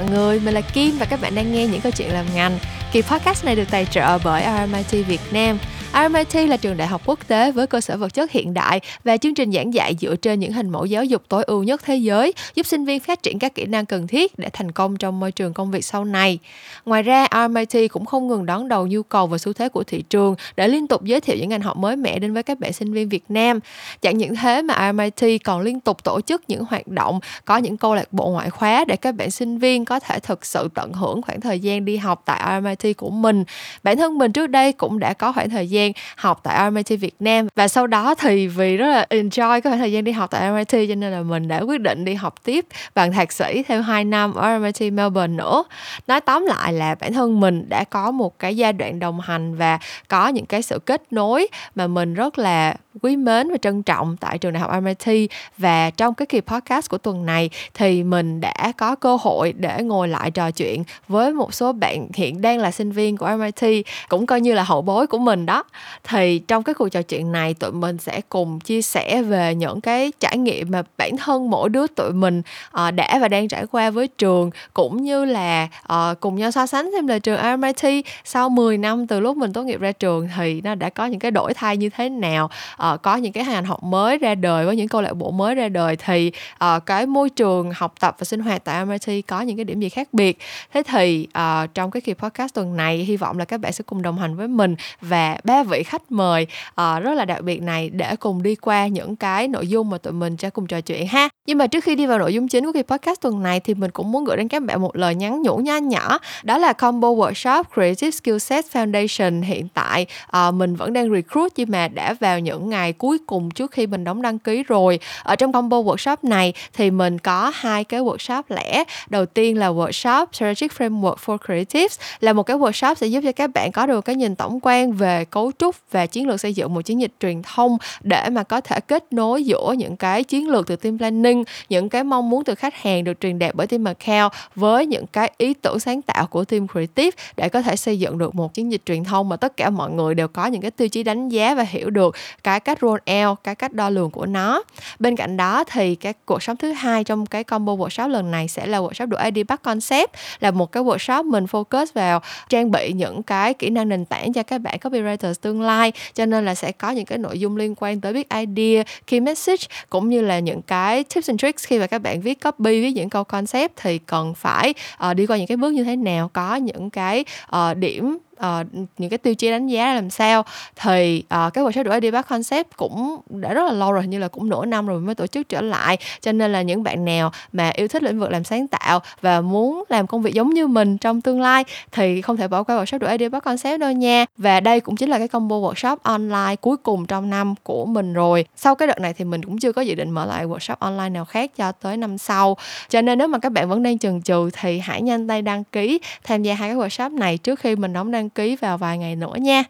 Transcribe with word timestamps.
mọi 0.00 0.10
người, 0.10 0.40
mình 0.40 0.54
là 0.54 0.60
Kim 0.60 0.98
và 0.98 1.06
các 1.06 1.20
bạn 1.20 1.34
đang 1.34 1.52
nghe 1.52 1.66
những 1.66 1.80
câu 1.80 1.92
chuyện 1.92 2.12
làm 2.12 2.26
ngành. 2.34 2.58
Kỳ 2.92 3.02
podcast 3.02 3.44
này 3.44 3.56
được 3.56 3.70
tài 3.70 3.84
trợ 3.84 4.18
bởi 4.24 4.42
RMIT 4.42 5.06
Việt 5.06 5.20
Nam. 5.30 5.58
RMIT 5.94 6.48
là 6.48 6.56
trường 6.56 6.76
đại 6.76 6.88
học 6.88 7.02
quốc 7.06 7.28
tế 7.28 7.52
với 7.52 7.66
cơ 7.66 7.80
sở 7.80 7.96
vật 7.96 8.14
chất 8.14 8.30
hiện 8.30 8.54
đại 8.54 8.80
và 9.04 9.16
chương 9.16 9.34
trình 9.34 9.52
giảng 9.52 9.74
dạy 9.74 9.96
dựa 10.00 10.16
trên 10.16 10.40
những 10.40 10.52
hình 10.52 10.70
mẫu 10.70 10.84
giáo 10.84 11.04
dục 11.04 11.22
tối 11.28 11.44
ưu 11.44 11.62
nhất 11.62 11.80
thế 11.84 11.96
giới, 11.96 12.32
giúp 12.54 12.66
sinh 12.66 12.84
viên 12.84 13.00
phát 13.00 13.22
triển 13.22 13.38
các 13.38 13.54
kỹ 13.54 13.64
năng 13.64 13.86
cần 13.86 14.06
thiết 14.06 14.38
để 14.38 14.48
thành 14.52 14.72
công 14.72 14.96
trong 14.96 15.20
môi 15.20 15.32
trường 15.32 15.52
công 15.52 15.70
việc 15.70 15.84
sau 15.84 16.04
này. 16.04 16.38
Ngoài 16.84 17.02
ra, 17.02 17.26
RMIT 17.32 17.90
cũng 17.90 18.04
không 18.04 18.28
ngừng 18.28 18.46
đón 18.46 18.68
đầu 18.68 18.86
nhu 18.86 19.02
cầu 19.02 19.26
và 19.26 19.38
xu 19.38 19.52
thế 19.52 19.68
của 19.68 19.84
thị 19.84 20.02
trường 20.10 20.34
để 20.56 20.68
liên 20.68 20.86
tục 20.86 21.04
giới 21.04 21.20
thiệu 21.20 21.36
những 21.36 21.48
ngành 21.48 21.60
học 21.60 21.76
mới 21.76 21.96
mẻ 21.96 22.18
đến 22.18 22.34
với 22.34 22.42
các 22.42 22.60
bạn 22.60 22.72
sinh 22.72 22.92
viên 22.92 23.08
Việt 23.08 23.24
Nam. 23.28 23.60
Chẳng 24.02 24.18
những 24.18 24.36
thế 24.36 24.62
mà 24.62 24.92
RMIT 24.92 25.44
còn 25.44 25.60
liên 25.60 25.80
tục 25.80 26.04
tổ 26.04 26.20
chức 26.20 26.42
những 26.48 26.64
hoạt 26.64 26.88
động, 26.88 27.20
có 27.44 27.56
những 27.56 27.76
câu 27.76 27.94
lạc 27.94 28.12
bộ 28.12 28.28
ngoại 28.28 28.50
khóa 28.50 28.84
để 28.84 28.96
các 28.96 29.14
bạn 29.14 29.30
sinh 29.30 29.58
viên 29.58 29.84
có 29.84 30.00
thể 30.00 30.18
thực 30.18 30.46
sự 30.46 30.68
tận 30.74 30.92
hưởng 30.92 31.22
khoảng 31.22 31.40
thời 31.40 31.60
gian 31.60 31.84
đi 31.84 31.96
học 31.96 32.22
tại 32.24 32.60
RMIT 32.60 32.96
của 32.96 33.10
mình. 33.10 33.44
Bản 33.82 33.96
thân 33.96 34.18
mình 34.18 34.32
trước 34.32 34.46
đây 34.46 34.72
cũng 34.72 34.98
đã 34.98 35.12
có 35.12 35.32
khoảng 35.32 35.50
thời 35.50 35.68
gian 35.70 35.79
gian 35.80 35.92
học 36.16 36.40
tại 36.42 36.70
RMIT 36.70 37.00
Việt 37.00 37.14
Nam 37.20 37.48
và 37.54 37.68
sau 37.68 37.86
đó 37.86 38.14
thì 38.14 38.46
vì 38.46 38.76
rất 38.76 38.86
là 38.86 39.06
enjoy 39.10 39.50
cái 39.50 39.60
khoảng 39.60 39.78
thời 39.78 39.92
gian 39.92 40.04
đi 40.04 40.12
học 40.12 40.30
tại 40.30 40.50
RMIT 40.50 40.88
cho 40.88 40.94
nên 40.94 41.12
là 41.12 41.22
mình 41.22 41.48
đã 41.48 41.60
quyết 41.60 41.80
định 41.80 42.04
đi 42.04 42.14
học 42.14 42.34
tiếp 42.44 42.66
bằng 42.94 43.12
thạc 43.12 43.32
sĩ 43.32 43.62
thêm 43.62 43.82
2 43.82 44.04
năm 44.04 44.34
ở 44.34 44.58
RMIT 44.58 44.92
Melbourne 44.92 45.36
nữa. 45.36 45.64
Nói 46.06 46.20
tóm 46.20 46.46
lại 46.46 46.72
là 46.72 46.94
bản 46.94 47.12
thân 47.12 47.40
mình 47.40 47.68
đã 47.68 47.84
có 47.84 48.10
một 48.10 48.38
cái 48.38 48.56
giai 48.56 48.72
đoạn 48.72 48.98
đồng 48.98 49.20
hành 49.20 49.54
và 49.54 49.78
có 50.08 50.28
những 50.28 50.46
cái 50.46 50.62
sự 50.62 50.78
kết 50.86 51.02
nối 51.10 51.48
mà 51.74 51.86
mình 51.86 52.14
rất 52.14 52.38
là 52.38 52.74
quý 53.02 53.16
mến 53.16 53.50
và 53.50 53.56
trân 53.62 53.82
trọng 53.82 54.16
tại 54.16 54.38
trường 54.38 54.52
đại 54.52 54.60
học 54.60 54.82
MIT 54.82 55.30
và 55.58 55.90
trong 55.90 56.14
cái 56.14 56.26
kỳ 56.26 56.40
podcast 56.40 56.90
của 56.90 56.98
tuần 56.98 57.26
này 57.26 57.50
thì 57.74 58.02
mình 58.02 58.40
đã 58.40 58.72
có 58.76 58.94
cơ 58.94 59.16
hội 59.20 59.52
để 59.52 59.82
ngồi 59.82 60.08
lại 60.08 60.30
trò 60.30 60.50
chuyện 60.50 60.84
với 61.08 61.32
một 61.32 61.54
số 61.54 61.72
bạn 61.72 62.08
hiện 62.14 62.42
đang 62.42 62.58
là 62.58 62.70
sinh 62.70 62.92
viên 62.92 63.16
của 63.16 63.28
MIT 63.38 63.86
cũng 64.08 64.26
coi 64.26 64.40
như 64.40 64.54
là 64.54 64.62
hậu 64.62 64.82
bối 64.82 65.06
của 65.06 65.18
mình 65.18 65.46
đó. 65.46 65.64
Thì 66.04 66.38
trong 66.38 66.62
cái 66.62 66.74
cuộc 66.74 66.88
trò 66.88 67.02
chuyện 67.02 67.32
này, 67.32 67.54
tụi 67.54 67.72
mình 67.72 67.98
sẽ 67.98 68.20
cùng 68.28 68.60
chia 68.60 68.82
sẻ 68.82 69.22
về 69.22 69.54
những 69.54 69.80
cái 69.80 70.12
trải 70.20 70.38
nghiệm 70.38 70.70
mà 70.70 70.82
bản 70.96 71.16
thân 71.16 71.50
mỗi 71.50 71.68
đứa 71.68 71.86
tụi 71.86 72.12
mình 72.12 72.42
ờ, 72.70 72.90
đã 72.90 73.18
và 73.20 73.28
đang 73.28 73.48
trải 73.48 73.66
qua 73.66 73.90
với 73.90 74.08
trường, 74.08 74.50
cũng 74.74 75.02
như 75.02 75.24
là 75.24 75.68
ờ, 75.82 76.14
cùng 76.20 76.36
nhau 76.36 76.50
so 76.50 76.66
sánh 76.66 76.90
xem 76.92 77.06
là 77.06 77.18
trường 77.18 77.60
MIT 77.60 78.04
sau 78.24 78.48
10 78.48 78.78
năm 78.78 79.06
từ 79.06 79.20
lúc 79.20 79.36
mình 79.36 79.52
tốt 79.52 79.62
nghiệp 79.62 79.80
ra 79.80 79.92
trường 79.92 80.28
thì 80.36 80.60
nó 80.60 80.74
đã 80.74 80.90
có 80.90 81.06
những 81.06 81.20
cái 81.20 81.30
đổi 81.30 81.54
thay 81.54 81.76
như 81.76 81.90
thế 81.90 82.08
nào. 82.08 82.50
Ờ, 82.76 82.89
uh, 82.94 83.02
có 83.02 83.16
những 83.16 83.32
cái 83.32 83.44
ngành 83.44 83.64
học 83.64 83.82
mới 83.82 84.18
ra 84.18 84.34
đời 84.34 84.66
với 84.66 84.76
những 84.76 84.88
câu 84.88 85.02
lạc 85.02 85.12
bộ 85.12 85.30
mới 85.30 85.54
ra 85.54 85.68
đời 85.68 85.96
thì 85.96 86.32
uh, 86.64 86.86
cái 86.86 87.06
môi 87.06 87.30
trường 87.30 87.70
học 87.76 87.94
tập 88.00 88.16
và 88.18 88.24
sinh 88.24 88.40
hoạt 88.40 88.64
tại 88.64 88.84
MIT 88.84 89.26
có 89.26 89.40
những 89.40 89.56
cái 89.56 89.64
điểm 89.64 89.80
gì 89.80 89.88
khác 89.88 90.08
biệt? 90.12 90.38
Thế 90.74 90.82
thì 90.82 91.26
uh, 91.38 91.74
trong 91.74 91.90
cái 91.90 92.00
kỳ 92.00 92.14
podcast 92.14 92.54
tuần 92.54 92.76
này 92.76 92.96
hy 92.98 93.16
vọng 93.16 93.38
là 93.38 93.44
các 93.44 93.60
bạn 93.60 93.72
sẽ 93.72 93.82
cùng 93.86 94.02
đồng 94.02 94.18
hành 94.18 94.36
với 94.36 94.48
mình 94.48 94.74
và 95.00 95.38
ba 95.44 95.62
vị 95.62 95.82
khách 95.82 96.12
mời 96.12 96.46
uh, 96.70 97.02
rất 97.02 97.14
là 97.14 97.24
đặc 97.24 97.42
biệt 97.42 97.62
này 97.62 97.90
để 97.90 98.16
cùng 98.16 98.42
đi 98.42 98.54
qua 98.54 98.86
những 98.86 99.16
cái 99.16 99.48
nội 99.48 99.66
dung 99.66 99.90
mà 99.90 99.98
tụi 99.98 100.12
mình 100.12 100.36
sẽ 100.36 100.50
cùng 100.50 100.66
trò 100.66 100.80
chuyện 100.80 101.06
ha. 101.06 101.28
Nhưng 101.46 101.58
mà 101.58 101.66
trước 101.66 101.84
khi 101.84 101.94
đi 101.94 102.06
vào 102.06 102.18
nội 102.18 102.34
dung 102.34 102.48
chính 102.48 102.64
của 102.64 102.72
kỳ 102.72 102.82
podcast 102.82 103.20
tuần 103.20 103.42
này 103.42 103.60
thì 103.60 103.74
mình 103.74 103.90
cũng 103.90 104.12
muốn 104.12 104.24
gửi 104.24 104.36
đến 104.36 104.48
các 104.48 104.62
bạn 104.62 104.82
một 104.82 104.96
lời 104.96 105.14
nhắn 105.14 105.42
nhủ 105.42 105.56
nho 105.56 105.76
nhỏ. 105.76 106.18
Đó 106.42 106.58
là 106.58 106.72
combo 106.72 107.08
workshop 107.08 107.64
creative 107.74 108.10
skill 108.10 108.38
set 108.38 108.64
foundation 108.72 109.42
hiện 109.42 109.68
tại 109.74 110.06
uh, 110.36 110.54
mình 110.54 110.76
vẫn 110.76 110.92
đang 110.92 111.10
recruit 111.10 111.52
nhưng 111.56 111.70
mà 111.70 111.88
đã 111.88 112.14
vào 112.20 112.40
những 112.40 112.69
ngày 112.70 112.92
cuối 112.92 113.18
cùng 113.26 113.50
trước 113.50 113.70
khi 113.70 113.86
mình 113.86 114.04
đóng 114.04 114.22
đăng 114.22 114.38
ký 114.38 114.62
rồi. 114.62 114.98
Ở 115.22 115.36
trong 115.36 115.52
combo 115.52 115.76
workshop 115.76 116.16
này 116.22 116.52
thì 116.72 116.90
mình 116.90 117.18
có 117.18 117.52
hai 117.54 117.84
cái 117.84 118.00
workshop 118.00 118.42
lẻ. 118.48 118.84
Đầu 119.08 119.26
tiên 119.26 119.58
là 119.58 119.68
workshop 119.68 120.26
strategic 120.32 120.72
framework 120.78 121.16
for 121.26 121.38
creatives, 121.46 122.00
là 122.20 122.32
một 122.32 122.42
cái 122.42 122.56
workshop 122.56 122.94
sẽ 122.94 123.06
giúp 123.06 123.20
cho 123.24 123.32
các 123.32 123.50
bạn 123.54 123.72
có 123.72 123.86
được 123.86 124.04
cái 124.04 124.16
nhìn 124.16 124.36
tổng 124.36 124.58
quan 124.62 124.92
về 124.92 125.24
cấu 125.24 125.52
trúc 125.58 125.76
và 125.90 126.06
chiến 126.06 126.28
lược 126.28 126.40
xây 126.40 126.54
dựng 126.54 126.74
một 126.74 126.82
chiến 126.82 127.00
dịch 127.00 127.12
truyền 127.20 127.42
thông 127.42 127.78
để 128.00 128.28
mà 128.28 128.42
có 128.42 128.60
thể 128.60 128.80
kết 128.80 129.12
nối 129.12 129.44
giữa 129.44 129.74
những 129.78 129.96
cái 129.96 130.24
chiến 130.24 130.48
lược 130.48 130.66
từ 130.66 130.76
team 130.76 130.98
planning, 130.98 131.44
những 131.68 131.88
cái 131.88 132.04
mong 132.04 132.30
muốn 132.30 132.44
từ 132.44 132.54
khách 132.54 132.74
hàng 132.74 133.04
được 133.04 133.20
truyền 133.20 133.38
đạt 133.38 133.54
bởi 133.54 133.66
team 133.66 133.84
account 133.84 134.32
với 134.54 134.86
những 134.86 135.06
cái 135.06 135.32
ý 135.38 135.54
tưởng 135.54 135.80
sáng 135.80 136.02
tạo 136.02 136.26
của 136.26 136.44
team 136.44 136.66
creative 136.68 137.10
để 137.36 137.48
có 137.48 137.62
thể 137.62 137.76
xây 137.76 137.98
dựng 137.98 138.18
được 138.18 138.34
một 138.34 138.54
chiến 138.54 138.72
dịch 138.72 138.82
truyền 138.86 139.04
thông 139.04 139.28
mà 139.28 139.36
tất 139.36 139.56
cả 139.56 139.70
mọi 139.70 139.90
người 139.90 140.14
đều 140.14 140.28
có 140.28 140.46
những 140.46 140.60
cái 140.60 140.70
tiêu 140.70 140.88
chí 140.88 141.02
đánh 141.02 141.28
giá 141.28 141.54
và 141.54 141.62
hiểu 141.62 141.90
được 141.90 142.16
cái 142.44 142.59
cách 142.60 142.78
roll 142.80 142.98
out 143.24 143.38
cái 143.44 143.54
cách 143.54 143.72
đo 143.72 143.90
lường 143.90 144.10
của 144.10 144.26
nó. 144.26 144.62
Bên 144.98 145.16
cạnh 145.16 145.36
đó 145.36 145.64
thì 145.64 145.94
cái 145.94 146.14
cuộc 146.24 146.42
sống 146.42 146.56
thứ 146.56 146.72
hai 146.72 147.04
trong 147.04 147.26
cái 147.26 147.44
combo 147.44 147.72
workshop 147.72 148.08
lần 148.08 148.30
này 148.30 148.48
sẽ 148.48 148.66
là 148.66 148.78
workshop 148.78 149.06
đổi 149.06 149.30
ID 149.30 149.46
bắt 149.48 149.62
concept 149.62 150.10
là 150.40 150.50
một 150.50 150.72
cái 150.72 150.82
workshop 150.82 151.24
mình 151.24 151.44
focus 151.44 151.86
vào 151.94 152.20
trang 152.48 152.70
bị 152.70 152.92
những 152.92 153.22
cái 153.22 153.54
kỹ 153.54 153.70
năng 153.70 153.88
nền 153.88 154.04
tảng 154.04 154.32
cho 154.32 154.42
các 154.42 154.58
bạn 154.58 154.78
copywriters 154.80 155.34
tương 155.40 155.62
lai. 155.62 155.92
Cho 156.14 156.26
nên 156.26 156.44
là 156.44 156.54
sẽ 156.54 156.72
có 156.72 156.90
những 156.90 157.06
cái 157.06 157.18
nội 157.18 157.38
dung 157.38 157.56
liên 157.56 157.74
quan 157.76 158.00
tới 158.00 158.12
viết 158.12 158.28
idea 158.28 158.84
key 159.06 159.20
message 159.20 159.66
cũng 159.90 160.08
như 160.08 160.22
là 160.22 160.38
những 160.38 160.62
cái 160.62 161.04
tips 161.04 161.30
and 161.30 161.40
tricks 161.40 161.66
khi 161.66 161.78
mà 161.78 161.86
các 161.86 161.98
bạn 161.98 162.20
viết 162.20 162.40
copy 162.40 162.80
viết 162.80 162.90
những 162.90 163.10
câu 163.10 163.24
concept 163.24 163.72
thì 163.76 163.98
cần 163.98 164.34
phải 164.34 164.74
uh, 165.10 165.16
đi 165.16 165.26
qua 165.26 165.36
những 165.36 165.46
cái 165.46 165.56
bước 165.56 165.72
như 165.72 165.84
thế 165.84 165.96
nào 165.96 166.30
có 166.32 166.56
những 166.56 166.90
cái 166.90 167.24
uh, 167.56 167.76
điểm 167.76 168.18
uh, 168.46 168.66
những 168.98 169.10
cái 169.10 169.18
tiêu 169.18 169.34
chí 169.34 169.50
đánh 169.50 169.66
giá 169.66 169.94
làm 169.94 170.10
sao. 170.10 170.44
Thì 170.76 171.22
uh, 171.24 171.52
cái 171.54 171.64
workshop 171.64 171.82
đổi 171.82 172.00
idea 172.00 172.22
concept 172.22 172.76
cũng 172.76 173.20
đã 173.28 173.54
rất 173.54 173.66
là 173.66 173.72
lâu 173.72 173.92
rồi 173.92 174.06
như 174.06 174.18
là 174.18 174.28
cũng 174.28 174.48
nửa 174.48 174.64
năm 174.64 174.86
rồi 174.86 175.00
mới 175.00 175.14
tổ 175.14 175.26
chức 175.26 175.48
trở 175.48 175.60
lại. 175.60 175.96
Cho 176.20 176.32
nên 176.32 176.52
là 176.52 176.62
những 176.62 176.82
bạn 176.82 177.04
nào 177.04 177.32
mà 177.52 177.70
yêu 177.74 177.88
thích 177.88 178.02
lĩnh 178.02 178.20
vực 178.20 178.30
làm 178.30 178.44
sáng 178.44 178.68
tạo 178.68 179.00
và 179.20 179.40
muốn 179.40 179.84
làm 179.88 180.06
công 180.06 180.22
việc 180.22 180.34
giống 180.34 180.50
như 180.50 180.66
mình 180.66 180.98
trong 180.98 181.20
tương 181.20 181.40
lai 181.40 181.64
thì 181.92 182.22
không 182.22 182.36
thể 182.36 182.48
bỏ 182.48 182.62
qua 182.62 182.76
workshop 182.76 182.98
đổi 182.98 183.10
idea 183.10 183.40
concept 183.40 183.80
đâu 183.80 183.92
nha. 183.92 184.24
Và 184.36 184.60
đây 184.60 184.80
cũng 184.80 184.96
chính 184.96 185.10
là 185.10 185.18
cái 185.18 185.28
combo 185.28 185.56
workshop 185.56 185.96
online 186.02 186.56
cuối 186.60 186.76
cùng 186.76 187.06
trong 187.06 187.30
năm 187.30 187.54
của 187.62 187.86
mình 187.86 188.12
rồi. 188.12 188.44
Sau 188.56 188.74
cái 188.74 188.88
đợt 188.88 189.00
này 189.00 189.14
thì 189.14 189.24
mình 189.24 189.44
cũng 189.44 189.58
chưa 189.58 189.72
có 189.72 189.82
dự 189.82 189.94
định 189.94 190.10
mở 190.10 190.26
lại 190.26 190.46
workshop 190.46 190.76
online 190.78 191.08
nào 191.08 191.24
khác 191.24 191.56
cho 191.56 191.72
tới 191.72 191.96
năm 191.96 192.18
sau. 192.18 192.56
Cho 192.88 193.02
nên 193.02 193.18
nếu 193.18 193.28
mà 193.28 193.38
các 193.38 193.52
bạn 193.52 193.68
vẫn 193.68 193.82
đang 193.82 193.98
chần 193.98 194.22
chừ 194.22 194.50
thì 194.52 194.78
hãy 194.78 195.02
nhanh 195.02 195.28
tay 195.28 195.42
đăng 195.42 195.64
ký 195.64 196.00
tham 196.24 196.42
gia 196.42 196.54
hai 196.54 196.68
cái 196.68 196.76
workshop 196.76 197.18
này 197.18 197.38
trước 197.38 197.60
khi 197.60 197.76
mình 197.76 197.92
đóng 197.92 198.10
đăng 198.10 198.29
ký 198.34 198.56
vào 198.56 198.78
vài 198.78 198.98
ngày 198.98 199.16
nữa 199.16 199.34
nha. 199.40 199.64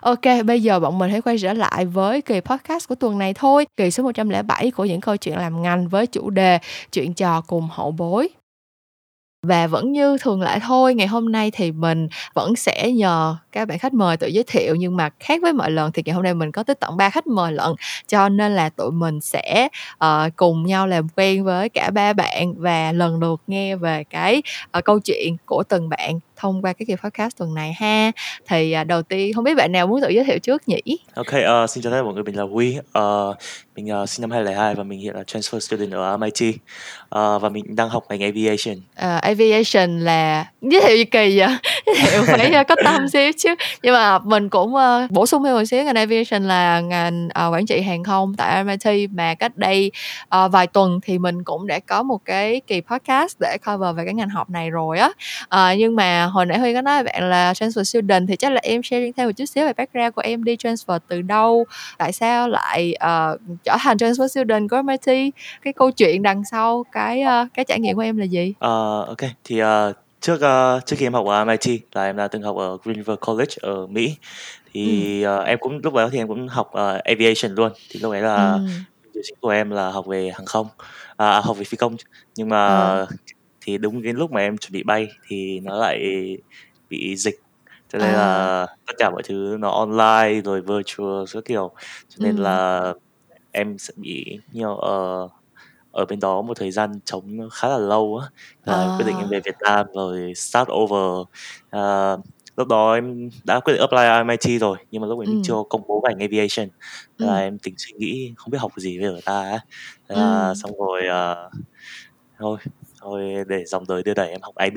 Ok, 0.00 0.44
bây 0.44 0.62
giờ 0.62 0.80
bọn 0.80 0.98
mình 0.98 1.10
hãy 1.10 1.22
quay 1.22 1.38
trở 1.38 1.52
lại 1.52 1.86
với 1.86 2.22
kỳ 2.22 2.40
podcast 2.40 2.88
của 2.88 2.94
tuần 2.94 3.18
này 3.18 3.34
thôi. 3.34 3.66
Kỳ 3.76 3.90
số 3.90 4.02
107 4.02 4.70
của 4.70 4.84
những 4.84 5.00
câu 5.00 5.16
chuyện 5.16 5.38
làm 5.38 5.62
ngành 5.62 5.88
với 5.88 6.06
chủ 6.06 6.30
đề 6.30 6.58
chuyện 6.92 7.14
trò 7.14 7.40
cùng 7.40 7.68
hậu 7.72 7.90
bối 7.90 8.28
và 9.46 9.66
vẫn 9.66 9.92
như 9.92 10.18
thường 10.20 10.42
lệ 10.42 10.58
thôi 10.62 10.94
ngày 10.94 11.06
hôm 11.06 11.32
nay 11.32 11.50
thì 11.50 11.72
mình 11.72 12.08
vẫn 12.34 12.56
sẽ 12.56 12.90
nhờ 12.90 13.36
các 13.52 13.68
bạn 13.68 13.78
khách 13.78 13.94
mời 13.94 14.16
tự 14.16 14.26
giới 14.26 14.44
thiệu 14.46 14.74
nhưng 14.74 14.96
mà 14.96 15.10
khác 15.20 15.42
với 15.42 15.52
mọi 15.52 15.70
lần 15.70 15.92
thì 15.92 16.02
ngày 16.06 16.14
hôm 16.14 16.22
nay 16.22 16.34
mình 16.34 16.52
có 16.52 16.62
tới 16.62 16.74
tận 16.74 16.96
ba 16.96 17.10
khách 17.10 17.26
mời 17.26 17.52
lận 17.52 17.72
cho 18.06 18.28
nên 18.28 18.54
là 18.54 18.68
tụi 18.68 18.90
mình 18.90 19.20
sẽ 19.20 19.68
uh, 20.04 20.36
cùng 20.36 20.66
nhau 20.66 20.86
làm 20.86 21.06
quen 21.16 21.44
với 21.44 21.68
cả 21.68 21.90
ba 21.90 22.12
bạn 22.12 22.54
và 22.56 22.92
lần 22.92 23.20
lượt 23.20 23.42
nghe 23.46 23.76
về 23.76 24.04
cái 24.04 24.42
uh, 24.78 24.84
câu 24.84 25.00
chuyện 25.00 25.36
của 25.46 25.62
từng 25.62 25.88
bạn 25.88 26.18
thông 26.42 26.62
qua 26.62 26.72
cái 26.72 26.86
kỳ 26.86 26.94
podcast 26.94 27.36
tuần 27.36 27.54
này 27.54 27.72
ha. 27.72 28.12
Thì 28.48 28.74
uh, 28.80 28.86
đầu 28.86 29.02
tiên 29.02 29.32
không 29.34 29.44
biết 29.44 29.54
bạn 29.54 29.72
nào 29.72 29.86
muốn 29.86 30.00
tự 30.00 30.08
giới 30.08 30.24
thiệu 30.24 30.38
trước 30.38 30.68
nhỉ? 30.68 30.98
Ok, 31.14 31.26
uh, 31.26 31.70
xin 31.70 31.82
chào 31.82 31.92
tất 31.92 31.98
cả 31.98 32.02
mọi 32.02 32.14
người, 32.14 32.22
mình 32.22 32.36
là 32.36 32.42
Huy. 32.42 32.78
Uh, 32.98 33.36
Mình 33.76 34.02
uh, 34.02 34.08
sinh 34.08 34.20
năm 34.22 34.30
2002 34.30 34.74
và 34.74 34.82
mình 34.82 35.00
hiện 35.00 35.14
là 35.14 35.22
transfer 35.22 35.58
student 35.58 35.92
ở 35.92 36.16
MIT 36.16 36.48
uh, 36.48 37.42
Và 37.42 37.48
mình 37.48 37.76
đang 37.76 37.88
học 37.88 38.04
ngành 38.08 38.22
aviation. 38.22 38.76
Uh, 38.76 39.22
Aviation 39.22 40.00
là 40.00 40.46
giới 40.60 40.80
thiệu 40.80 40.96
gì 40.96 41.04
kỳ 41.04 41.38
vậy? 41.38 41.48
giới 41.86 41.94
thiệu 41.96 42.22
phải 42.26 42.64
có 42.64 42.76
tâm 42.84 43.08
xíu 43.08 43.32
chứ. 43.38 43.54
Nhưng 43.82 43.94
mà 43.94 44.18
mình 44.18 44.48
cũng 44.48 44.74
uh, 44.74 45.10
bổ 45.10 45.26
sung 45.26 45.44
thêm 45.44 45.54
một 45.54 45.64
xíu 45.64 45.84
ngành 45.84 45.94
aviation 45.94 46.48
là 46.48 46.80
ngành 46.80 47.26
uh, 47.26 47.52
quản 47.52 47.66
trị 47.66 47.80
hàng 47.80 48.04
không 48.04 48.34
tại 48.36 48.64
MIT 48.64 49.10
Mà 49.10 49.34
cách 49.34 49.56
đây 49.56 49.90
uh, 50.44 50.52
vài 50.52 50.66
tuần 50.66 51.00
thì 51.02 51.18
mình 51.18 51.44
cũng 51.44 51.66
đã 51.66 51.78
có 51.78 52.02
một 52.02 52.18
cái 52.24 52.60
kỳ 52.66 52.80
podcast 52.80 53.36
để 53.40 53.56
cover 53.66 53.96
về 53.96 54.04
cái 54.04 54.14
ngành 54.14 54.28
học 54.28 54.50
này 54.50 54.70
rồi 54.70 54.98
á. 54.98 55.10
Uh, 55.44 55.78
Nhưng 55.78 55.96
mà 55.96 56.24
hồi 56.32 56.46
nãy 56.46 56.58
Huy 56.58 56.74
có 56.74 56.82
nói 56.82 57.04
bạn 57.04 57.30
là 57.30 57.52
transfer 57.52 57.82
student 57.82 58.28
thì 58.28 58.36
chắc 58.36 58.52
là 58.52 58.60
em 58.62 58.82
sharing 58.82 59.12
thêm 59.12 59.28
một 59.28 59.32
chút 59.36 59.44
xíu 59.44 59.64
về 59.66 59.72
background 59.72 60.14
của 60.14 60.22
em 60.22 60.44
đi 60.44 60.56
transfer 60.56 60.98
từ 61.08 61.22
đâu 61.22 61.64
tại 61.98 62.12
sao 62.12 62.48
lại 62.48 62.94
uh, 62.94 63.40
trở 63.64 63.76
thành 63.80 63.96
transfer 63.96 64.26
student 64.26 64.70
của 64.70 64.82
MIT 64.82 65.34
cái 65.62 65.72
câu 65.72 65.90
chuyện 65.90 66.22
đằng 66.22 66.44
sau 66.44 66.84
cái 66.92 67.22
uh, 67.22 67.48
cái 67.54 67.64
trải 67.64 67.80
nghiệm 67.80 67.96
của 67.96 68.02
em 68.02 68.16
là 68.16 68.24
gì? 68.24 68.54
uh, 68.56 69.08
ok 69.08 69.30
thì 69.44 69.62
uh, 69.62 69.68
trước 70.20 70.34
uh, 70.34 70.86
trước 70.86 70.96
khi 70.98 71.06
em 71.06 71.14
học 71.14 71.26
ở 71.26 71.44
MIT 71.44 71.80
là 71.92 72.04
em 72.04 72.16
đã 72.16 72.28
từng 72.28 72.42
học 72.42 72.56
ở 72.56 72.78
Green 72.84 72.96
River 72.96 73.18
College 73.26 73.54
ở 73.60 73.86
Mỹ 73.86 74.16
thì 74.72 75.22
ừ. 75.22 75.38
uh, 75.38 75.46
em 75.46 75.58
cũng 75.60 75.80
lúc 75.82 75.94
đó 75.94 76.08
thì 76.12 76.18
em 76.18 76.28
cũng 76.28 76.48
học 76.48 76.66
uh, 76.68 77.04
aviation 77.04 77.54
luôn 77.54 77.72
thì 77.90 78.00
lúc 78.00 78.12
ấy 78.12 78.20
là 78.20 78.58
ừ. 79.14 79.20
của 79.40 79.50
em 79.50 79.70
là 79.70 79.90
học 79.90 80.06
về 80.06 80.30
hàng 80.34 80.46
không 80.46 80.66
à, 81.16 81.40
học 81.40 81.56
về 81.56 81.64
phi 81.64 81.76
công 81.76 81.96
nhưng 82.36 82.48
mà 82.48 82.90
ừ 82.96 83.06
thì 83.62 83.78
đúng 83.78 84.02
cái 84.02 84.12
lúc 84.12 84.32
mà 84.32 84.40
em 84.40 84.58
chuẩn 84.58 84.72
bị 84.72 84.82
bay 84.82 85.08
thì 85.28 85.60
nó 85.60 85.76
lại 85.78 86.00
bị 86.90 87.16
dịch 87.16 87.34
cho 87.92 87.98
nên 87.98 88.08
à. 88.08 88.16
là 88.16 88.66
tất 88.86 88.92
cả 88.98 89.10
mọi 89.10 89.22
thứ 89.28 89.56
nó 89.60 89.70
online 89.70 90.40
rồi 90.44 90.60
virtual 90.60 91.24
các 91.32 91.44
kiểu 91.44 91.70
cho 92.08 92.16
nên 92.20 92.36
ừ. 92.36 92.42
là 92.42 92.92
em 93.52 93.78
sẽ 93.78 93.94
bị 93.96 94.38
nhiều 94.52 94.70
uh, 94.72 95.30
ở 95.92 96.04
bên 96.04 96.20
đó 96.20 96.42
một 96.42 96.56
thời 96.56 96.70
gian 96.70 96.92
trống 97.04 97.48
khá 97.52 97.68
là 97.68 97.78
lâu 97.78 98.20
á, 98.22 98.28
là 98.64 98.88
quyết 98.96 99.04
định 99.06 99.16
em 99.18 99.28
về 99.30 99.36
À. 99.38 99.44
Việt 99.44 99.56
Nam 99.64 99.86
rồi 99.94 100.32
start 100.36 100.68
over. 100.72 101.26
Ờ, 101.70 102.18
lúc 102.56 102.68
đó 102.68 102.94
em 102.94 103.28
đã 103.44 103.60
quyết 103.60 103.72
định 103.74 103.80
apply 103.80 103.98
MIT 104.26 104.60
rồi, 104.60 104.78
nhưng 104.90 105.02
mà 105.02 105.08
lúc 105.08 105.20
ấy 105.20 105.26
mình 105.26 105.42
chưa 105.44 105.54
Ừm. 105.54 105.64
công 105.70 105.82
bố 105.88 106.02
ngành 106.04 106.18
aviation, 106.18 106.68
thế 107.18 107.26
là 107.26 107.34
Ừm. 107.34 107.42
em 107.42 107.58
tính 107.58 107.74
suy 107.78 107.92
nghĩ 107.98 108.32
không 108.36 108.50
biết 108.50 108.58
học 108.60 108.72
gì 108.76 108.98
bây 109.00 109.08
giờ 109.08 109.20
ta 109.24 109.42
á. 109.42 109.60
Thế 110.08 110.14
là 110.16 110.46
Ừm. 110.46 110.54
xong 110.54 110.70
rồi, 110.78 111.06
ờ, 111.06 111.50
thôi 112.38 112.58
thôi 113.02 113.34
để 113.48 113.64
dòng 113.66 113.84
đời 113.88 114.02
đưa 114.02 114.14
đẩy 114.14 114.30
em 114.30 114.40
học 114.42 114.54
IB. 114.56 114.76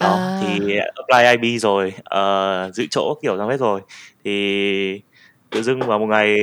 Đó, 0.00 0.20
thì 0.40 0.58
À. 0.80 0.86
apply 0.96 1.26
IB 1.36 1.58
rồi, 1.60 1.94
ờ, 2.04 2.70
giữ 2.74 2.86
chỗ 2.90 3.14
kiểu 3.22 3.38
xong 3.38 3.48
hết 3.50 3.56
rồi, 3.60 3.80
thì 4.24 4.32
tự 5.50 5.62
dưng 5.62 5.80
vào 5.80 5.98
một 5.98 6.06
ngày 6.06 6.36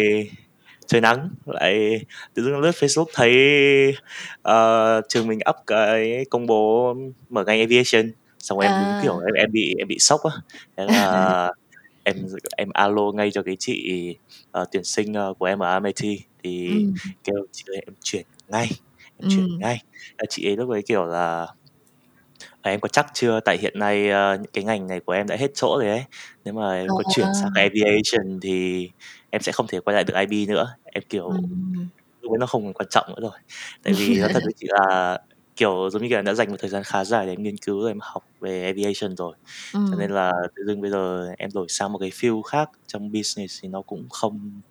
trời 0.88 1.02
nắng 1.02 1.30
lại 1.46 2.00
tự 2.36 2.44
dưng 2.44 2.60
lướt 2.60 2.72
Facebook 2.72 3.06
thấy, 3.16 3.34
ờ, 4.42 5.02
trường 5.10 5.28
mình 5.28 5.40
up 5.50 5.56
cái 5.68 6.26
công 6.32 6.46
bố 6.48 6.94
mở 7.30 7.44
ngành 7.48 7.60
aviation, 7.60 8.12
xong 8.40 8.60
em 8.60 8.72
đúng 8.80 8.96
kiểu 9.02 9.18
À. 9.20 9.26
em 9.28 9.34
em 9.36 9.52
bị 9.52 9.76
em 9.80 9.88
bị 9.88 9.98
sốc 10.00 10.22
á. 10.24 10.32
Thế 10.78 10.86
là 10.86 11.52
em 12.04 12.18
em 12.58 12.70
alo 12.74 13.12
ngay 13.16 13.32
cho 13.32 13.44
cái 13.44 13.56
chị, 13.60 13.92
ờ, 14.52 14.66
tuyển 14.72 14.84
sinh, 14.84 15.14
ờ, 15.14 15.34
của 15.40 15.46
em 15.46 15.60
ở 15.60 15.74
MIT 15.80 16.02
thì 16.44 16.86
Ừm. 16.86 16.94
kêu 17.24 17.36
"Chị 17.52 17.64
ơi 17.68 17.82
em 17.88 17.96
chuyển 18.04 18.26
ngay, 18.48 18.68
chuyển 19.28 19.48
Ừm. 19.48 19.64
ngay." 19.64 19.78
Chị 20.30 20.48
ấy 20.50 20.58
lúc 20.58 20.70
ấy, 20.72 20.82
kiểu 20.88 21.06
là 21.06 21.48
"À, 22.62 22.72
em 22.72 22.80
có 22.80 22.88
chắc 22.88 23.06
chưa? 23.14 23.40
Tại 23.46 23.58
hiện 23.62 23.80
nay, 23.80 24.10
ơ, 24.10 24.36
những 24.42 24.52
cái 24.54 24.64
ngành 24.64 24.88
này 24.88 25.00
của 25.06 25.12
em 25.14 25.28
đã 25.28 25.36
hết 25.36 25.52
chỗ 25.56 25.78
rồi 25.82 25.90
ấy, 25.90 26.04
nếu 26.46 26.54
mà 26.54 26.76
em 26.76 26.94
có 26.96 27.04
chuyển 27.08 27.34
sang 27.34 27.50
À. 27.50 27.64
aviation 27.64 28.40
thì 28.42 28.90
em 29.30 29.42
sẽ 29.42 29.52
không 29.52 29.68
thể 29.68 29.80
quay 29.80 29.96
lại 29.96 30.04
được 30.04 30.14
IB 30.16 30.48
nữa." 30.50 30.68
Em, 30.84 31.04
kiểu, 31.10 31.24
Ừm. 31.28 31.90
lúc 32.22 32.34
ấy 32.34 32.38
nó 32.40 32.46
không 32.48 32.64
còn 32.66 32.74
quan 32.74 32.88
trọng 32.92 33.08
nữa 33.10 33.22
rồi. 33.22 33.40
Tại 33.84 33.94
vì 33.94 34.18
nói 34.20 34.30
thật 34.34 34.44
với 34.44 34.54
chị 34.58 34.68
là, 34.70 35.20
kiểu, 35.56 35.90
giống 35.92 36.02
như 36.04 36.10
kiểu, 36.10 36.20
em 36.20 36.26
đã 36.26 36.34
dành 36.34 36.50
một 36.52 36.58
thời 36.60 36.70
gian 36.70 36.84
khá 36.86 37.06
dài 37.06 37.26
để 37.26 37.34
em 37.34 37.44
nghiên 37.44 37.56
cứu, 37.68 37.88
em 37.88 37.98
học 38.02 38.24
về 38.42 38.66
aviation 38.66 39.16
rồi, 39.18 39.36
cho 39.86 39.98
nên 39.98 40.12
Ừm. 40.12 40.14
là 40.14 40.34
tự 40.56 40.64
dưng 40.68 40.82
bây 40.82 40.92
giờ 40.92 41.30
em 41.38 41.50
đổi 41.54 41.66
sang 41.70 41.94
một 41.94 42.00
cái 42.00 42.10
field 42.12 42.42
khác 42.44 42.70
trong 42.88 43.12
business 43.12 43.56
thì 43.64 43.70
nó 43.70 43.82
cũng 43.84 44.10
không 44.10 44.62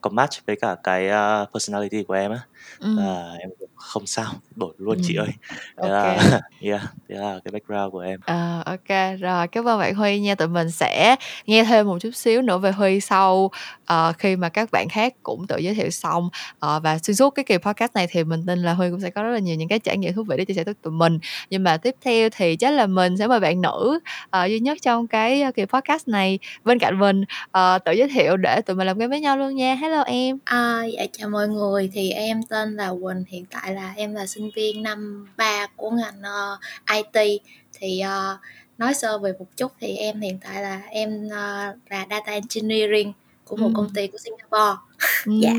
có 0.00 0.10
match 0.10 0.46
với 0.46 0.56
cả 0.56 0.76
cái, 0.82 1.08
a, 1.08 1.44
personality 1.52 2.02
của 2.02 2.14
em 2.14 2.30
á. 2.30 2.38
Ừm. 2.78 2.96
Là 2.96 3.34
em, 3.40 3.50
không 3.74 4.06
sao, 4.06 4.32
đổi 4.56 4.74
luôn 4.78 4.98
chị 5.02 5.16
Ừm. 5.16 5.24
ơi. 5.26 5.32
Thế 5.50 5.88
Ô 5.88 5.88
là 5.88 6.14
yeah, 6.60 6.82
thế 7.08 7.14
là 7.14 7.40
cái 7.44 7.52
background 7.52 7.92
của 7.92 7.98
em. 8.00 8.20
Ô 8.66 8.72
kê, 8.84 9.16
rồi, 9.16 9.48
cảm 9.48 9.68
ơn 9.68 9.78
bạn 9.78 9.94
Huy 9.94 10.20
nha. 10.20 10.34
Tụi 10.34 10.48
mình 10.48 10.70
sẽ 10.70 11.16
nghe 11.46 11.64
thêm 11.64 11.86
một 11.86 11.98
chút 12.00 12.10
xíu 12.14 12.42
nữa 12.42 12.58
về 12.58 12.72
Huy 12.72 13.00
sau, 13.00 13.50
ờ, 13.86 14.12
khi 14.18 14.36
mà 14.36 14.48
các 14.48 14.70
bạn 14.72 14.88
khác 14.88 15.14
cũng 15.22 15.46
tự 15.46 15.56
giới 15.56 15.74
thiệu 15.74 15.90
xong. 15.90 16.28
Ờ, 16.58 16.80
và 16.80 16.98
xuyên 16.98 17.14
suốt 17.16 17.30
cái 17.30 17.44
kỳ 17.44 17.56
podcast 17.58 17.94
này 17.94 18.06
thì 18.10 18.24
mình 18.24 18.46
tin 18.46 18.58
là 18.62 18.72
Huy 18.74 18.90
cũng 18.90 19.00
sẽ 19.00 19.10
có 19.10 19.22
rất 19.22 19.30
là 19.30 19.38
nhiều 19.38 19.56
những 19.56 19.68
cái 19.68 19.78
trải 19.78 19.96
nghiệm 19.96 20.12
thú 20.14 20.22
vị 20.28 20.36
để 20.38 20.44
chia 20.44 20.54
sẻ 20.54 20.64
tới 20.64 20.74
tụi 20.82 20.92
mình. 20.92 21.18
Nhưng 21.50 21.62
mà 21.62 21.76
tiếp 21.76 21.94
theo 22.04 22.28
thì 22.32 22.56
chắc 22.56 22.70
là 22.70 22.86
mình 22.86 23.16
sẽ 23.16 23.26
mời 23.26 23.40
bạn 23.40 23.60
nữ, 23.62 23.98
ờ, 24.30 24.44
duy 24.44 24.60
nhất 24.60 24.78
trong 24.82 25.06
cái 25.06 25.44
kỳ 25.56 25.64
podcast 25.64 26.08
này 26.08 26.38
bên 26.64 26.78
cạnh 26.78 26.98
mình, 26.98 27.24
ờ, 27.50 27.78
tự 27.78 27.92
giới 27.92 28.08
thiệu 28.08 28.36
để 28.36 28.60
tụi 28.62 28.76
mình 28.76 28.86
làm 28.86 28.98
quen 28.98 29.10
với 29.10 29.20
nhau 29.20 29.36
luôn 29.36 29.54
nha. 29.54 29.74
Hello 29.88 30.02
em. 30.02 30.38
À, 30.44 30.84
dạ 30.84 31.06
chào 31.12 31.28
mọi 31.28 31.48
người, 31.48 31.90
thì 31.92 32.10
em 32.10 32.42
tên 32.42 32.76
là 32.76 32.90
Quỳnh, 33.02 33.24
hiện 33.28 33.44
tại 33.50 33.74
là 33.74 33.92
em 33.96 34.14
là 34.14 34.26
sinh 34.26 34.50
viên 34.56 34.82
năm 34.82 35.28
3 35.36 35.66
của 35.76 35.90
ngành, 35.90 36.22
ờ, 36.22 36.58
IT. 36.94 37.40
Thì, 37.72 38.00
ờ, 38.00 38.38
nói 38.78 38.94
sơ 38.94 39.18
về 39.18 39.32
một 39.38 39.46
chút 39.56 39.72
thì 39.80 39.96
em 39.96 40.20
hiện 40.20 40.38
tại 40.44 40.62
là 40.62 40.82
em, 40.90 41.28
ơ, 41.30 41.74
là 41.90 42.06
Data 42.10 42.32
Engineering 42.32 43.12
của 43.44 43.56
một 43.56 43.70
công 43.74 43.84
Ừm. 43.84 43.94
ty 43.94 44.06
của 44.06 44.18
Singapore. 44.18 44.76
Dạ. 45.24 45.52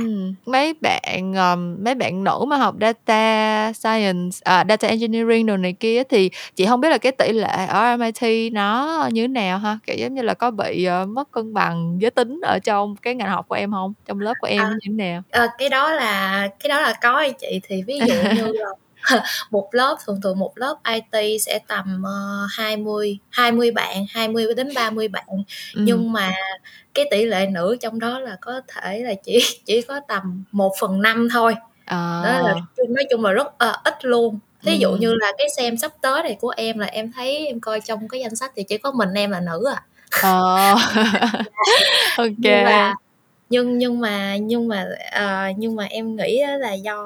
Mấy 0.46 0.74
bạn, 0.82 1.34
ờm, 1.36 1.78
mấy 1.84 1.96
bạn 1.96 2.24
nữ 2.24 2.46
mà 2.48 2.58
học 2.58 2.76
Data 2.82 3.74
Science, 3.74 4.38
à, 4.44 4.66
Data 4.70 4.88
Engineering 4.88 5.46
đồ 5.46 5.58
này 5.58 5.74
kia 5.80 6.04
thì 6.04 6.30
chị 6.56 6.66
hông 6.66 6.82
biết 6.82 6.90
là 6.90 6.98
cái 6.98 7.12
tỷ 7.12 7.32
lệ 7.34 7.66
ở 7.68 7.92
MIT 7.98 8.50
nó 8.54 9.10
như 9.14 9.22
thế 9.24 9.28
nào 9.28 9.58
ha? 9.58 9.80
Kiểu, 9.88 9.96
giống 9.98 10.14
như 10.14 10.22
là, 10.22 10.34
có 10.34 10.52
bị, 10.52 10.84
ờ, 10.86 11.06
mất 11.06 11.32
cân 11.32 11.54
bằng 11.54 11.98
giới 12.02 12.12
tính 12.12 12.40
ở 12.44 12.60
trong 12.64 12.96
cái 13.02 13.16
ngành 13.16 13.30
học 13.30 13.46
của 13.48 13.56
em 13.56 13.72
hông? 13.72 13.94
Trong 14.06 14.20
lớp 14.20 14.34
của 14.40 14.48
em 14.48 14.60
À, 14.60 14.70
như 14.72 14.80
thế 14.88 14.94
nào? 14.94 15.22
ờ, 15.32 15.48
cái 15.58 15.70
đó 15.70 15.92
là 15.94 16.48
cái 16.60 16.70
đó 16.70 16.82
là 16.82 16.94
có 17.02 17.28
chị. 17.40 17.60
Thì 17.64 17.84
ví 17.88 18.04
dụ 18.08 18.14
như 18.36 18.48
là 18.54 18.66
một 19.52 19.70
lớp 19.72 19.98
thường 20.06 20.22
thường 20.24 20.40
một 20.40 20.52
lớp 20.58 20.76
IT 20.84 21.38
sẽ 21.42 21.60
tầm, 21.68 22.04
ờ, 22.06 22.48
20 22.58 23.18
20 23.30 23.72
bạn, 23.72 24.06
20-30 24.10 25.08
bạn, 25.08 25.26
Ừm. 25.76 25.86
nhưng 25.86 26.12
mà 26.14 26.32
cái 26.94 27.06
tỷ 27.12 27.26
lệ 27.26 27.46
nữ 27.48 27.78
trong 27.82 28.00
đó 28.00 28.20
là 28.20 28.38
có 28.42 28.62
thể 28.68 29.00
là 29.04 29.14
chỉ 29.26 29.40
chỉ 29.66 29.82
có 29.82 30.00
tầm 30.08 30.44
1/5 30.52 31.30
thôi. 31.34 31.56
Đó 32.24 32.40
là 32.40 32.54
nói 32.90 33.06
chung 33.12 33.26
là 33.26 33.32
rất, 33.32 33.48
ờ, 33.58 33.74
ít 33.84 34.06
luôn. 34.06 34.40
Thí 34.66 34.78
dụ 34.78 34.92
như 34.94 35.10
Ừm. 35.12 35.18
là 35.20 35.32
cái 35.38 35.48
sem 35.58 35.78
sắp 35.78 35.92
tới 36.02 36.24
này 36.24 36.38
của 36.42 36.54
em 36.58 36.80
là 36.80 36.88
em 36.88 37.12
thấy 37.12 37.48
em 37.48 37.60
coi 37.60 37.82
trong 37.82 38.08
cái 38.08 38.22
danh 38.22 38.36
sách 38.36 38.52
thì 38.56 38.64
chỉ 38.64 38.78
có 38.78 38.92
mình 38.92 39.10
em 39.16 39.32
là 39.32 39.40
nữ 39.40 39.66
à. 39.76 39.84
Ờ. 40.24 40.76
Ô 42.18 42.26
Nhưng 42.38 42.42
kê. 42.44 42.64
mà 42.66 42.96
nhưng 43.50 43.78
nhưng 43.80 44.00
mà 44.02 44.38
nhưng 44.38 44.68
mà, 44.68 44.88
ờ, 45.12 45.38
nhưng 45.58 45.76
mà 45.76 45.86
em 45.86 46.16
nghĩ 46.16 46.44
là 46.60 46.74
do 46.74 47.04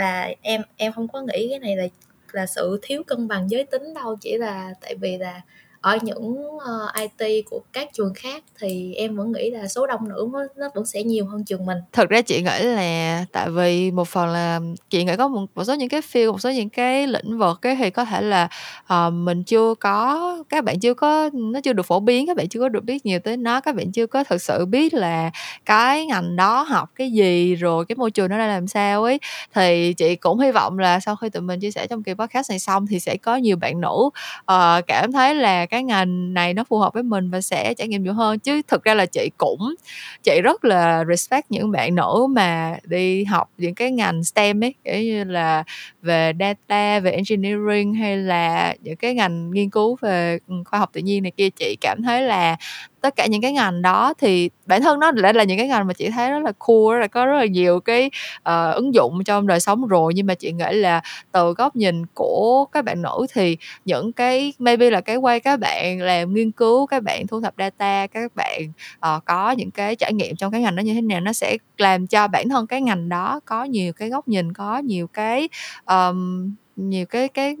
là 0.00 0.30
em 0.42 0.62
em 0.76 0.92
không 0.92 1.08
có 1.08 1.22
nghĩ 1.22 1.48
cái 1.50 1.58
này 1.58 1.76
là 1.76 1.86
là 2.32 2.46
sự 2.46 2.78
thiếu 2.82 3.02
cân 3.06 3.28
bằng 3.28 3.50
giới 3.50 3.64
tính 3.64 3.94
đâu, 3.94 4.16
chỉ 4.20 4.38
là 4.38 4.74
tại 4.80 4.94
vì 4.96 5.18
là 5.18 5.42
ở 5.80 5.98
những, 6.02 6.36
ờ, 6.66 6.88
uh, 7.04 7.18
IT 7.18 7.42
của 7.50 7.60
các 7.72 7.88
trường 7.92 8.14
khác 8.14 8.42
thì 8.60 8.94
em 8.94 9.16
vẫn 9.16 9.32
nghĩ 9.32 9.50
là 9.50 9.68
số 9.68 9.86
đông 9.86 10.08
nữ 10.08 10.28
nó 10.56 10.68
vẫn 10.74 10.84
sẽ 10.84 11.02
nhiều 11.02 11.26
hơn 11.26 11.44
trường 11.44 11.66
mình. 11.66 11.78
Thật 11.92 12.08
ra 12.08 12.22
chị 12.22 12.42
nghĩ 12.42 12.62
là 12.62 13.24
tại 13.32 13.50
vì 13.50 13.90
một 13.90 14.08
phần 14.08 14.28
là 14.28 14.60
chị 14.90 15.04
nghĩ 15.04 15.16
có 15.16 15.28
một 15.28 15.46
một 15.54 15.64
số 15.64 15.74
những 15.74 15.88
cái 15.88 16.00
field, 16.00 16.32
một 16.32 16.40
số 16.40 16.50
những 16.50 16.68
cái 16.68 17.06
lĩnh 17.06 17.38
vực 17.38 17.66
ấy 17.66 17.76
thì 17.76 17.90
có 17.90 18.04
thể 18.04 18.22
là, 18.22 18.48
uh, 18.94 19.12
mình 19.12 19.42
chưa 19.42 19.74
có 19.74 20.36
các 20.48 20.64
bạn 20.64 20.80
chưa 20.80 20.94
có 20.94 21.30
nó 21.32 21.60
chưa 21.60 21.72
được 21.72 21.86
phổ 21.86 22.00
biến, 22.00 22.26
các 22.26 22.36
bạn 22.36 22.48
chưa 22.48 22.60
có 22.60 22.68
được 22.68 22.84
biết 22.84 23.06
nhiều 23.06 23.18
tới 23.24 23.36
nó, 23.36 23.60
các 23.60 23.74
bạn 23.74 23.92
chưa 23.92 24.06
có 24.06 24.24
thực 24.24 24.42
sự 24.42 24.66
biết 24.66 24.94
là 24.94 25.30
cái 25.64 26.06
ngành 26.06 26.36
đó 26.36 26.62
học 26.62 26.88
cái 26.94 27.12
gì, 27.12 27.54
rồi 27.54 27.84
cái 27.84 27.96
môi 27.96 28.10
trường 28.10 28.30
nó 28.30 28.36
ra 28.38 28.46
làm 28.46 28.66
sao 28.66 29.02
ấy. 29.02 29.18
Thì 29.54 29.94
chị 29.94 30.16
cũng 30.16 30.38
hy 30.38 30.50
vọng 30.50 30.78
là 30.78 31.00
sau 31.00 31.16
khi 31.16 31.28
tụi 31.28 31.42
mình 31.42 31.60
chia 31.60 31.70
sẻ 31.70 31.86
trong 31.86 32.02
kỳ 32.02 32.14
podcast 32.14 32.50
này 32.50 32.58
xong 32.58 32.86
thì 32.86 33.00
sẽ 33.00 33.16
có 33.16 33.36
nhiều 33.36 33.56
bạn 33.56 33.80
nữ, 33.80 34.10
uh, 34.52 34.86
cảm 34.86 35.12
thấy 35.12 35.34
là 35.34 35.66
cái 35.70 35.82
ngành 35.82 36.34
này 36.34 36.54
nó 36.54 36.64
phù 36.64 36.78
hợp 36.78 36.94
với 36.94 37.02
mình 37.02 37.30
và 37.30 37.40
sẽ 37.40 37.74
trải 37.74 37.88
nghiệm 37.88 38.02
nhiều 38.02 38.12
hơn. 38.14 38.38
Chứ 38.38 38.62
thực 38.68 38.84
ra 38.84 38.94
là 38.94 39.06
chị 39.06 39.30
cũng 39.38 39.74
chị 40.22 40.40
rất 40.44 40.64
là 40.64 41.04
respect 41.08 41.50
những 41.50 41.70
bạn 41.70 41.94
nữ 41.94 42.26
mà 42.30 42.76
đi 42.84 43.24
học 43.24 43.50
những 43.58 43.74
cái 43.74 43.90
ngành 43.92 44.24
STEM 44.24 44.64
ấy, 44.64 44.74
kiểu 44.84 45.00
như 45.02 45.24
là 45.24 45.64
về 46.02 46.32
data, 46.40 47.00
về 47.00 47.10
engineering 47.10 47.94
hay 47.94 48.16
là 48.16 48.74
những 48.82 48.96
cái 48.96 49.14
ngành 49.14 49.50
nghiên 49.50 49.70
cứu 49.70 49.96
về, 50.00 50.38
ừ, 50.48 50.54
khoa 50.66 50.78
học 50.78 50.90
tự 50.92 51.00
nhiên 51.00 51.22
này 51.22 51.32
kia. 51.36 51.50
Chị 51.50 51.76
cảm 51.80 52.02
thấy 52.02 52.22
là 52.22 52.56
tất 53.00 53.16
cả 53.16 53.26
những 53.26 53.42
cái 53.42 53.52
ngành 53.52 53.82
đó 53.82 54.14
thì 54.18 54.50
bản 54.66 54.82
thân 54.82 55.00
nó 55.00 55.10
đã 55.10 55.32
là 55.32 55.44
những 55.44 55.58
cái 55.58 55.68
ngành 55.68 55.86
mà 55.86 55.92
chị 55.92 56.10
thấy 56.10 56.30
rất 56.30 56.38
là 56.44 56.52
cool, 56.58 56.94
rất 56.94 57.00
là 57.00 57.06
có 57.06 57.26
rất 57.26 57.38
là 57.38 57.46
nhiều 57.46 57.80
cái, 57.80 58.10
uh, 58.38 58.74
ứng 58.74 58.94
dụng 58.94 59.24
trong 59.24 59.46
đời 59.46 59.60
sống 59.60 59.86
rồi. 59.86 60.12
Nhưng 60.14 60.26
mà 60.26 60.34
chị 60.34 60.52
nghĩ 60.52 60.72
là 60.72 61.00
từ 61.32 61.52
góc 61.52 61.76
nhìn 61.76 62.06
của 62.14 62.64
các 62.72 62.84
bạn 62.84 63.02
nữ 63.02 63.26
thì 63.34 63.56
những 63.84 64.12
cái 64.12 64.52
maybe 64.58 64.90
là 64.90 65.00
cái 65.00 65.16
quay 65.16 65.40
các 65.40 65.60
bạn 65.60 66.00
làm 66.00 66.34
nghiên 66.34 66.50
cứu, 66.50 66.86
các 66.86 67.02
bạn 67.02 67.26
thu 67.26 67.40
thập 67.40 67.54
data, 67.58 68.06
các 68.06 68.32
bạn, 68.34 68.72
uh, 69.16 69.24
có 69.24 69.50
những 69.50 69.70
cái 69.70 69.96
trải 69.96 70.12
nghiệm 70.12 70.36
trong 70.36 70.52
cái 70.52 70.60
ngành 70.60 70.76
đó 70.76 70.80
như 70.80 70.94
thế 70.94 71.00
nào, 71.00 71.20
nó 71.20 71.32
sẽ 71.32 71.56
làm 71.78 72.06
cho 72.06 72.28
bản 72.28 72.48
thân 72.48 72.66
cái 72.66 72.80
ngành 72.80 73.08
đó 73.08 73.40
có 73.44 73.64
nhiều 73.64 73.92
cái 73.92 74.08
góc 74.08 74.28
nhìn, 74.28 74.52
có 74.52 74.78
nhiều 74.78 75.06
cái, 75.06 75.48
um, 75.86 76.54
nhiều 76.76 77.06
cái 77.06 77.28
cái 77.28 77.56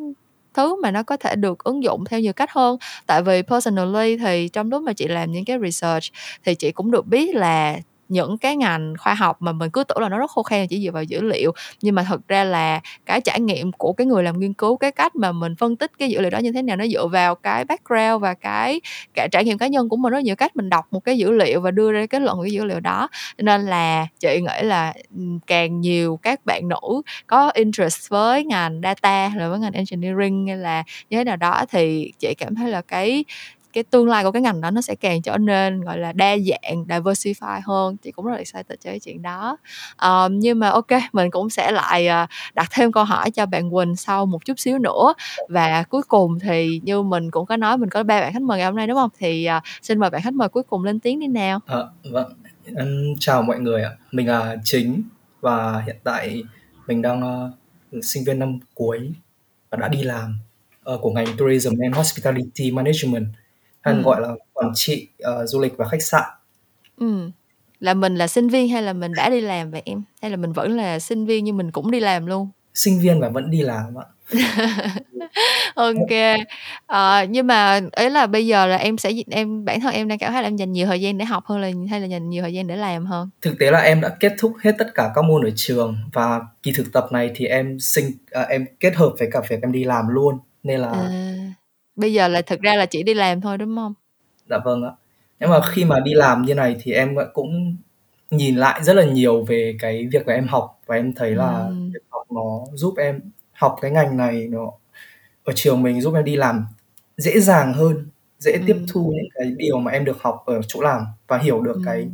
thứ 0.54 0.80
mà 0.82 0.90
nó 0.90 1.02
có 1.02 1.16
thể 1.16 1.36
được 1.36 1.64
ứng 1.64 1.82
dụng 1.82 2.04
theo 2.04 2.20
nhiều 2.20 2.32
cách 2.32 2.50
hơn. 2.52 2.76
Tại 3.06 3.22
vì 3.22 3.42
personally 3.42 4.16
thì 4.16 4.48
trong 4.48 4.70
lúc 4.70 4.82
mà 4.82 4.92
chị 4.92 5.08
làm 5.08 5.32
những 5.32 5.44
cái 5.44 5.58
research 5.62 6.04
thì 6.44 6.54
chị 6.54 6.72
cũng 6.72 6.90
được 6.90 7.06
biết 7.06 7.34
là 7.34 7.78
những 8.10 8.38
cái 8.38 8.56
ngành 8.56 8.94
khoa 8.98 9.14
học 9.14 9.36
mà 9.42 9.52
mình 9.52 9.70
cứ 9.70 9.84
tưởng 9.84 9.98
là 9.98 10.08
nó 10.08 10.18
rất 10.18 10.30
khô 10.30 10.42
khan 10.42 10.66
chỉ 10.68 10.84
dựa 10.84 10.90
vào 10.90 11.02
dữ 11.02 11.20
liệu, 11.22 11.52
nhưng 11.82 11.94
mà 11.94 12.06
thực 12.08 12.28
ra 12.28 12.44
là 12.44 12.80
cái 13.06 13.20
trải 13.20 13.40
nghiệm 13.40 13.72
của 13.72 13.92
cái 13.92 14.06
người 14.06 14.22
làm 14.22 14.40
nghiên 14.40 14.52
cứu, 14.54 14.76
cái 14.76 14.92
cách 14.92 15.16
mà 15.16 15.32
mình 15.32 15.56
phân 15.56 15.76
tích 15.76 15.90
cái 15.98 16.10
dữ 16.10 16.20
liệu 16.20 16.30
đó 16.30 16.38
như 16.38 16.52
thế 16.52 16.62
nào, 16.62 16.76
nó 16.76 16.86
dựa 16.86 17.06
vào 17.06 17.34
cái 17.34 17.64
background 17.64 18.22
và 18.22 18.34
cái 18.34 18.80
cả 19.14 19.28
trải 19.32 19.44
nghiệm 19.44 19.58
cá 19.58 19.66
nhân 19.66 19.88
của 19.88 19.96
mình. 19.96 20.12
Rất 20.12 20.20
nhiều 20.24 20.36
cách 20.36 20.56
mình 20.56 20.70
đọc 20.70 20.86
một 20.90 21.00
cái 21.00 21.18
dữ 21.18 21.30
liệu 21.30 21.60
và 21.60 21.70
đưa 21.70 21.92
ra 21.92 22.06
kết 22.06 22.22
luận 22.22 22.36
của 22.36 22.42
cái 22.42 22.52
dữ 22.52 22.64
liệu 22.64 22.80
đó. 22.80 23.08
Cho 23.38 23.42
nên 23.42 23.62
là 23.66 24.06
chị 24.20 24.40
nghĩ 24.40 24.62
là, 24.66 24.94
càng 25.46 25.80
nhiều 25.80 26.18
các 26.22 26.40
bạn 26.46 26.68
nữ 26.68 27.02
có 27.26 27.50
interest 27.54 28.08
với 28.10 28.44
ngành 28.44 28.80
data 28.82 29.28
rồi 29.28 29.42
là 29.42 29.48
với 29.48 29.58
ngành 29.58 29.72
engineering 29.72 30.46
hay 30.46 30.56
là 30.56 30.82
như 31.10 31.18
thế 31.18 31.24
nào 31.24 31.36
đó 31.36 31.64
thì 31.70 32.12
chị 32.18 32.34
cảm 32.38 32.54
thấy 32.54 32.70
là 32.70 32.82
cái 32.82 33.24
cái 33.72 33.84
tương 33.84 34.08
lai 34.08 34.24
của 34.24 34.32
cái 34.32 34.42
ngành 34.42 34.60
đó 34.60 34.70
nó 34.70 34.80
sẽ 34.80 34.94
càng 34.94 35.22
trở 35.22 35.38
nên, 35.38 35.80
gọi 35.80 35.98
là, 35.98 36.12
đa 36.12 36.36
dạng, 36.38 36.84
diversify 36.88 37.60
hơn. 37.64 37.96
Chị 37.96 38.12
cũng 38.12 38.24
rất 38.24 38.32
là 38.32 38.38
excited 38.38 38.78
cho 38.80 38.90
cái 38.90 39.00
chuyện 39.00 39.22
đó. 39.22 39.56
um, 40.02 40.38
nhưng 40.38 40.58
mà 40.58 40.68
ok, 40.70 40.86
mình 41.12 41.30
cũng 41.30 41.50
sẽ 41.50 41.72
lại, 41.72 42.06
ờ, 42.06 42.26
đặt 42.54 42.68
thêm 42.72 42.92
câu 42.92 43.04
hỏi 43.04 43.30
cho 43.30 43.46
bạn 43.46 43.70
Quỳnh 43.70 43.96
sau 43.96 44.26
một 44.26 44.44
chút 44.44 44.58
xíu 44.58 44.78
nữa. 44.78 45.14
Và 45.48 45.82
cuối 45.82 46.02
cùng 46.08 46.38
thì 46.38 46.80
như 46.84 47.02
mình 47.02 47.30
cũng 47.30 47.46
có 47.46 47.56
nói 47.56 47.78
mình 47.78 47.88
có 47.88 48.02
ba 48.02 48.20
bạn 48.20 48.32
khách 48.32 48.42
mời 48.42 48.58
ngày 48.58 48.66
hôm 48.66 48.76
nay, 48.76 48.86
đúng 48.86 48.96
không? 48.96 49.10
Thì, 49.18 49.48
uh, 49.56 49.62
xin 49.82 49.98
mời 49.98 50.10
bạn 50.10 50.22
khách 50.22 50.34
mời 50.34 50.48
cuối 50.48 50.62
cùng 50.62 50.84
lên 50.84 51.00
tiếng 51.00 51.20
đi 51.20 51.26
nào. 51.26 51.60
à, 51.66 51.78
vâng. 52.10 52.32
Chào 53.18 53.42
mọi 53.42 53.58
người 53.58 53.82
ạ. 53.82 53.90
Mình 54.12 54.28
là 54.28 54.56
Chính 54.64 55.02
và 55.40 55.82
hiện 55.86 55.96
tại 56.04 56.42
mình 56.86 57.02
đang 57.02 57.22
uh, 57.22 58.04
sinh 58.04 58.24
viên 58.24 58.38
năm 58.38 58.58
cuối 58.74 59.12
và 59.70 59.78
đã 59.78 59.88
đi 59.88 60.02
làm 60.02 60.38
uh, 60.94 61.00
của 61.00 61.10
ngành 61.10 61.26
Tourism 61.38 61.72
and 61.82 61.96
Hospitality 61.96 62.70
Management 62.70 63.26
hay 63.80 63.94
ừ. 63.94 64.02
gọi 64.02 64.20
là 64.20 64.34
quản 64.52 64.72
trị 64.74 65.08
uh, 65.42 65.48
du 65.48 65.60
lịch 65.60 65.76
và 65.76 65.88
khách 65.88 66.02
sạn. 66.02 66.30
Ừ. 66.98 67.30
Là 67.80 67.94
mình 67.94 68.14
là 68.14 68.26
sinh 68.26 68.48
viên 68.48 68.68
hay 68.68 68.82
là 68.82 68.92
mình 68.92 69.12
đã 69.16 69.30
đi 69.30 69.40
làm 69.40 69.70
vậy 69.70 69.82
em? 69.84 70.02
Hay 70.22 70.30
là 70.30 70.36
mình 70.36 70.52
vẫn 70.52 70.76
là 70.76 70.98
sinh 70.98 71.26
viên 71.26 71.44
nhưng 71.44 71.56
mình 71.56 71.70
cũng 71.70 71.90
đi 71.90 72.00
làm 72.00 72.26
luôn? 72.26 72.48
Sinh 72.74 73.00
viên 73.00 73.20
và 73.20 73.28
vẫn 73.28 73.50
đi 73.50 73.62
làm 73.62 73.98
ạ. 73.98 74.04
ok 75.74 76.38
ờ, 76.86 77.24
nhưng 77.30 77.46
mà 77.46 77.80
ấy 77.92 78.10
là 78.10 78.26
bây 78.26 78.46
giờ 78.46 78.66
là 78.66 78.76
em 78.76 78.98
sẽ 78.98 79.12
em 79.30 79.64
bản 79.64 79.80
thân 79.80 79.94
em 79.94 80.08
đang 80.08 80.18
cảm 80.18 80.32
thấy 80.32 80.42
là 80.42 80.48
em 80.48 80.56
dành 80.56 80.72
nhiều 80.72 80.86
thời 80.86 81.00
gian 81.00 81.18
để 81.18 81.24
học 81.24 81.44
hơn 81.46 81.60
là 81.60 81.70
hay 81.90 82.00
là 82.00 82.06
dành 82.06 82.30
nhiều 82.30 82.42
thời 82.42 82.52
gian 82.52 82.66
để 82.66 82.76
làm 82.76 83.06
hơn 83.06 83.30
thực 83.42 83.58
tế 83.58 83.70
là 83.70 83.78
em 83.78 84.00
đã 84.00 84.08
kết 84.20 84.32
thúc 84.38 84.52
hết 84.62 84.72
tất 84.78 84.94
cả 84.94 85.10
các 85.14 85.24
môn 85.24 85.44
ở 85.44 85.50
trường 85.56 85.96
và 86.12 86.40
kỳ 86.62 86.72
thực 86.76 86.92
tập 86.92 87.06
này 87.12 87.30
thì 87.34 87.46
em 87.46 87.80
sinh 87.80 88.10
à, 88.30 88.42
em 88.42 88.66
kết 88.80 88.96
hợp 88.96 89.12
với 89.18 89.28
cả 89.32 89.40
việc 89.48 89.62
em 89.62 89.72
đi 89.72 89.84
làm 89.84 90.08
luôn 90.08 90.38
nên 90.62 90.80
là 90.80 90.90
à, 90.90 91.08
bây 92.00 92.12
giờ 92.12 92.28
là 92.28 92.42
thực 92.42 92.60
ra 92.60 92.74
là 92.76 92.86
chỉ 92.86 93.02
đi 93.02 93.14
làm 93.14 93.40
thôi 93.40 93.58
đúng 93.58 93.76
không 93.76 93.94
dạ 94.46 94.58
vâng 94.64 94.82
ạ 94.84 94.90
nhưng 95.40 95.50
mà 95.50 95.60
khi 95.66 95.84
mà 95.84 96.00
đi 96.00 96.14
làm 96.14 96.42
như 96.42 96.54
này 96.54 96.76
thì 96.82 96.92
em 96.92 97.16
cũng 97.32 97.76
nhìn 98.30 98.56
lại 98.56 98.84
rất 98.84 98.96
là 98.96 99.04
nhiều 99.04 99.44
về 99.44 99.76
cái 99.78 100.06
việc 100.12 100.26
mà 100.26 100.32
em 100.32 100.46
học 100.46 100.80
và 100.86 100.96
em 100.96 101.12
thấy 101.12 101.30
là 101.30 101.66
ừ. 101.68 101.74
việc 101.94 102.02
học 102.10 102.26
nó 102.32 102.64
giúp 102.74 102.94
em 102.98 103.20
học 103.52 103.76
cái 103.80 103.90
ngành 103.90 104.16
này 104.16 104.48
nó 104.50 104.72
ở 105.44 105.52
trường 105.56 105.82
mình 105.82 106.00
giúp 106.00 106.14
em 106.14 106.24
đi 106.24 106.36
làm 106.36 106.66
dễ 107.16 107.40
dàng 107.40 107.74
hơn 107.74 108.06
dễ 108.38 108.52
ừ. 108.52 108.60
tiếp 108.66 108.76
thu 108.88 109.12
những 109.16 109.28
cái 109.34 109.54
điều 109.56 109.78
mà 109.78 109.90
em 109.90 110.04
được 110.04 110.22
học 110.22 110.42
ở 110.46 110.60
chỗ 110.68 110.80
làm 110.80 111.02
và 111.26 111.38
hiểu 111.38 111.60
được 111.60 111.76
ừ. 111.76 111.82
cái 111.86 112.08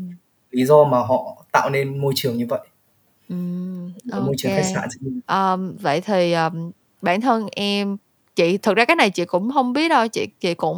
lý 0.50 0.64
do 0.64 0.85
mà 0.85 0.99
họ 0.99 1.45
tạo 1.52 1.71
nên 1.71 1.99
môi 1.99 2.12
trường 2.16 2.37
như 2.37 2.47
vậy 2.47 2.61
ừ. 3.28 3.37
okay. 4.12 4.26
môi 4.26 4.35
trường 4.38 4.52
khách 4.52 4.75
sạn 4.75 4.88
um, 5.26 5.76
vậy 5.76 6.00
thì 6.00 6.33
um, 6.33 6.71
bản 7.02 7.21
thân 7.21 7.47
em 7.52 7.97
chị 8.37 8.59
thực 8.59 8.76
ra 8.76 8.85
cái 8.85 8.97
này 8.97 9.11
chị 9.11 9.25
cũng 9.25 9.52
không 9.52 9.73
biết 9.73 9.88
đâu 9.88 10.09
chị 10.09 10.26
chị 10.40 10.55
cũng 10.55 10.76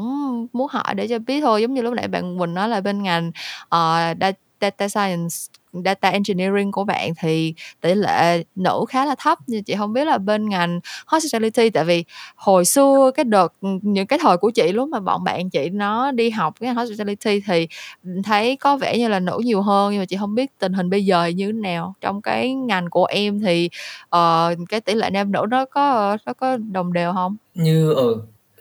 muốn 0.53 0.69
hỏi 0.71 0.95
để 0.95 1.09
cho 1.09 1.19
biết 1.19 1.41
thôi. 1.41 1.63
Giống 1.63 1.75
như 1.75 1.83
lúc 1.83 1.95
nãy 1.95 2.09
bạn 2.09 2.39
Quỳnh 2.39 2.55
nói 2.55 2.69
là 2.69 2.81
bên 2.81 3.03
ngành 3.03 3.33
uh, 3.75 4.19
data 4.61 4.89
science 4.89 5.37
data 5.73 6.09
engineering 6.09 6.73
của 6.73 6.85
bạn 6.85 7.13
thì 7.21 7.55
tỷ 7.81 7.95
lệ 7.95 8.45
nữ 8.57 8.85
khá 8.89 9.07
là 9.07 9.15
thấp. 9.19 9.39
Nhưng 9.47 9.65
chị 9.65 9.75
không 9.79 9.93
biết 9.93 10.05
là 10.05 10.19
bên 10.19 10.49
ngành 10.49 10.81
hospitality 11.07 11.71
tại 11.71 11.85
vì 11.85 12.05
hồi 12.37 12.65
xưa 12.65 13.11
cái 13.15 13.25
đợt 13.25 13.53
những 13.61 14.07
cái 14.07 14.19
thời 14.23 14.37
của 14.37 14.51
chị 14.51 14.73
lúc 14.73 14.89
mà 14.89 15.01
bọn 15.01 15.25
bạn 15.25 15.51
chị 15.51 15.69
nó 15.71 16.13
đi 16.13 16.31
học 16.31 16.55
cái 16.61 16.71
hospitality 16.71 17.41
thì 17.47 17.69
thấy 18.25 18.57
có 18.57 18.77
vẻ 18.77 18.99
như 18.99 19.09
là 19.09 19.21
nữ 19.21 19.41
nhiều 19.45 19.63
hơn. 19.63 19.93
Nhưng 19.93 20.01
mà 20.01 20.05
chị 20.05 20.17
không 20.17 20.35
biết 20.35 20.59
tình 20.59 20.73
hình 20.73 20.91
bây 20.91 21.05
giờ 21.05 21.27
như 21.27 21.47
thế 21.47 21.53
nào. 21.53 21.95
Trong 22.01 22.23
cái 22.23 22.55
ngành 22.55 22.91
của 22.91 23.05
em 23.05 23.41
thì 23.41 23.71
uh, 24.05 24.59
cái 24.69 24.81
tỷ 24.81 24.95
lệ 24.95 25.11
nam 25.11 25.33
nữ 25.33 25.47
nó 25.51 25.65
có 25.65 26.17
nó 26.27 26.33
có 26.33 26.57
đồng 26.57 26.93
đều 26.93 27.13
không? 27.13 27.37
Như 27.55 27.93
ở 27.93 28.15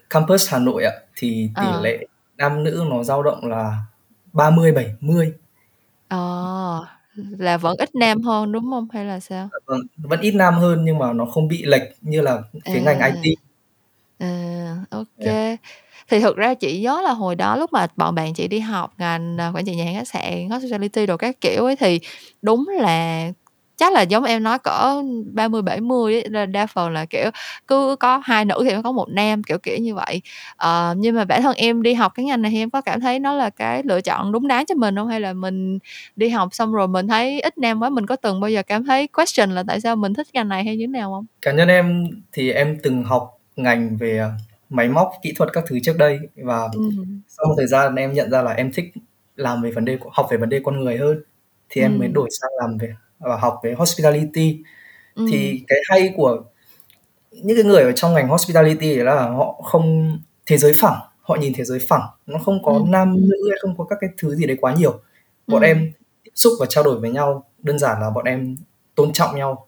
campus 0.10 0.52
Hà 0.52 0.60
Nội 0.60 0.84
ạ 0.84 0.92
thì 1.16 1.50
tỷ 1.56 1.68
à. 1.68 1.80
lệ 1.82 2.06
nam 2.38 2.64
nữ 2.64 2.86
nó 2.90 3.04
dao 3.04 3.24
động 3.24 3.46
là 3.46 3.78
30 4.34 4.72
70 4.72 5.34
Ờ, 6.10 6.86
là 7.40 7.58
vẫn 7.58 7.76
ít 7.78 7.96
nam 7.96 8.22
hơn, 8.22 8.52
đúng 8.52 8.64
hông? 8.66 8.88
Hay 8.94 9.06
là 9.06 9.20
sao? 9.20 9.50
Dạ 9.52 9.58
vâng, 9.66 9.80
vẫn 9.98 10.20
ít 10.22 10.32
nam 10.36 10.54
hơn 10.54 10.86
nhưng 10.86 10.98
mà 10.98 11.14
nó 11.14 11.26
không 11.26 11.48
bị 11.48 11.64
lệch 11.66 11.82
như 12.02 12.22
là 12.22 12.42
cái 12.64 12.82
ngành 12.82 13.00
À. 13.00 13.08
IT. 13.24 13.36
À, 14.20 14.76
ô 14.90 15.04
Yeah. 15.26 15.60
Thì 16.10 16.20
thực 16.20 16.38
ra 16.38 16.54
chị 16.54 16.82
nhớ 16.82 17.02
là 17.04 17.14
hồi 17.14 17.36
đó 17.36 17.56
lúc 17.58 17.74
mà 17.74 17.88
bọn 17.98 18.16
bạn 18.16 18.34
chị 18.34 18.48
đi 18.48 18.60
học 18.60 18.94
ngành, 18.98 19.38
à, 19.42 19.52
quản 19.56 19.66
trị 19.66 19.76
nhà 19.76 19.86
hàng 19.86 19.96
khách 19.96 20.08
sạn, 20.08 20.50
hospitality 20.50 21.06
đồ 21.06 21.18
các 21.18 21.42
kiểu 21.42 21.66
ấy, 21.66 21.76
thì 21.76 22.00
đúng 22.42 22.68
là 22.82 23.28
chắc 23.78 23.94
là 23.94 24.02
giống 24.02 24.24
em 24.24 24.44
nói 24.44 24.60
cỡ 24.60 25.04
30 25.34 25.62
70 25.62 26.14
ấy, 26.14 26.46
đa 26.46 26.66
phần 26.66 26.94
là 26.94 27.06
kiểu 27.06 27.30
cứ 27.68 27.96
có 28.00 28.22
hai 28.24 28.46
nữ 28.46 28.56
thì 28.64 28.76
có 28.84 28.92
một 28.92 29.10
nam 29.10 29.44
kiểu 29.44 29.58
kiểu 29.58 29.78
như 29.78 29.96
vậy. 29.96 30.22
Ờ, 30.56 30.96
nhưng 30.98 31.16
mà 31.16 31.26
bản 31.26 31.42
thân 31.42 31.56
em 31.56 31.82
đi 31.82 31.94
học 31.94 32.12
cái 32.16 32.26
ngành 32.26 32.42
này 32.42 32.52
thì 32.52 32.58
em 32.58 32.70
có 32.70 32.82
cảm 32.82 33.02
thấy 33.02 33.20
nó 33.20 33.34
là 33.34 33.50
cái 33.50 33.82
lựa 33.86 34.02
chọn 34.02 34.32
đúng 34.32 34.48
đắn 34.48 34.66
cho 34.66 34.76
mình 34.76 34.96
không? 34.96 35.08
Hay 35.08 35.20
là 35.20 35.34
mình 35.34 35.80
đi 36.16 36.30
học 36.30 36.50
xong 36.52 36.74
rồi 36.74 36.88
mình 36.88 37.08
thấy 37.08 37.42
ít 37.42 37.58
nam 37.58 37.82
quá 37.82 37.90
mình 37.90 38.06
có 38.06 38.16
từng 38.16 38.40
bao 38.40 38.50
giờ 38.50 38.64
cảm 38.64 38.86
thấy 38.86 39.08
question 39.08 39.52
là 39.52 39.64
tại 39.68 39.82
sao 39.82 39.96
mình 39.96 40.14
thích 40.14 40.28
ngành 40.34 40.50
này 40.50 40.64
hay 40.64 40.78
như 40.78 40.84
thế 40.84 40.88
nào 40.88 41.12
không? 41.12 41.26
Cá 41.42 41.52
nhân 41.52 41.68
em 41.68 42.08
thì 42.32 42.52
em 42.52 42.78
từng 42.84 43.04
học 43.04 43.40
ngành 43.56 43.98
về 43.98 44.18
à, 44.20 44.32
máy 44.70 44.90
móc 44.90 45.12
kỹ 45.22 45.34
thuật 45.38 45.50
các 45.54 45.64
thứ 45.68 45.80
trước 45.84 45.98
đây 45.98 46.20
và 46.36 46.70
ừ. 46.74 46.90
sau 47.28 47.46
một 47.48 47.54
thời 47.58 47.68
gian 47.68 47.96
em 47.96 48.14
nhận 48.14 48.30
ra 48.32 48.42
là 48.42 48.52
em 48.52 48.72
thích 48.74 48.86
làm 49.36 49.62
về 49.62 49.72
vấn 49.72 49.86
đề 49.86 49.98
học 50.12 50.28
về 50.32 50.38
vấn 50.38 50.50
đề 50.50 50.62
con 50.64 50.80
người 50.80 50.98
hơn 50.98 51.22
thì 51.70 51.82
em 51.82 52.00
mới 52.00 52.08
đổi 52.08 52.30
sang 52.42 52.52
làm 52.60 52.78
về 52.78 52.94
và 53.20 53.38
học 53.38 53.60
về 53.64 53.74
hospitality 53.74 54.64
ừ. 55.16 55.26
thì 55.32 55.64
cái 55.68 55.80
hay 55.90 56.14
của 56.16 56.44
những 57.32 57.58
cái 57.58 57.66
người 57.66 57.84
ở 57.84 57.92
trong 57.92 58.14
ngành 58.14 58.28
hospitality 58.28 58.96
là 58.96 59.30
họ 59.30 59.62
không 59.64 60.18
thế 60.46 60.58
giới 60.58 60.74
phẳng 60.74 61.00
họ 61.22 61.36
nhìn 61.36 61.54
thế 61.56 61.64
giới 61.64 61.80
phẳng 61.90 62.02
nó 62.26 62.40
không 62.40 62.64
có 62.64 62.72
ừ. 62.72 62.84
nam 62.88 63.16
nữ 63.16 63.50
hay 63.52 63.58
không 63.62 63.78
có 63.78 63.84
các 63.84 63.98
cái 64.02 64.10
thứ 64.18 64.36
gì 64.36 64.46
đấy 64.46 64.58
quá 64.62 64.74
nhiều 64.74 65.00
bọn 65.48 65.62
ừ. 65.62 65.66
em 65.66 65.92
tiếp 66.24 66.32
xúc 66.36 66.54
và 66.60 66.66
trao 66.70 66.84
đổi 66.84 67.00
với 67.00 67.12
nhau 67.12 67.44
đơn 67.60 67.80
giản 67.80 68.02
là 68.02 68.10
bọn 68.10 68.26
em 68.26 68.58
tôn 68.96 69.14
trọng 69.14 69.36
nhau 69.36 69.68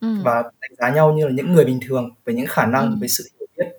ừ. 0.00 0.08
và 0.22 0.42
đánh 0.42 0.74
giá 0.78 0.90
nhau 0.90 1.12
như 1.12 1.26
là 1.26 1.32
những 1.34 1.52
người 1.52 1.64
bình 1.64 1.80
thường 1.86 2.10
với 2.24 2.34
những 2.34 2.46
khả 2.46 2.66
năng 2.66 2.90
ừ. 2.90 2.96
với 3.00 3.08
sự 3.08 3.24
hiểu 3.38 3.46
biết 3.56 3.78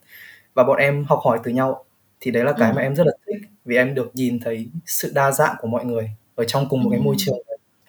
và 0.53 0.63
bọn 0.63 0.77
em 0.77 1.05
học 1.09 1.19
hỏi 1.23 1.39
từ 1.43 1.51
nhau 1.51 1.85
thì 2.19 2.31
đấy 2.31 2.43
là 2.43 2.53
cái 2.57 2.71
ừ. 2.71 2.75
mà 2.75 2.81
em 2.81 2.95
rất 2.95 3.07
là 3.07 3.13
thích 3.27 3.49
vì 3.65 3.75
em 3.75 3.95
được 3.95 4.11
nhìn 4.13 4.39
thấy 4.39 4.69
sự 4.85 5.11
đa 5.15 5.31
dạng 5.31 5.55
của 5.61 5.67
mọi 5.67 5.85
người 5.85 6.11
ở 6.35 6.45
trong 6.45 6.69
cùng 6.69 6.83
một 6.83 6.89
ừ. 6.89 6.93
cái 6.93 7.01
môi 7.01 7.15
trường 7.17 7.37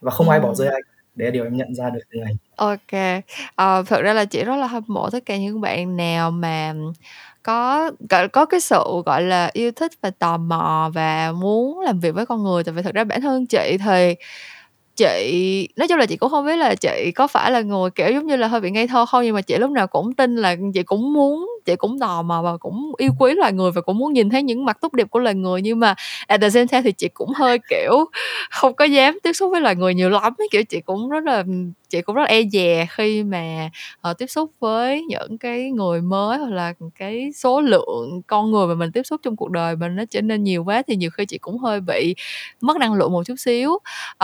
và 0.01 0.11
không 0.11 0.29
ai 0.29 0.41
bỏ 0.41 0.55
rơi 0.55 0.69
ai 0.69 0.81
để 1.15 1.31
điều 1.31 1.45
em 1.45 1.57
nhận 1.57 1.75
ra 1.75 1.91
được 1.91 2.01
từ 2.13 2.21
này. 2.21 2.35
Ok. 2.57 3.23
Ờ, 3.55 3.83
thật 3.87 4.03
ra 4.03 4.13
là 4.13 4.25
chị 4.25 4.45
rất 4.45 4.57
là 4.57 4.67
hâm 4.67 4.85
mộ 4.87 5.11
tất 5.11 5.27
cả 5.27 5.37
những 5.37 5.61
bạn 5.61 5.97
nào 5.97 6.31
mà 6.31 6.75
có 7.43 7.91
có 8.33 8.47
cái 8.47 8.61
sự 8.61 8.85
gọi 9.07 9.23
là 9.23 9.51
yêu 9.53 9.73
thích 9.73 9.93
và 10.01 10.11
tò 10.11 10.37
mò 10.37 10.91
và 10.95 11.33
muốn 11.33 11.81
làm 11.81 12.01
việc 12.01 12.15
với 12.15 12.27
con 12.27 12.43
người. 12.43 12.65
Tại 12.65 12.75
vì 12.75 12.83
thật 12.83 12.95
ra 12.95 13.05
bản 13.05 13.21
thân 13.21 13.47
chị 13.47 13.77
thì 13.85 14.15
chị 14.97 15.69
nói 15.77 15.89
chung 15.89 15.99
là 15.99 16.07
chị 16.07 16.17
cũng 16.17 16.31
không 16.31 16.47
biết 16.47 16.57
là 16.57 16.75
chị 16.75 17.13
có 17.15 17.27
phải 17.27 17.51
là 17.51 17.61
người 17.61 17.91
kiểu 17.91 18.11
giống 18.13 18.27
như 18.27 18.37
là 18.37 18.49
hơi 18.49 18.61
bị 18.61 18.71
ngây 18.71 18.89
thơ 18.89 19.07
không 19.07 19.25
nhưng 19.25 19.35
mà 19.35 19.43
chị 19.43 19.59
lúc 19.59 19.71
nào 19.71 19.87
cũng 19.87 20.15
tin 20.15 20.37
là 20.37 20.57
chị 20.75 20.83
cũng 20.83 21.13
muốn 21.13 21.49
chị 21.65 21.77
cũng 21.77 21.99
tò 21.99 22.23
mò 22.23 22.43
và 22.43 22.57
cũng 22.57 22.93
yêu 22.99 23.11
quý 23.19 23.35
loài 23.35 23.53
người 23.53 23.71
và 23.71 23.81
cũng 23.81 23.99
muốn 23.99 24.13
nhìn 24.13 24.31
thấy 24.31 24.43
những 24.43 24.65
mặt 24.65 24.79
tốt 24.81 24.93
đẹp 24.93 25.11
của 25.11 25.19
loài 25.19 25.35
người. 25.35 25.63
Nhưng 25.63 25.81
mà 25.81 25.95
at 26.27 26.41
the 26.41 26.51
same 26.51 26.67
time 26.67 26.83
thì 26.83 26.93
chị 26.93 27.09
cũng 27.15 27.33
hơi 27.37 27.59
kiểu 27.71 28.05
không 28.51 28.75
có 28.75 28.85
dám 28.85 29.19
tiếp 29.23 29.33
xúc 29.33 29.51
với 29.51 29.61
loài 29.61 29.77
người 29.77 29.95
nhiều 29.95 30.11
lắm 30.11 30.35
ấy. 30.39 30.49
Kiểu 30.51 30.65
chị 30.65 30.81
cũng 30.81 31.09
rất 31.09 31.25
là 31.25 31.45
chị 31.93 32.03
cũng 32.03 32.17
rất 32.17 32.29
e 32.29 32.43
dè 32.53 32.87
khi 32.91 33.23
mà 33.25 33.71
uh, 34.11 34.19
tiếp 34.19 34.27
xúc 34.27 34.51
với 34.61 35.03
những 35.03 35.39
cái 35.39 35.71
người 35.71 36.01
mới 36.01 36.39
hoặc 36.39 36.51
là 36.51 36.75
cái 36.99 37.31
số 37.35 37.61
lượng 37.61 38.23
con 38.27 38.51
người 38.51 38.67
mà 38.67 38.75
mình 38.75 38.93
tiếp 38.93 39.03
xúc 39.03 39.21
trong 39.23 39.37
cuộc 39.37 39.51
đời 39.51 39.77
mình 39.77 39.97
nó 39.97 40.05
trở 40.11 40.21
nên 40.21 40.45
nhiều 40.45 40.65
quá 40.65 40.83
thì 40.87 40.97
nhiều 40.97 41.11
khi 41.11 41.27
chị 41.27 41.39
cũng 41.39 41.59
hơi 41.59 41.81
bị 41.81 42.15
mất 42.61 42.77
năng 42.77 42.95
lượng 42.95 43.13
một 43.13 43.23
chút 43.27 43.35
xíu. 43.39 43.71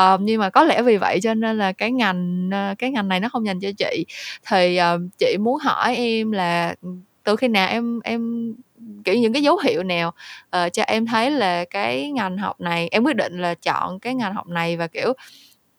Uh, 0.01 0.21
nhưng 0.21 0.41
mà 0.41 0.51
có 0.51 0.65
lẽ 0.65 0.83
vì 0.83 0.97
vậy 0.97 1.19
cho 1.23 1.35
nên 1.35 1.59
là 1.59 1.73
cái 1.73 1.93
ngành 1.93 2.51
uh, 2.73 2.79
cái 2.79 2.91
ngành 2.91 3.09
này 3.09 3.21
nó 3.21 3.29
không 3.29 3.47
dành 3.47 3.61
cho 3.61 3.69
chị. 3.79 4.05
Thì 4.51 4.79
uh, 4.95 5.01
chị 5.19 5.37
muốn 5.41 5.59
hỏi 5.59 5.97
em 5.97 6.31
là 6.31 6.75
ừ, 6.83 6.89
từ 7.29 7.37
khi 7.37 7.49
nào 7.49 7.69
em 7.69 8.01
em 8.05 8.53
kiểu 9.05 9.15
những 9.15 9.33
cái 9.33 9.43
dấu 9.43 9.59
hiệu 9.65 9.83
nào 9.83 10.09
uh, 10.57 10.73
cho 10.73 10.83
em 10.83 11.07
thấy 11.07 11.31
là 11.31 11.65
cái 11.65 12.11
ngành 12.11 12.39
học 12.39 12.61
này 12.61 12.89
em 12.91 13.05
quyết 13.05 13.17
định 13.17 13.39
là 13.39 13.55
chọn 13.55 14.01
cái 14.01 14.15
ngành 14.15 14.35
học 14.35 14.47
này 14.47 14.77
và 14.77 14.87
kiểu 14.87 15.13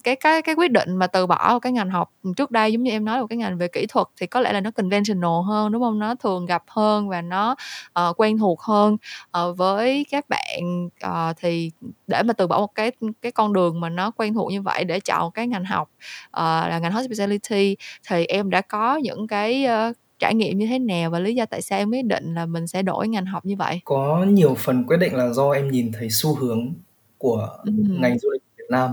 cái 0.03 0.15
cái 0.15 0.41
cái 0.41 0.56
quyết 0.56 0.72
định 0.72 0.96
mà 0.96 1.08
từ 1.08 1.27
bỏ 1.27 1.60
cái 1.60 1.72
ngành 1.72 1.89
học 1.89 2.12
trước 2.38 2.51
đây 2.51 2.74
giống 2.74 2.84
như 2.84 2.91
em 2.91 3.06
nói 3.06 3.22
một 3.22 3.27
cái 3.27 3.38
ngành 3.38 3.58
về 3.58 3.68
kỹ 3.68 3.86
thuật 3.89 4.08
thì 4.22 4.27
có 4.27 4.39
lẽ 4.39 4.53
là 4.53 4.62
nó 4.62 4.72
conventional 4.72 5.32
hơn 5.46 5.72
đúng 5.72 5.82
không? 5.82 6.00
Nó 6.00 6.15
thường 6.15 6.46
gặp 6.46 6.63
hơn 6.68 7.10
và 7.10 7.22
nó 7.22 7.56
uh, 8.00 8.20
quen 8.20 8.38
thuộc 8.38 8.62
hơn. 8.62 8.98
Uh, 9.41 9.58
với 9.58 10.06
các 10.12 10.25
bạn 10.29 10.89
uh, 11.08 11.38
thì 11.38 11.72
để 12.08 12.24
mà 12.24 12.34
từ 12.34 12.48
bỏ 12.48 12.60
một 12.60 12.75
cái 12.75 12.91
cái 13.22 13.32
con 13.32 13.53
đường 13.53 13.79
mà 13.79 13.89
nó 13.89 14.12
quen 14.12 14.34
thuộc 14.34 14.51
như 14.51 14.62
vậy 14.62 14.84
để 14.84 15.00
chọn 15.00 15.32
cái 15.32 15.48
ngành 15.48 15.65
học 15.65 15.89
uh, 16.27 16.70
là 16.70 16.79
ngành 16.82 16.91
hospitality 16.91 17.75
thì 18.10 18.25
em 18.25 18.50
đã 18.50 18.62
có 18.62 18.96
những 18.96 19.27
cái 19.27 19.68
uh, 19.89 19.96
trải 20.20 20.36
nghiệm 20.36 20.58
như 20.58 20.68
thế 20.68 20.80
nào 20.80 21.10
và 21.10 21.20
lý 21.20 21.36
do 21.36 21.46
tại 21.46 21.62
sao 21.62 21.80
em 21.80 21.90
quyết 21.90 22.06
định 22.06 22.34
là 22.34 22.46
mình 22.46 22.68
sẽ 22.68 22.82
đổi 22.82 23.08
ngành 23.08 23.26
học 23.26 23.46
như 23.46 23.56
vậy 23.56 23.82
có 23.86 24.26
nhiều 24.28 24.56
phần 24.58 24.84
quyết 24.88 24.98
định 24.98 25.16
là 25.16 25.30
do 25.30 25.52
em 25.52 25.72
nhìn 25.72 25.92
thấy 25.92 26.08
xu 26.12 26.36
hướng 26.36 26.74
của 27.18 27.58
ừ. 27.64 27.72
ngành 28.00 28.20
du 28.20 28.30
lịch 28.30 28.42
Việt 28.58 28.66
Nam 28.70 28.92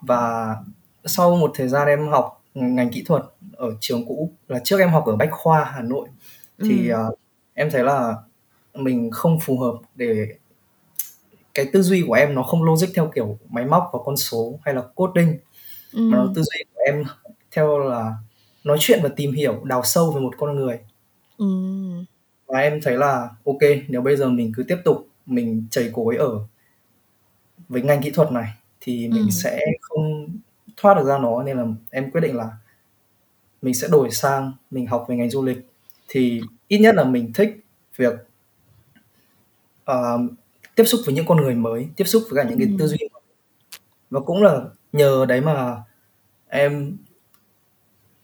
và 0.00 0.56
sau 1.04 1.36
một 1.36 1.50
thời 1.54 1.68
gian 1.68 1.88
em 1.88 2.08
học 2.08 2.44
ngành 2.54 2.90
kỹ 2.90 3.02
thuật 3.06 3.22
ở 3.56 3.76
trường 3.80 4.06
cũ 4.06 4.32
là 4.48 4.60
trước 4.64 4.78
em 4.78 4.90
học 4.90 5.06
ở 5.06 5.16
Bách 5.16 5.30
Khoa 5.32 5.64
Hà 5.64 5.82
Nội 5.82 6.08
thì 6.58 6.88
ừ. 6.88 6.96
uh, 7.08 7.18
em 7.54 7.70
thấy 7.70 7.84
là 7.84 8.14
mình 8.74 9.10
không 9.10 9.40
phù 9.40 9.58
hợp 9.58 9.74
để 9.94 10.26
cái 11.54 11.66
tư 11.72 11.82
duy 11.82 12.04
của 12.06 12.12
em 12.14 12.34
nó 12.34 12.42
không 12.42 12.64
logic 12.64 12.88
theo 12.94 13.10
kiểu 13.14 13.38
máy 13.48 13.64
móc 13.64 13.90
và 13.92 13.98
con 14.04 14.16
số 14.16 14.58
hay 14.62 14.74
là 14.74 14.82
coding 14.94 15.38
ừ. 15.92 16.00
mà 16.00 16.16
nó 16.16 16.32
tư 16.34 16.42
duy 16.42 16.64
của 16.74 16.80
em 16.86 17.04
theo 17.50 17.78
là 17.78 18.14
nói 18.64 18.76
chuyện 18.80 19.00
và 19.02 19.08
tìm 19.16 19.32
hiểu 19.32 19.64
đào 19.64 19.82
sâu 19.84 20.12
về 20.12 20.20
một 20.20 20.34
con 20.38 20.56
người. 20.56 20.78
Ừ. 21.38 21.46
và 22.46 22.58
em 22.58 22.80
thấy 22.82 22.96
là 22.96 23.28
ok 23.46 23.58
nếu 23.88 24.00
bây 24.02 24.16
giờ 24.16 24.28
mình 24.28 24.52
cứ 24.56 24.62
tiếp 24.62 24.76
tục 24.84 25.08
mình 25.26 25.66
chảy 25.70 25.90
cối 25.92 26.16
ở 26.16 26.40
với 27.68 27.82
ngành 27.82 28.02
kỹ 28.02 28.10
thuật 28.10 28.32
này 28.32 28.48
thì 28.80 29.08
mình 29.08 29.22
ừ. 29.22 29.30
sẽ 29.30 29.60
không 29.80 30.28
thoát 30.76 30.94
được 30.94 31.04
ra 31.04 31.18
nó. 31.18 31.42
Nên 31.42 31.56
là 31.56 31.66
em 31.90 32.10
quyết 32.10 32.20
định 32.20 32.36
là 32.36 32.50
mình 33.62 33.74
sẽ 33.74 33.88
đổi 33.88 34.10
sang 34.10 34.52
mình 34.70 34.86
học 34.86 35.06
về 35.08 35.16
ngành 35.16 35.30
du 35.30 35.44
lịch. 35.44 35.58
Thì 36.08 36.40
ít 36.68 36.78
nhất 36.78 36.94
là 36.94 37.04
mình 37.04 37.32
thích 37.32 37.64
việc 37.96 38.14
uh, 39.90 40.20
tiếp 40.74 40.84
xúc 40.84 41.00
với 41.06 41.14
những 41.14 41.26
con 41.26 41.40
người 41.40 41.54
mới 41.54 41.88
tiếp 41.96 42.04
xúc 42.04 42.22
với 42.30 42.44
cả 42.44 42.50
những 42.50 42.58
cái 42.58 42.68
tư 42.78 42.86
duy 42.86 42.98
và 44.10 44.20
cũng 44.20 44.42
là 44.42 44.60
nhờ 44.92 45.26
đấy 45.28 45.40
mà 45.40 45.82
em 46.48 46.96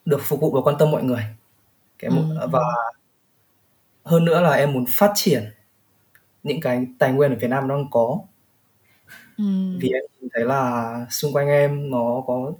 được 0.06 0.20
phục 0.22 0.40
vụ 0.40 0.50
và 0.50 0.60
quan 0.60 0.76
tâm 0.78 0.90
mọi 0.90 1.02
người 1.02 1.22
cái 1.98 2.10
ừ. 2.10 2.48
và 2.50 2.60
hơn 4.04 4.24
nữa 4.24 4.40
là 4.40 4.50
em 4.50 4.72
muốn 4.72 4.84
phát 4.88 5.12
triển 5.14 5.44
những 6.42 6.60
cái 6.60 6.86
tài 6.98 7.12
nguyên 7.12 7.30
ở 7.30 7.36
Việt 7.40 7.48
Nam 7.48 7.68
đang 7.68 7.86
có 7.90 8.18
ừ. 9.38 9.44
vì 9.78 9.88
em 9.88 10.28
thấy 10.32 10.44
là 10.44 11.06
xung 11.10 11.32
quanh 11.32 11.48
em 11.48 11.90
nó 11.90 12.22
có 12.26 12.52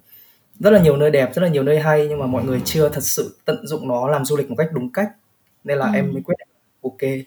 rất 0.61 0.71
là 0.71 0.81
nhiều 0.81 0.97
nơi 0.97 1.11
đẹp 1.11 1.35
rất 1.35 1.43
là 1.43 1.49
nhiều 1.49 1.62
nơi 1.62 1.81
hay 1.81 2.07
nhưng 2.09 2.19
mà 2.19 2.26
mọi 2.26 2.45
người 2.45 2.61
chưa 2.65 2.88
thật 2.88 3.05
sự 3.05 3.37
tận 3.45 3.67
dụng 3.67 3.88
nó 3.88 4.09
làm 4.09 4.25
du 4.25 4.37
lịch 4.37 4.49
một 4.50 4.57
cách 4.59 4.69
đúng 4.73 4.93
cách 4.93 5.12
nên 5.65 5.79
là 5.79 5.87
ừ. 5.87 5.93
em 5.95 6.12
mới 6.12 6.23
quyết 6.23 6.35
định 6.38 6.49
ok 6.83 7.26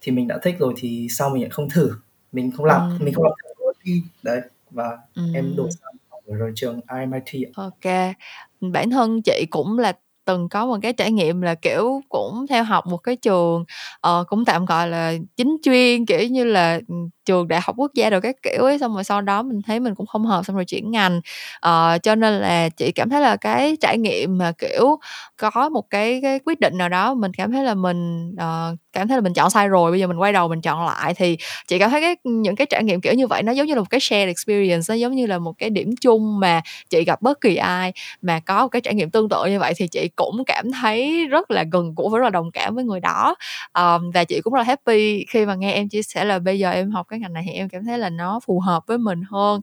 thì 0.00 0.12
mình 0.12 0.28
đã 0.28 0.38
thích 0.42 0.56
rồi 0.58 0.74
thì 0.76 1.08
sao 1.10 1.30
mình 1.30 1.42
lại 1.42 1.50
không 1.50 1.70
thử 1.70 1.92
mình 2.32 2.52
không 2.56 2.66
làm 2.66 2.90
ừ. 2.90 3.04
mình 3.04 3.14
không 3.14 3.24
làm 3.24 3.32
thử 3.44 3.72
đi 3.84 4.02
đấy 4.22 4.40
và 4.70 4.98
ừ. 5.14 5.22
em 5.34 5.54
đổi 5.56 5.70
sang 5.70 5.94
ở 6.40 6.50
trường 6.54 6.80
RMIT 6.88 7.48
ok 7.54 8.14
bản 8.60 8.90
thân 8.90 9.22
chị 9.22 9.46
cũng 9.50 9.78
là 9.78 9.92
từng 10.28 10.48
có 10.48 10.66
một 10.66 10.76
cái 10.82 10.92
trải 10.92 11.12
nghiệm 11.12 11.40
là 11.40 11.54
kiểu 11.54 12.00
cũng 12.08 12.46
theo 12.50 12.64
học 12.64 12.86
một 12.86 12.96
cái 12.96 13.16
trường 13.16 13.64
uh, 14.08 14.26
cũng 14.28 14.44
tạm 14.44 14.64
gọi 14.64 14.88
là 14.88 15.14
chính 15.36 15.56
chuyên 15.62 16.06
kiểu 16.06 16.28
như 16.30 16.44
là 16.44 16.80
ừ, 16.88 16.94
trường 17.24 17.48
đại 17.48 17.60
học 17.62 17.74
quốc 17.78 17.90
gia 17.94 18.10
rồi 18.10 18.20
các 18.20 18.36
kiểu 18.42 18.64
ấy 18.64 18.78
xong 18.78 18.94
rồi 18.94 19.04
sau 19.04 19.20
đó 19.20 19.42
mình 19.42 19.62
thấy 19.66 19.80
mình 19.80 19.94
cũng 19.94 20.06
không 20.06 20.26
hợp 20.26 20.44
xong 20.44 20.56
rồi 20.56 20.64
chuyển 20.64 20.90
ngành. 20.90 21.20
Uh, 21.66 22.02
cho 22.02 22.14
nên 22.14 22.34
là 22.34 22.68
chị 22.68 22.92
cảm 22.92 23.10
thấy 23.10 23.20
là 23.20 23.36
cái 23.36 23.76
trải 23.80 23.98
nghiệm 23.98 24.38
mà 24.38 24.52
kiểu 24.52 24.98
có 25.36 25.68
một 25.68 25.90
cái 25.90 26.20
cái 26.22 26.38
quyết 26.38 26.60
định 26.60 26.78
nào 26.78 26.88
đó 26.88 27.14
mình 27.14 27.32
cảm 27.32 27.52
thấy 27.52 27.64
là 27.64 27.74
mình 27.74 28.30
uh, 28.30 28.78
cảm 28.92 29.08
thấy 29.08 29.16
là 29.16 29.20
mình 29.20 29.32
chọn 29.34 29.50
sai 29.50 29.68
rồi 29.68 29.90
bây 29.90 30.00
giờ 30.00 30.06
mình 30.06 30.16
quay 30.20 30.32
đầu 30.32 30.48
mình 30.48 30.60
chọn 30.60 30.86
lại 30.86 31.14
thì 31.14 31.36
chị 31.68 31.78
cảm 31.78 31.90
thấy 31.90 32.00
cái 32.00 32.16
những 32.24 32.56
cái 32.56 32.66
trải 32.70 32.84
nghiệm 32.84 33.00
kiểu 33.00 33.14
như 33.14 33.26
vậy 33.26 33.42
nó 33.42 33.52
giống 33.52 33.66
như 33.66 33.74
là 33.74 33.80
một 33.80 33.90
cái 33.90 34.00
shared 34.00 34.28
experience 34.28 34.84
nó 34.88 34.94
giống 34.94 35.12
như 35.14 35.26
là 35.26 35.38
một 35.38 35.52
cái 35.58 35.70
điểm 35.70 35.90
chung 36.00 36.40
mà 36.40 36.60
chị 36.90 37.04
gặp 37.04 37.22
bất 37.22 37.40
kỳ 37.40 37.56
ai 37.56 37.92
mà 38.22 38.40
có 38.40 38.62
một 38.62 38.68
cái 38.68 38.80
trải 38.82 38.94
nghiệm 38.94 39.10
tương 39.10 39.28
tự 39.28 39.44
như 39.46 39.58
vậy 39.58 39.72
thì 39.76 39.88
chị 39.88 40.08
cũng 40.16 40.42
cảm 40.46 40.72
thấy 40.72 41.26
rất 41.26 41.50
là 41.50 41.64
gần 41.72 41.94
gũi 41.96 42.10
và 42.12 42.18
rất 42.18 42.24
là 42.24 42.30
đồng 42.30 42.50
cảm 42.52 42.74
với 42.74 42.84
người 42.84 43.00
đó. 43.00 43.34
Um, 43.78 44.10
và 44.14 44.24
chị 44.24 44.40
cũng 44.40 44.52
rất 44.54 44.58
là 44.58 44.64
happy 44.64 45.24
khi 45.28 45.46
mà 45.46 45.54
nghe 45.54 45.72
em 45.72 45.88
chia 45.88 46.02
sẻ 46.02 46.24
là 46.24 46.38
bây 46.38 46.58
giờ 46.58 46.70
em 46.70 46.90
học 46.90 47.06
cái 47.08 47.18
ngành 47.18 47.32
này 47.32 47.42
thì 47.46 47.52
em 47.52 47.68
cảm 47.68 47.84
thấy 47.84 47.98
là 47.98 48.10
nó 48.10 48.40
phù 48.46 48.60
hợp 48.60 48.82
với 48.86 48.98
mình 48.98 49.22
hơn. 49.30 49.60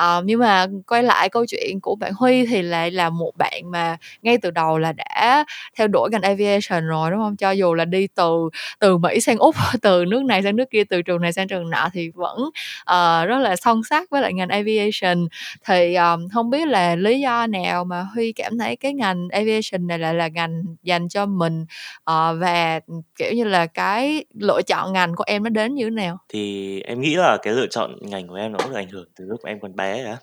Um, 0.00 0.26
nhưng 0.26 0.40
mà 0.40 0.66
quay 0.86 1.02
lại 1.02 1.28
câu 1.28 1.44
chuyện 1.48 1.80
của 1.82 1.94
bạn 1.96 2.12
Huy 2.14 2.46
thì 2.46 2.62
lại 2.62 2.90
là 2.90 3.10
một 3.10 3.32
bạn 3.38 3.70
mà 3.70 3.96
ngay 4.22 4.38
từ 4.38 4.50
đầu 4.50 4.78
là 4.78 4.92
đã 4.92 5.44
theo 5.78 5.88
đuổi 5.88 6.08
ngành 6.12 6.22
aviation 6.22 6.86
rồi 6.86 7.10
đúng 7.10 7.20
không? 7.20 7.36
Cho 7.36 7.50
dù 7.50 7.74
là 7.74 7.84
đi 7.84 8.06
từ 8.14 8.48
từ 8.78 8.98
Mỹ 8.98 9.20
sang 9.20 9.38
Úc 9.38 9.54
từ 9.82 10.04
nước 10.04 10.24
này 10.24 10.42
sang 10.42 10.56
nước 10.56 10.70
kia 10.70 10.84
từ 10.84 11.02
trường 11.02 11.20
này 11.20 11.32
sang 11.32 11.48
trường 11.48 11.70
nọ 11.70 11.88
thì 11.92 12.10
vẫn 12.14 12.38
uh, 12.42 13.28
rất 13.28 13.38
là 13.38 13.56
son 13.56 13.82
sát 13.82 14.10
với 14.10 14.22
lại 14.22 14.32
ngành 14.32 14.48
aviation. 14.48 15.28
Thì 15.64 15.94
um, 15.94 16.28
không 16.28 16.50
biết 16.50 16.68
là 16.68 16.96
lý 16.96 17.20
do 17.20 17.46
nào 17.46 17.84
mà 17.84 18.02
Huy 18.14 18.32
cảm 18.32 18.58
thấy 18.58 18.76
cái 18.76 18.92
ngành 18.92 19.28
aviation 19.28 19.86
này 19.86 19.98
lại 19.98 20.14
là 20.14 20.28
ngành 20.28 20.62
dành 20.82 21.08
cho 21.08 21.26
mình 21.26 21.62
uh, 21.98 22.40
và 22.40 22.80
kiểu 23.18 23.32
như 23.32 23.44
là 23.44 23.66
cái 23.66 24.24
lựa 24.34 24.62
chọn 24.62 24.92
ngành 24.92 25.14
của 25.14 25.24
em 25.26 25.44
nó 25.44 25.50
đến 25.50 25.74
như 25.74 25.84
thế 25.84 25.90
nào? 25.90 26.18
Thì 26.28 26.80
em 26.80 27.00
nghĩ 27.00 27.14
là 27.14 27.38
cái 27.42 27.54
lựa 27.54 27.66
chọn 27.66 27.96
ngành 28.00 28.28
của 28.28 28.34
em 28.34 28.52
nó 28.52 28.58
cũng 28.58 28.70
được 28.70 28.76
ảnh 28.76 28.90
hưởng 28.90 29.08
từ 29.16 29.24
lúc 29.28 29.44
em 29.44 29.60
còn 29.60 29.76
bé 29.76 30.04
á. 30.04 30.16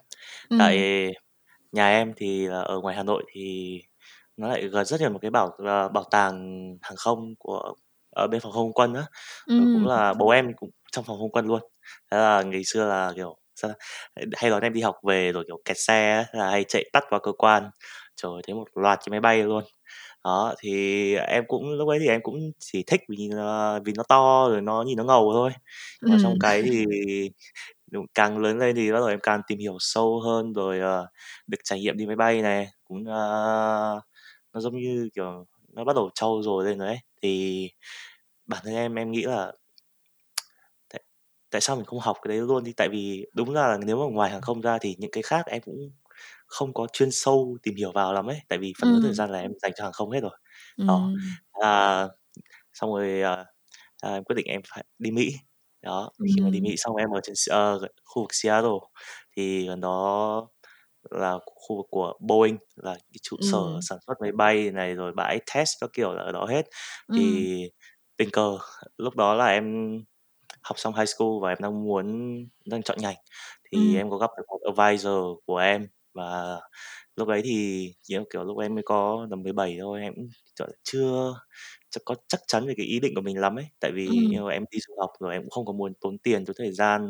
Ừ. 0.49 0.55
tại 0.59 1.07
nhà 1.71 1.89
em 1.89 2.13
thì 2.17 2.47
là 2.47 2.61
ở 2.61 2.79
ngoài 2.79 2.95
Hà 2.95 3.03
Nội 3.03 3.23
thì 3.33 3.79
nó 4.37 4.47
lại 4.47 4.67
gần 4.67 4.85
rất 4.85 5.01
nhiều 5.01 5.09
một 5.09 5.19
cái 5.21 5.31
bảo 5.31 5.57
bảo 5.93 6.03
tàng 6.11 6.37
hàng 6.81 6.95
không 6.97 7.35
của 7.39 7.73
ở 8.19 8.27
bên 8.27 8.41
phòng 8.41 8.51
không 8.51 8.73
quân 8.73 8.93
á. 8.93 9.03
Cũng 9.47 9.87
là 9.87 10.13
bố 10.13 10.29
em 10.29 10.53
cũng 10.55 10.69
trong 10.91 11.05
phòng 11.05 11.17
không 11.17 11.31
quân 11.31 11.45
luôn. 11.47 11.61
Thế 12.11 12.17
là 12.17 12.41
ngày 12.41 12.61
xưa 12.65 12.85
là 12.85 13.11
kiểu 13.15 13.37
sao 13.55 13.71
hay 14.37 14.49
đón 14.49 14.61
em 14.61 14.73
đi 14.73 14.81
học 14.81 14.95
về 15.07 15.31
rồi 15.31 15.43
kiểu 15.47 15.61
kẹt 15.65 15.77
xe 15.79 16.25
là 16.33 16.49
hay 16.49 16.63
chạy 16.63 16.89
tắt 16.93 17.03
vào 17.11 17.19
cơ 17.19 17.31
quan. 17.31 17.69
Trời 18.15 18.31
thấy 18.47 18.55
một 18.55 18.65
loạt 18.75 18.99
cái 18.99 19.11
máy 19.11 19.19
bay 19.19 19.43
luôn. 19.43 19.63
Đó 20.23 20.53
thì 20.59 21.15
em 21.15 21.43
cũng 21.47 21.73
lúc 21.73 21.89
ấy 21.89 21.99
thì 21.99 22.07
em 22.07 22.21
cũng 22.23 22.35
chỉ 22.59 22.83
thích 22.87 23.01
vì 23.09 23.29
uh, 23.33 23.83
vì 23.85 23.93
nó 23.97 24.03
to 24.09 24.47
rồi 24.49 24.61
nó 24.61 24.83
nhìn 24.83 24.97
nó 24.97 25.03
ngầu 25.03 25.31
thôi. 25.33 25.51
Và 26.01 26.17
trong 26.23 26.33
cái 26.39 26.61
thì 26.61 26.85
càng 28.13 28.37
lớn 28.37 28.57
lên 28.59 28.75
thì 28.75 28.91
bắt 28.91 28.99
đầu 28.99 29.07
em 29.07 29.19
càng 29.23 29.41
tìm 29.47 29.59
hiểu 29.59 29.77
sâu 29.79 30.21
hơn 30.21 30.53
rồi 30.53 30.79
uh, 30.79 31.07
được 31.47 31.57
trải 31.63 31.79
nghiệm 31.79 31.97
đi 31.97 32.05
máy 32.05 32.15
bay 32.15 32.41
này. 32.41 32.67
Cũng 32.83 33.01
uh, 33.01 34.01
nó 34.53 34.59
giống 34.59 34.77
như 34.77 35.09
kiểu 35.15 35.45
nó 35.73 35.83
bắt 35.83 35.95
đầu 35.95 36.09
trau 36.15 36.41
dồi 36.43 36.65
lên 36.65 36.77
rồi 36.79 36.87
ấy. 36.87 36.99
Thì 37.21 37.69
bản 38.49 38.61
thân 38.65 38.75
em 38.75 38.95
em 38.95 39.11
nghĩ 39.11 39.23
là 39.23 39.53
tại, 40.89 41.01
tại 41.51 41.61
sao 41.61 41.75
mình 41.75 41.85
không 41.85 41.99
học 41.99 42.17
cái 42.21 42.29
đấy 42.29 42.47
luôn 42.47 42.63
đi? 42.63 42.73
Tại 42.77 42.89
vì 42.89 43.25
đúng 43.33 43.53
ra 43.53 43.67
là 43.67 43.77
nếu 43.85 43.97
mà 43.99 44.05
ngoài 44.15 44.31
hàng 44.31 44.41
không 44.41 44.61
ra 44.61 44.77
thì 44.81 44.95
những 44.99 45.11
cái 45.11 45.23
khác 45.23 45.45
em 45.47 45.61
cũng 45.61 45.91
không 46.47 46.73
có 46.73 46.87
chuyên 46.93 47.09
sâu 47.11 47.57
tìm 47.63 47.75
hiểu 47.75 47.91
vào 47.91 48.13
lắm 48.13 48.27
ấy. 48.29 48.39
Tại 48.49 48.59
vì 48.59 48.73
phần 48.81 48.89
lớn 48.91 48.99
thời 49.03 49.13
gian 49.13 49.29
là 49.31 49.39
em 49.41 49.51
dành 49.61 49.71
cho 49.77 49.83
hàng 49.83 49.93
không 49.93 50.11
hết 50.11 50.19
rồi. 50.21 50.37
Đó. 50.87 51.11
À, 51.51 52.07
xong 52.73 52.91
rồi 52.93 53.21
à, 53.23 53.45
à, 54.03 54.13
em 54.13 54.23
quyết 54.25 54.35
định 54.35 54.47
em 54.47 54.61
phải 54.75 54.85
đi 54.99 55.11
Mỹ. 55.11 55.31
Đó 55.83 56.11
khi 56.35 56.41
mà 56.41 56.49
đi 56.51 56.61
Mỹ 56.61 56.75
xong 56.77 56.95
em 56.95 57.09
ở 57.11 57.21
trên 57.23 57.35
uh, 57.77 57.83
khu 58.05 58.23
vực 58.23 58.29
Seattle. 58.33 58.71
Thì 59.37 59.67
gần 59.67 59.81
đó 59.81 60.47
là 61.11 61.39
khu 61.45 61.77
vực 61.77 61.87
của 61.91 62.13
Boeing 62.21 62.57
là 62.75 62.93
cái 62.95 63.19
trụ 63.23 63.37
sở 63.41 63.57
Ừm. 63.59 63.81
sản 63.81 63.99
xuất 64.07 64.13
máy 64.21 64.31
bay 64.33 64.71
này 64.71 64.95
rồi 64.95 65.13
bãi 65.17 65.39
test 65.55 65.69
các 65.81 65.89
kiểu 65.93 66.13
là 66.13 66.23
ở 66.23 66.31
đó 66.33 66.45
hết. 66.47 66.63
Thì 67.17 67.47
Ừm. 67.47 67.69
Tình 68.19 68.31
cờ 68.33 68.59
lúc 68.99 69.17
đó 69.17 69.35
là 69.35 69.47
em 69.47 69.99
học 70.63 70.79
xong 70.79 70.95
high 70.95 71.09
school 71.09 71.29
và 71.43 71.49
em 71.49 71.59
đang 71.61 71.83
muốn 71.85 72.07
đang 72.65 72.83
chọn 72.83 72.99
ngành 73.01 73.17
thì 73.71 73.95
Ừm. 73.95 73.97
em 73.97 74.11
có 74.11 74.17
gặp 74.19 74.31
được 74.37 74.43
một 74.49 74.59
advisor 74.77 75.13
của 75.47 75.57
em 75.57 75.87
và 76.15 76.59
lúc 77.17 77.27
ấy 77.29 77.41
thì 77.45 77.87
kiểu, 78.09 78.25
kiểu 78.33 78.45
lúc 78.45 78.59
em 78.59 78.75
mới 78.75 78.83
có 78.83 79.27
tầm 79.31 79.43
17 79.43 79.77
thôi 79.81 80.01
em 80.01 80.13
cũng 80.15 80.29
chưa 80.83 81.35
chưa 81.91 82.01
có 82.05 82.15
chắc 82.29 82.41
chắn 82.47 82.67
về 82.67 82.75
cái 82.77 82.85
ý 82.87 83.01
định 83.01 83.15
của 83.15 83.21
mình 83.21 83.39
lắm 83.41 83.55
ấy 83.59 83.67
tại 83.81 83.91
vì 83.95 84.07
Ừm. 84.07 84.29
như 84.31 84.49
em 84.51 84.65
đi 84.71 84.79
du 84.87 84.95
học 85.01 85.11
rồi 85.21 85.33
em 85.33 85.41
cũng 85.43 85.51
không 85.51 85.65
có 85.67 85.73
muốn 85.73 85.93
tốn 86.01 86.19
tiền 86.19 86.45
tốn 86.45 86.55
thời 86.59 86.71
gian 86.73 87.07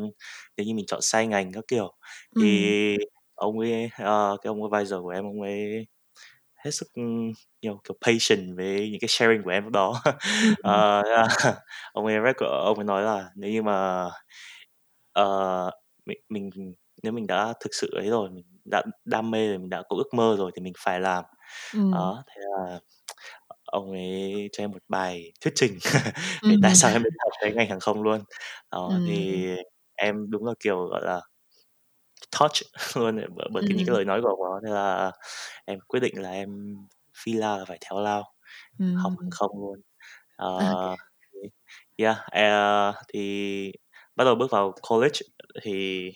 nếu 0.56 0.66
như 0.66 0.74
mình 0.74 0.86
chọn 0.88 1.00
sai 1.02 1.26
ngành 1.26 1.52
các 1.52 1.64
kiểu 1.68 1.92
Ừm. 2.36 2.40
thì 2.40 2.98
ông 3.34 3.58
ấy 3.60 3.90
ờ, 3.98 4.36
cái 4.42 4.48
ông 4.50 4.72
advisor 4.72 5.02
của 5.02 5.08
em 5.10 5.24
ông 5.24 5.42
ấy 5.42 5.86
hết 6.64 6.70
sức 6.70 6.86
nhiều 7.62 7.80
kiểu 7.84 7.96
patient 8.06 8.56
với 8.56 8.90
những 8.90 9.00
cái 9.00 9.08
sharing 9.08 9.42
của 9.44 9.50
em 9.50 9.64
lúc 9.64 9.72
đó 9.72 10.02
Ừm. 10.48 10.54
Ờ, 10.62 11.02
ông 11.92 12.06
ấy 12.06 12.16
rec 12.26 12.36
ông 12.38 12.76
ấy 12.78 12.84
nói 12.84 13.02
là 13.02 13.30
nếu 13.36 13.50
như 13.52 13.62
mà 13.62 14.08
ờ, 15.12 15.70
mình 16.06 16.18
mình 16.28 16.50
nếu 17.02 17.12
mình 17.12 17.26
đã 17.26 17.54
thực 17.60 17.70
sự 17.74 17.90
ấy 17.96 18.08
rồi 18.10 18.30
mình 18.30 18.44
đã 18.64 18.82
đam 19.04 19.30
mê 19.30 19.48
rồi 19.48 19.58
mình 19.58 19.70
đã 19.70 19.82
có 19.88 19.96
ước 19.96 20.08
mơ 20.14 20.36
rồi 20.38 20.50
thì 20.56 20.62
mình 20.62 20.72
phải 20.84 21.00
làm 21.00 21.24
Ừm. 21.72 21.92
đó 21.92 22.24
thế 22.28 22.42
là 22.58 22.80
ông 23.66 23.92
ấy 23.92 24.48
cho 24.52 24.64
em 24.64 24.72
một 24.72 24.82
bài 24.88 25.32
thuyết 25.42 25.52
trình 25.56 25.78
về 26.48 26.56
Ừm. 26.58 26.62
tại 26.62 26.74
sao 26.74 26.92
em 26.92 27.02
lại 27.04 27.12
học 27.24 27.32
cái 27.42 27.52
ngành 27.54 27.68
hàng 27.70 27.80
không 27.80 28.02
luôn 28.02 28.24
đó 28.72 29.00
Ừm. 29.00 29.06
thì 29.06 29.46
em 29.96 30.30
đúng 30.30 30.46
là 30.46 30.52
kiểu 30.60 30.86
gọi 30.86 31.02
là 31.04 31.20
touch 32.40 32.52
luôn 32.96 33.16
bởi, 33.36 33.48
bởi 33.52 33.62
cái 33.66 33.76
những 33.76 33.86
cái 33.86 33.92
Ừm. 33.92 33.96
lời 33.96 34.04
nói 34.04 34.20
của 34.22 34.28
ông 34.28 34.40
đó 34.40 34.60
thế 34.64 34.70
là 34.74 35.12
em 35.66 35.78
quyết 35.88 36.00
định 36.00 36.22
là 36.22 36.30
em 36.30 36.76
phi 37.24 37.32
lao 37.32 37.58
là 37.58 37.64
phải 37.64 37.78
theo 37.90 38.00
lao 38.00 38.24
học 38.94 39.12
hàng 39.20 39.28
Ừm. 39.28 39.30
không 39.30 39.50
luôn 39.60 39.80
Ô 40.58 40.64
Ờ, 40.66 40.96
yeah 41.98 42.16
uh, 42.90 42.96
thì 43.14 43.72
bắt 44.16 44.24
đầu 44.24 44.34
bước 44.34 44.50
vào 44.50 44.74
college 44.90 45.20
thì 45.62 46.10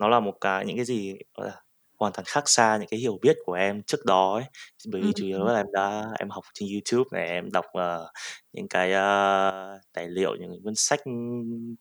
nó 0.00 0.08
là 0.08 0.20
một 0.20 0.34
cái 0.42 0.66
những 0.66 0.76
cái 0.76 0.84
gì 0.86 1.14
gọi 1.34 1.48
là 1.48 1.61
hoàn 2.02 2.12
toàn 2.12 2.24
khác 2.28 2.48
xa 2.48 2.76
những 2.76 2.88
cái 2.88 3.00
hiểu 3.00 3.18
biết 3.22 3.36
của 3.44 3.52
em 3.52 3.82
trước 3.82 4.04
đó 4.06 4.34
ấy 4.34 4.44
bởi 4.92 5.02
vì 5.02 5.12
chủ 5.16 5.26
yếu 5.26 5.38
Ừm. 5.38 5.46
là 5.46 5.56
em 5.56 5.66
đã 5.72 6.04
em 6.18 6.30
học 6.30 6.44
trên 6.54 6.68
YouTube 6.72 7.08
này 7.12 7.28
em 7.28 7.50
đọc 7.52 7.64
uh, 7.78 8.08
những 8.52 8.68
cái 8.68 8.88
uh, 8.90 9.80
tài 9.92 10.08
liệu 10.08 10.36
những 10.40 10.50
cuốn 10.64 10.74
sách 10.76 11.00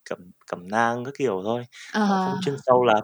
cẩm 0.10 0.20
cẩm 0.48 0.68
nang 0.72 1.06
các 1.06 1.14
kiểu 1.18 1.42
thôi 1.46 1.64
nó 1.94 2.18
không 2.26 2.34
Ờ. 2.34 2.40
chuyên 2.46 2.56
sâu 2.66 2.84
lắm 2.84 3.04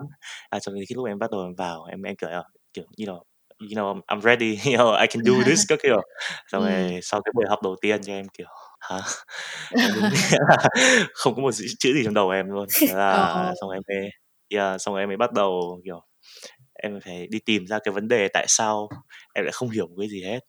à 0.49 0.59
cho 0.59 0.71
đến 0.71 0.83
khi 0.89 0.95
lúc 0.95 1.05
em 1.07 1.19
bắt 1.19 1.31
đầu 1.31 1.41
em 1.41 1.55
vào 1.57 1.83
em 1.83 2.01
em 2.01 2.15
kiểu 2.15 2.29
kiểu 2.73 2.85
you 2.99 3.05
know 3.07 3.21
you 3.59 3.67
know 3.69 4.01
I'm 4.07 4.21
ready 4.21 4.57
you 4.65 4.77
know 4.77 5.01
I 5.01 5.07
can 5.07 5.23
do 5.25 5.33
this 5.45 5.59
các 5.69 5.79
kiểu 5.83 6.01
xong 6.47 6.63
Ừm. 6.63 6.71
rồi 6.71 6.99
sau 7.03 7.21
cái 7.25 7.31
buổi 7.35 7.45
học 7.49 7.59
đầu 7.63 7.75
tiên 7.81 8.03
cho 8.03 8.13
em 8.13 8.25
kiểu 8.37 8.47
hả 8.79 8.99
em 9.81 9.91
đúng 9.95 10.09
nghĩa 10.09 10.37
là 10.49 10.57
không 11.13 11.35
có 11.35 11.41
một 11.41 11.51
chữ, 11.53 11.65
chữ 11.79 11.93
gì 11.93 12.01
trong 12.05 12.13
đầu 12.13 12.29
em 12.29 12.49
luôn 12.49 12.65
thế 12.87 12.93
là 12.93 13.11
Ờ. 13.11 13.53
xong 13.61 13.69
em 13.69 13.81
mới 13.87 14.09
yeah, 14.49 14.81
xong 14.81 14.93
rồi 14.93 15.01
em 15.03 15.09
mới 15.09 15.17
bắt 15.17 15.33
đầu 15.33 15.81
kiểu 15.85 16.01
em 16.83 16.99
phải 17.05 17.27
đi 17.27 17.39
tìm 17.39 17.67
ra 17.67 17.79
cái 17.83 17.93
vấn 17.93 18.07
đề 18.07 18.27
tại 18.33 18.45
sao 18.47 18.89
em 19.33 19.45
lại 19.45 19.51
không 19.51 19.69
hiểu 19.69 19.87
một 19.87 19.95
cái 19.99 20.09
gì 20.09 20.23
hết 20.23 20.39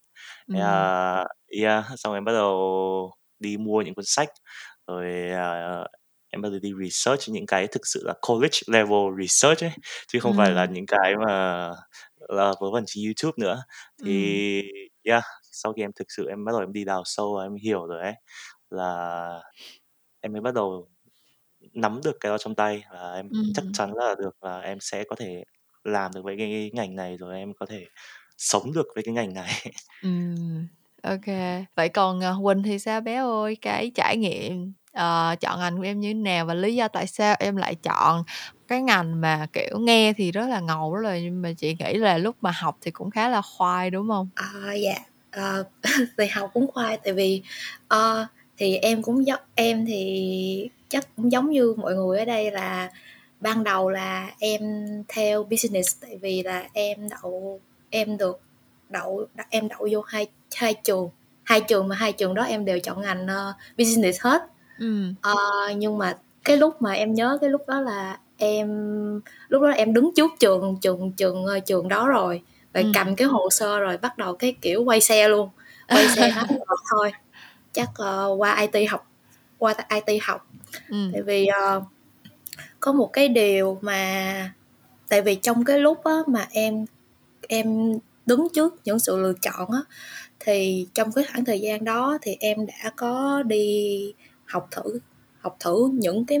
Ừm. 0.47 0.57
là 0.57 1.25
yeah 1.61 1.85
xong 1.97 2.13
em 2.13 2.25
bắt 2.25 2.31
đầu 2.31 3.13
đi 3.39 3.57
mua 3.57 3.81
những 3.81 3.95
cuốn 3.95 4.05
sách 4.05 4.29
rồi 4.87 5.05
uh, 5.31 5.87
em 6.29 6.41
bắt 6.41 6.49
đầu 6.49 6.59
đi 6.59 6.73
research 6.83 7.29
những 7.29 7.45
cái 7.45 7.67
thực 7.67 7.87
sự 7.87 8.03
là 8.05 8.13
college 8.27 8.59
level 8.67 9.21
research 9.21 9.63
ấy 9.63 9.71
chứ 10.07 10.19
không 10.19 10.37
phải 10.37 10.51
là 10.51 10.61
Ừm. 10.61 10.73
những 10.73 10.85
cái 10.87 11.13
mà 11.25 11.69
là 12.17 12.53
vớ 12.61 12.71
vẩn 12.71 12.83
trên 12.87 13.05
YouTube 13.05 13.35
nữa 13.37 13.63
thì 14.05 14.61
yeah, 15.03 15.23
sau 15.51 15.73
khi 15.73 15.81
em 15.81 15.91
thực 15.95 16.07
sự 16.17 16.27
em 16.29 16.45
bắt 16.45 16.51
đầu 16.51 16.59
em 16.61 16.73
đi 16.73 16.85
đào 16.85 17.01
sâu 17.05 17.35
và 17.37 17.43
em 17.43 17.55
hiểu 17.55 17.85
rồi 17.85 18.01
ấy, 18.01 18.13
là 18.69 19.41
em 20.21 20.33
mới 20.33 20.41
bắt 20.41 20.53
đầu 20.53 20.89
nắm 21.73 22.01
được 22.03 22.17
cái 22.19 22.29
đó 22.29 22.37
trong 22.37 22.55
tay 22.55 22.83
và 22.91 23.13
em 23.13 23.29
chắc 23.55 23.63
chắn 23.73 23.93
là 23.93 24.15
được 24.19 24.43
là 24.43 24.59
em 24.59 24.77
sẽ 24.81 25.03
có 25.03 25.15
thể 25.15 25.43
làm 25.83 26.11
được 26.15 26.21
với 26.23 26.35
cái 26.37 26.71
ngành 26.73 26.95
này, 26.95 27.17
rồi 27.17 27.37
em 27.37 27.53
có 27.59 27.65
thể 27.65 27.85
sống 28.37 28.73
được 28.73 28.87
với 28.95 29.03
cái 29.03 29.13
ngành 29.13 29.33
này. 29.33 29.51
Ừm, 30.03 30.67
ô 31.03 31.15
Vậy 31.75 31.89
còn, 31.89 32.19
ờ, 32.21 32.35
Quỳnh 32.43 32.63
thì 32.63 32.79
sao 32.79 33.01
bé 33.01 33.15
ơi? 33.15 33.57
Cái 33.61 33.91
trải 33.95 34.17
nghiệm, 34.17 34.73
ờ, 34.93 35.35
chọn 35.41 35.59
ngành 35.59 35.77
của 35.77 35.83
em 35.83 35.99
như 35.99 36.09
thế 36.09 36.13
nào 36.13 36.45
và 36.45 36.53
lý 36.53 36.75
do 36.75 36.87
tại 36.87 37.07
sao 37.07 37.35
em 37.39 37.55
lại 37.55 37.75
chọn 37.75 38.23
cái 38.67 38.81
ngành 38.81 39.21
mà, 39.21 39.47
kiểu, 39.53 39.79
nghe 39.79 40.13
thì 40.13 40.31
rất 40.31 40.47
là 40.47 40.59
ngầu 40.59 40.93
rất 40.95 41.09
là 41.09 41.19
nhưng 41.19 41.41
mà 41.41 41.53
chị 41.57 41.75
nghĩ 41.79 41.93
là 41.93 42.17
lúc 42.17 42.35
mà 42.41 42.51
học 42.51 42.77
thì 42.81 42.91
cũng 42.91 43.11
khá 43.11 43.29
là 43.29 43.41
khoai, 43.41 43.89
đúng 43.89 44.07
hông? 44.07 44.29
Ờ, 44.35 44.73
dạ, 44.73 44.95
ờ, 45.31 45.63
về 46.17 46.27
học 46.27 46.49
cũng 46.53 46.67
khoai 46.71 46.97
tại 47.03 47.13
vì, 47.13 47.41
ờ, 47.87 48.27
thì 48.57 48.75
em 48.75 49.01
cũng 49.01 49.27
giống 49.27 49.39
em 49.55 49.85
thì 49.85 50.69
chắc 50.89 51.07
cũng 51.15 51.31
giống 51.31 51.49
như 51.49 51.73
mọi 51.77 51.95
người 51.95 52.19
ở 52.19 52.25
đây 52.25 52.51
là 52.51 52.89
ban 53.39 53.63
đầu 53.63 53.89
là 53.89 54.31
em 54.39 54.61
theo 55.07 55.43
business 55.43 55.97
tại 56.01 56.17
vì 56.21 56.43
là 56.43 56.67
em 56.73 57.09
đậu 57.09 57.59
em 57.89 58.17
được 58.17 58.39
đậu 58.89 59.27
em 59.49 59.67
đậu 59.67 59.87
vô 59.91 60.01
hai 60.01 60.27
hai 60.55 60.73
trường 60.73 61.09
hai 61.43 61.61
trường 61.61 61.87
mà 61.87 61.95
hai 61.95 62.13
trường 62.13 62.33
đó 62.33 62.43
em 62.43 62.65
đều 62.65 62.79
chọn 62.79 63.01
ngành 63.01 63.25
uh, 63.25 63.55
business 63.77 64.21
hết 64.21 64.41
ừ. 64.79 65.13
uh, 65.31 65.77
nhưng 65.77 65.97
mà 65.97 66.17
cái 66.43 66.57
lúc 66.57 66.81
mà 66.81 66.93
em 66.93 67.13
nhớ 67.13 67.37
cái 67.41 67.49
lúc 67.49 67.67
đó 67.67 67.81
là 67.81 68.19
em 68.37 68.67
lúc 69.47 69.61
đó 69.61 69.69
em 69.69 69.93
đứng 69.93 70.11
trước 70.15 70.31
trường 70.39 70.77
trường 70.81 71.11
trường 71.11 71.45
uh, 71.45 71.65
trường 71.65 71.87
đó 71.87 72.07
rồi 72.07 72.41
và 72.73 72.81
ừ. 72.81 72.91
cầm 72.93 73.15
cái 73.15 73.27
hồ 73.27 73.49
sơ 73.49 73.79
rồi 73.79 73.97
bắt 73.97 74.17
đầu 74.17 74.35
cái 74.35 74.55
kiểu 74.61 74.83
quay 74.83 75.01
xe 75.01 75.27
luôn 75.27 75.49
quay 75.87 76.07
xe 76.07 76.29
nói 76.49 76.77
thôi 76.91 77.11
chắc 77.71 77.89
uh, 77.89 78.39
qua 78.39 78.67
IT 78.71 78.89
học 78.89 79.07
qua 79.57 79.75
IT 79.89 80.19
học 80.23 80.47
ừ. 80.89 81.09
tại 81.13 81.21
vì 81.21 81.47
uh, 81.77 81.83
có 82.79 82.91
một 82.91 83.13
cái 83.13 83.27
điều 83.27 83.77
mà 83.81 84.53
tại 85.09 85.21
vì 85.21 85.35
trong 85.35 85.65
cái 85.65 85.79
lúc 85.79 86.03
á, 86.03 86.13
mà 86.27 86.47
em 86.51 86.85
em 87.47 87.99
đứng 88.25 88.47
trước 88.53 88.75
những 88.85 88.99
sự 88.99 89.17
lựa 89.17 89.33
chọn 89.41 89.71
á 89.71 89.79
thì 90.39 90.87
trong 90.93 91.11
cái 91.11 91.25
khoảng 91.31 91.45
thời 91.45 91.59
gian 91.59 91.85
đó 91.85 92.17
thì 92.21 92.37
em 92.39 92.65
đã 92.65 92.91
có 92.95 93.43
đi 93.43 94.13
học 94.45 94.67
thử 94.71 94.99
học 95.39 95.57
thử 95.59 95.89
những 95.93 96.25
cái 96.25 96.39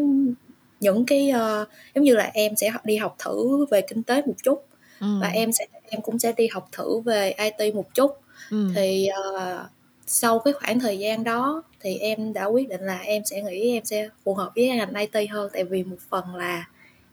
những 0.79 1.05
cái 1.05 1.31
uh, 1.35 1.67
giống 1.95 2.03
như 2.03 2.15
là 2.15 2.31
em 2.33 2.55
sẽ 2.55 2.71
đi 2.83 2.97
học 2.97 3.15
thử 3.19 3.65
về 3.65 3.81
kinh 3.81 4.03
tế 4.03 4.21
một 4.21 4.33
chút 4.43 4.65
ừ. 4.99 5.07
và 5.21 5.27
em 5.27 5.51
sẽ 5.51 5.65
em 5.83 6.01
cũng 6.01 6.19
sẽ 6.19 6.33
đi 6.37 6.47
học 6.47 6.69
thử 6.71 6.99
về 6.99 7.35
IT 7.37 7.75
một 7.75 7.93
chút 7.93 8.11
ừ. 8.51 8.71
thì 8.75 9.09
uh, 9.35 9.59
sau 10.07 10.39
cái 10.39 10.53
khoảng 10.53 10.79
thời 10.79 10.99
gian 10.99 11.23
đó 11.23 11.63
thì 11.81 11.97
em 11.97 12.33
đã 12.33 12.45
quyết 12.45 12.69
định 12.69 12.81
là 12.81 12.97
em 12.97 13.25
sẽ 13.25 13.41
nghĩ 13.41 13.73
em 13.73 13.85
sẽ 13.85 14.09
phù 14.23 14.33
hợp 14.33 14.51
với 14.55 14.67
ngành 14.67 14.93
IT 14.93 15.29
hơn. 15.29 15.49
Tại 15.53 15.63
vì 15.63 15.83
một 15.83 15.97
phần 16.09 16.35
là 16.35 16.65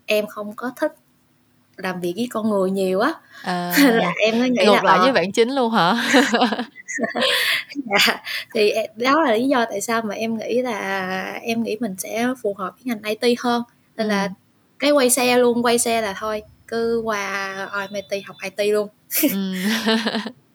em 0.06 0.26
không 0.26 0.52
có 0.56 0.72
thích 0.76 0.92
làm 1.76 2.00
việc 2.00 2.12
với 2.16 2.28
con 2.30 2.50
người 2.50 2.70
nhiều 2.70 3.00
á. 3.00 3.12
À, 3.42 3.72
là 3.94 4.12
em 4.20 4.38
mới 4.38 4.50
nghĩ 4.50 4.64
ngược 4.64 4.72
là 4.72 4.82
lại 4.82 4.98
ờ, 4.98 5.02
với 5.02 5.12
bạn 5.12 5.32
chính 5.32 5.50
luôn 5.50 5.70
hả? 5.70 5.94
Dạ. 7.74 8.22
Thì 8.54 8.72
đó 8.96 9.22
là 9.22 9.32
lý 9.32 9.48
do 9.48 9.64
tại 9.70 9.80
sao 9.80 10.02
mà 10.02 10.14
em 10.14 10.38
nghĩ 10.38 10.62
là 10.62 11.32
em 11.42 11.62
nghĩ 11.62 11.76
mình 11.80 11.94
sẽ 11.98 12.26
phù 12.42 12.54
hợp 12.54 12.74
với 12.74 12.82
ngành 12.84 13.16
IT 13.20 13.38
hơn. 13.38 13.62
Nên 13.96 14.06
ừ. 14.06 14.10
là 14.10 14.28
cái 14.78 14.90
quay 14.90 15.10
xe 15.10 15.38
luôn 15.38 15.64
quay 15.64 15.78
xe 15.78 16.00
là 16.00 16.14
thôi 16.18 16.42
cứ 16.68 17.02
qua 17.04 17.88
MIT 17.90 18.22
học 18.26 18.36
IT 18.42 18.72
luôn. 18.72 18.88
Ừ. 19.32 19.54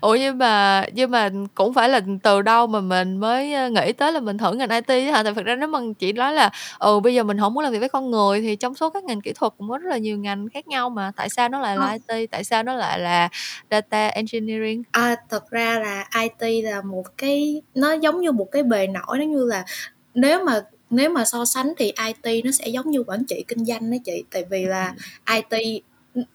Ủa 0.00 0.14
nhưng 0.14 0.38
mà 0.38 0.84
nhưng 0.92 1.10
mà 1.10 1.30
cũng 1.54 1.74
phải 1.74 1.88
là 1.88 2.00
từ 2.22 2.42
đâu 2.42 2.66
mà 2.66 2.80
mình 2.80 3.16
mới 3.16 3.70
nghĩ 3.70 3.92
tới 3.92 4.12
là 4.12 4.20
mình 4.20 4.38
thử 4.38 4.52
ngành 4.52 4.70
IT 4.70 4.88
á 4.88 5.12
hả? 5.12 5.22
Tại 5.22 5.34
thực 5.34 5.44
ra 5.44 5.54
nếu 5.54 5.68
mà 5.68 5.78
chị 5.98 6.12
nói 6.12 6.32
là 6.32 6.50
ừ 6.78 7.00
bây 7.00 7.14
giờ 7.14 7.22
mình 7.22 7.38
không 7.38 7.54
muốn 7.54 7.64
làm 7.64 7.72
việc 7.72 7.78
với 7.78 7.88
con 7.88 8.10
người 8.10 8.40
thì 8.40 8.56
trong 8.56 8.74
số 8.74 8.90
các 8.90 9.04
ngành 9.04 9.20
kỹ 9.20 9.32
thuật 9.32 9.52
cũng 9.58 9.68
có 9.68 9.78
rất 9.78 9.88
là 9.90 9.98
nhiều 9.98 10.18
ngành 10.18 10.48
khác 10.48 10.68
nhau 10.68 10.90
mà 10.90 11.12
tại 11.16 11.28
sao 11.28 11.48
nó 11.48 11.58
lại 11.58 11.76
là 11.76 11.96
ờ. 12.06 12.14
IT? 12.16 12.30
Tại 12.30 12.44
sao 12.44 12.62
nó 12.62 12.74
lại 12.74 12.98
là 12.98 13.28
data 13.70 14.06
engineering? 14.06 14.82
À, 14.92 15.16
thật 15.28 15.50
ra 15.50 15.78
là 15.78 16.08
IT 16.22 16.64
là 16.64 16.82
một 16.82 17.04
cái 17.18 17.62
nó 17.74 17.92
giống 17.92 18.20
như 18.20 18.32
một 18.32 18.48
cái 18.52 18.62
bề 18.62 18.86
nổi 18.86 19.18
nó 19.18 19.24
như 19.24 19.44
là 19.44 19.64
nếu 20.14 20.44
mà 20.44 20.60
nếu 20.90 21.10
mà 21.10 21.24
so 21.24 21.44
sánh 21.44 21.72
thì 21.78 21.92
IT 22.06 22.44
nó 22.44 22.50
sẽ 22.50 22.68
giống 22.68 22.90
như 22.90 23.02
quản 23.06 23.24
trị 23.24 23.44
kinh 23.48 23.64
doanh 23.64 23.90
đó 23.90 23.96
chị 24.04 24.24
tại 24.30 24.44
vì 24.50 24.64
là 24.64 24.94
IT 25.34 25.82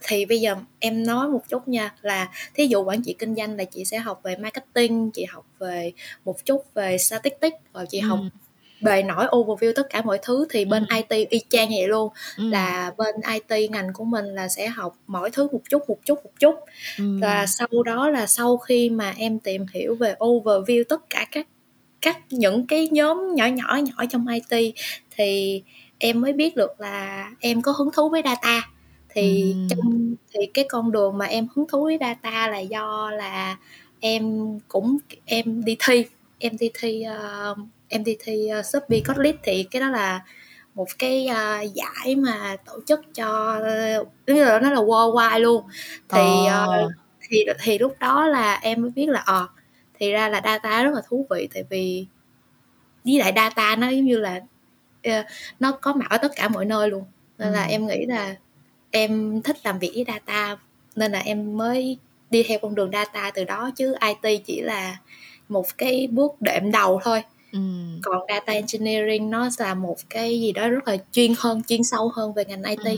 thì 0.03 0.25
bây 0.25 0.41
giờ 0.41 0.55
em 0.79 1.03
nói 1.07 1.29
một 1.29 1.41
chút 1.49 1.67
nha 1.67 1.93
là 2.01 2.29
thí 2.53 2.65
dụ 2.65 2.83
quản 2.83 3.01
trị 3.03 3.15
kinh 3.19 3.35
doanh 3.35 3.57
là 3.57 3.63
chị 3.63 3.85
sẽ 3.85 3.97
học 3.97 4.21
về 4.23 4.35
marketing 4.35 5.11
chị 5.11 5.25
học 5.25 5.45
về 5.59 5.91
một 6.25 6.45
chút 6.45 6.73
về 6.73 6.97
statistics 6.97 7.57
rồi 7.73 7.85
chị 7.89 7.99
ừ. 7.99 8.07
học 8.07 8.19
bề 8.81 9.03
nổi 9.03 9.25
overview 9.25 9.73
tất 9.75 9.87
cả 9.89 10.01
mọi 10.01 10.19
thứ 10.21 10.47
thì 10.49 10.65
bên 10.65 10.85
ừ. 10.89 10.95
IT 10.95 11.29
y 11.29 11.41
chang 11.49 11.69
vậy 11.69 11.87
luôn 11.87 12.13
ừ. 12.37 12.49
là 12.49 12.91
bên 12.97 13.15
IT 13.33 13.71
ngành 13.71 13.93
của 13.93 14.03
mình 14.03 14.25
là 14.25 14.47
sẽ 14.47 14.67
học 14.67 14.97
mỗi 15.07 15.29
thứ 15.31 15.47
một 15.51 15.61
chút 15.69 15.89
một 15.89 15.97
chút 16.05 16.19
một 16.23 16.31
chút 16.39 16.55
ừ. 16.97 17.17
và 17.21 17.45
sau 17.45 17.83
đó 17.85 18.09
là 18.09 18.25
sau 18.27 18.57
khi 18.57 18.89
mà 18.89 19.13
em 19.17 19.39
tìm 19.39 19.65
hiểu 19.73 19.95
về 19.95 20.15
overview 20.19 20.83
tất 20.89 21.09
cả 21.09 21.25
các 21.31 21.47
các 22.01 22.17
những 22.29 22.67
cái 22.67 22.89
nhóm 22.91 23.35
nhỏ 23.35 23.45
nhỏ 23.45 23.79
nhỏ 23.83 24.05
trong 24.09 24.25
IT 24.27 24.73
thì 25.11 25.63
em 25.97 26.21
mới 26.21 26.33
biết 26.33 26.55
được 26.55 26.81
là 26.81 27.29
em 27.39 27.61
có 27.61 27.71
hứng 27.71 27.91
thú 27.91 28.09
với 28.09 28.21
data 28.25 28.69
thì 29.17 29.53
ừ. 29.53 29.67
trong 29.69 30.15
thì 30.33 30.45
cái 30.53 30.65
con 30.69 30.91
đường 30.91 31.17
mà 31.17 31.25
em 31.25 31.47
hứng 31.55 31.67
thú 31.67 31.83
với 31.83 31.97
data 31.99 32.47
là 32.47 32.59
do 32.59 33.11
là 33.11 33.57
em 33.99 34.39
cũng 34.67 34.97
em 35.25 35.65
đi 35.65 35.77
thi 35.85 36.05
em 36.39 36.57
đi 36.57 36.69
thi 36.73 37.05
uh, 37.51 37.57
em 37.87 38.03
đi 38.03 38.17
thi 38.23 38.49
uh, 38.59 38.65
Shopee 38.65 39.01
Kotlin 39.07 39.35
thì 39.43 39.63
cái 39.63 39.79
đó 39.79 39.89
là 39.89 40.21
một 40.75 40.87
cái 40.99 41.27
uh, 41.31 41.73
giải 41.73 42.15
mà 42.15 42.55
tổ 42.65 42.79
chức 42.85 43.01
cho 43.13 43.59
tức 44.25 44.33
là 44.33 44.59
nó 44.59 44.69
là 44.69 44.81
worldwide 44.81 45.39
luôn. 45.39 45.63
Thì 46.09 46.21
uh, 46.21 46.91
thì 47.29 47.45
thì 47.63 47.77
lúc 47.77 47.95
đó 47.99 48.27
là 48.27 48.59
em 48.61 48.81
mới 48.81 48.91
biết 48.91 49.09
là 49.09 49.19
ờ 49.25 49.43
uh, 49.43 49.49
thì 49.99 50.11
ra 50.11 50.29
là 50.29 50.41
data 50.43 50.83
rất 50.83 50.93
là 50.93 51.01
thú 51.09 51.25
vị. 51.29 51.47
Tại 51.53 51.63
vì 51.69 52.05
với 53.05 53.19
lại 53.19 53.33
data 53.35 53.75
nó 53.75 53.89
giống 53.89 54.05
như 54.05 54.17
là 54.17 54.41
uh, 55.07 55.25
nó 55.59 55.71
có 55.71 55.93
mặt 55.93 56.09
ở 56.09 56.17
tất 56.17 56.31
cả 56.35 56.47
mọi 56.47 56.65
nơi 56.65 56.89
luôn. 56.89 57.03
Nên 57.37 57.47
ừ. 57.47 57.53
là 57.53 57.63
em 57.63 57.87
nghĩ 57.87 58.05
là 58.05 58.35
em 58.91 59.41
thích 59.41 59.57
làm 59.63 59.79
việc 59.79 59.91
với 59.95 60.05
data 60.07 60.57
nên 60.95 61.11
là 61.11 61.19
em 61.19 61.57
mới 61.57 61.97
đi 62.29 62.43
theo 62.43 62.59
con 62.61 62.75
đường 62.75 62.91
data 62.91 63.31
từ 63.31 63.43
đó 63.43 63.71
chứ 63.75 63.95
IT 64.23 64.41
chỉ 64.45 64.61
là 64.61 64.97
một 65.49 65.77
cái 65.77 66.07
bước 66.11 66.41
đệm 66.41 66.71
đầu 66.71 66.99
thôi 67.03 67.23
ừ. 67.51 67.59
còn 68.03 68.21
data 68.29 68.53
engineering 68.53 69.29
nó 69.29 69.49
là 69.57 69.73
một 69.73 69.97
cái 70.09 70.41
gì 70.41 70.51
đó 70.51 70.67
rất 70.67 70.87
là 70.87 70.97
chuyên 71.11 71.33
hơn 71.37 71.61
chuyên 71.67 71.83
sâu 71.83 72.11
hơn 72.15 72.33
về 72.33 72.45
ngành 72.45 72.63
IT 72.63 72.85
ừ. 72.85 72.97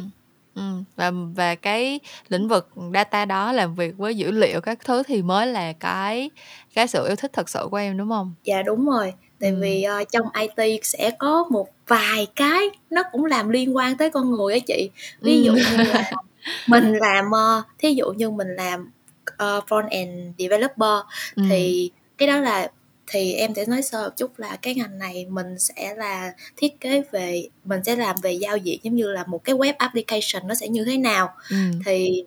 Ừ. 0.56 0.84
và 0.96 1.12
và 1.36 1.56
cái 1.56 2.00
lĩnh 2.30 2.48
vực 2.48 2.70
data 2.94 3.26
đó 3.26 3.52
làm 3.52 3.76
việc 3.76 3.98
với 3.98 4.18
dữ 4.18 4.32
liệu 4.32 4.62
các 4.62 4.80
thứ 4.86 5.04
thì 5.04 5.22
mới 5.22 5.48
là 5.48 5.74
cái 5.74 6.30
cái 6.74 6.88
sự 6.88 7.08
yêu 7.08 7.16
thích 7.16 7.34
thật 7.34 7.50
sự 7.50 7.68
của 7.72 7.78
em 7.78 7.98
đúng 7.98 8.10
không? 8.10 8.34
Dạ 8.44 8.62
đúng 8.62 8.86
rồi 8.86 9.14
tại 9.40 9.54
vì 9.54 9.86
uh, 10.02 10.12
trong 10.12 10.26
IT 10.40 10.80
sẽ 10.84 11.12
có 11.20 11.46
một 11.50 11.68
vài 11.88 12.28
cái 12.36 12.70
nó 12.90 13.04
cũng 13.12 13.26
làm 13.26 13.50
liên 13.50 13.76
quan 13.76 13.98
tới 13.98 14.10
con 14.10 14.32
người 14.32 14.54
á 14.54 14.60
chị. 14.68 14.90
Ví 15.22 15.42
dụ 15.44 15.54
như 15.54 15.78
là 15.78 16.12
mình 16.68 16.94
làm 16.94 17.26
uh, 17.26 17.66
thí 17.78 17.94
dụ 17.94 18.12
như 18.12 18.30
mình 18.30 18.48
làm 18.56 18.92
uh, 19.32 19.66
front 19.68 19.88
end 19.90 20.36
developer 20.38 21.00
ừ. 21.36 21.44
thì 21.50 21.92
cái 22.18 22.28
đó 22.28 22.40
là 22.40 22.72
thì 23.12 23.34
em 23.34 23.54
sẽ 23.56 23.66
nói 23.66 23.82
sơ 23.82 24.04
một 24.04 24.18
chút 24.18 24.40
là 24.40 24.58
cái 24.62 24.76
ngành 24.76 25.00
này 25.00 25.26
mình 25.30 25.60
sẽ 25.60 25.96
là 25.96 26.34
thiết 26.58 26.80
kế 26.80 27.04
về 27.12 27.48
mình 27.66 27.84
sẽ 27.84 27.96
làm 27.96 28.16
về 28.24 28.32
giao 28.32 28.58
diện 28.58 28.80
giống 28.84 28.96
như 28.96 29.12
là 29.12 29.24
một 29.28 29.44
cái 29.44 29.56
web 29.56 29.74
application 29.78 30.48
nó 30.48 30.56
sẽ 30.56 30.68
như 30.68 30.86
thế 30.86 30.98
nào. 30.98 31.34
Ừ. 31.50 31.56
thì 31.86 32.24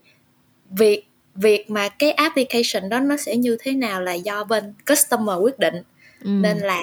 việc 0.71 1.05
việc 1.35 1.71
mà 1.71 1.89
cái 1.89 2.11
application 2.11 2.89
đó 2.89 3.01
nó 3.01 3.17
sẽ 3.17 3.37
như 3.37 3.57
thế 3.61 3.73
nào 3.73 4.01
là 4.01 4.13
do 4.13 4.45
bên 4.45 4.75
customer 4.87 5.37
quyết 5.43 5.59
định 5.59 5.83
ừ. 6.25 6.31
nên 6.31 6.59
là 6.59 6.83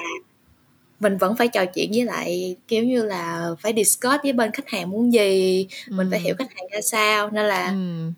mình 1.00 1.16
vẫn 1.16 1.36
phải 1.36 1.48
trò 1.48 1.64
chuyện 1.64 1.90
với 1.92 2.04
lại 2.04 2.56
kiểu 2.68 2.84
như 2.84 3.02
là 3.02 3.50
phải 3.60 3.72
discuss 3.76 4.22
với 4.22 4.32
bên 4.32 4.50
khách 4.50 4.68
hàng 4.68 4.90
muốn 4.90 5.12
gì 5.12 5.66
ừ. 5.88 5.94
mình 5.96 6.08
phải 6.10 6.20
hiểu 6.20 6.34
khách 6.38 6.54
hàng 6.56 6.66
ra 6.72 6.80
sao 6.80 7.30
nên 7.30 7.46
là 7.46 7.68
ừ. 7.68 8.10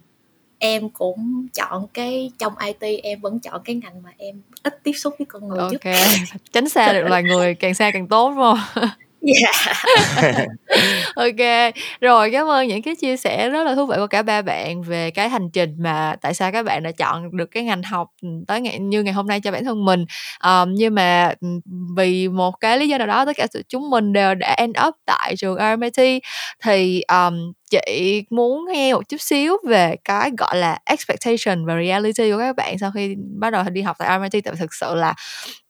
em 0.59 0.89
cũng 0.89 1.47
chọn 1.55 1.87
cái 1.95 2.31
trong 2.39 2.53
IT 2.59 3.01
em 3.03 3.21
vẫn 3.21 3.41
chọn 3.41 3.63
cái 3.65 3.77
ngành 3.77 4.03
mà 4.03 4.11
em 4.19 4.43
ít 4.63 4.83
tiếp 4.83 4.93
xúc 4.93 5.15
với 5.19 5.27
con 5.27 5.49
người 5.49 5.59
ok 5.59 5.97
tránh 6.53 6.69
xa 6.69 6.93
được 6.93 7.09
loài 7.09 7.23
người 7.23 7.55
càng 7.55 7.75
xa 7.75 7.91
càng 7.91 8.09
tốt 8.09 8.31
đúng 8.31 8.39
không 8.39 8.89
Dạ. 9.23 9.73
OK, 11.17 11.73
rồi 12.01 12.31
cảm 12.33 12.49
ơn 12.51 12.69
những 12.69 12.83
cái 12.83 12.95
chia 12.97 13.17
sẻ 13.17 13.49
rất 13.49 13.65
là 13.65 13.75
thú 13.75 13.87
vị 13.87 13.95
của 13.99 14.07
cả 14.07 14.23
ba 14.23 14.43
bạn 14.43 14.83
về 14.83 15.11
cái 15.11 15.29
hành 15.29 15.51
trình 15.53 15.71
mà 15.79 16.17
tại 16.23 16.35
sao 16.35 16.53
các 16.53 16.63
bạn 16.65 16.83
đã 16.83 16.93
chọn 16.93 17.37
được 17.37 17.51
cái 17.51 17.65
ngành 17.65 17.83
học, 17.83 18.09
tới 18.49 18.61
ngày 18.61 18.79
như 18.79 19.03
ngày 19.03 19.15
hôm 19.15 19.27
nay 19.27 19.41
cho 19.41 19.53
bản 19.53 19.65
thân 19.65 19.85
mình. 19.85 20.05
um, 20.45 20.75
nhưng 20.75 20.95
mà, 20.95 21.35
vì 21.97 22.29
một 22.29 22.53
cái 22.61 22.79
lý 22.79 22.89
do 22.89 22.99
nào 22.99 23.07
đó 23.07 23.25
tất 23.27 23.37
cả 23.37 23.47
chúng 23.69 23.91
mình 23.91 24.13
đều 24.13 24.35
đã 24.35 24.55
end 24.59 24.77
up 24.89 24.95
tại 25.07 25.35
trường 25.39 25.57
RMIT 25.59 26.23
thì, 26.65 27.03
um, 27.13 27.53
chị 27.71 28.23
muốn 28.31 28.65
nghe 28.73 28.95
một 28.95 29.09
chút 29.09 29.21
xíu 29.21 29.57
về 29.69 29.97
cái, 30.05 30.31
gọi 30.39 30.57
là, 30.57 30.79
expectation 30.87 31.67
và 31.67 31.75
reality 31.87 32.33
của 32.33 32.39
các 32.39 32.57
bạn 32.57 32.79
sau 32.79 32.91
khi 32.95 33.17
bắt 33.41 33.51
đầu 33.51 33.65
đi 33.73 33.83
học 33.83 33.97
tại 33.99 34.09
RMIT. 34.19 34.45
Tại 34.45 34.53
vì 34.55 34.59
thực 34.61 34.75
sự 34.75 34.95
là 34.95 35.15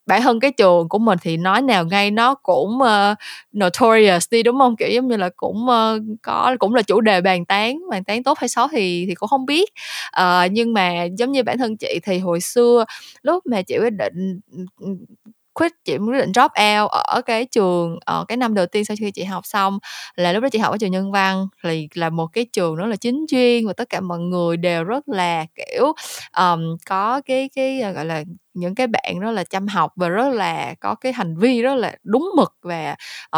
bản 0.05 0.21
thân 0.21 0.39
cái 0.39 0.51
trường 0.51 0.89
của 0.89 0.99
mình 0.99 1.19
thì 1.21 1.37
nói 1.37 1.61
nào 1.61 1.85
ngay 1.85 2.11
nó 2.11 2.35
cũng, 2.35 2.79
uh, 2.81 3.17
notorious 3.57 4.27
đi, 4.31 4.43
đúng 4.43 4.59
không 4.59 4.75
Kiểu, 4.75 4.89
giống 4.89 5.07
như 5.07 5.17
là, 5.17 5.29
cũng, 5.37 5.65
uh, 5.69 6.01
có 6.21 6.55
cũng 6.59 6.75
là 6.75 6.81
chủ 6.81 7.01
đề 7.01 7.21
bàn 7.21 7.45
tán, 7.45 7.79
bàn 7.89 8.03
tán 8.03 8.23
tốt 8.23 8.37
hay 8.39 8.49
xấu 8.49 8.67
thì 8.67 9.05
thì 9.07 9.15
cũng 9.15 9.29
không 9.29 9.45
biết. 9.45 9.69
uh, 10.21 10.51
nhưng 10.51 10.73
mà 10.73 11.03
giống 11.03 11.31
như 11.31 11.43
bản 11.43 11.57
thân 11.57 11.77
chị 11.77 11.99
thì 12.03 12.19
hồi 12.19 12.39
xưa 12.41 12.85
lúc 13.23 13.45
mà 13.45 13.61
chị 13.61 13.77
quyết 13.79 13.93
định, 13.93 14.39
quit 15.53 15.71
chị 15.85 15.97
quyết 15.97 16.19
định 16.19 16.31
drop 16.33 16.51
out 16.51 16.91
ở 16.91 17.21
cái 17.25 17.45
trường 17.45 17.99
ở 18.05 18.25
cái 18.27 18.37
năm 18.37 18.53
đầu 18.53 18.65
tiên 18.65 18.85
sau 18.85 18.97
khi 18.99 19.11
chị 19.11 19.23
học 19.23 19.45
xong 19.45 19.79
là 20.15 20.33
lúc 20.33 20.43
đó 20.43 20.49
chị 20.49 20.59
học 20.59 20.71
ở 20.71 20.77
trường 20.77 20.91
Nhân 20.91 21.11
Văn, 21.11 21.47
thì 21.63 21.87
là 21.93 22.09
một 22.09 22.27
cái 22.33 22.45
trường 22.53 22.75
rất 22.75 22.85
là 22.85 22.95
chính 22.95 23.25
chuyên 23.29 23.67
và 23.67 23.73
tất 23.73 23.89
cả 23.89 23.99
mọi 24.01 24.19
người 24.19 24.57
đều 24.57 24.83
rất 24.83 25.07
là, 25.09 25.45
kiểu, 25.55 25.93
um, 26.37 26.77
có 26.89 27.21
cái 27.25 27.49
cái, 27.55 27.81
ờ, 27.81 27.91
gọi 27.91 28.05
là, 28.05 28.23
những 28.53 28.75
cái 28.75 28.87
bạn 28.87 29.19
rất 29.19 29.31
là 29.31 29.43
chăm 29.43 29.67
học 29.67 29.91
và 29.95 30.09
rất 30.09 30.29
là 30.33 30.73
có 30.79 30.95
cái 30.95 31.13
hành 31.13 31.37
vi 31.37 31.61
rất 31.61 31.75
là 31.75 31.95
đúng 32.03 32.29
mực 32.37 32.53
và, 32.63 32.95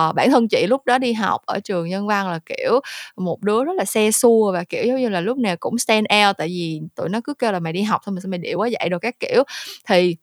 uh, 0.10 0.16
bản 0.16 0.30
thân 0.32 0.48
chị 0.48 0.68
lúc 0.68 0.86
đó 0.86 0.98
đi 0.98 1.14
học 1.14 1.42
ở 1.46 1.60
trường 1.64 1.90
Nhân 1.90 2.08
Văn 2.08 2.28
là, 2.30 2.40
kiểu, 2.46 2.80
một 3.18 3.42
đứa 3.42 3.64
rất 3.64 3.74
là 3.78 3.86
xe 3.86 4.12
xua 4.12 4.52
và, 4.54 4.64
kiểu, 4.70 4.84
giống 4.86 4.98
như 5.02 5.10
là, 5.10 5.22
lúc 5.22 5.38
nào 5.38 5.56
cũng 5.60 5.78
stand 5.78 6.06
out 6.28 6.38
tại 6.38 6.48
vì 6.48 6.82
tụi 6.96 7.10
nó 7.10 7.20
cứ 7.24 7.34
kêu 7.34 7.52
là 7.52 7.60
"Mày 7.60 7.74
đi 7.74 7.82
học 7.82 8.02
thôi 8.06 8.14
mà 8.16 8.20
sao 8.24 8.30
mày 8.30 8.38
điệu 8.40 8.58
quá 8.60 8.70
vậy?" 8.80 8.90
đồ 8.90 9.00
các 9.00 9.16
kiểu. 9.20 9.44
Thì 9.90 10.16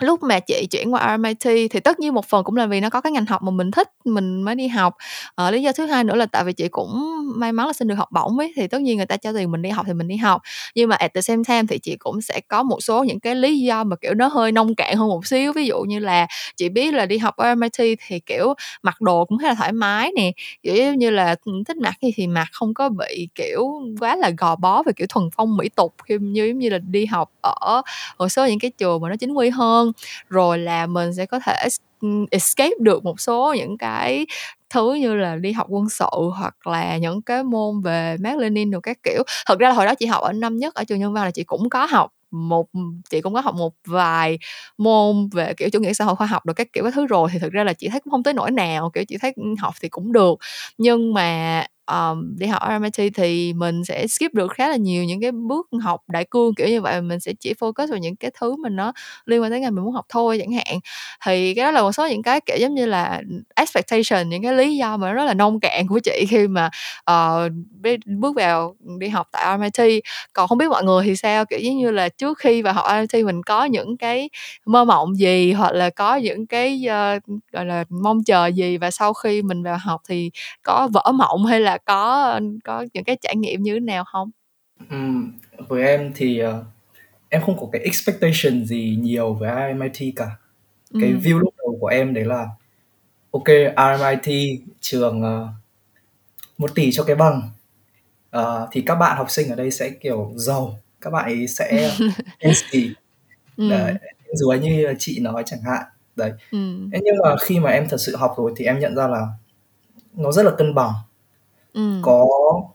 lúc 0.00 0.22
mà 0.22 0.40
chị 0.40 0.66
chuyển 0.70 0.94
qua 0.94 1.00
RMIT 1.00 1.68
thì 1.68 1.80
tất 1.80 2.00
nhiên 2.00 2.14
một 2.14 2.26
phần 2.26 2.44
cũng 2.44 2.56
là 2.56 2.66
vì 2.66 2.80
nó 2.80 2.90
có 2.90 3.00
cái 3.00 3.12
ngành 3.12 3.26
học 3.26 3.42
mà 3.42 3.50
mình 3.50 3.70
thích 3.70 3.88
mình 4.04 4.42
mới 4.42 4.54
đi 4.54 4.68
học. 4.68 4.94
Ờ, 5.34 5.50
lý 5.50 5.62
do 5.62 5.72
thứ 5.72 5.86
hai 5.86 6.04
nữa 6.04 6.14
là 6.16 6.26
tại 6.26 6.44
vì 6.44 6.52
chị 6.52 6.68
cũng 6.68 7.20
may 7.36 7.52
mắn 7.52 7.66
là 7.66 7.72
xin 7.72 7.88
được 7.88 7.94
học 7.94 8.08
bổng 8.12 8.38
ấy 8.38 8.52
thì 8.56 8.66
tất 8.68 8.80
nhiên 8.82 8.96
người 8.96 9.06
ta 9.06 9.16
cho 9.16 9.32
tiền 9.32 9.50
mình 9.50 9.62
đi 9.62 9.70
học 9.70 9.86
thì 9.88 9.92
mình 9.94 10.08
đi 10.08 10.16
học. 10.16 10.42
Nhưng 10.74 10.88
mà 10.88 10.96
at 10.96 11.14
the 11.14 11.20
same 11.20 11.42
time 11.48 11.62
thì 11.68 11.78
chị 11.78 11.96
cũng 11.98 12.20
sẽ 12.22 12.40
có 12.48 12.62
một 12.62 12.80
số 12.82 13.04
những 13.04 13.20
cái 13.20 13.34
lý 13.34 13.60
do 13.60 13.84
mà 13.84 13.96
kiểu 13.96 14.14
nó 14.14 14.26
hơi 14.28 14.52
nông 14.52 14.74
cạn 14.74 14.96
hơn 14.96 15.08
một 15.08 15.26
xíu. 15.26 15.52
Ví 15.52 15.66
dụ 15.66 15.80
như 15.82 15.98
là 15.98 16.26
chị 16.56 16.68
biết 16.68 16.94
là 16.94 17.06
đi 17.06 17.18
học 17.18 17.34
RMIT 17.38 17.52
MIT 17.80 17.96
thì 18.08 18.20
kiểu 18.26 18.54
mặc 18.82 19.00
đồ 19.00 19.24
cũng 19.24 19.38
khá 19.38 19.48
là 19.48 19.54
thoải 19.54 19.72
mái 19.72 20.10
nè. 20.16 20.32
Kiểu 20.62 20.94
như 20.94 21.10
là 21.10 21.34
ừ, 21.44 21.52
thích 21.66 21.76
mặc 21.76 21.94
gì 22.02 22.10
thì 22.16 22.26
mặc 22.26 22.48
không 22.52 22.74
có 22.74 22.88
bị 22.88 23.28
kiểu 23.34 23.68
quá 24.00 24.16
là 24.16 24.30
gò 24.38 24.56
bó 24.56 24.82
về 24.82 24.92
kiểu 24.96 25.06
thuần 25.10 25.28
phong 25.36 25.56
mỹ 25.56 25.68
tục 25.68 25.94
như 26.20 26.46
như 26.46 26.68
là 26.70 26.78
đi 26.78 27.06
học 27.06 27.30
ở 27.40 27.82
một 28.18 28.28
số 28.28 28.46
những 28.46 28.58
cái 28.58 28.70
trường 28.78 29.02
mà 29.02 29.08
nó 29.08 29.16
chính 29.16 29.32
quy 29.32 29.48
hơn 29.50 29.83
rồi 30.28 30.58
là 30.58 30.86
mình 30.86 31.14
sẽ 31.14 31.26
có 31.26 31.38
thể 31.40 31.68
ừ, 32.00 32.08
escape 32.30 32.70
được 32.80 33.04
một 33.04 33.20
số 33.20 33.54
những 33.58 33.78
cái 33.78 34.26
thứ 34.70 34.94
như 34.94 35.14
là 35.14 35.36
đi 35.36 35.52
học 35.52 35.66
quân 35.70 35.88
sự 35.88 36.06
hoặc 36.38 36.66
là 36.66 36.96
những 36.96 37.22
cái 37.22 37.44
môn 37.44 37.80
về 37.82 38.16
Mác 38.20 38.38
Lênin 38.38 38.70
rồi 38.70 38.80
các 38.82 38.98
kiểu. 39.02 39.22
Thật 39.46 39.58
ra 39.58 39.68
là 39.68 39.74
hồi 39.74 39.86
đó 39.86 39.94
chị 39.94 40.06
học 40.06 40.22
ở 40.22 40.32
năm 40.32 40.56
nhất 40.56 40.74
ở 40.74 40.84
trường 40.84 40.98
Nhân 41.00 41.12
Văn 41.12 41.24
là 41.24 41.30
chị 41.30 41.44
cũng 41.44 41.70
có 41.70 41.84
học 41.86 42.10
một, 42.30 42.66
chị 43.10 43.20
cũng 43.20 43.34
có 43.34 43.40
học 43.40 43.54
một 43.54 43.72
vài 43.86 44.38
môn 44.78 45.28
về 45.32 45.54
kiểu 45.56 45.68
chủ 45.72 45.80
nghĩa 45.80 45.92
xã 45.92 46.04
hội 46.04 46.16
khoa 46.16 46.26
học 46.26 46.46
được 46.46 46.52
các 46.56 46.72
kiểu 46.72 46.84
các 46.84 46.94
thứ 46.94 47.06
rồi, 47.06 47.28
thì 47.32 47.38
thực 47.38 47.52
ra 47.52 47.64
là 47.64 47.72
chị 47.72 47.88
thấy 47.88 48.00
cũng 48.00 48.10
không 48.10 48.22
tới 48.22 48.34
nỗi 48.34 48.50
nào, 48.50 48.90
kiểu 48.94 49.04
chị 49.04 49.16
thấy 49.20 49.32
ừ, 49.36 49.42
học 49.58 49.74
thì 49.82 49.88
cũng 49.88 50.12
được. 50.12 50.34
Nhưng 50.78 51.14
mà 51.14 51.66
um, 51.92 52.36
đi 52.38 52.46
học 52.46 52.62
RMIT 52.68 53.12
thì 53.14 53.52
mình 53.52 53.84
sẽ 53.84 54.06
skip 54.06 54.34
được 54.34 54.52
khá 54.52 54.68
là 54.68 54.76
nhiều 54.76 55.04
những 55.04 55.20
cái 55.20 55.32
bước 55.32 55.68
học 55.82 56.00
đại 56.08 56.24
cương 56.30 56.54
kiểu 56.54 56.68
như 56.68 56.80
vậy 56.80 57.00
mình 57.02 57.20
sẽ 57.20 57.32
chỉ 57.40 57.52
focus 57.52 57.86
vào 57.90 57.98
những 57.98 58.16
cái 58.16 58.30
thứ 58.40 58.56
mình 58.56 58.76
nó 58.76 58.92
liên 59.26 59.42
quan 59.42 59.50
tới 59.50 59.60
ngành 59.60 59.74
mình 59.74 59.84
muốn 59.84 59.92
học 59.94 60.06
thôi 60.08 60.38
chẳng 60.40 60.52
hạn. 60.52 60.78
Thì 61.26 61.54
cái 61.54 61.64
đó 61.64 61.70
là 61.70 61.82
một 61.82 61.92
số 61.92 62.06
những 62.08 62.22
cái 62.22 62.40
kiểu 62.46 62.56
giống 62.60 62.74
như 62.74 62.86
là 62.86 63.22
expectation 63.56 64.28
những 64.28 64.42
cái 64.42 64.52
lý 64.52 64.76
do 64.76 64.96
mà 64.96 65.08
nó 65.08 65.14
rất 65.14 65.24
là 65.24 65.34
nông 65.34 65.60
cạn 65.60 65.86
của 65.88 65.98
chị 66.04 66.24
khi 66.30 66.48
mà 66.48 66.70
uh, 67.10 67.52
bước 68.06 68.36
vào 68.36 68.76
đi 68.98 69.08
học 69.08 69.28
tại 69.32 69.58
RMIT 69.58 70.02
còn 70.32 70.48
không 70.48 70.58
biết 70.58 70.68
mọi 70.70 70.84
người 70.84 71.04
thì 71.04 71.16
sao? 71.16 71.44
Kiểu 71.44 71.58
giống 71.58 71.76
như 71.78 71.90
là 71.90 72.08
trước 72.08 72.38
khi 72.38 72.62
vào 72.62 72.74
học 72.74 72.84
RMIT 72.88 73.24
mình 73.26 73.42
có 73.42 73.64
những 73.64 73.96
cái 73.96 74.30
mơ 74.66 74.84
mộng 74.84 75.16
gì? 75.18 75.52
Hoặc 75.52 75.72
là 75.72 75.90
có 75.90 76.16
những 76.16 76.46
cái 76.46 76.84
uh, 76.86 77.22
gọi 77.52 77.66
là 77.66 77.84
mong 77.88 78.24
chờ 78.24 78.46
gì? 78.46 78.76
Và 78.78 78.90
sau 78.90 79.12
khi 79.14 79.42
mình 79.42 79.62
vào 79.62 79.78
học 79.84 80.00
thì 80.08 80.30
có 80.62 80.88
vỡ 80.92 81.12
mộng 81.14 81.44
hay 81.46 81.60
là 81.60 81.73
có 81.84 82.40
có 82.64 82.86
những 82.94 83.04
cái 83.04 83.16
trải 83.20 83.36
nghiệm 83.36 83.62
như 83.62 83.74
thế 83.74 83.80
nào 83.80 84.04
không? 84.04 84.30
Ừm, 84.90 85.32
với 85.68 85.82
em 85.82 86.12
thì 86.14 86.42
uh, 86.44 86.54
em 87.28 87.42
không 87.42 87.58
có 87.60 87.68
cái 87.72 87.82
expectation 87.82 88.64
gì 88.64 88.98
nhiều 89.00 89.34
với 89.34 89.50
RMIT 89.72 90.12
cả. 90.16 90.26
Cái 91.00 91.10
ừ. 91.10 91.18
view 91.22 91.38
lúc 91.38 91.54
đầu 91.58 91.78
của 91.80 91.86
em 91.86 92.14
đấy 92.14 92.24
là 92.24 92.46
ok 93.30 93.48
RMIT 93.76 94.60
trường 94.80 95.22
uh, 95.22 95.48
một 96.58 96.74
tỷ 96.74 96.92
cho 96.92 97.04
cái 97.04 97.16
bằng 97.16 97.50
uh, 98.36 98.68
thì 98.72 98.82
các 98.86 98.94
bạn 98.94 99.16
học 99.16 99.30
sinh 99.30 99.48
ở 99.48 99.56
đây 99.56 99.70
sẽ 99.70 99.90
kiểu 99.90 100.32
giàu 100.36 100.78
các 101.00 101.10
bạn 101.10 101.24
ấy 101.24 101.48
sẽ 101.48 101.96
fancy 102.40 102.92
ừ. 103.56 103.70
đấy, 103.70 103.94
dù 104.34 104.52
như 104.62 104.94
chị 104.98 105.20
nói 105.20 105.42
chẳng 105.46 105.60
hạn 105.62 105.82
đấy 106.16 106.32
ừ. 106.50 106.58
nhưng 106.90 107.16
mà 107.24 107.36
khi 107.42 107.60
mà 107.60 107.70
em 107.70 107.88
thật 107.88 107.96
sự 108.00 108.16
học 108.16 108.34
rồi 108.36 108.52
thì 108.56 108.64
em 108.64 108.78
nhận 108.78 108.94
ra 108.96 109.08
là 109.08 109.26
nó 110.14 110.32
rất 110.32 110.42
là 110.42 110.52
cân 110.58 110.74
bằng 110.74 110.92
Ừm. 111.74 111.98
Có 112.02 112.26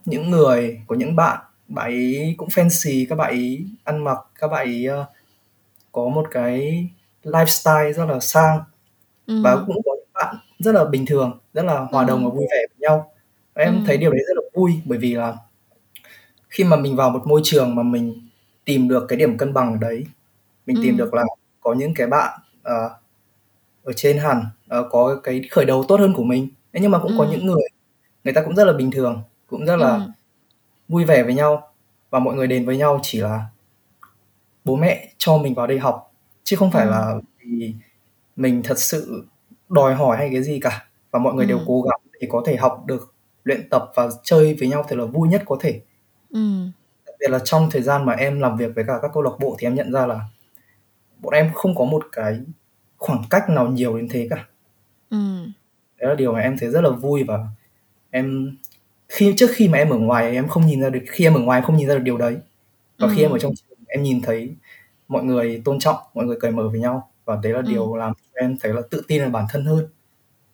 những 0.06 0.32
người, 0.32 0.82
có 0.88 0.96
những 0.96 1.16
bạn, 1.16 1.40
bạn 1.68 1.86
ấy 1.92 2.34
cũng 2.38 2.50
fancy, 2.50 3.06
các 3.10 3.16
bạn 3.16 3.30
ấy 3.32 3.66
ăn 3.84 4.04
mặc, 4.04 4.18
các 4.40 4.48
bạn 4.48 4.68
ấy, 4.68 4.86
ơ, 4.86 5.06
có 5.94 6.10
một 6.10 6.28
cái 6.32 6.88
lifestyle 7.24 7.94
rất 7.94 8.06
là 8.06 8.20
sang. 8.22 8.60
Và 9.42 9.58
cũng 9.68 9.82
có 9.86 9.92
những 9.98 10.10
bạn 10.14 10.36
rất 10.60 10.74
là 10.76 10.86
bình 10.86 11.06
thường, 11.08 11.40
rất 11.54 11.64
là 11.66 11.80
hòa 11.92 12.04
đồng 12.06 12.26
và 12.26 12.32
vui 12.32 12.46
vẻ 12.52 12.58
với 12.70 12.78
nhau. 12.90 13.12
Và 13.56 13.64
em 13.64 13.84
thấy 13.88 13.98
điều 13.98 14.12
đấy 14.12 14.22
rất 14.30 14.34
là 14.38 14.44
vui, 14.56 14.74
bởi 14.86 15.00
vì 15.00 15.16
là 15.16 15.36
khi 16.50 16.64
mà 16.64 16.78
mình 16.78 16.96
vào 16.96 17.10
một 17.10 17.28
môi 17.28 17.42
trường 17.44 17.76
mà 17.76 17.84
mình 17.84 18.30
tìm 18.66 18.88
được 18.88 19.06
cái 19.10 19.18
điểm 19.20 19.38
cân 19.38 19.54
bằng 19.54 19.72
ở 19.74 19.78
đấy, 19.82 20.06
mình 20.68 20.78
tìm 20.82 20.98
được 20.98 21.14
là 21.14 21.24
có 21.62 21.74
những 21.74 21.94
cái 21.96 22.08
bạn, 22.08 22.40
ờ, 22.64 22.90
ở 23.84 23.94
trên 23.94 24.20
hẳn, 24.20 24.46
ờ, 24.70 24.90
có 24.92 25.22
cái 25.24 25.42
khởi 25.52 25.66
đầu 25.66 25.86
tốt 25.90 26.02
hơn 26.02 26.14
của 26.18 26.24
mình. 26.24 26.50
Thế 26.74 26.80
nhưng 26.82 26.92
mà 26.92 27.00
cũng 27.00 27.14
có 27.20 27.26
những 27.32 27.48
người 27.48 27.64
người 28.30 28.34
ta 28.34 28.42
cũng 28.42 28.56
rất 28.56 28.66
là 28.66 28.74
bình 28.74 28.92
thường 28.92 29.22
cũng 29.48 29.66
rất 29.66 29.76
là 29.76 29.94
ừ. 29.94 30.02
vui 30.88 31.06
vẻ 31.06 31.24
với 31.24 31.34
nhau 31.34 31.72
và 32.10 32.20
mọi 32.20 32.36
người 32.36 32.48
đến 32.48 32.66
với 32.66 32.78
nhau 32.78 33.00
chỉ 33.04 33.20
là 33.20 33.46
bố 34.66 34.76
mẹ 34.76 35.14
cho 35.18 35.38
mình 35.38 35.54
vào 35.54 35.68
đây 35.68 35.80
học 35.80 36.14
chứ 36.44 36.56
không 36.56 36.72
phải 36.72 36.86
ừ. 36.86 36.92
là 36.92 37.14
vì 37.40 37.74
mình 38.36 38.62
thật 38.64 38.80
sự 38.80 39.26
đòi 39.70 39.96
hỏi 39.96 40.18
hay 40.18 40.30
cái 40.34 40.44
gì 40.44 40.60
cả 40.60 40.86
và 41.12 41.20
mọi 41.20 41.34
người 41.34 41.46
ừ. 41.46 41.50
đều 41.50 41.60
cố 41.68 41.82
gắng 41.82 42.00
để 42.20 42.28
có 42.32 42.44
thể 42.46 42.56
học 42.56 42.84
được 42.86 43.14
luyện 43.44 43.70
tập 43.70 43.92
và 43.96 44.10
chơi 44.24 44.56
với 44.60 44.70
nhau 44.70 44.86
thật 44.88 44.96
là 44.96 45.06
vui 45.06 45.28
nhất 45.28 45.44
có 45.46 45.58
thể 45.62 45.82
ừ. 46.30 46.66
đặc 47.06 47.16
biệt 47.20 47.30
là 47.30 47.40
trong 47.44 47.70
thời 47.72 47.82
gian 47.82 48.06
mà 48.06 48.14
em 48.14 48.40
làm 48.40 48.58
việc 48.58 48.72
với 48.76 48.84
cả 48.88 49.00
các 49.02 49.12
câu 49.14 49.24
lạc 49.24 49.34
bộ 49.40 49.56
thì 49.60 49.68
em 49.68 49.76
nhận 49.76 49.92
ra 49.92 50.06
là 50.06 50.20
bọn 51.20 51.34
em 51.34 51.52
không 51.54 51.76
có 51.76 51.86
một 51.86 52.06
cái 52.12 52.40
khoảng 52.98 53.24
cách 53.30 53.50
nào 53.50 53.68
nhiều 53.68 53.98
đến 53.98 54.08
thế 54.12 54.28
cả 54.30 54.46
ừ. 55.10 55.18
đấy 55.98 56.10
là 56.10 56.16
điều 56.16 56.34
mà 56.34 56.40
em 56.40 56.58
thấy 56.58 56.70
rất 56.70 56.82
là 56.82 56.90
vui 56.90 57.24
và 57.24 57.48
em 58.12 58.58
khi 59.08 59.34
trước 59.38 59.50
khi 59.54 59.68
mà 59.68 59.78
em 59.78 59.90
ở 59.90 59.98
ngoài 59.98 60.32
em 60.32 60.48
không 60.48 60.68
nhìn 60.68 60.82
ra 60.82 60.90
được 60.90 61.00
khi 61.08 61.26
em 61.26 61.34
ở 61.34 61.40
ngoài 61.40 61.60
em 61.60 61.66
không 61.66 61.78
nhìn 61.78 61.88
ra 61.88 61.94
được 61.94 62.04
điều 62.04 62.18
đấy 62.18 62.38
và 62.98 63.08
ừ. 63.08 63.14
khi 63.16 63.22
em 63.22 63.32
ở 63.32 63.40
trong 63.40 63.54
trường 63.56 63.80
em 63.88 64.04
nhìn 64.04 64.22
thấy 64.22 64.56
mọi 65.08 65.24
người 65.24 65.62
tôn 65.66 65.80
trọng 65.80 65.96
mọi 66.14 66.26
người 66.26 66.38
cởi 66.40 66.52
mở 66.52 66.70
với 66.70 66.80
nhau 66.80 67.10
và 67.26 67.40
đấy 67.44 67.54
là 67.54 67.60
ừ. 67.60 67.66
điều 67.68 67.96
làm 67.96 68.14
em 68.34 68.58
thấy 68.60 68.74
là 68.74 68.82
tự 68.90 69.04
tin 69.08 69.22
vào 69.22 69.30
bản 69.30 69.46
thân 69.50 69.66
hơn 69.66 69.88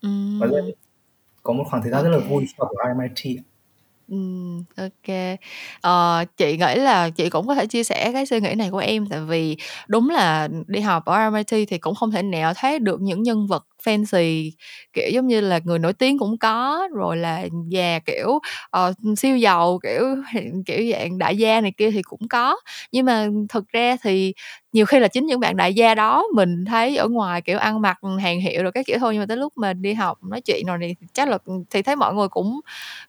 ừ. 0.02 0.10
và 0.40 0.48
rất, 0.48 0.62
có 1.44 1.54
một 1.54 1.64
khoảng 1.70 1.84
thời 1.84 1.92
gian 1.92 2.04
okay. 2.04 2.12
rất 2.12 2.18
là 2.18 2.30
vui 2.30 2.48
học 2.58 2.70
ở 2.78 2.94
RMIT 2.94 3.40
Ừm, 4.08 4.64
OK. 4.78 5.38
Ờ, 5.82 6.26
chị 6.38 6.58
nghĩ 6.58 6.76
là 6.76 7.10
chị 7.10 7.30
cũng 7.30 7.48
có 7.48 7.56
thể 7.56 7.68
chia 7.68 7.84
sẻ 7.84 8.12
cái 8.14 8.26
suy 8.26 8.40
nghĩ 8.40 8.56
này 8.56 8.70
của 8.72 8.78
em, 8.78 9.06
tại 9.10 9.20
vì 9.20 9.58
đúng 9.88 10.10
là 10.10 10.48
đi 10.68 10.80
học 10.80 11.06
ở 11.06 11.30
RMIT 11.30 11.68
thì 11.70 11.78
cũng 11.78 11.96
không 11.96 12.12
thể 12.12 12.22
nào 12.22 12.54
thấy 12.56 12.80
được 12.80 13.02
những 13.02 13.24
nhân 13.24 13.48
vật 13.48 13.66
fancy, 13.86 14.52
kiểu, 14.94 15.10
giống 15.14 15.28
như 15.28 15.42
là 15.42 15.60
người 15.64 15.80
nổi 15.80 15.94
tiếng 15.94 16.20
cũng 16.20 16.38
có, 16.38 16.88
rồi 16.94 17.18
là 17.18 17.44
già, 17.70 18.00
kiểu, 18.06 18.30
uh, 18.78 18.96
siêu 19.18 19.38
giàu, 19.38 19.80
kiểu, 19.84 20.04
kiểu 20.66 20.92
dạng 20.92 21.18
đại 21.18 21.38
gia 21.38 21.62
này 21.62 21.74
kia 21.78 21.92
thì 21.92 22.02
cũng 22.02 22.28
có. 22.30 22.58
Nhưng 22.92 23.06
mà 23.06 23.28
thực 23.50 23.68
ra 23.68 23.98
thì 24.04 24.34
nhiều 24.74 24.86
khi 24.86 25.00
là 25.00 25.08
chính 25.08 25.26
những 25.26 25.40
bạn 25.40 25.58
đại 25.58 25.74
gia 25.74 25.96
đó 25.96 26.24
mình 26.36 26.66
thấy 26.66 26.98
ở 26.98 27.08
ngoài, 27.08 27.42
kiểu, 27.42 27.58
ăn 27.58 27.82
mặc 27.82 27.98
hàng 28.22 28.40
hiệu 28.42 28.64
rồi 28.64 28.72
các 28.72 28.86
kiểu 28.86 28.98
thôi, 29.00 29.14
nhưng 29.14 29.20
mà 29.22 29.26
tới 29.26 29.38
lúc 29.38 29.54
mà 29.58 29.74
đi 29.74 29.94
học 29.94 30.18
nói 30.24 30.42
chuyện 30.42 30.66
rồi 30.68 30.78
thì 30.82 30.96
chắc 31.14 31.30
là 31.30 31.38
ừ, 31.46 31.54
thì 31.72 31.82
thấy 31.82 31.96
mọi 31.96 32.14
người 32.14 32.28
cũng 32.28 32.60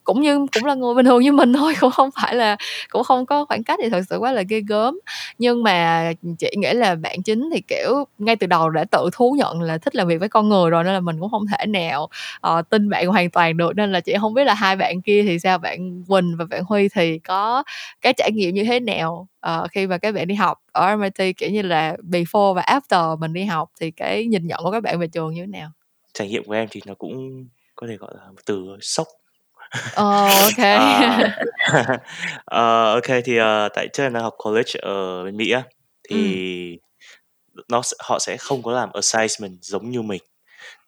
cũng 0.05 0.21
như 0.23 0.47
cũng 0.55 0.65
là 0.65 0.75
người 0.75 0.95
bình 0.95 1.07
thường 1.07 1.23
như 1.23 1.33
mình 1.33 1.53
thôi, 1.53 1.75
cũng 1.81 1.91
không 1.91 2.11
phải 2.23 2.35
là 2.35 2.57
cũng 2.91 3.05
không 3.05 3.27
có 3.27 3.45
khoảng 3.45 3.65
cách 3.65 3.79
thì 3.83 3.89
thật 3.91 4.03
sự 4.11 4.17
quá 4.19 4.33
là 4.33 4.43
ghê 4.49 4.61
gớm. 4.69 4.99
Nhưng 5.39 5.63
mà 5.63 6.13
chị 6.39 6.51
nghĩ 6.59 6.73
là 6.73 6.95
bạn 6.95 7.23
chính 7.23 7.51
thì, 7.55 7.61
kiểu, 7.69 8.05
ngay 8.19 8.37
từ 8.37 8.47
đầu 8.47 8.71
đã 8.71 8.85
tự 8.91 9.11
thú 9.13 9.35
nhận 9.39 9.63
là 9.63 9.79
thích 9.79 9.95
làm 9.97 10.09
việc 10.09 10.17
với 10.21 10.29
con 10.29 10.49
người 10.49 10.66
người 10.67 10.71
rồi 10.71 10.85
nên 10.85 10.93
là 10.93 11.01
mình 11.01 11.21
cũng 11.21 11.31
không 11.31 11.47
thể 11.47 11.67
nào 11.67 12.09
uh, 12.47 12.71
tin 12.71 12.89
bạn 12.89 13.07
hoàn 13.07 13.31
toàn 13.31 13.57
được. 13.57 13.77
Nên 13.77 13.93
là 13.93 14.01
chị 14.01 14.15
không 14.21 14.35
biết 14.35 14.45
là 14.45 14.55
hai 14.55 14.77
bạn 14.77 15.03
kia 15.03 15.23
thì 15.23 15.39
sao 15.39 15.59
bạn 15.59 16.05
Quỳnh 16.09 16.37
và 16.39 16.45
bạn 16.45 16.63
Huy 16.65 16.89
thì 16.89 17.19
có 17.19 17.63
cái 18.01 18.13
trải 18.13 18.33
nghiệm 18.33 18.55
như 18.55 18.65
thế 18.65 18.81
nào 18.81 19.29
uh, 19.47 19.71
khi 19.71 19.87
mà 19.87 19.99
các 19.99 20.15
bạn 20.15 20.27
đi 20.27 20.35
học 20.35 20.59
ở 20.73 20.97
MIT 20.97 21.37
kiểu 21.37 21.51
như 21.51 21.63
là 21.63 21.97
before 22.11 22.55
và 22.55 22.63
after 22.63 23.19
mình 23.19 23.33
đi 23.33 23.45
học 23.45 23.71
thì 23.81 23.91
cái 23.91 24.27
nhìn 24.27 24.47
nhận 24.47 24.61
của 24.63 24.71
các 24.71 24.83
bạn 24.83 24.99
về 24.99 25.07
trường 25.07 25.35
như 25.35 25.41
thế 25.41 25.47
nào? 25.47 25.71
Trải 26.15 26.29
nghiệm 26.29 26.45
của 26.45 26.53
em 26.53 26.69
thì 26.71 26.81
nó 26.87 26.95
cũng 26.95 27.47
có 27.75 27.87
thể 27.87 27.97
gọi 27.97 28.11
là 28.15 28.27
một 28.27 28.41
từ 28.47 28.77
sốc. 28.81 29.07
Oh, 29.77 30.31
ok. 30.43 30.59
à, 30.59 31.19
uh, 32.45 32.95
ok 33.05 33.17
thì 33.25 33.41
uh, 33.41 33.73
tại 33.75 33.89
em 33.99 34.13
đang 34.13 34.23
học 34.23 34.35
college 34.45 34.73
ở 34.83 35.25
bên 35.25 35.37
Mỹ 35.37 35.51
á 35.51 35.63
thì 36.09 36.79
ừ. 37.55 37.63
nó 37.69 37.83
họ 38.01 38.19
sẽ 38.19 38.37
không 38.37 38.63
có 38.63 38.73
làm 38.73 38.89
assignment 38.93 39.59
giống 39.63 39.91
như 39.91 40.03
mình 40.03 40.23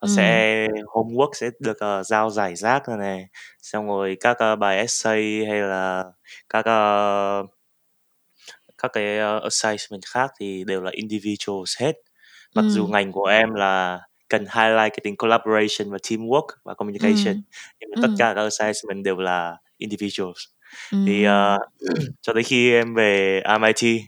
nó 0.01 0.09
ừ. 0.09 0.13
sẽ 0.17 0.67
homework 0.87 1.31
sẽ 1.35 1.51
được 1.61 1.79
uh, 2.01 2.07
giao 2.07 2.31
giải 2.31 2.57
rác 2.57 2.87
rồi 2.87 2.97
này 2.97 3.29
xong 3.63 3.89
rồi 3.89 4.17
các 4.21 4.37
uh, 4.53 4.59
bài 4.59 4.77
essay 4.79 5.45
hay 5.49 5.61
là 5.61 6.05
các 6.49 6.61
uh, 6.61 7.51
các 8.83 8.91
cái 8.93 9.37
uh, 9.37 9.43
assignment 9.43 10.03
khác 10.07 10.31
thì 10.41 10.65
đều 10.67 10.83
là 10.83 10.91
individuals 10.95 11.81
hết. 11.81 11.93
Mặc 12.55 12.65
dù 12.69 12.87
ngành 12.87 13.13
của 13.13 13.25
em 13.25 13.55
là 13.55 14.01
cần 14.29 14.41
highlight 14.41 14.93
cái 14.93 15.01
tính 15.05 15.17
collaboration 15.17 15.91
và 15.91 15.99
teamwork 16.03 16.47
và 16.65 16.75
communication 16.75 17.35
ừ. 17.35 17.41
nhưng 17.81 17.91
mà 17.91 18.03
tất 18.03 18.09
cả 18.19 18.33
các 18.35 18.43
assignment 18.43 19.05
đều 19.05 19.17
là 19.17 19.57
individuals. 19.77 20.39
Thì 21.07 21.27
uh, 21.27 21.61
cho 22.23 22.33
tới 22.33 22.43
khi 22.43 22.73
em 22.73 22.95
về 22.95 23.43
MIT 23.61 24.01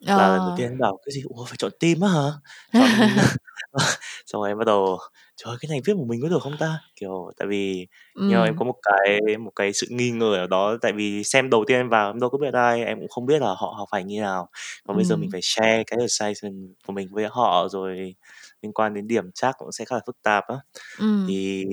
là 0.00 0.28
lần 0.28 0.40
đầu 0.40 0.50
ờ. 0.50 0.54
tiên 0.56 0.66
em 0.66 0.78
bảo 0.78 0.98
cái 1.06 1.12
gì? 1.12 1.22
Ủa 1.24 1.44
phải 1.44 1.56
chọn 1.56 1.70
team 1.80 2.00
á 2.00 2.08
hả? 2.08 2.30
Chọn 2.72 2.88
xong 4.26 4.42
rồi 4.42 4.50
em 4.50 4.58
bắt 4.58 4.66
đầu 4.66 4.98
trời 5.36 5.56
cái 5.60 5.68
này 5.68 5.80
viết 5.84 5.96
một 5.96 6.04
mình 6.08 6.20
có 6.22 6.28
được 6.28 6.42
không 6.42 6.56
ta? 6.58 6.78
Kiểu 6.96 7.32
tại 7.36 7.48
vì 7.48 7.86
nhưng 8.14 8.38
mà 8.38 8.44
em 8.44 8.56
có 8.56 8.64
một 8.64 8.74
cái 8.82 9.36
một 9.38 9.50
cái 9.56 9.72
sự 9.72 9.86
nghi 9.90 10.10
ngờ 10.10 10.34
ở 10.34 10.46
đó 10.46 10.76
tại 10.82 10.92
vì 10.92 11.24
xem 11.24 11.50
đầu 11.50 11.64
tiên 11.66 11.76
em 11.76 11.88
vào 11.88 12.10
em 12.10 12.20
đâu 12.20 12.30
có 12.30 12.38
biết 12.38 12.54
ai 12.54 12.84
em 12.84 12.98
cũng 12.98 13.08
không 13.08 13.26
biết 13.26 13.42
là 13.42 13.48
họ 13.48 13.74
học 13.78 13.88
hành 13.92 14.06
như 14.06 14.20
nào. 14.20 14.48
Và 14.84 14.94
bây 14.94 15.04
giờ 15.04 15.16
mình 15.16 15.30
phải 15.32 15.40
share 15.42 15.84
cái 15.86 15.98
assignment 16.00 16.74
của 16.86 16.92
mình 16.92 17.08
với 17.10 17.26
họ 17.30 17.68
rồi 17.68 18.14
liên 18.62 18.72
quan 18.72 18.94
đến 18.94 19.08
điểm 19.08 19.30
chắc 19.34 19.54
cũng 19.58 19.72
sẽ 19.72 19.84
khá 19.84 19.96
là 19.96 20.02
phức 20.06 20.22
tạp 20.22 20.44
á. 20.48 20.56
Ừ. 20.98 21.24
thì 21.28 21.64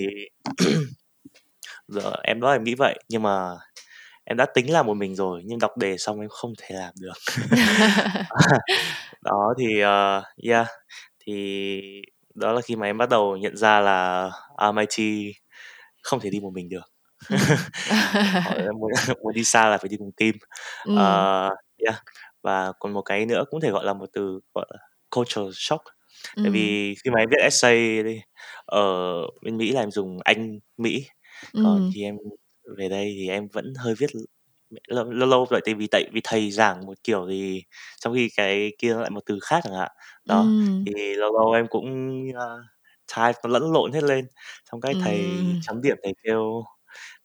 giờ 1.87 2.11
em 2.23 2.41
đó 2.41 2.51
em 2.51 2.63
nghĩ 2.63 2.75
vậy 2.75 2.99
nhưng 3.09 3.23
mà 3.23 3.49
em 4.25 4.37
đã 4.37 4.45
tính 4.45 4.71
làm 4.73 4.85
một 4.85 4.93
mình 4.93 5.15
rồi 5.15 5.41
nhưng 5.45 5.59
đọc 5.59 5.77
đề 5.77 5.97
xong 5.97 6.19
em 6.19 6.29
không 6.29 6.53
thể 6.57 6.75
làm 6.75 6.93
được 6.99 7.13
đó 9.21 9.53
thì 9.57 9.83
uh, 9.83 10.23
yeah 10.43 10.67
thì 11.19 12.01
đó 12.35 12.51
là 12.51 12.61
khi 12.61 12.75
mà 12.75 12.85
em 12.85 12.97
bắt 12.97 13.09
đầu 13.09 13.37
nhận 13.37 13.57
ra 13.57 13.81
là 13.81 14.31
MIT 14.73 15.33
không 16.01 16.19
thể 16.19 16.29
đi 16.29 16.39
một 16.39 16.53
mình 16.53 16.69
được 16.69 16.91
muốn, 18.79 18.91
muốn 19.23 19.33
đi 19.33 19.43
xa 19.43 19.69
là 19.69 19.77
phải 19.77 19.89
đi 19.89 19.97
cùng 19.97 20.11
team 20.17 20.33
ừ. 20.85 20.93
uh, 20.93 21.57
yeah. 21.85 22.03
và 22.41 22.71
còn 22.79 22.93
một 22.93 23.01
cái 23.01 23.25
nữa 23.25 23.43
cũng 23.49 23.61
thể 23.61 23.71
gọi 23.71 23.85
là 23.85 23.93
một 23.93 24.05
từ 24.13 24.39
gọi 24.53 24.65
là 24.69 24.79
cultural 25.09 25.49
shock 25.53 25.83
tại 26.35 26.49
vì 26.49 26.95
khi 27.03 27.09
mà 27.11 27.19
em 27.19 27.29
viết 27.29 27.37
essay 27.41 28.03
đi 28.03 28.21
ở 28.65 28.81
bên 29.41 29.57
Mỹ 29.57 29.71
là 29.71 29.79
em 29.79 29.91
dùng 29.91 30.19
Anh 30.23 30.59
Mỹ 30.77 31.05
còn 31.53 31.77
ừ. 31.77 31.89
khi 31.93 32.03
em 32.03 32.17
về 32.77 32.89
đây 32.89 33.15
thì 33.19 33.29
em 33.29 33.47
vẫn 33.47 33.73
hơi 33.77 33.95
viết 33.95 34.09
lâu 34.87 35.05
lâu, 35.11 35.27
lâu 35.27 35.45
vậy 35.49 35.61
tại 35.65 35.73
vì 35.73 35.87
tại 35.87 36.09
vì 36.11 36.21
thầy 36.23 36.51
giảng 36.51 36.85
một 36.85 36.93
kiểu 37.03 37.27
thì 37.29 37.63
trong 37.99 38.13
khi 38.13 38.29
cái 38.37 38.71
kia 38.77 38.93
lại 38.93 39.09
một 39.09 39.21
từ 39.25 39.39
khác 39.41 39.61
chẳng 39.63 39.73
hạn 39.73 39.91
đó 40.25 40.41
ừ. 40.41 40.47
thì 40.85 41.13
lâu 41.13 41.33
lâu 41.33 41.51
em 41.51 41.67
cũng 41.69 42.19
uh, 42.29 42.65
type 43.15 43.39
nó 43.43 43.49
lẫn 43.49 43.71
lộn 43.73 43.91
hết 43.91 44.03
lên 44.03 44.27
xong 44.71 44.81
cái 44.81 44.93
thầy 45.03 45.17
ừ. 45.17 45.43
chấm 45.61 45.81
điểm 45.81 45.97
thầy 46.03 46.13
kêu 46.23 46.63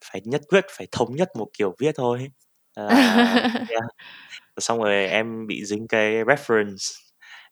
phải 0.05 0.21
nhất 0.25 0.43
quyết 0.49 0.65
phải 0.71 0.87
thống 0.93 1.17
nhất 1.17 1.29
một 1.39 1.49
kiểu 1.59 1.75
viết 1.79 1.93
thôi 1.97 2.31
là 2.77 2.89
yeah. 3.71 3.85
xong 4.59 4.83
rồi 4.83 5.07
em 5.07 5.47
bị 5.47 5.65
dính 5.65 5.89
cái 5.89 6.25
reference 6.25 7.01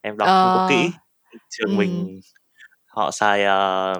em 0.00 0.16
đọc 0.16 0.26
không 0.26 0.56
có 0.56 0.66
kỹ 0.70 0.90
ờ. 1.32 1.38
trường 1.50 1.70
ừ. 1.70 1.78
mình 1.78 2.20
họ 2.86 3.10
xài 3.10 3.44
uh, 3.44 3.98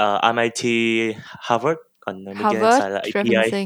uh, 0.00 0.34
MIT 0.34 0.64
Harvard 1.24 1.78
còn 2.06 2.24
mình 2.24 2.36
kia 2.52 2.58
xài 2.78 2.90
là 2.90 3.00
APA 3.14 3.58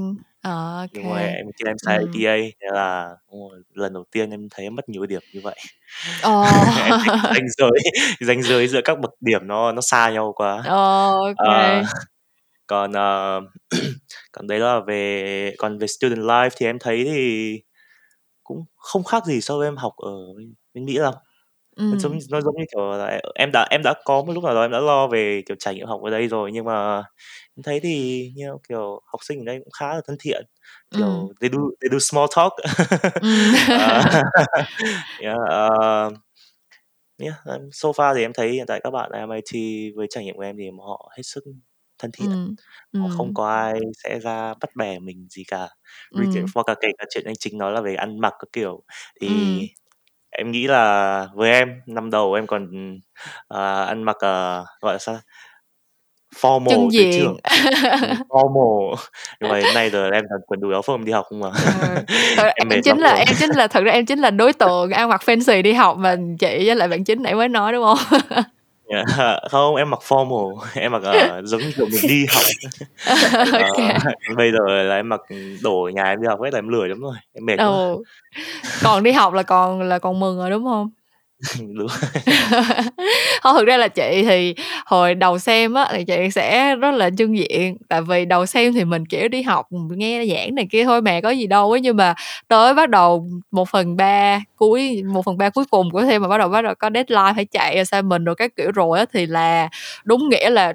Ờ, 0.43 0.83
ô 0.83 0.87
nhưng 0.93 1.11
mà 1.11 1.21
em 1.21 1.47
kia 1.59 1.65
em 1.67 1.77
xài 1.79 1.99
Ừm. 1.99 2.07
APA 2.07 2.37
thế 2.61 2.69
là 2.73 3.17
lần 3.75 3.93
đầu 3.93 4.05
tiên 4.13 4.31
em 4.31 4.49
thấy 4.51 4.67
em 4.67 4.75
mất 4.75 4.89
nhiều 4.89 5.07
điểm 5.07 5.23
như 5.33 5.41
vậy. 5.43 5.57
Em 6.85 6.95
thấy 7.05 7.17
ranh 7.35 7.49
giới 7.59 7.81
ranh 8.21 8.43
giới 8.43 8.69
giữa 8.69 8.81
các 8.85 9.01
bậc 9.01 9.11
điểm 9.21 9.41
nó 9.47 9.73
nó 9.73 9.81
xa 9.81 10.11
nhau 10.11 10.33
quá. 10.37 10.63
Ồ, 10.67 11.11
ô 11.21 11.33
ờ, 11.37 11.83
còn 12.67 12.93
ờ, 12.93 13.41
còn 14.33 14.47
đấy 14.47 14.59
là 14.59 14.81
về 14.87 15.55
còn 15.59 15.79
về 15.79 15.87
student 15.87 16.21
life 16.21 16.51
thì 16.57 16.67
em 16.67 16.79
thấy 16.79 17.05
thì 17.05 17.61
cũng 18.45 18.65
không 18.77 19.05
khác 19.05 19.25
gì 19.27 19.41
so 19.41 19.59
với 19.59 19.67
em 19.69 19.77
học 19.77 19.93
ở 19.97 20.13
bên, 20.75 20.85
Mỹ 20.87 20.99
lắm 20.99 21.15
nó 21.77 21.97
giống 21.97 22.19
nó 22.31 22.41
giống 22.41 22.55
như 22.59 22.65
kiểu 22.73 22.91
là 22.93 23.21
em 23.35 23.53
đã 23.53 23.67
em 23.71 23.83
đã 23.85 23.95
có 24.05 24.23
một 24.23 24.33
lúc 24.33 24.45
nào 24.45 24.55
đó 24.55 24.63
em 24.63 24.71
đã 24.71 24.81
lo 24.81 25.07
về 25.07 25.43
kiểu 25.47 25.57
trải 25.61 25.75
nghiệm 25.75 25.87
học 25.87 26.01
ở 26.03 26.11
đây 26.11 26.29
rồi 26.29 26.51
nhưng 26.53 26.65
mà 26.65 26.97
em 26.97 27.03
thấy 27.63 27.81
thì 27.81 28.33
như 28.37 28.45
know, 28.47 28.59
kiểu 28.69 29.01
học 29.07 29.21
sinh 29.25 29.41
ở 29.41 29.45
đây 29.47 29.59
cũng 29.59 29.71
khá 29.81 29.95
là 29.95 30.01
thân 30.07 30.17
thiện 30.21 30.45
kiểu 30.97 31.07
Ừm. 31.09 31.29
they 31.41 31.51
do 31.53 31.59
they 31.83 31.89
do 31.93 31.99
small 32.01 32.27
talk 32.37 32.53
Ừm. 33.21 33.55
Ờ, 33.73 34.03
yeah, 35.19 35.37
uh, 35.39 36.15
yeah, 37.19 37.35
so 37.73 37.89
far 37.93 38.15
thì 38.17 38.23
em 38.23 38.33
thấy 38.35 38.51
hiện 38.53 38.67
tại 38.69 38.81
các 38.85 38.91
bạn 38.91 39.11
ở 39.13 39.19
MIT 39.21 39.53
với 39.97 40.07
trải 40.11 40.25
nghiệm 40.25 40.37
của 40.37 40.43
em 40.43 40.57
thì 40.59 40.71
họ 40.87 41.13
hết 41.17 41.23
sức 41.25 41.45
thân 41.99 42.11
thiện 42.15 42.39
Ừm, 42.39 42.57
họ 42.95 43.09
không 43.09 43.35
có 43.35 43.51
ai 43.51 43.81
sẽ 44.05 44.21
ra 44.21 44.55
bắt 44.63 44.71
bẻ 44.77 45.01
mình 45.01 45.29
gì 45.31 45.45
cả 45.49 45.69
Ừm. 46.11 46.53
hoặc 46.57 46.69
là 46.71 46.75
kể 46.83 46.89
cả 46.99 47.05
chuyện 47.11 47.25
anh 47.27 47.37
chính 47.41 47.59
nói 47.59 47.73
là 47.73 47.81
về 47.83 47.97
ăn 47.97 48.21
mặc 48.21 48.35
các 48.41 48.49
kiểu 48.55 48.85
thì 49.23 49.27
Ừm. 49.27 49.69
Em 50.31 50.53
nghĩ 50.53 50.67
là 50.69 51.29
với 51.35 51.53
em, 51.53 51.69
năm 51.87 52.11
đầu 52.11 52.35
em 52.35 52.47
còn, 52.49 52.71
ờ, 53.49 53.85
ăn 53.87 54.03
mặc, 54.05 54.17
ờ, 54.21 54.67
gọi 54.83 54.95
là 54.95 54.99
sao 54.99 55.19
Formal 56.37 56.71
Chân 56.71 56.89
diện. 56.91 57.13
trường. 57.17 57.37
Ừm, 58.01 58.15
formal, 58.29 58.95
nhưng 59.41 59.51
mà 59.51 59.59
đến 59.59 59.75
nay 59.75 59.91
giờ 59.91 60.11
em 60.13 60.25
toàn 60.29 60.41
quần 60.47 60.61
đùi 60.61 60.73
áo 60.73 60.83
phông 60.83 61.05
đi 61.05 61.13
học 61.13 61.27
không 61.31 61.43
à. 61.43 61.51
Ờ, 61.55 62.03
thật 62.37 62.43
ra 62.45 62.53
Em 62.57 62.69
em 62.69 62.81
chính 62.85 62.99
là 62.99 63.11
luôn. 63.11 63.19
em 63.19 63.37
chính 63.39 63.51
là 63.51 63.67
thật 63.67 63.81
ra 63.85 63.93
em 63.93 64.07
chính 64.07 64.19
là 64.19 64.31
đối 64.31 64.53
tượng 64.53 64.91
ăn 64.91 65.09
mặc 65.09 65.23
fancy 65.27 65.63
đi 65.63 65.73
học 65.73 65.97
mà 65.99 66.17
chị 66.39 66.67
với 66.67 66.77
lại 66.77 66.89
bạn 66.89 67.05
chính 67.05 67.23
nãy 67.23 67.35
mới 67.35 67.49
nói, 67.49 67.73
đúng 67.73 67.85
hông? 67.85 67.99
Yeah, 68.93 69.39
không, 69.51 69.77
em 69.77 69.91
mặc 69.91 70.01
formal, 70.09 70.57
em 70.75 70.93
mặc, 70.93 71.03
ờ, 71.05 71.43
giống 71.45 71.61
như 71.61 71.85
mình 71.93 72.01
đi 72.09 72.27
học. 72.35 72.43
Ờ, 73.53 73.63
OK. 73.63 74.37
bây 74.37 74.53
giờ 74.53 74.83
là 74.83 74.97
em 74.97 75.09
mặc, 75.09 75.21
đồ 75.63 75.91
nhà 75.95 76.05
em 76.05 76.23
đi 76.23 76.27
học 76.29 76.41
hết 76.43 76.53
là 76.53 76.59
em 76.59 76.69
lười 76.69 76.89
lắm 76.89 77.01
rồi, 77.01 77.15
em 77.35 77.47
mệt. 77.47 77.59
Ừ, 77.59 77.97
còn 78.83 79.03
đi 79.03 79.13
học 79.13 79.33
là 79.35 79.43
còn 79.43 79.83
là 79.83 79.99
còn 79.99 80.21
mừng 80.21 80.39
rồi, 80.39 80.51
đúng 80.51 80.65
hông? 80.65 80.91
Đúng. 81.77 81.87
không 83.43 83.57
thực 83.59 83.67
ra 83.67 83.77
là 83.77 83.89
chị 83.89 84.25
thì 84.29 84.55
hồi 84.87 85.15
đầu 85.15 85.39
xem 85.39 85.75
á 85.75 85.89
thì 85.93 86.05
chị 86.05 86.31
sẽ 86.31 86.77
rất 86.77 86.91
là 86.95 87.11
trưng 87.19 87.39
diện, 87.39 87.77
tại 87.89 88.03
vì 88.03 88.25
đầu 88.25 88.47
xem 88.47 88.73
thì 88.75 88.85
mình, 88.85 89.07
kiểu, 89.07 89.29
đi 89.29 89.43
học, 89.43 89.67
nghe 89.97 90.27
giảng 90.27 90.55
này 90.55 90.67
kia 90.71 90.85
thôi 90.85 91.03
mẹ 91.03 91.21
có 91.21 91.31
gì 91.31 91.47
đâu 91.47 91.71
ấy 91.71 91.81
nhưng 91.81 91.97
mà 91.97 92.15
tới 92.49 92.75
bắt 92.75 92.91
đầu 92.91 93.27
1/3 93.51 94.41
cuối 94.57 95.03
1/3 95.07 95.51
cuối 95.51 95.65
cùng 95.71 95.91
của 95.91 96.03
thêm 96.03 96.23
mà 96.23 96.29
bắt 96.29 96.39
đầu 96.39 96.49
bắt 96.49 96.63
đầu 96.63 96.75
có 96.79 96.91
deadline 96.95 97.33
phải 97.37 97.45
chạy 97.45 97.77
assignment 97.77 98.27
rồi 98.27 98.35
các 98.35 98.57
kiểu 98.57 98.71
rồi 98.73 98.99
á 98.99 99.05
thì 99.13 99.27
là 99.27 99.69
đúng 100.05 100.29
nghĩa 100.29 100.51
là 100.51 100.73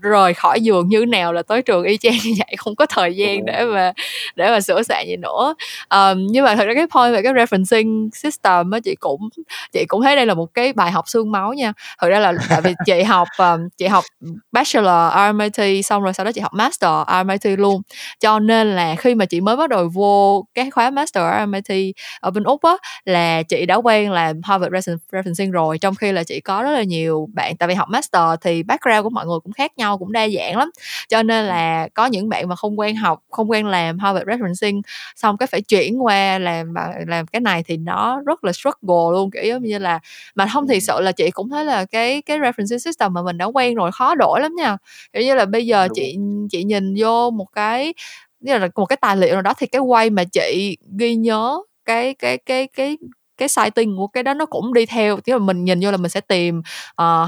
rời 0.00 0.34
khỏi 0.34 0.60
giường 0.60 0.88
như 0.88 1.04
nào 1.06 1.32
là 1.32 1.42
tới 1.42 1.62
trường 1.62 1.84
y 1.84 1.96
chang 1.96 2.12
như 2.24 2.32
vậy, 2.38 2.54
không 2.58 2.76
có 2.76 2.86
thời 2.86 3.16
gian 3.16 3.44
để 3.44 3.64
mà 3.64 3.92
để 4.36 4.50
mà 4.50 4.60
sửa 4.60 4.82
soạn 4.82 5.06
gì 5.08 5.16
nữa. 5.16 5.54
Ờm, 5.88 6.26
nhưng 6.30 6.44
mà 6.44 6.56
thật 6.56 6.64
ra 6.64 6.74
cái 6.74 6.86
point 6.94 7.14
về 7.14 7.22
cái 7.22 7.32
referencing 7.32 8.10
system 8.12 8.70
á, 8.70 8.80
chị 8.84 8.94
cũng 9.00 9.28
chị 9.72 9.84
cũng 9.88 10.02
thấy 10.02 10.16
đây 10.16 10.26
là 10.26 10.34
một 10.34 10.54
cái 10.54 10.72
bài 10.72 10.90
học 10.90 11.08
xương 11.08 11.32
máu 11.32 11.52
nha. 11.52 11.72
Thực 12.02 12.08
ra 12.08 12.18
là 12.18 12.32
tại 12.48 12.60
vì 12.60 12.74
chị 12.86 13.02
học, 13.12 13.28
ờm, 13.38 13.68
chị 13.78 13.86
học 13.86 14.04
bachelor 14.52 15.12
RMIT 15.16 15.84
xong 15.84 16.02
rồi 16.02 16.12
sau 16.12 16.24
đó 16.24 16.32
chị 16.32 16.40
học 16.40 16.52
master 16.54 16.90
RMIT 17.08 17.58
luôn, 17.58 17.82
cho 18.20 18.38
nên 18.38 18.76
là 18.76 18.94
khi 18.96 19.14
mà 19.14 19.24
chị 19.24 19.40
mới 19.40 19.56
bắt 19.56 19.68
đầu 19.70 19.88
vô 19.94 20.44
cái 20.54 20.70
khóa 20.70 20.90
master 20.90 21.24
RMIT 21.40 21.94
ở 22.20 22.30
bên 22.30 22.44
Úc 22.44 22.62
á, 22.62 22.72
là 23.04 23.42
chị 23.42 23.66
đã 23.66 23.74
quen 23.74 24.12
làm 24.12 24.40
Harvard 24.42 24.88
referencing 25.12 25.50
rồi, 25.52 25.78
trong 25.78 25.94
khi 25.94 26.12
là 26.12 26.24
chị 26.24 26.40
có 26.40 26.62
rất 26.62 26.70
là 26.70 26.82
nhiều 26.82 27.28
bạn 27.34 27.56
tại 27.56 27.68
vì 27.68 27.74
học 27.74 27.88
master 27.88 28.22
thì 28.40 28.62
background 28.62 29.02
của 29.02 29.10
mọi 29.10 29.26
người 29.26 29.38
cũng 29.42 29.52
khác 29.52 29.61
nhau, 29.76 29.98
cũng 29.98 30.12
đa 30.12 30.28
dạng 30.28 30.56
lắm, 30.56 30.70
cho 31.08 31.22
nên 31.22 31.44
là 31.44 31.88
có 31.94 32.06
những 32.06 32.28
bạn 32.28 32.48
mà 32.48 32.56
không 32.56 32.78
quen 32.78 32.96
học, 32.96 33.18
không 33.30 33.50
quen 33.50 33.66
làm 33.66 33.98
Harvard 33.98 34.28
referencing 34.28 34.80
xong 35.16 35.36
cái 35.36 35.46
phải 35.46 35.60
chuyển 35.62 36.04
qua 36.04 36.38
làm 36.38 36.74
làm 37.06 37.26
cái 37.26 37.40
này 37.40 37.62
thì 37.66 37.76
nó 37.76 38.20
rất 38.26 38.44
là 38.44 38.52
struggle 38.52 39.12
luôn, 39.12 39.30
kiểu 39.30 39.44
giống 39.44 39.62
như 39.62 39.78
là 39.78 39.98
mà 40.34 40.44
hông 40.46 40.68
thiệt 40.68 40.82
sự 40.82 41.00
là 41.00 41.12
chị 41.12 41.30
cũng 41.30 41.50
thấy 41.50 41.64
là 41.64 41.84
cái 41.84 42.22
cái 42.22 42.38
referencing 42.38 42.78
system 42.78 43.12
mà 43.14 43.22
mình 43.22 43.38
đã 43.38 43.44
quen 43.44 43.74
rồi 43.74 43.90
khó 43.92 44.14
đổi 44.14 44.40
lắm 44.40 44.52
nha. 44.56 44.76
Kiểu 45.12 45.22
như 45.22 45.34
là 45.34 45.44
bây 45.44 45.66
giờ 45.66 45.88
Đúng. 45.88 45.94
chị 45.94 46.16
chị 46.50 46.64
nhìn 46.64 46.94
vô 46.98 47.30
một 47.30 47.46
cái 47.54 47.94
như 48.40 48.58
là 48.58 48.68
một 48.76 48.86
cái 48.86 48.96
tài 48.96 49.16
liệu 49.16 49.32
nào 49.32 49.42
đó 49.42 49.54
thì 49.58 49.66
cái 49.66 49.80
way 49.82 50.12
mà 50.12 50.24
chị 50.32 50.76
ghi 50.98 51.14
nhớ 51.14 51.58
cái 51.84 52.14
cái 52.14 52.38
cái 52.38 52.66
cái 52.66 52.96
cái 53.42 53.48
sighting 53.48 53.96
của 53.96 54.06
cái 54.06 54.22
đó 54.22 54.34
nó 54.34 54.46
cũng 54.46 54.74
đi 54.74 54.86
theo. 54.86 55.20
Tức 55.20 55.32
là 55.32 55.38
mình 55.38 55.64
nhìn 55.64 55.80
vô 55.82 55.90
là 55.90 55.96
mình 55.96 56.10
sẽ 56.10 56.20
tìm 56.20 56.58
uh, 56.58 56.64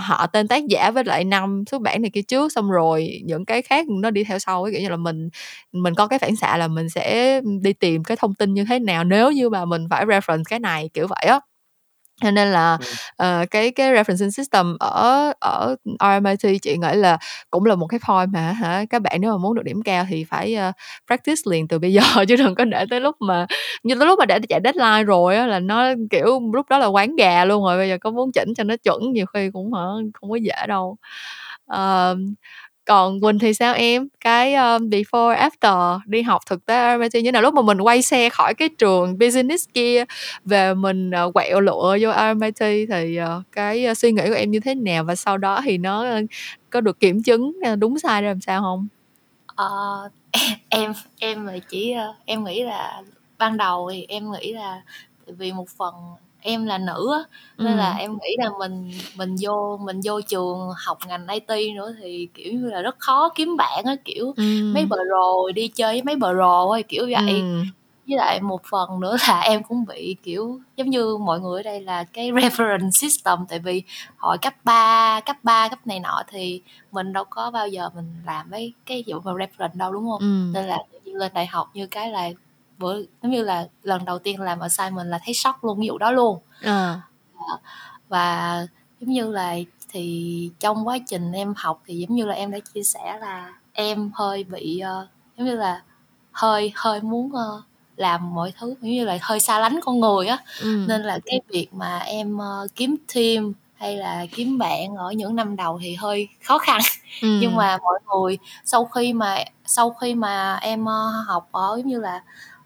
họ 0.02 0.26
tên 0.32 0.48
tác 0.48 0.66
giả 0.66 0.90
với 0.90 1.04
lại 1.04 1.24
năm 1.24 1.64
xuất 1.70 1.82
bản 1.82 2.02
này 2.02 2.10
kia 2.14 2.22
trước 2.22 2.52
xong 2.52 2.70
rồi 2.70 3.20
những 3.24 3.44
cái 3.44 3.62
khác 3.62 3.86
nó 3.88 4.10
đi 4.10 4.24
theo 4.24 4.38
sau 4.38 4.66
kiểu 4.72 4.80
như 4.80 4.88
là 4.88 4.96
mình 4.96 5.28
mình 5.72 5.94
có 5.94 6.06
cái 6.06 6.18
phản 6.18 6.36
xạ 6.36 6.56
là 6.56 6.68
mình 6.68 6.88
sẽ 6.90 7.40
đi 7.62 7.72
tìm 7.72 8.04
cái 8.04 8.16
thông 8.16 8.34
tin 8.34 8.54
như 8.54 8.64
thế 8.68 8.78
nào 8.78 9.04
nếu 9.04 9.32
như 9.32 9.48
mà 9.50 9.64
mình 9.64 9.86
phải 9.90 10.06
reference 10.06 10.42
cái 10.50 10.58
này 10.60 10.90
kiểu 10.94 11.06
vậy 11.06 11.24
á 11.26 11.40
cho 12.22 12.30
nên 12.30 12.48
là 12.48 12.78
uh, 13.22 13.50
cái 13.50 13.70
cái 13.70 13.92
referencing 13.92 14.30
system 14.30 14.76
ở 14.80 15.32
ở 15.40 15.76
RMIT 16.00 16.62
chị 16.62 16.76
nghĩ 16.78 16.94
là 16.94 17.18
cũng 17.50 17.64
là 17.64 17.74
một 17.74 17.86
cái 17.86 18.00
point 18.08 18.32
mà 18.32 18.40
hả 18.40 18.84
các 18.90 19.02
bạn 19.02 19.20
nếu 19.20 19.30
mà 19.30 19.36
muốn 19.38 19.54
được 19.54 19.62
điểm 19.64 19.82
cao 19.82 20.06
thì 20.08 20.24
phải 20.24 20.56
uh, 20.68 20.74
practice 21.06 21.40
liền 21.50 21.68
từ 21.68 21.78
bây 21.78 21.92
giờ 21.92 22.02
chứ 22.28 22.36
đừng 22.36 22.54
có 22.54 22.64
để 22.64 22.84
tới 22.90 23.00
lúc 23.00 23.16
mà 23.20 23.46
như 23.82 23.94
tới 23.94 24.06
lúc 24.06 24.18
mà 24.18 24.24
để 24.26 24.38
chạy 24.48 24.60
deadline 24.64 25.04
rồi 25.04 25.36
á 25.36 25.46
là 25.46 25.58
nó 25.60 25.88
kiểu 26.10 26.40
lúc 26.54 26.66
đó 26.70 26.78
là 26.78 26.86
quán 26.86 27.16
gà 27.16 27.44
luôn 27.44 27.64
rồi 27.64 27.76
bây 27.76 27.88
giờ 27.88 27.98
có 28.00 28.10
muốn 28.10 28.32
chỉnh 28.32 28.54
cho 28.56 28.64
nó 28.64 28.74
chuẩn 28.76 29.12
nhiều 29.12 29.26
khi 29.26 29.50
cũng 29.52 29.72
hả 29.72 29.82
không 30.14 30.30
có 30.30 30.36
dễ 30.36 30.66
đâu. 30.68 30.96
Uh, 31.72 32.18
còn 32.86 33.20
Quỳnh 33.20 33.38
thì 33.38 33.54
sao 33.54 33.74
em? 33.74 34.08
Cái 34.20 34.54
um, 34.54 34.90
before 34.90 35.36
after 35.36 35.98
đi 36.06 36.22
học 36.22 36.42
thực 36.46 36.66
tế 36.66 36.96
RMIT 36.96 37.24
như 37.24 37.32
nào? 37.32 37.42
Lúc 37.42 37.54
mà 37.54 37.62
mình 37.62 37.80
quay 37.80 38.02
xe 38.02 38.30
khỏi 38.30 38.54
cái 38.54 38.68
trường 38.68 39.18
business 39.18 39.68
kia 39.74 40.04
về 40.44 40.74
mình 40.74 41.10
uh, 41.26 41.34
quẹo 41.34 41.60
lụa 41.60 41.98
vô 42.00 42.12
RMIT 42.12 42.88
thì 42.88 43.18
uh, 43.20 43.42
cái 43.52 43.86
uh, 43.90 43.98
suy 43.98 44.12
nghĩ 44.12 44.22
của 44.28 44.34
em 44.34 44.50
như 44.50 44.60
thế 44.60 44.74
nào? 44.74 45.04
Và 45.04 45.14
sau 45.14 45.38
đó 45.38 45.60
thì 45.64 45.78
nó 45.78 46.18
uh, 46.18 46.24
có 46.70 46.80
được 46.80 47.00
kiểm 47.00 47.22
chứng 47.22 47.52
đúng 47.78 47.98
sai 47.98 48.22
ra 48.22 48.28
làm 48.28 48.40
sao 48.40 48.62
không? 48.62 48.88
Uh, 49.52 50.12
em 50.68 50.92
em 51.18 51.46
là 51.46 51.58
chỉ 51.68 51.94
uh, 52.10 52.16
em 52.24 52.44
nghĩ 52.44 52.64
là 52.64 53.02
ban 53.38 53.56
đầu 53.56 53.90
thì 53.92 54.06
em 54.08 54.32
nghĩ 54.32 54.52
là 54.52 54.82
vì 55.26 55.52
một 55.52 55.68
phần 55.78 55.94
em 56.46 56.66
là 56.66 56.78
nữ 56.78 57.12
á 57.12 57.24
nên 57.58 57.72
ừ. 57.72 57.78
là 57.78 57.94
em 57.98 58.12
nghĩ 58.12 58.36
là 58.38 58.50
mình 58.58 58.90
mình 59.16 59.36
vô 59.40 59.80
mình 59.84 60.00
vô 60.04 60.20
trường 60.20 60.70
học 60.76 60.98
ngành 61.06 61.26
IT 61.28 61.74
nữa 61.76 61.94
thì 62.02 62.28
kiểu 62.34 62.52
như 62.52 62.70
là 62.70 62.82
rất 62.82 62.98
khó 62.98 63.28
kiếm 63.34 63.56
bạn 63.56 63.84
á 63.84 63.96
kiểu 64.04 64.34
ừ. 64.36 64.72
mấy 64.74 64.86
bờ 64.86 64.96
rồ 65.10 65.50
đi 65.50 65.68
chơi 65.68 65.92
với 65.92 66.02
mấy 66.02 66.16
bờ 66.16 66.34
rồ 66.34 66.68
ấy 66.70 66.82
kiểu 66.82 67.04
vậy 67.10 67.40
ừ. 67.40 67.62
với 68.08 68.16
lại 68.16 68.40
một 68.40 68.62
phần 68.70 69.00
nữa 69.00 69.16
là 69.28 69.40
em 69.40 69.62
cũng 69.62 69.84
bị 69.84 70.16
kiểu 70.22 70.60
giống 70.76 70.90
như 70.90 71.16
mọi 71.16 71.40
người 71.40 71.60
ở 71.60 71.62
đây 71.62 71.80
là 71.80 72.04
cái 72.04 72.32
reference 72.32 72.90
system 72.90 73.38
tại 73.48 73.58
vì 73.58 73.82
hồi 74.16 74.38
cấp 74.38 74.54
3, 74.64 75.20
cấp 75.26 75.36
3, 75.42 75.68
cấp 75.68 75.86
này 75.86 76.00
nọ 76.00 76.22
thì 76.28 76.62
mình 76.92 77.12
đâu 77.12 77.24
có 77.30 77.50
bao 77.50 77.68
giờ 77.68 77.90
mình 77.94 78.14
làm 78.26 78.50
mấy 78.50 78.72
cái 78.86 79.04
vụ 79.06 79.20
mà 79.24 79.32
reference 79.32 79.76
đâu 79.78 79.92
đúng 79.92 80.06
không 80.10 80.20
ừ. 80.20 80.50
nên 80.54 80.66
là 80.66 80.78
lên 81.04 81.32
đại 81.34 81.46
học 81.46 81.70
như 81.74 81.86
cái 81.86 82.10
là 82.10 82.30
bữa 82.84 82.96
giống 83.22 83.32
như 83.32 83.42
là 83.42 83.66
lần 83.82 84.04
đầu 84.04 84.18
tiên 84.18 84.40
làm 84.40 84.60
assignment 84.60 85.06
là 85.06 85.18
thấy 85.24 85.34
sốc 85.34 85.64
luôn 85.64 85.80
ví 85.80 85.86
dụ 85.86 85.98
đó 85.98 86.10
luôn 86.10 86.38
à. 86.60 87.00
và 88.08 88.66
giống 89.00 89.10
như 89.10 89.30
là 89.30 89.56
thì 89.88 90.50
trong 90.60 90.88
quá 90.88 90.98
trình 91.06 91.32
em 91.32 91.54
học 91.56 91.82
thì 91.86 91.94
giống 91.94 92.16
như 92.16 92.26
là 92.26 92.34
em 92.34 92.50
đã 92.50 92.58
chia 92.74 92.82
sẻ 92.82 93.18
là 93.20 93.52
em 93.72 94.10
hơi 94.14 94.44
bị 94.44 94.82
uh, 94.82 95.08
giống 95.36 95.46
như 95.46 95.56
là 95.56 95.82
hơi 96.32 96.72
hơi 96.74 97.00
muốn 97.00 97.26
uh, 97.26 97.64
làm 97.96 98.34
mọi 98.34 98.52
thứ 98.58 98.74
giống 98.80 98.90
như 98.90 99.04
là 99.04 99.18
hơi 99.22 99.40
xa 99.40 99.58
lánh 99.58 99.80
con 99.84 100.00
người 100.00 100.26
á 100.26 100.38
ừ. 100.60 100.84
nên 100.88 101.02
là 101.02 101.18
cái 101.26 101.40
việc 101.48 101.74
mà 101.74 101.98
em 101.98 102.36
uh, 102.36 102.74
kiếm 102.74 102.96
team 103.14 103.52
hay 103.74 103.96
là 103.96 104.26
kiếm 104.32 104.58
bạn 104.58 104.96
ở 104.96 105.12
những 105.12 105.36
năm 105.36 105.56
đầu 105.56 105.80
thì 105.82 105.94
hơi 105.94 106.28
khó 106.42 106.58
khăn 106.58 106.80
ừ. 107.22 107.38
nhưng 107.40 107.56
mà 107.56 107.78
mọi 107.82 107.98
người 108.08 108.38
sau 108.64 108.84
khi 108.84 109.12
mà 109.12 109.38
sau 109.66 109.90
khi 109.90 110.14
mà 110.14 110.54
em 110.54 110.82
uh, 110.82 111.26
học 111.26 111.48
ở 111.52 111.74
giống 111.76 111.88
như 111.88 112.00
là 112.00 112.22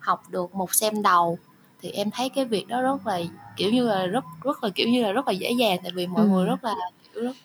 học 0.09 0.23
được 0.31 0.55
một 0.55 0.75
xem 0.75 1.03
đầu 1.03 1.39
thì 1.83 1.91
em 1.91 2.11
thấy 2.11 2.29
cái 2.29 2.45
việc 2.45 2.69
đó 2.69 2.83
rất 2.83 3.07
là 3.07 3.21
kiểu 3.57 3.71
như 3.71 3.87
là 3.87 4.07
rất 4.07 4.25
rất 4.45 4.65
là 4.65 4.71
kiểu 4.75 4.89
như 4.89 5.03
là 5.03 5.13
rất 5.13 5.29
là 5.29 5.33
dễ 5.33 5.51
dàng 5.51 5.79
tại 5.83 5.93
vì 5.95 6.07
mọi 6.07 6.23
ừ. 6.23 6.29
người 6.29 6.47
rất 6.47 6.65
là 6.65 6.75
kiểu 7.15 7.25
rất 7.25 7.37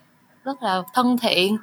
rất 0.44 0.64
là 0.64 0.84
thân 0.94 1.18
thiện 1.18 1.58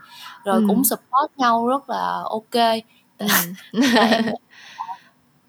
rồi 0.45 0.57
ừ. 0.57 0.65
cũng 0.69 0.85
support 0.85 1.33
nhau 1.37 1.67
rất 1.67 1.91
là 1.91 2.23
ok 2.25 2.83
ừ. 3.19 3.27
em, 3.73 4.25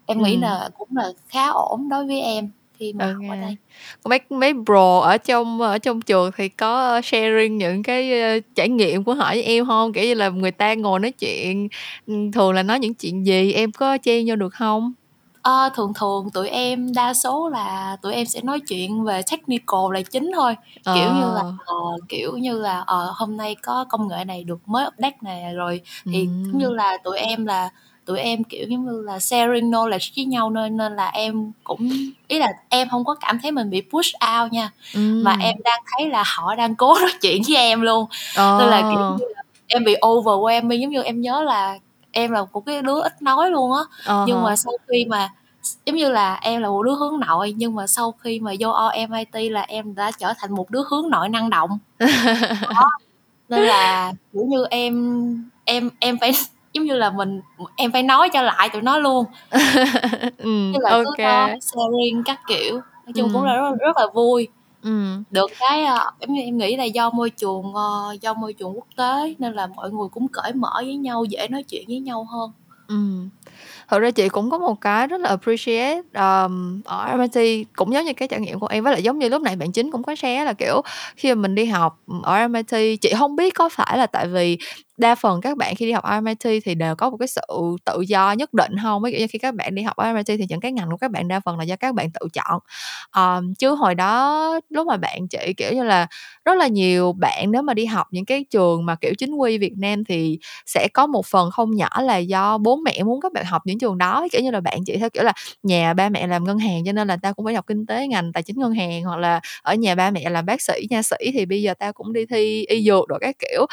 em 0.06 0.22
nghĩ 0.22 0.34
ừ. 0.40 0.40
là 0.40 0.68
cũng 0.78 0.88
là 0.96 1.12
khá 1.28 1.48
ổn 1.48 1.88
đối 1.88 2.06
với 2.06 2.20
em 2.20 2.50
khi 2.78 2.92
mà 2.92 3.04
okay. 3.04 3.28
ở 3.28 3.36
đây 3.36 3.56
mấy 4.04 4.20
mấy 4.30 4.52
bro 4.52 5.00
ở 5.00 5.18
trong 5.18 5.60
ở 5.60 5.78
trong 5.78 6.00
trường 6.00 6.30
thì 6.36 6.48
có 6.48 7.00
sharing 7.04 7.58
những 7.58 7.82
cái 7.82 8.12
uh, 8.38 8.44
trải 8.54 8.68
nghiệm 8.68 9.04
của 9.04 9.14
họ 9.14 9.28
với 9.28 9.42
em 9.42 9.66
không 9.66 9.92
kiểu 9.92 10.04
như 10.04 10.14
là 10.14 10.28
người 10.28 10.50
ta 10.50 10.74
ngồi 10.74 11.00
nói 11.00 11.12
chuyện 11.12 11.68
thường 12.32 12.52
là 12.52 12.62
nói 12.62 12.80
những 12.80 12.94
chuyện 12.94 13.26
gì 13.26 13.52
em 13.52 13.72
có 13.72 13.98
chen 13.98 14.24
vô 14.28 14.36
được 14.36 14.54
không 14.54 14.92
Ờ, 15.42 15.68
thường 15.74 15.92
thường 15.94 16.30
tụi 16.30 16.48
em 16.48 16.92
đa 16.94 17.14
số 17.14 17.48
là 17.48 17.96
tụi 18.02 18.14
em 18.14 18.26
sẽ 18.26 18.40
nói 18.42 18.60
chuyện 18.68 19.04
về 19.04 19.22
technical 19.30 19.80
là 19.92 20.00
chính 20.02 20.30
thôi. 20.34 20.54
Kiểu 20.94 21.12
như 21.12 21.24
là, 21.34 21.40
Ờ. 21.40 21.52
ờ, 21.66 21.74
kiểu 22.08 22.36
như 22.36 22.58
là, 22.58 22.80
ờ, 22.86 23.12
hôm 23.16 23.36
nay 23.36 23.56
có 23.62 23.84
công 23.88 24.08
nghệ 24.08 24.24
này 24.24 24.44
được 24.44 24.68
mới 24.68 24.86
update 24.86 25.16
nè, 25.20 25.52
rồi 25.54 25.80
thì 26.12 26.28
giống 26.46 26.58
như 26.58 26.70
là 26.72 26.96
tụi 27.04 27.18
em 27.18 27.46
là 27.46 27.70
tụi 28.04 28.18
em, 28.20 28.44
kiểu, 28.44 28.66
giống 28.68 28.86
như 28.86 29.02
là, 29.02 29.18
sharing 29.18 29.70
knowledge 29.70 30.10
với 30.16 30.24
nhau 30.24 30.50
nên 30.50 30.76
nên 30.76 30.96
là 30.96 31.08
em 31.08 31.52
cũng 31.64 31.88
ý 32.28 32.38
là 32.38 32.52
em 32.68 32.88
không 32.88 33.04
có 33.04 33.14
cảm 33.14 33.38
thấy 33.42 33.52
mình 33.52 33.70
bị 33.70 33.82
push 33.90 34.14
out 34.42 34.52
nha, 34.52 34.70
mà 35.24 35.36
em 35.40 35.54
đang 35.64 35.80
thấy 35.86 36.08
là 36.10 36.22
họ 36.26 36.54
đang 36.54 36.74
cố 36.74 36.94
nói 37.00 37.12
chuyện 37.20 37.42
với 37.48 37.56
em 37.56 37.80
luôn. 37.80 38.06
Nên 38.58 38.68
là, 38.68 38.82
kiểu 38.90 39.00
như 39.18 39.24
là, 39.36 39.42
em 39.66 39.84
bị 39.84 39.94
overwhelming, 40.00 40.80
giống 40.80 40.90
như 40.90 41.02
em 41.02 41.20
nhớ 41.20 41.42
là 41.42 41.78
em 42.12 42.30
là 42.30 42.44
một 42.52 42.66
cái 42.66 42.82
đứa 42.82 43.00
ít 43.00 43.22
nói 43.22 43.50
luôn 43.50 43.72
á 43.72 43.82
uh-huh. 44.04 44.24
nhưng 44.26 44.42
mà 44.42 44.56
sau 44.56 44.72
khi 44.88 45.04
mà 45.04 45.28
giống 45.86 45.96
như 45.96 46.10
là 46.10 46.38
em 46.42 46.62
là 46.62 46.68
một 46.68 46.82
đứa 46.82 46.94
hướng 46.94 47.20
nội 47.20 47.54
nhưng 47.56 47.74
mà 47.74 47.86
sau 47.86 48.14
khi 48.18 48.40
mà 48.40 48.52
vô 48.60 48.70
OMIT 48.70 49.52
là 49.52 49.62
em 49.62 49.94
đã 49.94 50.10
trở 50.18 50.32
thành 50.38 50.54
một 50.54 50.70
đứa 50.70 50.82
hướng 50.90 51.10
nội 51.10 51.28
năng 51.28 51.50
động 51.50 51.78
đó. 52.70 52.90
nên 53.48 53.62
là 53.62 54.12
kiểu 54.32 54.42
như 54.48 54.66
em 54.70 55.44
em 55.64 55.90
em 55.98 56.18
phải 56.18 56.32
giống 56.72 56.84
như 56.84 56.96
là 56.96 57.10
mình 57.10 57.40
em 57.76 57.92
phải 57.92 58.02
nói 58.02 58.28
cho 58.28 58.42
lại 58.42 58.68
tụi 58.68 58.82
nó 58.82 58.98
luôn 58.98 59.24
ừ, 60.38 60.48
như 60.48 60.78
là 60.80 60.90
okay. 60.90 61.52
cứ 61.54 61.60
sharing 61.60 62.22
các 62.24 62.40
kiểu 62.48 62.74
nói 63.06 63.12
chung 63.14 63.28
ừ. 63.28 63.32
cũng 63.32 63.44
là 63.44 63.56
rất, 63.56 63.70
rất 63.80 63.96
là 63.96 64.06
vui 64.14 64.48
Ừm. 64.82 65.22
Được 65.30 65.50
cái, 65.60 65.84
ờ, 65.84 66.10
giống 66.20 66.32
như 66.34 66.42
em 66.42 66.58
nghĩ 66.58 66.76
là 66.76 66.84
do 66.84 67.10
môi 67.10 67.30
trường, 67.30 67.74
ờ, 67.74 68.16
do 68.20 68.34
môi 68.34 68.52
trường 68.52 68.76
quốc 68.76 68.86
tế 68.96 69.34
nên 69.38 69.52
là 69.54 69.66
mọi 69.66 69.90
người 69.90 70.08
cũng 70.12 70.28
cởi 70.28 70.52
mở 70.52 70.72
với 70.84 70.96
nhau, 70.96 71.24
dễ 71.24 71.48
nói 71.50 71.62
chuyện 71.62 71.84
với 71.88 72.00
nhau 72.00 72.24
hơn. 72.32 72.50
Ừm. 72.88 73.28
Thật 73.88 73.98
ra 73.98 74.10
chị 74.10 74.28
cũng 74.28 74.50
có 74.50 74.58
một 74.58 74.80
cái 74.80 75.06
rất 75.06 75.20
là 75.20 75.28
appreciate, 75.30 76.02
ờm, 76.14 76.80
ở 76.84 77.06
MIT 77.18 77.64
cũng 77.76 77.92
giống 77.94 78.04
như 78.04 78.12
cái 78.14 78.28
trải 78.28 78.40
nghiệm 78.40 78.60
của 78.60 78.66
em, 78.66 78.84
với 78.84 78.92
lại 78.92 79.02
giống 79.02 79.18
như 79.18 79.28
lúc 79.28 79.42
nãy 79.42 79.56
bạn 79.56 79.72
Chính 79.72 79.90
cũng 79.92 80.02
có 80.02 80.16
share 80.16 80.44
là, 80.44 80.52
kiểu, 80.52 80.82
khi 81.16 81.30
mà 81.34 81.42
mình 81.42 81.54
đi 81.54 81.64
học, 81.66 81.98
ở 82.24 82.34
MIT, 82.48 82.96
chị 83.02 83.12
không 83.18 83.36
biết 83.36 83.54
có 83.54 83.68
phải 83.68 83.98
là 83.98 84.06
tại 84.06 84.28
vì 84.28 84.58
đa 85.02 85.14
phần 85.14 85.40
các 85.40 85.56
bạn 85.56 85.74
khi 85.76 85.86
đi 85.86 85.92
học 85.92 86.04
RMIT 86.04 86.60
thì 86.64 86.74
đều 86.74 86.94
có 86.96 87.10
một 87.10 87.16
cái 87.16 87.28
sự 87.28 87.42
tự 87.84 88.00
do 88.08 88.32
nhất 88.32 88.54
định 88.54 88.72
không? 88.82 89.02
Ví 89.02 89.12
dụ 89.12 89.18
như 89.18 89.26
khi 89.30 89.38
các 89.38 89.54
bạn 89.54 89.74
đi 89.74 89.82
học 89.82 89.96
RMIT 89.98 90.26
thì 90.38 90.46
những 90.48 90.60
cái 90.60 90.72
ngành 90.72 90.90
của 90.90 90.96
các 90.96 91.10
bạn 91.10 91.28
đa 91.28 91.40
phần 91.40 91.58
là 91.58 91.64
do 91.64 91.76
các 91.76 91.94
bạn 91.94 92.08
tự 92.20 92.28
chọn. 92.34 92.60
Um, 93.16 93.54
chứ 93.54 93.74
hồi 93.74 93.94
đó 93.94 94.60
lúc 94.70 94.86
mà 94.86 94.96
bạn 94.96 95.28
chị 95.28 95.52
kiểu 95.56 95.72
như 95.72 95.84
là 95.84 96.06
rất 96.44 96.54
là 96.58 96.66
nhiều 96.66 97.12
bạn 97.12 97.50
nếu 97.52 97.62
mà 97.62 97.74
đi 97.74 97.86
học 97.86 98.06
những 98.10 98.24
cái 98.24 98.44
trường 98.50 98.86
mà 98.86 98.94
kiểu 98.96 99.12
chính 99.18 99.34
quy 99.34 99.58
Việt 99.58 99.72
Nam 99.78 100.04
thì 100.04 100.38
sẽ 100.66 100.88
có 100.94 101.06
một 101.06 101.26
phần 101.26 101.50
không 101.50 101.76
nhỏ 101.76 101.88
là 102.02 102.16
do 102.16 102.58
bố 102.58 102.76
mẹ 102.76 103.02
muốn 103.02 103.20
các 103.20 103.32
bạn 103.32 103.44
học 103.44 103.62
những 103.64 103.78
trường 103.78 103.98
đó. 103.98 104.26
Kiểu 104.32 104.40
như 104.42 104.50
là 104.50 104.60
bạn 104.60 104.78
chị 104.86 104.96
theo 104.96 105.10
kiểu 105.10 105.22
là 105.22 105.32
nhà 105.62 105.94
ba 105.94 106.08
mẹ 106.08 106.26
làm 106.26 106.44
ngân 106.44 106.58
hàng 106.58 106.82
cho 106.86 106.92
nên 106.92 107.08
là 107.08 107.16
ta 107.22 107.32
cũng 107.32 107.44
phải 107.44 107.54
học 107.54 107.66
kinh 107.66 107.86
tế 107.86 108.06
ngành 108.06 108.32
tài 108.32 108.42
chính 108.42 108.58
ngân 108.58 108.72
hàng 108.72 109.02
hoặc 109.04 109.16
là 109.18 109.40
ở 109.62 109.74
nhà 109.74 109.94
ba 109.94 110.10
mẹ 110.10 110.30
làm 110.30 110.46
bác 110.46 110.62
sĩ 110.62 110.86
nha 110.90 111.02
sĩ 111.02 111.16
thì 111.32 111.46
bây 111.46 111.62
giờ 111.62 111.74
ta 111.74 111.92
cũng 111.92 112.12
đi 112.12 112.26
thi 112.26 112.64
y 112.68 112.84
dược 112.84 113.08
rồi 113.08 113.18
các 113.22 113.36
kiểu. 113.38 113.66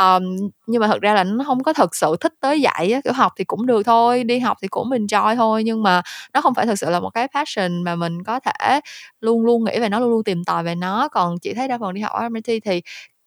Um, 0.00 0.50
nhưng 0.66 0.80
mà 0.80 0.86
thật 0.86 1.00
ra 1.02 1.14
là 1.14 1.24
nó 1.24 1.44
không 1.44 1.62
có 1.62 1.72
thật 1.72 1.96
sự 1.96 2.16
thích 2.20 2.32
tới 2.40 2.60
dạy 2.60 2.92
á, 2.92 3.00
kiểu, 3.04 3.12
học 3.12 3.32
thì 3.38 3.44
cũng 3.44 3.66
được 3.66 3.82
thôi, 3.86 4.24
đi 4.24 4.38
học 4.38 4.56
thì 4.62 4.68
cũng 4.68 4.88
mình 4.88 5.06
enjoy 5.06 5.36
thôi, 5.36 5.64
nhưng 5.64 5.82
mà 5.82 6.02
nó 6.34 6.40
không 6.40 6.54
phải 6.54 6.66
thực 6.66 6.74
sự 6.76 6.90
là 6.90 7.00
một 7.00 7.10
cái 7.10 7.28
passion 7.34 7.82
mà 7.84 7.96
mình 7.96 8.24
có 8.24 8.40
thể 8.40 8.80
luôn 9.20 9.44
luôn 9.46 9.64
nghĩ 9.64 9.78
về 9.80 9.88
nó, 9.88 10.00
luôn 10.00 10.10
luôn 10.10 10.24
tìm 10.24 10.44
tòi 10.44 10.64
về 10.64 10.74
nó. 10.74 11.08
Còn 11.08 11.38
chị 11.38 11.54
thấy 11.54 11.68
đa 11.68 11.78
phần 11.78 11.94
đi 11.94 12.00
học 12.00 12.12
RMIT 12.20 12.60
thì 12.64 12.82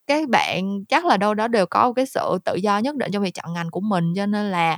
các 0.07 0.29
bạn 0.29 0.83
chắc 0.89 1.05
là 1.05 1.17
đâu 1.17 1.33
đó 1.33 1.47
đều 1.47 1.65
có 1.65 1.87
một 1.87 1.93
cái 1.93 2.05
sự 2.05 2.37
tự 2.45 2.55
do 2.55 2.77
nhất 2.79 2.95
định 2.97 3.11
trong 3.13 3.23
việc 3.23 3.33
chọn 3.33 3.53
ngành 3.53 3.69
của 3.71 3.81
mình, 3.81 4.13
cho 4.15 4.25
nên 4.25 4.51
là 4.51 4.77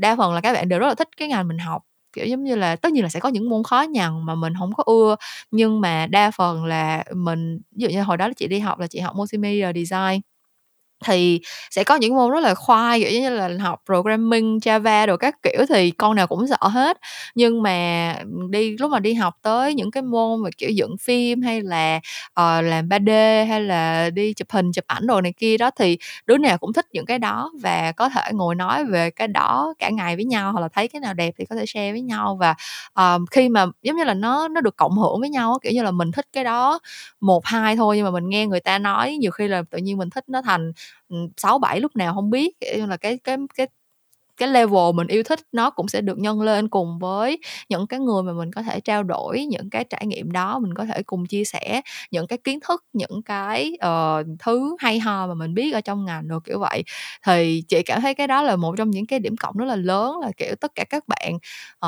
đa 0.00 0.16
phần 0.16 0.34
là 0.34 0.40
các 0.40 0.52
bạn 0.52 0.68
đều 0.68 0.78
rất 0.80 0.88
là 0.88 0.94
thích 0.94 1.08
cái 1.16 1.28
ngành 1.28 1.48
mình 1.48 1.58
học. 1.58 1.82
Kiểu 2.12 2.26
giống 2.26 2.44
như 2.44 2.56
là, 2.56 2.76
tất 2.76 2.92
nhiên 2.92 3.02
là 3.02 3.08
sẽ 3.08 3.20
có 3.20 3.28
những 3.28 3.48
môn 3.50 3.62
khó 3.64 3.82
nhằn 3.82 4.26
mà 4.26 4.34
mình 4.34 4.52
không 4.58 4.72
có 4.74 4.82
ưa, 4.86 5.16
nhưng 5.50 5.80
mà 5.80 6.06
đa 6.06 6.30
phần 6.30 6.64
là 6.64 7.04
mình, 7.14 7.56
ví 7.76 7.82
dụ 7.84 7.88
như 7.90 8.02
hồi 8.02 8.16
đó 8.16 8.28
chị 8.36 8.48
đi 8.48 8.58
học 8.58 8.78
là 8.78 8.86
chị 8.86 9.00
học 9.00 9.16
multimedia 9.16 9.72
design 9.74 10.20
thì 11.04 11.40
sẽ 11.70 11.84
có 11.84 11.94
những 11.96 12.14
môn 12.16 12.30
rất 12.30 12.40
là 12.40 12.54
khoai 12.54 13.00
kiểu 13.00 13.20
như 13.20 13.30
là 13.30 13.50
học 13.60 13.82
programming 13.86 14.58
java 14.58 15.06
đồ 15.06 15.16
các 15.16 15.34
kiểu 15.42 15.64
thì 15.68 15.90
con 15.90 16.14
nào 16.16 16.26
cũng 16.26 16.46
sợ 16.46 16.68
hết. 16.68 16.98
Nhưng 17.34 17.62
mà 17.62 18.14
đi 18.50 18.76
lúc 18.78 18.90
mà 18.90 18.98
đi 18.98 19.14
học 19.14 19.34
tới 19.42 19.74
những 19.74 19.90
cái 19.90 20.02
môn 20.02 20.42
mà 20.42 20.50
kiểu 20.58 20.70
dựng 20.70 20.96
phim 21.00 21.42
hay 21.42 21.60
là 21.62 21.96
uh, 22.40 22.64
làm 22.64 22.88
3D 22.88 23.46
hay 23.46 23.60
là 23.62 24.10
đi 24.10 24.32
chụp 24.34 24.48
hình 24.50 24.72
chụp 24.72 24.84
ảnh 24.86 25.06
đồ 25.06 25.20
này 25.20 25.32
kia 25.36 25.56
đó 25.56 25.70
thì 25.70 25.98
đứa 26.26 26.36
nào 26.38 26.58
cũng 26.58 26.72
thích 26.72 26.86
những 26.92 27.06
cái 27.06 27.18
đó 27.18 27.50
và 27.62 27.92
có 27.92 28.08
thể 28.08 28.22
ngồi 28.32 28.54
nói 28.54 28.84
về 28.84 29.10
cái 29.10 29.28
đó 29.28 29.74
cả 29.78 29.88
ngày 29.90 30.16
với 30.16 30.24
nhau 30.24 30.52
hoặc 30.52 30.60
là 30.60 30.68
thấy 30.68 30.88
cái 30.88 31.00
nào 31.00 31.14
đẹp 31.14 31.34
thì 31.38 31.44
có 31.44 31.56
thể 31.56 31.66
share 31.66 31.92
với 31.92 32.00
nhau. 32.02 32.38
Và 32.40 32.54
uh, 33.00 33.22
khi 33.30 33.48
mà 33.48 33.66
giống 33.82 33.96
như 33.96 34.04
là 34.04 34.14
nó 34.14 34.48
nó 34.48 34.60
được 34.60 34.76
cộng 34.76 34.98
hưởng 34.98 35.20
với 35.20 35.28
nhau 35.30 35.58
kiểu 35.62 35.72
như 35.72 35.82
là 35.82 35.90
mình 35.90 36.12
thích 36.12 36.26
cái 36.32 36.44
đó 36.44 36.78
một 37.20 37.44
hai 37.46 37.76
thôi 37.76 37.96
nhưng 37.96 38.04
mà 38.04 38.10
mình 38.10 38.28
nghe 38.28 38.46
người 38.46 38.60
ta 38.60 38.78
nói 38.78 39.16
nhiều 39.20 39.30
khi 39.30 39.48
là 39.48 39.62
tự 39.70 39.78
nhiên 39.78 39.98
mình 39.98 40.10
thích 40.10 40.24
nó 40.28 40.42
thành 40.42 40.72
sáu 41.36 41.58
bảy 41.58 41.80
lúc 41.80 41.96
nào 41.96 42.14
không 42.14 42.30
biết 42.30 42.56
như 42.78 42.86
là 42.86 42.96
cái 42.96 43.18
cái 43.24 43.36
cái 43.54 43.66
cái 44.40 44.48
level 44.48 44.94
mình 44.94 45.06
yêu 45.06 45.22
thích 45.22 45.40
nó 45.52 45.70
cũng 45.70 45.88
sẽ 45.88 46.00
được 46.00 46.18
nhân 46.18 46.40
lên 46.42 46.68
cùng 46.68 46.98
với 46.98 47.38
những 47.68 47.86
cái 47.86 48.00
người 48.00 48.22
mà 48.22 48.32
mình 48.32 48.52
có 48.52 48.62
thể 48.62 48.80
trao 48.80 49.02
đổi 49.02 49.46
những 49.46 49.70
cái 49.70 49.84
trải 49.84 50.06
nghiệm 50.06 50.32
đó 50.32 50.58
mình 50.58 50.74
có 50.74 50.84
thể 50.84 51.02
cùng 51.02 51.26
chia 51.26 51.44
sẻ 51.44 51.80
những 52.10 52.26
cái 52.26 52.38
kiến 52.44 52.58
thức 52.68 52.84
những 52.92 53.22
cái 53.24 53.72
uh, 53.86 54.26
thứ 54.38 54.76
hay 54.78 54.98
ho 54.98 55.26
mà 55.26 55.34
mình 55.34 55.54
biết 55.54 55.74
ở 55.74 55.80
trong 55.80 56.04
ngành 56.04 56.28
rồi 56.28 56.40
kiểu 56.44 56.58
vậy. 56.58 56.84
Thì 57.26 57.62
chị 57.68 57.82
cảm 57.82 58.00
thấy 58.00 58.14
cái 58.14 58.26
đó 58.26 58.42
là 58.42 58.56
một 58.56 58.74
trong 58.78 58.90
những 58.90 59.06
cái 59.06 59.18
điểm 59.18 59.36
cộng 59.36 59.56
rất 59.56 59.64
là 59.66 59.76
lớn 59.76 60.18
là 60.22 60.30
kiểu 60.36 60.54
tất 60.60 60.72
cả 60.74 60.84
các 60.90 61.04
bạn 61.08 61.34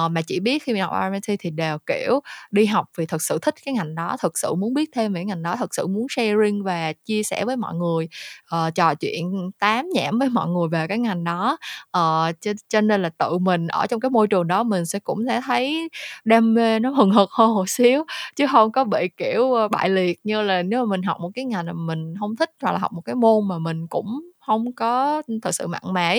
uh, 0.05 0.11
mà 0.11 0.23
chị 0.23 0.41
biết 0.41 0.63
khi 0.63 0.73
mình 0.73 0.83
học 0.83 0.93
RMIT 1.05 1.41
thì 1.41 1.51
đều 1.51 1.79
kiểu 1.87 2.21
đi 2.51 2.67
học 2.67 2.87
vì 2.99 3.07
thật 3.07 3.23
sự 3.23 3.39
thích 3.43 3.55
cái 3.65 3.75
ngành 3.75 3.95
đó 3.95 4.17
thật 4.21 4.39
sự 4.39 4.55
muốn 4.55 4.75
biết 4.75 4.91
thêm 4.95 5.13
về 5.13 5.19
cái 5.19 5.25
ngành 5.25 5.43
đó 5.43 5.57
thật 5.59 5.75
sự 5.75 5.87
muốn 5.87 6.07
sharing 6.11 6.63
và 6.65 6.93
chia 7.05 7.23
sẻ 7.23 7.45
với 7.45 7.57
mọi 7.57 7.75
người 7.75 8.09
uh, 8.55 8.75
trò 8.75 8.95
chuyện 8.95 9.51
tám 9.59 9.89
nhảm 9.95 10.19
với 10.19 10.29
mọi 10.29 10.49
người 10.49 10.69
về 10.69 10.87
cái 10.87 10.99
ngành 10.99 11.25
đó. 11.25 11.57
Uh, 11.99 12.41
cho, 12.43 12.53
cho 12.69 12.81
nên 12.81 13.03
là 13.03 13.09
tự 13.09 13.39
mình 13.39 13.67
ở 13.67 13.87
trong 13.87 14.01
cái 14.01 14.11
môi 14.11 14.29
trường 14.29 14.47
đó 14.47 14.63
mình 14.63 14.87
sẽ 14.87 14.99
cũng 14.99 15.25
sẽ 15.29 15.41
thấy 15.47 15.89
đam 16.25 16.55
mê 16.55 16.79
nó 16.79 16.91
hừng 16.91 17.11
hực 17.11 17.31
hơn 17.31 17.55
một 17.55 17.69
xíu 17.69 18.05
chứ 18.37 18.47
không 18.53 18.73
có 18.73 18.85
bị 18.85 19.09
kiểu 19.17 19.53
ờ, 19.53 19.69
bại 19.69 19.89
liệt 19.89 20.21
như 20.25 20.43
là 20.43 20.63
nếu 20.63 20.85
mà 20.85 20.91
mình 20.91 21.03
học 21.03 21.17
một 21.21 21.31
cái 21.35 21.45
ngành 21.45 21.67
mà 21.67 21.73
mình 21.73 22.15
không 22.21 22.37
thích 22.37 22.51
hoặc 22.63 22.73
là 22.73 22.79
học 22.79 22.93
một 22.93 23.03
cái 23.05 23.15
môn 23.15 23.49
mà 23.49 23.59
mình 23.59 23.87
cũng 23.87 24.21
không 24.47 24.73
có 24.73 25.23
thật 25.43 25.53
sự 25.53 25.67
mặn 25.67 25.83
mà 25.85 26.15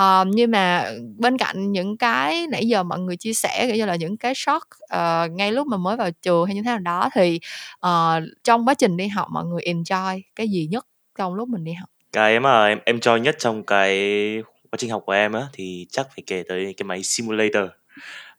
uh, 0.00 0.26
nhưng 0.26 0.50
mà 0.50 0.90
bên 1.18 1.38
cạnh 1.38 1.72
những 1.72 1.96
cái 1.96 2.46
nãy 2.46 2.68
giờ 2.68 2.82
mọi 2.82 2.98
người 3.00 3.16
chia 3.16 3.32
sẻ 3.32 3.66
kiểu 3.66 3.76
như 3.76 3.86
là 3.86 3.96
những 3.96 4.16
cái 4.16 4.32
shock 4.36 4.68
uh, 4.94 5.30
ngay 5.32 5.52
lúc 5.52 5.66
mà 5.66 5.76
mới 5.76 5.96
vào 5.96 6.10
trường 6.22 6.46
hay 6.46 6.54
như 6.54 6.62
thế 6.62 6.70
nào 6.70 6.78
đó 6.78 7.10
thì 7.14 7.40
uh, 7.86 8.22
trong 8.44 8.68
quá 8.68 8.74
trình 8.74 8.96
đi 8.96 9.08
học 9.08 9.28
mọi 9.30 9.44
người 9.44 9.62
enjoy 9.62 10.20
cái 10.36 10.48
gì 10.48 10.68
nhất 10.70 10.86
trong 11.18 11.34
lúc 11.34 11.48
mình 11.48 11.64
đi 11.64 11.72
học? 11.72 11.88
Cái 12.12 12.40
mà 12.40 12.66
em 12.66 12.78
em 12.84 13.00
cho 13.00 13.16
nhất 13.16 13.36
trong 13.38 13.62
cái 13.64 13.98
quá 14.72 14.76
trình 14.78 14.90
học 14.90 15.02
của 15.06 15.12
em 15.12 15.32
á 15.32 15.46
thì 15.52 15.86
chắc 15.90 16.06
phải 16.08 16.22
kể 16.26 16.42
tới 16.48 16.74
cái 16.76 16.84
máy 16.84 17.02
simulator 17.02 17.64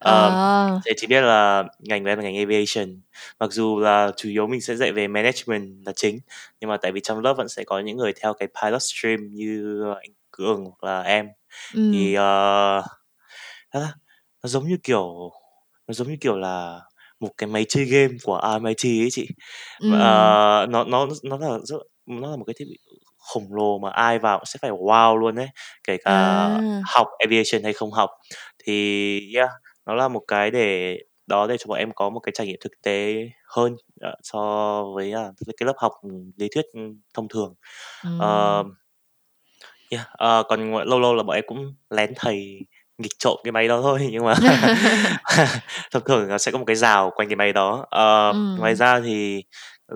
Um, 0.06 0.12
à. 0.12 0.70
Thì 0.86 0.92
chỉ 0.98 1.08
biết 1.08 1.22
là 1.22 1.64
ngành 1.80 2.04
của 2.04 2.10
em 2.10 2.18
là 2.18 2.24
ngành 2.24 2.38
aviation 2.38 3.02
mặc 3.40 3.52
dù 3.52 3.80
là 3.80 4.12
chủ 4.18 4.30
yếu 4.30 4.48
mình 4.48 4.62
sẽ 4.62 4.76
dạy 4.76 4.92
về 4.92 5.08
management 5.08 5.86
là 5.86 5.92
chính 5.96 6.20
nhưng 6.60 6.70
mà 6.70 6.78
tại 6.78 6.92
vì 6.92 7.00
trong 7.04 7.20
lớp 7.20 7.34
vẫn 7.34 7.50
sẽ 7.50 7.64
có 7.64 7.80
những 7.80 7.98
người 7.98 8.14
theo 8.22 8.34
cái 8.34 8.48
pilot 8.62 8.82
stream 8.82 9.30
như 9.32 9.84
anh 10.02 10.12
cường 10.32 10.66
hoặc 10.66 10.84
là 10.84 11.02
em 11.02 11.28
ừ. 11.74 11.92
thì 11.94 12.12
uh, 12.12 12.84
nó, 13.74 13.82
nó 14.44 14.50
giống 14.50 14.68
như 14.68 14.78
kiểu 14.84 15.32
nó 15.88 15.94
giống 15.94 16.08
như 16.08 16.18
kiểu 16.22 16.38
là 16.38 16.80
một 17.20 17.30
cái 17.38 17.48
máy 17.48 17.66
chơi 17.70 17.86
game 17.86 18.14
của 18.24 18.42
RMIT 18.60 18.86
ấy 19.04 19.10
chị 19.12 19.28
ừ. 19.80 19.88
uh, 19.88 20.70
nó 20.70 20.84
nó 20.84 21.08
nó 21.24 21.38
là 21.38 21.58
rất 21.64 21.78
nó 22.06 22.32
là 22.32 22.36
một 22.36 22.44
cái 22.48 22.54
thiết 22.60 22.66
bị 22.70 22.78
khổng 23.32 23.54
lồ 23.54 23.80
mà 23.80 23.90
ai 23.90 24.20
vào 24.20 24.38
cũng 24.38 24.46
sẽ 24.46 24.58
phải 24.62 24.72
wow 24.72 25.18
luôn 25.18 25.36
đấy 25.36 25.48
kể 25.88 25.98
cả 25.98 26.12
à. 26.12 26.60
học 26.86 27.08
aviation 27.20 27.64
hay 27.64 27.74
không 27.74 27.92
học 27.92 28.10
thì 28.66 29.20
yeah 29.36 29.50
nó 29.86 29.96
là 29.96 30.08
một 30.08 30.22
cái 30.28 30.52
để 30.52 30.98
đó 31.28 31.48
để 31.48 31.58
cho 31.58 31.66
bọn 31.68 31.78
em 31.78 31.92
có 31.96 32.10
một 32.10 32.20
cái 32.20 32.32
trải 32.36 32.48
nghiệm 32.48 32.60
thực 32.62 32.82
tế 32.84 33.30
hơn 33.48 33.74
uh, 33.74 34.14
so 34.24 34.40
với 34.96 35.14
uh, 35.14 35.36
cái 35.58 35.68
lớp 35.68 35.74
học 35.78 35.92
lý 36.38 36.48
thuyết 36.56 36.66
thông 37.14 37.28
thường 37.28 37.54
ừ. 38.04 38.10
uh, 38.16 38.66
yeah. 39.90 40.08
uh, 40.42 40.46
còn 40.50 40.74
lâu 40.88 41.00
lâu 41.00 41.16
là 41.16 41.24
bọn 41.24 41.36
em 41.36 41.44
cũng 41.48 41.76
lén 41.90 42.14
thầy 42.16 42.60
nghịch 42.98 43.20
trộm 43.20 43.38
cái 43.44 43.52
máy 43.52 43.68
đó 43.68 43.82
thôi 43.82 44.08
nhưng 44.12 44.26
mà 44.26 44.34
thông 45.92 46.04
thường 46.06 46.28
nó 46.28 46.38
sẽ 46.38 46.52
có 46.52 46.58
một 46.58 46.66
cái 46.68 46.76
rào 46.76 47.12
quanh 47.16 47.30
cái 47.30 47.36
máy 47.36 47.54
đó 47.54 47.80
uh, 47.80 48.36
ừ. 48.36 48.56
ngoài 48.60 48.76
ra 48.76 49.00
thì 49.00 49.44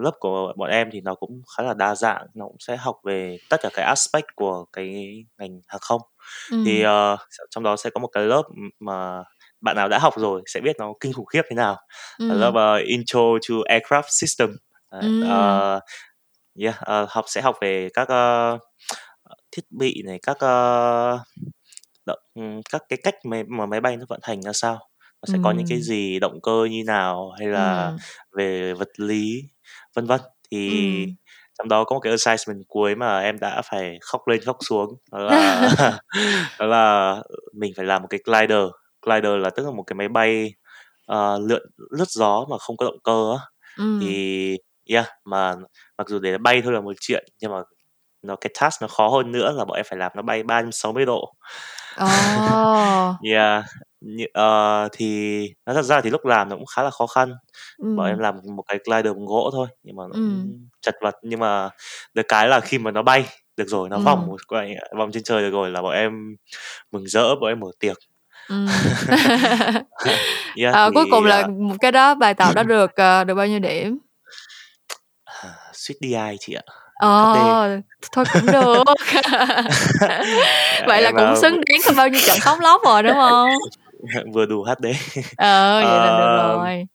lớp 0.04 0.12
của 0.20 0.54
bọn 0.58 0.70
em 0.70 0.90
thì 0.92 1.02
nó 1.02 1.16
cũng 1.16 1.42
khá 1.58 1.64
là 1.64 1.74
đa 1.74 1.96
dạng 1.96 2.28
nó 2.34 2.46
cũng 2.46 2.60
sẽ 2.60 2.78
học 2.78 2.96
về 3.04 3.38
tất 3.50 3.58
cả 3.62 3.70
cái 3.74 3.86
aspect 3.86 4.26
của 4.36 4.66
cái 4.74 5.16
ngành 5.38 5.60
hàng 5.68 5.82
không 5.82 6.02
ừ. 6.52 6.64
thì 6.66 6.86
uh, 6.86 7.20
trong 7.50 7.64
đó 7.64 7.76
sẽ 7.76 7.90
có 7.90 8.00
một 8.00 8.08
cái 8.08 8.24
lớp 8.24 8.44
mà 8.80 9.24
bạn 9.62 9.76
nào 9.76 9.90
đã 9.90 10.00
học 10.00 10.14
rồi 10.18 10.42
sẽ 10.46 10.60
biết 10.60 10.76
nó 10.80 10.94
kinh 11.00 11.14
khủng 11.14 11.26
khiếp 11.26 11.42
thế 11.50 11.56
nào 11.56 11.78
ừ. 12.20 12.34
lớp 12.34 12.80
uh, 12.80 12.88
intro 12.88 13.20
to 13.50 13.56
aircraft 13.56 14.08
system 14.10 14.50
ừ. 14.90 15.24
uh, 15.24 15.84
yeah, 16.60 16.76
uh, 16.82 17.10
học 17.10 17.26
sẽ 17.28 17.42
học 17.42 17.56
về 17.62 17.90
các 17.94 18.08
uh, 18.12 18.62
thiết 19.52 19.64
bị 19.70 20.04
này 20.06 20.20
các 20.24 20.38
uh, 20.38 21.20
động, 22.06 22.20
các 22.72 22.82
cái 22.90 23.00
cách 23.04 23.16
mà, 23.24 23.44
mà 23.48 23.66
máy 23.66 23.82
bay 23.82 23.98
nó 23.98 24.06
vận 24.10 24.20
hành 24.24 24.42
ra 24.42 24.54
sao 24.54 24.80
nó 25.22 25.34
sẽ 25.34 25.38
ừ. 25.38 25.42
có 25.44 25.52
những 25.52 25.68
cái 25.70 25.82
gì 25.82 26.20
động 26.20 26.40
cơ 26.44 26.68
như 26.72 26.84
nào 26.86 27.32
hay 27.40 27.48
là 27.48 27.88
ừ. 27.88 27.98
về 28.38 28.74
vật 28.74 28.90
lý 28.98 29.44
vân 29.98 30.06
vân 30.06 30.22
thì 30.52 30.70
ừ. 31.06 31.12
trong 31.58 31.68
đó 31.70 31.84
có 31.84 31.94
một 31.94 32.00
cái 32.00 32.14
assignment 32.26 32.64
cuối 32.68 32.96
mà 32.96 33.20
em 33.20 33.40
đã 33.40 33.62
phải 33.72 33.98
khóc 34.02 34.28
lên 34.28 34.42
khóc 34.46 34.58
xuống 34.70 34.90
đó 35.12 35.20
là 35.20 35.72
đó 36.60 36.66
là 36.66 37.16
mình 37.54 37.74
phải 37.76 37.86
làm 37.86 38.02
một 38.02 38.08
cái 38.10 38.20
glider 38.26 38.64
glider 39.06 39.32
là 39.42 39.50
tức 39.50 39.66
là 39.66 39.72
một 39.72 39.84
cái 39.84 39.96
máy 39.96 40.08
bay 40.08 40.54
uh, 41.12 41.42
lượn 41.50 41.62
lướt 41.92 42.08
gió 42.10 42.46
mà 42.50 42.58
không 42.58 42.78
có 42.78 42.86
động 42.86 43.00
cơ 43.04 43.34
á 43.38 43.40
ừ. 43.78 44.00
thì 44.02 44.58
yeah 44.90 45.08
mà 45.26 45.56
mặc 45.98 46.08
dù 46.08 46.20
để 46.20 46.38
bay 46.38 46.62
thôi 46.62 46.74
là 46.74 46.82
một 46.82 46.94
chuyện 47.00 47.26
nhưng 47.42 47.52
mà 47.52 47.58
nó 48.22 48.36
cái 48.36 48.52
task 48.60 48.82
nó 48.82 48.88
khó 48.88 49.08
hơn 49.10 49.32
nữa 49.32 49.52
là 49.52 49.66
bọn 49.66 49.76
em 49.76 49.86
phải 49.90 50.00
làm 50.00 50.12
nó 50.16 50.22
bay 50.22 50.44
360 50.44 51.06
độ 51.06 51.34
oh. 52.04 53.16
yeah 53.32 53.64
uh, 54.16 54.92
thì 54.92 55.40
nó 55.66 55.74
thật 55.74 55.82
ra 55.82 56.02
thì 56.02 56.10
lúc 56.10 56.26
làm 56.26 56.50
nó 56.50 56.56
cũng 56.56 56.66
khá 56.76 56.84
là 56.84 56.90
khó 56.90 57.08
khăn. 57.08 57.34
Bọn 57.78 58.08
em 58.08 58.20
làm 58.20 58.36
một 58.56 58.64
cái 58.68 58.80
glider 58.86 59.16
bằng 59.16 59.26
gỗ 59.26 59.50
thôi 59.54 59.68
nhưng 59.84 59.96
mà 59.96 60.04
nó 60.04 60.14
ừ. 60.14 60.30
chật 60.82 60.96
vật 61.02 61.16
nhưng 61.22 61.40
mà 61.40 61.70
được 62.14 62.26
cái 62.28 62.48
là 62.48 62.60
khi 62.60 62.78
mà 62.78 62.92
nó 62.92 63.02
bay 63.02 63.26
được 63.58 63.68
rồi 63.68 63.90
nó 63.90 63.98
vòng 63.98 64.28
một 64.28 64.38
vòng 64.98 65.12
trên 65.12 65.24
trời 65.24 65.42
được 65.42 65.52
rồi 65.52 65.72
là 65.72 65.82
bọn 65.82 65.94
em 65.94 66.36
mừng 66.92 67.08
rỡ 67.08 67.36
bọn 67.36 67.50
em 67.50 67.60
mở 67.60 67.68
tiệc. 67.80 67.98
Yeah, 70.60 70.74
à, 70.76 70.90
thì, 70.90 70.92
cuối 70.94 71.06
cùng 71.12 71.26
là 71.26 71.48
một 71.48 71.76
cái 71.80 71.92
đó 71.92 72.16
bài 72.16 72.34
tập 72.34 72.56
đó 72.56 72.64
được 72.64 72.92
uh, 72.92 73.28
được 73.28 73.34
bao 73.36 73.48
nhiêu 73.48 73.60
điểm? 73.60 73.98
Suýt 75.74 75.96
đi 76.00 76.14
ai 76.14 76.38
chị 76.40 76.54
ạ? 76.54 76.64
Ờ, 76.98 77.80
thôi 78.12 78.26
cũng 78.34 78.46
được. 78.46 78.84
Vậy 80.88 81.02
là 81.02 81.12
cũng 81.12 81.36
xứng 81.42 81.54
đáng 81.54 81.80
có 81.86 81.94
bao 81.98 82.08
nhiêu 82.08 82.22
trận 82.26 82.40
khóc 82.42 82.58
lóc 82.62 82.82
rồi 82.86 83.04
đúng 83.04 83.14
không? 83.20 83.50
Vừa 84.34 84.46
đủ 84.46 84.64
HD. 84.64 84.86
Ờ, 85.38 85.82
vậy 85.84 86.00
là 86.00 86.18
được 86.20 86.56
rồi. 86.56 86.88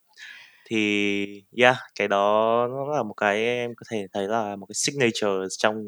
Thì 0.64 1.44
yeah, 1.56 1.76
cái 1.94 2.08
đó 2.08 2.66
nó 2.70 2.96
là 2.96 3.02
một 3.02 3.14
cái 3.14 3.44
em 3.44 3.74
có 3.76 3.84
thể 3.90 4.06
thấy 4.12 4.28
là 4.28 4.56
một 4.56 4.66
cái 4.66 4.74
signature 4.74 5.46
trong 5.58 5.84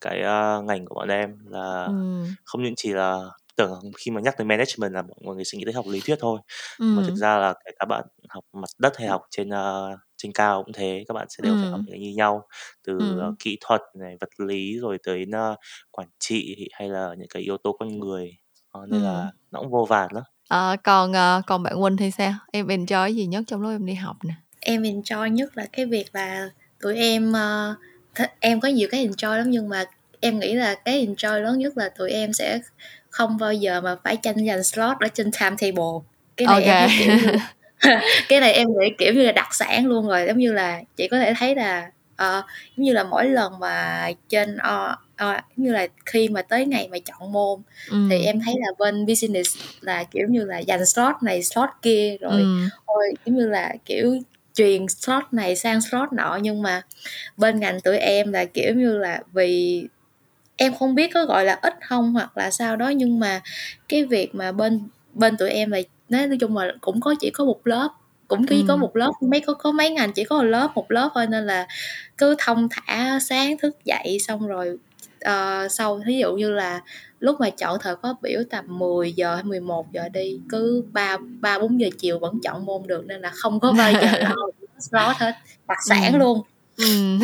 cái 0.00 0.20
uh, 0.20 0.64
ngành 0.64 0.84
của 0.86 0.94
bọn 0.94 1.08
em 1.08 1.30
là 1.48 1.84
ừ. 1.84 2.24
không 2.44 2.62
những 2.62 2.74
chỉ 2.76 2.92
là 2.92 3.18
tưởng 3.56 3.80
khi 3.96 4.10
mà 4.10 4.20
nhắc 4.20 4.34
tới 4.38 4.44
management 4.44 4.92
là 4.92 5.02
mọi 5.02 5.34
người 5.34 5.44
sẽ 5.44 5.58
nghĩ 5.58 5.64
tới 5.64 5.74
học 5.74 5.84
lý 5.88 6.00
thuyết 6.00 6.16
thôi 6.20 6.40
ừ. 6.78 6.84
mà 6.84 7.02
thực 7.06 7.14
ra 7.14 7.38
là 7.38 7.54
các 7.78 7.86
bạn 7.88 8.04
học 8.28 8.44
mặt 8.52 8.70
đất 8.78 8.96
hay 8.96 9.08
học 9.08 9.22
trên 9.30 9.48
uh, 9.48 9.98
trên 10.16 10.32
cao 10.32 10.62
cũng 10.64 10.72
thế 10.72 11.04
các 11.08 11.14
bạn 11.14 11.26
sẽ 11.30 11.42
đều 11.42 11.52
ừ. 11.52 11.58
phải 11.62 11.70
học 11.70 11.80
những 11.86 12.00
như 12.00 12.12
nhau 12.16 12.46
từ 12.86 12.98
ừ. 12.98 13.28
uh, 13.28 13.34
kỹ 13.38 13.58
thuật 13.60 13.80
này 13.94 14.16
vật 14.20 14.30
lý 14.38 14.78
rồi 14.80 14.98
tới 15.06 15.24
uh, 15.52 15.58
quản 15.90 16.08
trị 16.18 16.68
hay 16.72 16.88
là 16.88 17.14
những 17.18 17.28
cái 17.28 17.42
yếu 17.42 17.56
tố 17.56 17.76
con 17.78 17.98
người 17.98 18.36
uh, 18.78 18.88
nên 18.88 19.00
ừ. 19.00 19.04
là 19.04 19.30
nó 19.50 19.60
cũng 19.60 19.70
vô 19.70 19.84
vàn 19.84 20.08
lắm 20.12 20.22
à, 20.48 20.76
còn 20.82 21.10
uh, 21.10 21.46
còn 21.46 21.62
bạn 21.62 21.82
Quỳnh 21.82 21.96
thì 21.96 22.10
sao 22.10 22.32
em 22.52 22.66
enjoy 22.66 23.08
gì 23.08 23.26
nhất 23.26 23.44
trong 23.46 23.62
lúc 23.62 23.70
em 23.70 23.86
đi 23.86 23.94
học 23.94 24.16
nè 24.24 24.34
em 24.60 24.82
enjoy 24.82 25.26
nhất 25.26 25.56
là 25.56 25.66
cái 25.72 25.86
việc 25.86 26.06
là 26.12 26.48
tụi 26.80 26.96
em 26.96 27.30
uh, 27.30 27.78
th- 28.14 28.28
em 28.40 28.60
có 28.60 28.68
nhiều 28.68 28.88
cái 28.90 29.08
enjoy 29.08 29.36
lắm 29.36 29.50
nhưng 29.50 29.68
mà 29.68 29.84
em 30.20 30.38
nghĩ 30.38 30.54
là 30.54 30.74
cái 30.74 31.06
enjoy 31.06 31.40
lớn 31.40 31.58
nhất 31.58 31.76
là 31.76 31.88
tụi 31.88 32.10
em 32.10 32.32
sẽ 32.32 32.60
không 33.10 33.38
bao 33.38 33.52
giờ 33.52 33.80
mà 33.80 33.96
phải 34.04 34.16
tranh 34.16 34.46
giành 34.46 34.64
slot 34.64 34.96
ở 35.00 35.08
trên 35.08 35.30
timetable 35.32 36.00
cái 36.36 36.46
này 36.46 36.64
okay. 36.64 36.80
em 36.80 36.90
kiểu 36.98 37.16
như, 37.16 37.38
cái 38.28 38.40
này 38.40 38.52
em 38.52 38.68
nghĩ 38.68 38.94
kiểu 38.98 39.12
như 39.12 39.22
là 39.22 39.32
đặc 39.32 39.54
sản 39.54 39.86
luôn 39.86 40.08
rồi 40.08 40.24
giống 40.26 40.38
như 40.38 40.52
là 40.52 40.80
chị 40.96 41.08
có 41.08 41.18
thể 41.18 41.34
thấy 41.38 41.54
là 41.54 41.90
uh, 42.12 42.44
giống 42.76 42.84
như 42.84 42.92
là 42.92 43.04
mỗi 43.04 43.28
lần 43.28 43.58
mà 43.58 44.08
trên 44.28 44.56
uh, 44.56 44.98
giống 45.18 45.36
như 45.56 45.72
là 45.72 45.86
khi 46.06 46.28
mà 46.28 46.42
tới 46.42 46.66
ngày 46.66 46.88
mà 46.88 46.98
chọn 46.98 47.32
môn 47.32 47.60
ừ. 47.90 47.96
thì 48.10 48.24
em 48.24 48.40
thấy 48.44 48.54
là 48.58 48.68
bên 48.78 49.06
business 49.06 49.56
là 49.80 50.04
kiểu 50.04 50.26
như 50.28 50.44
là 50.44 50.58
dành 50.58 50.86
slot 50.86 51.14
này 51.22 51.42
slot 51.42 51.68
kia 51.82 52.16
rồi 52.20 52.40
ừ. 52.40 52.58
ôi 52.84 53.14
giống 53.26 53.36
như 53.36 53.48
là 53.48 53.74
kiểu 53.84 54.16
truyền 54.54 54.88
slot 54.88 55.24
này 55.32 55.56
sang 55.56 55.80
slot 55.80 56.12
nọ 56.12 56.38
nhưng 56.42 56.62
mà 56.62 56.82
bên 57.36 57.60
ngành 57.60 57.80
tụi 57.80 57.98
em 57.98 58.32
là 58.32 58.44
kiểu 58.44 58.74
như 58.74 58.98
là 58.98 59.22
vì 59.32 59.84
em 60.56 60.74
không 60.74 60.94
biết 60.94 61.10
có 61.14 61.24
gọi 61.24 61.44
là 61.44 61.58
ít 61.62 61.74
không 61.88 62.12
hoặc 62.12 62.36
là 62.36 62.50
sao 62.50 62.76
đó 62.76 62.88
nhưng 62.88 63.18
mà 63.20 63.40
cái 63.88 64.04
việc 64.04 64.34
mà 64.34 64.52
bên 64.52 64.80
bên 65.12 65.36
tụi 65.36 65.50
em 65.50 65.70
là 65.70 65.78
nói 66.08 66.28
chung 66.40 66.56
là 66.56 66.72
cũng 66.80 67.00
có 67.00 67.14
chỉ 67.20 67.30
có 67.30 67.44
một 67.44 67.66
lớp 67.66 67.88
cũng 68.28 68.46
chỉ 68.46 68.56
ừ. 68.56 68.64
có 68.68 68.76
một 68.76 68.96
lớp 68.96 69.12
mấy 69.20 69.40
có 69.40 69.54
có 69.54 69.72
mấy 69.72 69.90
ngành 69.90 70.12
chỉ 70.12 70.24
có 70.24 70.36
một 70.36 70.44
lớp 70.44 70.68
một 70.74 70.90
lớp 70.90 71.10
thôi 71.14 71.26
nên 71.26 71.46
là 71.46 71.66
cứ 72.18 72.34
thông 72.38 72.68
thả 72.70 73.18
sáng 73.20 73.58
thức 73.58 73.76
dậy 73.84 74.18
xong 74.26 74.46
rồi 74.46 74.78
uh, 75.28 75.72
sau 75.72 76.00
ví 76.06 76.18
dụ 76.18 76.36
như 76.36 76.50
là 76.50 76.80
lúc 77.18 77.40
mà 77.40 77.50
chọn 77.50 77.78
thời 77.80 77.96
khóa 77.96 78.14
biểu 78.22 78.40
tầm 78.50 78.78
10 78.78 79.12
giờ 79.12 79.34
hay 79.34 79.44
11 79.44 79.92
giờ 79.92 80.08
đi 80.08 80.40
cứ 80.48 80.84
ba 80.92 81.16
ba 81.40 81.58
bốn 81.58 81.80
giờ 81.80 81.88
chiều 81.98 82.18
vẫn 82.18 82.40
chọn 82.42 82.66
môn 82.66 82.82
được 82.86 83.06
nên 83.06 83.20
là 83.20 83.30
không 83.34 83.60
có 83.60 83.72
bao 83.72 83.92
giờ 83.92 84.00
lo 84.22 84.36
slot 84.78 85.16
hết 85.16 85.34
đặc 85.68 85.78
sản 85.88 86.12
ừ. 86.12 86.18
luôn 86.18 86.42
ừ. 86.76 87.18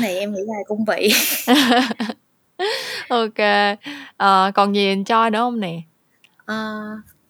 này 0.00 0.18
em 0.18 0.32
nghĩ 0.32 0.40
là 0.46 0.54
cũng 0.66 0.84
vị 0.84 1.12
ok 3.08 3.38
à, 4.16 4.50
còn 4.54 4.74
gì 4.74 4.94
enjoy 4.94 5.30
nữa 5.30 5.38
không 5.38 5.60
nè 5.60 5.80
à, 6.46 6.80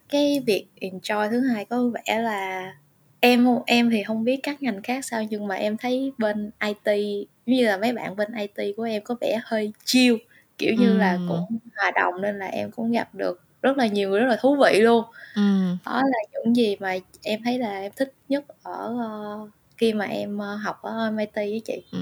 cái 0.09 0.43
việc 0.47 0.67
enjoy 0.81 1.31
thứ 1.31 1.41
hai 1.41 1.65
có 1.65 1.91
vẻ 1.95 2.19
là 2.19 2.73
em 3.21 3.47
em 3.67 3.91
thì 3.91 4.03
không 4.03 4.25
biết 4.25 4.41
các 4.43 4.63
ngành 4.63 4.83
khác 4.83 5.05
sao 5.05 5.23
nhưng 5.31 5.47
mà 5.47 5.55
em 5.55 5.77
thấy 5.77 6.13
bên 6.19 6.51
IT 6.61 7.29
như 7.47 7.67
là 7.67 7.77
mấy 7.77 7.93
bạn 7.93 8.17
bên 8.17 8.29
IT 8.35 8.77
của 8.77 8.83
em 8.83 9.03
có 9.05 9.15
vẻ 9.21 9.41
hơi 9.45 9.73
chill 9.85 10.17
kiểu 10.59 10.75
như 10.79 10.93
ừ. 10.93 10.99
là 10.99 11.19
cũng 11.29 11.59
hòa 11.77 11.91
đồng 11.91 12.23
nên 12.23 12.39
là 12.39 12.47
em 12.47 12.71
cũng 12.71 12.93
gặp 12.93 13.15
được 13.15 13.41
rất 13.63 13.79
là 13.79 13.87
nhiều 13.87 14.11
người 14.11 14.21
rất 14.21 14.27
là 14.27 14.37
thú 14.37 14.57
vị 14.65 14.81
luôn 14.81 15.05
ừ. 15.35 15.43
đó 15.87 16.03
là 16.05 16.19
những 16.33 16.57
gì 16.57 16.77
mà 16.81 16.95
em 17.23 17.41
thấy 17.45 17.59
là 17.59 17.81
em 17.81 17.93
thích 17.97 18.13
nhất 18.29 18.45
ở 18.63 18.95
uh, 19.43 19.51
khi 19.77 19.93
mà 19.93 20.05
em 20.05 20.39
uh, 20.39 20.61
học 20.65 20.83
ở 20.83 21.11
MIT 21.11 21.35
với 21.35 21.63
chị 21.65 21.83
ừ. 21.93 21.99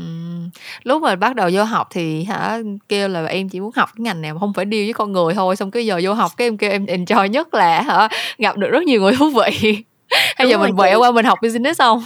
lúc 0.82 1.02
mà 1.02 1.16
bắt 1.16 1.34
đầu 1.36 1.50
vô 1.52 1.64
học 1.64 1.88
thì 1.90 2.24
hả 2.24 2.58
kêu 2.88 3.08
là 3.08 3.26
em 3.26 3.48
chỉ 3.48 3.60
muốn 3.60 3.70
học 3.76 3.88
cái 3.96 4.02
ngành 4.02 4.22
nào 4.22 4.34
mà 4.34 4.40
không 4.40 4.52
phải 4.54 4.64
đi 4.64 4.84
với 4.84 4.92
con 4.92 5.12
người 5.12 5.34
thôi 5.34 5.56
xong 5.56 5.70
cái 5.70 5.86
giờ 5.86 6.00
vô 6.02 6.14
học 6.14 6.32
cái 6.36 6.46
em 6.46 6.56
kêu 6.56 6.70
em 6.70 6.84
enjoy 6.84 7.26
nhất 7.26 7.54
là 7.54 7.82
hả 7.82 8.08
gặp 8.38 8.56
được 8.56 8.68
rất 8.70 8.82
nhiều 8.82 9.00
người 9.00 9.12
thú 9.16 9.30
vị 9.30 9.76
hay 10.36 10.48
giờ 10.48 10.58
mình 10.58 10.76
quẹo 10.76 11.00
qua 11.00 11.12
mình 11.12 11.24
học 11.24 11.38
business 11.42 11.78
không 11.78 12.02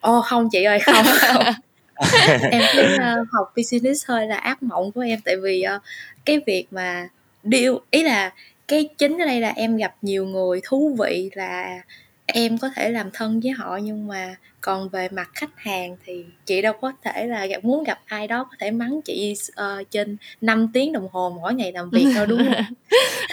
Ồ 0.00 0.18
oh, 0.18 0.24
không 0.24 0.48
chị 0.52 0.64
ơi 0.64 0.78
không, 0.80 1.04
không. 1.20 1.42
em 2.50 2.62
thấy 2.72 2.86
uh, 2.94 3.28
học 3.32 3.52
business 3.56 4.06
hơi 4.08 4.26
là 4.26 4.36
ác 4.36 4.62
mộng 4.62 4.92
của 4.92 5.00
em 5.00 5.20
tại 5.24 5.36
vì 5.36 5.64
uh, 5.76 5.82
cái 6.24 6.40
việc 6.46 6.66
mà 6.70 7.08
điều 7.42 7.80
ý 7.90 8.02
là 8.02 8.32
cái 8.68 8.88
chính 8.98 9.18
ở 9.18 9.26
đây 9.26 9.40
là 9.40 9.52
em 9.56 9.76
gặp 9.76 9.94
nhiều 10.02 10.26
người 10.26 10.60
thú 10.64 10.96
vị 10.98 11.30
là 11.34 11.80
em 12.26 12.58
có 12.58 12.70
thể 12.76 12.90
làm 12.90 13.10
thân 13.12 13.40
với 13.40 13.52
họ 13.52 13.76
nhưng 13.76 14.08
mà 14.08 14.36
còn 14.60 14.88
về 14.88 15.08
mặt 15.08 15.30
khách 15.34 15.50
hàng 15.56 15.96
thì 16.06 16.24
chị 16.46 16.62
đâu 16.62 16.72
có 16.80 16.92
thể 17.04 17.26
là 17.26 17.46
gặp 17.46 17.64
muốn 17.64 17.84
gặp 17.84 17.98
ai 18.06 18.28
đó 18.28 18.44
có 18.44 18.56
thể 18.60 18.70
mắng 18.70 19.00
chị 19.04 19.34
uh, 19.50 19.90
trên 19.90 20.16
5 20.40 20.68
tiếng 20.72 20.92
đồng 20.92 21.08
hồ 21.12 21.32
mỗi 21.36 21.54
ngày 21.54 21.72
làm 21.72 21.90
việc 21.90 22.06
đâu 22.14 22.26
đúng 22.26 22.44
không? 22.44 22.64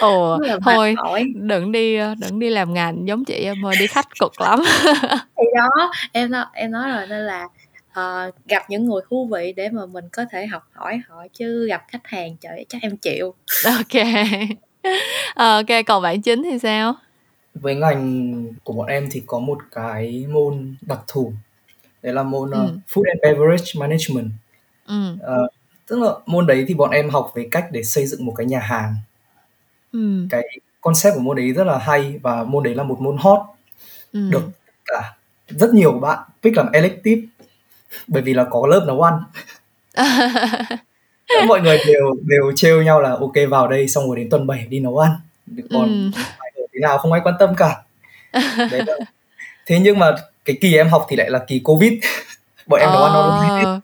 Ồ 0.00 0.38
thôi 0.64 0.94
đừng 1.34 1.72
đi 1.72 1.98
đừng 2.18 2.38
đi 2.38 2.50
làm 2.50 2.74
ngành 2.74 3.08
giống 3.08 3.24
chị 3.24 3.34
em 3.34 3.66
ơi 3.66 3.76
đi 3.80 3.86
khách 3.86 4.06
cực 4.20 4.40
lắm. 4.40 4.62
thì 5.12 5.44
đó 5.56 5.92
em 6.12 6.30
nói 6.30 6.44
em 6.52 6.70
nói 6.70 6.90
rồi 6.90 7.06
nên 7.06 7.26
là 7.26 7.48
uh, 8.00 8.34
gặp 8.48 8.62
những 8.68 8.84
người 8.84 9.00
thú 9.10 9.28
vị 9.32 9.52
để 9.56 9.68
mà 9.68 9.86
mình 9.86 10.04
có 10.12 10.24
thể 10.30 10.46
học 10.46 10.68
hỏi 10.72 11.00
họ 11.08 11.26
chứ 11.32 11.66
gặp 11.66 11.84
khách 11.88 12.06
hàng 12.06 12.36
trời 12.40 12.66
chắc 12.68 12.82
em 12.82 12.96
chịu. 12.96 13.34
Ok. 13.64 14.02
ok 15.34 15.66
còn 15.86 16.02
bạn 16.02 16.22
chính 16.22 16.42
thì 16.42 16.58
sao? 16.58 16.94
với 17.54 17.74
ngành 17.74 18.44
của 18.64 18.72
bọn 18.72 18.86
em 18.86 19.08
thì 19.10 19.22
có 19.26 19.38
một 19.38 19.58
cái 19.70 20.26
môn 20.28 20.74
đặc 20.80 21.00
thù 21.08 21.32
đấy 22.02 22.12
là 22.12 22.22
môn 22.22 22.50
ừ. 22.50 22.64
uh, 22.64 22.70
food 22.88 23.02
and 23.08 23.22
beverage 23.22 23.72
management 23.76 24.30
ừ. 24.86 25.12
uh, 25.14 25.52
tức 25.86 25.98
là 25.98 26.10
môn 26.26 26.46
đấy 26.46 26.64
thì 26.68 26.74
bọn 26.74 26.90
em 26.90 27.10
học 27.10 27.32
về 27.34 27.48
cách 27.50 27.66
để 27.72 27.82
xây 27.82 28.06
dựng 28.06 28.24
một 28.26 28.34
cái 28.36 28.46
nhà 28.46 28.60
hàng 28.60 28.94
ừ. 29.92 30.26
cái 30.30 30.48
concept 30.80 31.14
của 31.14 31.20
môn 31.20 31.36
đấy 31.36 31.52
rất 31.52 31.64
là 31.64 31.78
hay 31.78 32.18
và 32.22 32.44
môn 32.44 32.62
đấy 32.62 32.74
là 32.74 32.82
một 32.82 33.00
môn 33.00 33.16
hot 33.20 33.40
ừ. 34.12 34.30
được 34.30 34.42
cả 34.84 35.16
rất 35.48 35.74
nhiều 35.74 35.92
bạn 35.92 36.18
pick 36.42 36.56
làm 36.56 36.72
elective 36.72 37.22
bởi 38.06 38.22
vì 38.22 38.34
là 38.34 38.44
có 38.50 38.66
lớp 38.66 38.84
nấu 38.86 39.02
ăn. 39.02 39.14
Mọi 41.46 41.60
người 41.60 41.78
đều 41.86 42.14
đều 42.22 42.52
trêu 42.56 42.82
nhau 42.82 43.00
là 43.00 43.10
ok 43.10 43.50
vào 43.50 43.68
đây 43.68 43.88
xong 43.88 44.06
rồi 44.06 44.16
đến 44.16 44.30
tuần 44.30 44.46
7 44.46 44.66
đi 44.68 44.80
nấu 44.80 44.98
ăn. 44.98 45.10
Còn 45.70 46.12
ừ. 46.14 46.20
thế 46.56 46.80
nào 46.80 46.98
không 46.98 47.12
ai 47.12 47.20
quan 47.24 47.34
tâm 47.38 47.54
cả. 47.56 47.82
Đấy 48.56 48.82
là... 48.86 48.96
thế 49.66 49.78
nhưng 49.82 49.98
mà 49.98 50.14
cái 50.44 50.58
kỳ 50.60 50.76
em 50.76 50.88
học 50.88 51.06
thì 51.08 51.16
lại 51.16 51.30
là 51.30 51.38
kỳ 51.38 51.60
covid. 51.64 51.92
Bọn 52.66 52.80
em 52.80 52.90
nấu 52.90 53.04
ăn 53.04 53.12
online 53.12 53.80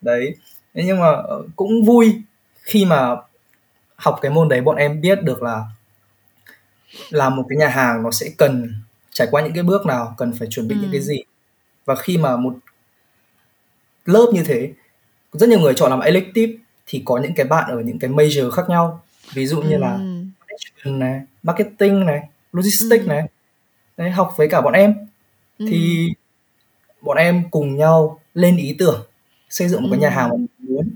đấy. 0.00 0.34
Thế 0.74 0.82
nhưng 0.86 1.00
mà 1.00 1.06
ờ, 1.06 1.42
cũng 1.56 1.84
vui 1.84 2.22
khi 2.62 2.84
mà 2.84 3.16
học 3.96 4.18
cái 4.22 4.30
môn 4.30 4.48
đấy 4.48 4.60
bọn 4.60 4.76
em 4.76 5.00
biết 5.00 5.22
được 5.22 5.42
là 5.42 5.64
làm 7.10 7.36
một 7.36 7.44
cái 7.48 7.56
nhà 7.56 7.68
hàng 7.68 8.02
nó 8.02 8.10
sẽ 8.10 8.26
cần 8.38 8.74
trải 9.12 9.28
qua 9.30 9.42
những 9.42 9.52
cái 9.52 9.62
bước 9.62 9.86
nào 9.86 10.14
cần 10.18 10.32
phải 10.38 10.48
chuẩn 10.50 10.68
bị 10.68 10.74
ừ. 10.74 10.78
những 10.82 10.92
cái 10.92 11.00
gì 11.00 11.22
và 11.88 11.94
khi 11.94 12.18
mà 12.18 12.36
một 12.36 12.54
lớp 14.04 14.30
như 14.32 14.42
thế 14.44 14.72
rất 15.32 15.48
nhiều 15.48 15.60
người 15.60 15.74
chọn 15.74 15.90
làm 15.90 16.00
elective 16.00 16.52
thì 16.86 17.02
có 17.04 17.18
những 17.18 17.34
cái 17.34 17.46
bạn 17.46 17.70
ở 17.70 17.80
những 17.80 17.98
cái 17.98 18.10
major 18.10 18.50
khác 18.50 18.62
nhau 18.68 19.02
ví 19.34 19.46
dụ 19.46 19.62
như 19.62 19.76
ừ. 19.76 19.78
là 19.78 19.98
này 20.84 21.20
marketing 21.42 22.06
này 22.06 22.20
logistics 22.52 23.04
ừ. 23.04 23.08
này 23.08 23.22
đấy 23.96 24.10
học 24.10 24.34
với 24.36 24.48
cả 24.48 24.60
bọn 24.60 24.72
em 24.72 24.94
ừ. 25.58 25.66
thì 25.68 26.08
bọn 27.00 27.16
em 27.16 27.50
cùng 27.50 27.76
nhau 27.76 28.20
lên 28.34 28.56
ý 28.56 28.76
tưởng 28.78 29.06
xây 29.48 29.68
dựng 29.68 29.82
một 29.82 29.88
cái 29.90 30.00
nhà 30.00 30.10
hàng 30.10 30.28
mà 30.28 30.36
mình 30.36 30.48
muốn 30.58 30.90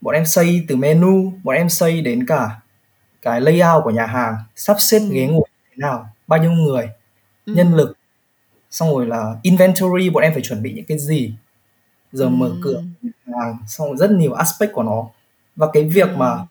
bọn 0.00 0.14
em 0.14 0.26
xây 0.26 0.64
từ 0.68 0.76
menu 0.76 1.32
bọn 1.42 1.56
em 1.56 1.68
xây 1.68 2.00
đến 2.00 2.26
cả 2.26 2.50
cái 3.22 3.40
layout 3.40 3.84
của 3.84 3.90
nhà 3.90 4.06
hàng 4.06 4.34
sắp 4.56 4.76
xếp 4.80 4.98
ừ. 4.98 5.08
ghế 5.10 5.26
ngồi 5.26 5.48
thế 5.70 5.76
nào 5.76 6.08
bao 6.26 6.40
nhiêu 6.40 6.50
người 6.50 6.88
ừ. 7.46 7.52
nhân 7.54 7.74
lực 7.74 7.96
xong 8.70 8.90
rồi 8.90 9.06
là 9.06 9.34
inventory 9.42 10.10
bọn 10.10 10.22
em 10.22 10.32
phải 10.32 10.42
chuẩn 10.42 10.62
bị 10.62 10.72
những 10.72 10.84
cái 10.84 10.98
gì 10.98 11.34
giờ 12.12 12.24
ừ. 12.24 12.28
mở 12.28 12.50
cửa 12.62 12.82
hàng 13.26 13.58
xong 13.66 13.88
rồi 13.88 13.96
rất 13.96 14.10
nhiều 14.10 14.32
aspect 14.32 14.72
của 14.72 14.82
nó 14.82 15.06
và 15.56 15.68
cái 15.72 15.84
việc 15.84 16.08
ừ. 16.08 16.16
mà 16.16 16.46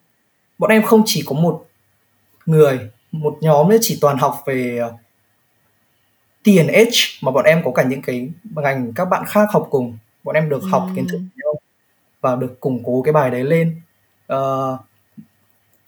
bọn 0.58 0.70
em 0.70 0.82
không 0.82 1.02
chỉ 1.06 1.22
có 1.26 1.36
một 1.36 1.66
người 2.46 2.90
một 3.12 3.38
nhóm 3.40 3.72
ấy 3.72 3.78
chỉ 3.82 3.98
toàn 4.00 4.18
học 4.18 4.42
về 4.46 4.78
ờ, 4.78 4.92
T&H 6.44 7.24
mà 7.24 7.32
bọn 7.32 7.44
em 7.44 7.62
có 7.64 7.72
cả 7.74 7.82
những 7.82 8.02
cái 8.02 8.30
ngành 8.44 8.92
các 8.92 9.04
bạn 9.04 9.24
khác 9.26 9.48
học 9.52 9.66
cùng 9.70 9.98
bọn 10.24 10.34
em 10.34 10.48
được 10.48 10.62
học 10.70 10.88
kiến 10.96 11.06
thức 11.08 11.20
nhau 11.36 11.54
và 12.20 12.36
được 12.36 12.60
củng 12.60 12.82
cố 12.84 13.02
cái 13.02 13.12
bài 13.12 13.30
đấy 13.30 13.44
lên 13.44 13.80
uh, 14.32 14.80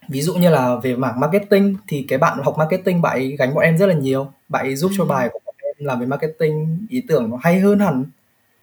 ví 0.08 0.22
dụ 0.22 0.34
như 0.34 0.50
là 0.50 0.76
về 0.76 0.96
mảng 0.96 1.20
marketing 1.20 1.76
thì 1.88 2.04
cái 2.08 2.18
bạn 2.18 2.38
học 2.42 2.54
marketing 2.58 3.02
bạn 3.02 3.16
ấy 3.16 3.36
gánh 3.38 3.54
bọn 3.54 3.64
em 3.64 3.78
rất 3.78 3.86
là 3.86 3.94
nhiều 3.94 4.32
bạn 4.48 4.66
ấy 4.66 4.76
giúp 4.76 4.90
ừ. 4.90 4.94
cho 4.98 5.04
bài 5.04 5.28
của 5.32 5.38
làm 5.84 6.00
về 6.00 6.06
marketing 6.06 6.86
ý 6.90 7.02
tưởng 7.08 7.30
nó 7.30 7.38
hay 7.42 7.60
hơn 7.60 7.78
hẳn. 7.78 8.04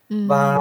Ừ. 0.09 0.27
và 0.27 0.59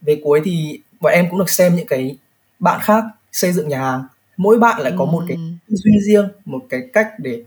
về 0.00 0.20
cuối 0.24 0.40
thì 0.44 0.80
bọn 1.00 1.12
em 1.12 1.26
cũng 1.30 1.38
được 1.38 1.50
xem 1.50 1.76
những 1.76 1.86
cái 1.86 2.16
bạn 2.58 2.80
khác 2.82 3.04
xây 3.32 3.52
dựng 3.52 3.68
nhà 3.68 3.80
hàng. 3.80 4.04
Mỗi 4.36 4.58
bạn 4.58 4.80
lại 4.80 4.92
có 4.98 5.04
một 5.04 5.24
cái 5.28 5.38
duy 5.68 5.92
riêng 6.00 6.28
một 6.44 6.62
cái 6.68 6.80
cách 6.92 7.12
để 7.18 7.42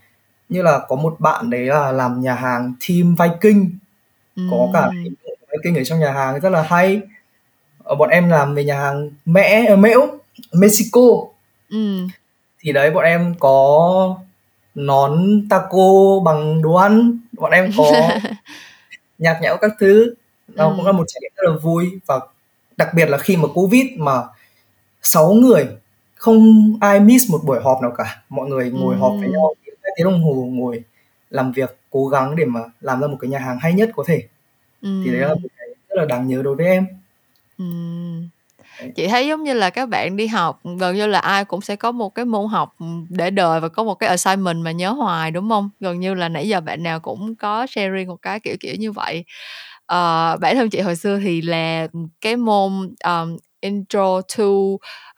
như 0.49 0.61
là 0.61 0.79
có 0.87 0.95
một 0.95 1.15
bạn 1.19 1.49
đấy 1.49 1.65
là 1.65 1.91
làm 1.91 2.21
nhà 2.21 2.35
hàng 2.35 2.73
team 2.87 3.15
Viking. 3.15 3.69
Có 4.51 4.69
cả 4.73 4.89
Viking 5.51 5.77
ở 5.77 5.83
trong 5.83 5.99
nhà 5.99 6.11
hàng 6.11 6.39
rất 6.39 6.49
là 6.49 6.61
hay. 6.61 7.01
Ở 7.83 7.95
bọn 7.95 8.09
em 8.09 8.29
làm 8.29 8.55
về 8.55 8.63
nhà 8.63 8.79
hàng 8.79 9.11
mẽ 9.25 9.75
mễu 9.75 10.07
Mexico. 10.53 11.01
Ừ. 11.69 12.07
thì 12.59 12.71
đấy 12.71 12.91
bọn 12.91 13.05
em 13.05 13.35
có 13.39 14.17
nón 14.75 15.43
taco 15.49 16.19
bằng 16.25 16.61
đồ 16.61 16.73
ăn 16.73 17.17
bọn 17.31 17.51
em 17.51 17.71
có 17.77 17.91
nhạc 19.17 19.39
nhẽo 19.41 19.57
các 19.61 19.71
thứ 19.79 20.15
nó 20.47 20.69
ừ. 20.69 20.73
cũng 20.77 20.85
là 20.85 20.91
một 20.91 21.03
trải 21.07 21.19
nghiệm 21.21 21.31
rất 21.35 21.43
là 21.51 21.57
vui 21.57 21.99
và 22.05 22.19
đặc 22.77 22.89
biệt 22.95 23.09
là 23.09 23.17
khi 23.17 23.37
mà 23.37 23.47
covid 23.53 23.85
mà 23.97 24.23
sáu 25.01 25.33
người 25.33 25.67
không 26.15 26.73
ai 26.81 26.99
miss 26.99 27.31
một 27.31 27.41
buổi 27.45 27.61
họp 27.63 27.81
nào 27.81 27.91
cả 27.97 28.23
mọi 28.29 28.49
người 28.49 28.71
ngồi 28.71 28.95
ừ. 28.95 28.99
họp 28.99 29.11
với 29.19 29.29
nhau 29.29 29.55
hai 29.83 29.91
tiếng 29.97 30.05
đồng 30.05 30.23
hồ 30.23 30.47
ngồi 30.51 30.83
làm 31.29 31.51
việc 31.51 31.77
cố 31.89 32.07
gắng 32.07 32.35
để 32.35 32.45
mà 32.45 32.59
làm 32.81 33.01
ra 33.01 33.07
một 33.07 33.17
cái 33.19 33.29
nhà 33.29 33.39
hàng 33.39 33.57
hay 33.61 33.73
nhất 33.73 33.89
có 33.95 34.03
thể 34.07 34.23
ừ. 34.81 35.01
thì 35.05 35.11
đấy 35.11 35.21
là 35.21 35.33
một 35.33 35.49
cái 35.57 35.67
rất 35.89 35.95
là 35.95 36.05
đáng 36.05 36.27
nhớ 36.27 36.41
đối 36.43 36.55
với 36.55 36.65
em 36.65 36.85
ừ 37.57 37.65
chị 38.95 39.07
thấy 39.07 39.27
giống 39.27 39.43
như 39.43 39.53
là 39.53 39.69
các 39.69 39.89
bạn 39.89 40.17
đi 40.17 40.27
học 40.27 40.59
gần 40.79 40.95
như 40.95 41.07
là 41.07 41.19
ai 41.19 41.45
cũng 41.45 41.61
sẽ 41.61 41.75
có 41.75 41.91
một 41.91 42.09
cái 42.15 42.25
môn 42.25 42.47
học 42.47 42.75
để 43.09 43.29
đời 43.29 43.59
và 43.59 43.67
có 43.69 43.83
một 43.83 43.95
cái 43.95 44.09
assignment 44.09 44.63
mà 44.63 44.71
nhớ 44.71 44.91
hoài 44.91 45.31
đúng 45.31 45.49
không? 45.49 45.69
Gần 45.79 45.99
như 45.99 46.13
là 46.13 46.29
nãy 46.29 46.47
giờ 46.49 46.61
bạn 46.61 46.83
nào 46.83 46.99
cũng 46.99 47.35
có 47.35 47.67
sharing 47.67 48.07
một 48.07 48.17
cái 48.21 48.39
kiểu 48.39 48.55
kiểu 48.59 48.75
như 48.79 48.91
vậy. 48.91 49.23
Uh, 49.93 50.39
bản 50.41 50.55
thân 50.55 50.69
chị 50.69 50.79
hồi 50.79 50.95
xưa 50.95 51.19
thì 51.23 51.41
là 51.41 51.87
cái 52.21 52.35
môn 52.37 52.71
um, 53.05 53.37
intro 53.61 54.21
to 54.37 54.43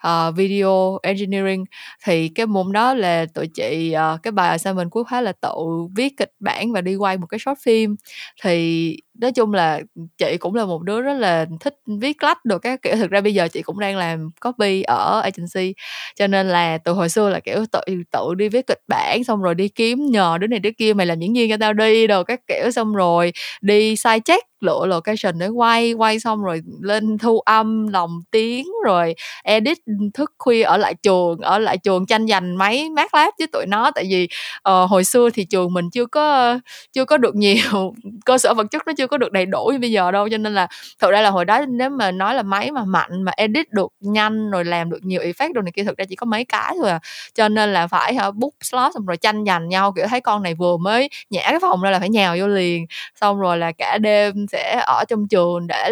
uh, 0.08 0.36
video 0.36 1.00
engineering 1.04 1.66
thì 2.06 2.30
cái 2.30 2.46
môn 2.46 2.72
đó 2.72 2.94
là 2.94 3.26
tụi 3.34 3.48
chị 3.48 3.96
uh, 4.16 4.24
cái 4.24 4.32
bài 4.32 4.50
assignment 4.50 4.92
cuối 4.92 5.04
khóa 5.04 5.22
là 5.22 5.32
tự 5.42 5.50
viết 5.96 6.18
kịch 6.18 6.32
bản 6.40 6.72
và 6.72 6.82
đi 6.82 6.96
quay 6.96 7.18
một 7.18 7.28
cái 7.28 7.40
short 7.40 7.60
phim 7.64 7.96
thì 8.44 8.98
nói 9.20 9.32
chung 9.32 9.54
là 9.54 9.82
chị 10.18 10.38
cũng 10.40 10.56
là 10.56 10.66
một 10.66 10.82
đứa 10.84 11.02
rất 11.02 11.14
là 11.14 11.46
thích 11.60 11.76
viết 12.02 12.24
lách 12.24 12.46
được 12.46 12.60
các 12.60 12.82
kiểu. 12.82 12.96
Thực 12.96 13.12
ra 13.12 13.22
bây 13.22 13.34
giờ 13.34 13.48
chị 13.48 13.62
cũng 13.62 13.80
đang 13.80 13.98
làm 13.98 14.30
copy 14.42 14.82
ở 14.82 15.22
agency 15.22 15.74
cho 16.16 16.28
nên 16.28 16.48
là 16.48 16.78
từ 16.78 16.92
hồi 16.94 17.10
xưa 17.10 17.30
là 17.30 17.40
kiểu 17.40 17.66
tự 17.72 17.82
tự 18.12 18.36
đi 18.38 18.50
viết 18.50 18.68
kịch 18.68 18.82
bản 18.88 19.24
xong 19.24 19.42
rồi 19.42 19.56
đi 19.56 19.68
kiếm 19.68 20.06
nhờ 20.06 20.38
đứa 20.38 20.48
này 20.48 20.60
đứa 20.60 20.72
kia 20.78 20.94
mày 20.94 21.06
làm 21.06 21.20
diễn 21.20 21.34
viên 21.34 21.50
cho 21.50 21.58
tao 21.60 21.74
đi 21.74 22.08
đồ 22.08 22.24
các 22.24 22.40
kiểu. 22.48 22.72
Xong 22.72 22.94
rồi 22.94 23.34
đi 23.62 23.96
sai 23.96 24.20
check 24.20 24.44
lựa 24.62 24.86
location 24.86 25.40
để 25.40 25.48
quay 25.48 25.94
quay 25.94 26.20
xong 26.20 26.44
rồi 26.44 26.62
lên 26.82 27.18
thu 27.18 27.40
âm 27.40 27.88
lòng 27.88 28.20
tiếng 28.32 28.68
rồi 28.86 29.16
edit 29.44 29.78
thức 30.14 30.34
khuya 30.38 30.64
ở 30.64 30.78
lại 30.78 30.94
trường 31.04 31.38
ở 31.40 31.60
lại 31.60 31.78
trường 31.78 32.06
tranh 32.06 32.28
giành 32.28 32.58
máy 32.58 32.90
mát 32.90 33.14
lát 33.14 33.32
với 33.40 33.48
tụi 33.48 33.66
nó. 33.66 33.92
Tại 33.92 34.06
vì 34.10 34.28
uh, 34.70 34.90
hồi 34.90 35.04
xưa 35.04 35.30
thì 35.30 35.46
trường 35.46 35.74
mình 35.74 35.90
chưa 35.90 36.06
có 36.06 36.60
chưa 36.94 37.06
có 37.06 37.18
được 37.18 37.36
nhiều 37.36 37.94
cơ 38.26 38.38
sở 38.38 38.54
vật 38.54 38.68
chất 38.72 38.88
nó 38.88 38.94
chưa 38.98 39.08
có 39.08 39.18
được 39.18 39.32
đầy 39.32 39.46
đủ 39.46 39.70
như 39.74 39.80
bây 39.80 39.92
giờ 39.92 40.12
đâu. 40.12 40.30
Cho 40.30 40.38
nên 40.38 40.54
là 40.54 40.68
thực 41.02 41.12
ra 41.12 41.22
là 41.22 41.30
hồi 41.30 41.46
đó 41.46 41.66
nếu 41.68 41.90
mà 41.90 42.12
nói 42.12 42.36
là 42.36 42.44
máy 42.44 42.72
mà 42.72 42.84
mạnh 42.86 43.24
mà 43.24 43.32
edit 43.38 43.72
được 43.72 43.92
nhanh 44.00 44.50
rồi 44.50 44.66
làm 44.66 44.90
được 44.90 45.00
nhiều 45.02 45.22
effect 45.22 45.54
đồ 45.54 45.62
này 45.62 45.72
kia 45.76 45.84
thực 45.84 45.98
ra 45.98 46.06
chỉ 46.10 46.16
có 46.16 46.26
mấy 46.26 46.46
cái 46.46 46.76
thôi 46.80 46.90
à. 46.90 47.00
Cho 47.34 47.50
nên 47.50 47.74
là 47.74 47.88
phải 47.88 48.18
uh, 48.28 48.36
book 48.36 48.54
slot 48.64 48.94
xong 48.94 49.06
rồi 49.06 49.18
tranh 49.18 49.46
giành 49.46 49.70
nhau 49.70 49.94
kiểu 49.96 50.08
thấy 50.08 50.22
con 50.22 50.44
này 50.44 50.54
vừa 50.54 50.78
mới 50.78 51.10
nhả 51.30 51.42
cái 51.44 51.60
phòng 51.62 51.82
ra 51.82 51.92
là 51.92 52.00
phải 52.00 52.10
nhào 52.10 52.36
vô 52.40 52.48
liền. 52.48 52.86
Xong 53.22 53.40
rồi 53.40 53.58
là 53.58 53.72
cả 53.72 53.98
đêm 53.98 54.46
sẽ 54.52 54.82
ở 54.86 55.04
trong 55.08 55.28
trường 55.28 55.68
để 55.68 55.92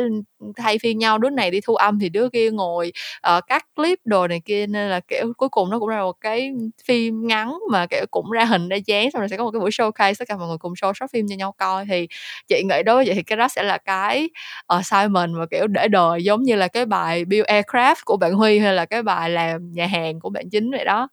thay 0.56 0.80
phiên 0.80 0.98
nhau 0.98 1.18
đứa 1.18 1.30
này 1.30 1.52
đi 1.52 1.62
thu 1.62 1.76
âm 1.76 2.00
thì 2.00 2.10
đứa 2.10 2.30
kia 2.30 2.52
ngồi 2.52 2.92
uh, 3.38 3.44
cắt 3.48 3.66
clip 3.76 3.93
đồ 4.06 4.28
này 4.28 4.42
kia 4.46 4.68
nên 4.68 4.90
là 4.90 5.00
kiểu 5.00 5.34
cuối 5.38 5.50
cùng 5.50 5.70
nó 5.70 5.80
cũng 5.80 5.88
ra 5.90 6.02
một 6.02 6.14
cái 6.22 6.52
phim 6.86 7.28
ngắn 7.28 7.54
mà 7.72 7.86
kiểu 7.88 8.06
cũng 8.12 8.32
ra 8.32 8.46
hình 8.46 8.70
ra 8.70 8.78
dáng 8.86 9.12
xong 9.12 9.20
rồi 9.22 9.30
sẽ 9.30 9.38
có 9.38 9.44
một 9.44 9.52
cái 9.52 9.60
buổi 9.60 9.70
showcase 9.70 10.14
tất 10.20 10.26
cả 10.28 10.38
mọi 10.38 10.48
người 10.48 10.58
cùng 10.58 10.74
show 10.74 10.94
short 10.94 11.12
phim 11.12 11.26
cho 11.30 11.36
nhau 11.36 11.52
coi. 11.58 11.86
Thì 11.86 12.08
chị 12.48 12.64
nghĩ 12.70 12.84
đối 12.86 12.96
với 12.96 13.06
vậy 13.06 13.16
thì 13.16 13.24
cái 13.24 13.38
đó 13.38 13.48
sẽ 13.48 13.64
là 13.64 13.78
cái 13.78 14.30
ờ, 14.66 14.78
assignment 14.78 15.30
mà 15.38 15.46
kiểu 15.52 15.68
để 15.68 15.88
đời 15.88 16.24
giống 16.24 16.44
như 16.44 16.56
là 16.56 16.68
cái 16.68 16.86
bài 16.86 17.26
build 17.26 17.46
aircraft 17.46 17.96
của 18.06 18.18
bạn 18.18 18.34
Huy 18.34 18.60
hay 18.60 18.74
là 18.74 18.86
cái 18.86 19.04
bài 19.04 19.30
làm 19.30 19.72
nhà 19.74 19.86
hàng 19.88 20.20
của 20.20 20.30
bạn 20.30 20.50
chính 20.50 20.72
vậy 20.72 20.86
đó. 20.86 21.08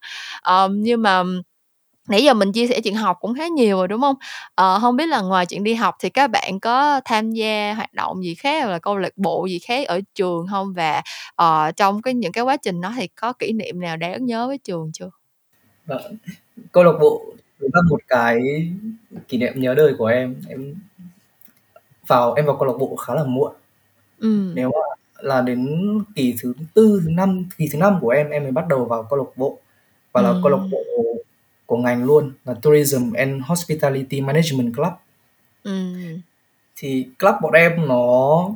Um, 0.49 0.81
nhưng 0.81 1.01
mà 1.01 1.23
nãy 2.09 2.23
giờ 2.23 2.33
mình 2.33 2.51
chia 2.51 2.67
sẻ 2.67 2.81
chuyện 2.81 2.95
học 2.95 3.17
cũng 3.19 3.35
khá 3.35 3.47
nhiều 3.47 3.77
rồi 3.77 3.87
đúng 3.87 4.01
không? 4.01 4.15
Ờ, 4.55 4.79
không 4.79 4.95
biết 4.95 5.07
là 5.07 5.21
ngoài 5.21 5.45
chuyện 5.45 5.63
đi 5.63 5.73
học 5.73 5.95
thì 5.99 6.09
các 6.09 6.27
bạn 6.27 6.59
có 6.59 7.01
tham 7.05 7.31
gia 7.31 7.73
hoạt 7.73 7.93
động 7.93 8.23
gì 8.23 8.35
khác 8.35 8.63
hoặc 8.63 8.71
là 8.71 8.79
câu 8.79 8.97
lạc 8.97 9.17
bộ 9.17 9.45
gì 9.45 9.59
khác 9.59 9.87
ở 9.87 9.99
trường 10.15 10.45
không 10.49 10.73
và 10.73 11.01
uh, 11.41 11.75
trong 11.75 12.01
cái 12.01 12.13
những 12.13 12.31
cái 12.31 12.43
quá 12.43 12.57
trình 12.57 12.81
đó 12.81 12.93
thì 12.97 13.07
có 13.07 13.33
kỷ 13.33 13.53
niệm 13.53 13.79
nào 13.79 13.97
đáng 13.97 14.25
nhớ 14.25 14.47
với 14.47 14.57
trường 14.57 14.91
chưa? 14.93 15.09
Vâng. 15.85 16.17
Câu 16.71 16.83
lạc 16.83 16.97
bộ 16.99 17.33
là 17.59 17.81
một 17.89 17.99
cái 18.07 18.39
kỷ 19.27 19.37
niệm 19.37 19.53
nhớ 19.55 19.73
đời 19.73 19.93
của 19.97 20.05
em. 20.05 20.35
Em 20.49 20.75
vào 22.07 22.33
em 22.33 22.45
vào 22.45 22.55
câu 22.55 22.67
lạc 22.67 22.77
bộ 22.79 22.95
khá 22.95 23.15
là 23.15 23.23
muộn. 23.23 23.53
Ừ. 24.19 24.51
nếu 24.55 24.69
mà 24.69 24.95
là 25.23 25.41
đến 25.41 25.79
kỳ 26.15 26.35
thứ 26.41 26.53
tư 26.73 27.01
thứ 27.03 27.09
năm 27.09 27.45
kỳ 27.57 27.67
thứ 27.71 27.77
năm 27.77 27.97
của 28.01 28.09
em 28.09 28.29
em 28.29 28.43
mới 28.43 28.51
bắt 28.51 28.67
đầu 28.67 28.85
vào 28.85 29.03
câu 29.09 29.19
lạc 29.19 29.31
bộ. 29.35 29.59
Và 30.11 30.21
là 30.21 30.29
ừ. 30.29 30.39
câu 30.43 30.51
lạc 30.51 30.67
bộ 30.71 30.83
của 31.71 31.77
ngành 31.77 32.03
luôn 32.03 32.31
là 32.45 32.53
Tourism 32.61 33.13
and 33.13 33.41
Hospitality 33.45 34.21
Management 34.21 34.75
Club. 34.75 34.93
Ừ. 35.63 35.93
Thì 36.75 37.07
club 37.19 37.35
bọn 37.41 37.53
em 37.53 37.87
nó 37.87 38.49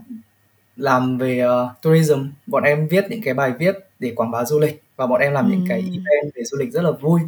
làm 0.75 1.17
về 1.17 1.45
uh, 1.45 1.81
tourism, 1.81 2.27
bọn 2.47 2.63
em 2.63 2.87
viết 2.87 3.05
những 3.09 3.21
cái 3.23 3.33
bài 3.33 3.51
viết 3.59 3.75
để 3.99 4.13
quảng 4.15 4.31
bá 4.31 4.45
du 4.45 4.59
lịch 4.59 4.83
và 4.95 5.07
bọn 5.07 5.21
em 5.21 5.33
làm 5.33 5.45
ừ. 5.45 5.51
những 5.51 5.65
cái 5.69 5.79
event 5.79 6.35
về 6.35 6.43
du 6.43 6.57
lịch 6.57 6.73
rất 6.73 6.81
là 6.81 6.91
vui. 6.91 7.21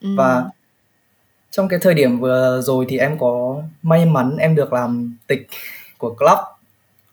Ừ. 0.00 0.08
Và 0.16 0.44
trong 1.50 1.68
cái 1.68 1.78
thời 1.82 1.94
điểm 1.94 2.20
vừa 2.20 2.60
rồi 2.60 2.86
thì 2.88 2.98
em 2.98 3.18
có 3.18 3.62
may 3.82 4.06
mắn 4.06 4.36
em 4.36 4.54
được 4.54 4.72
làm 4.72 5.16
tịch 5.26 5.46
của 5.98 6.14
club 6.14 6.38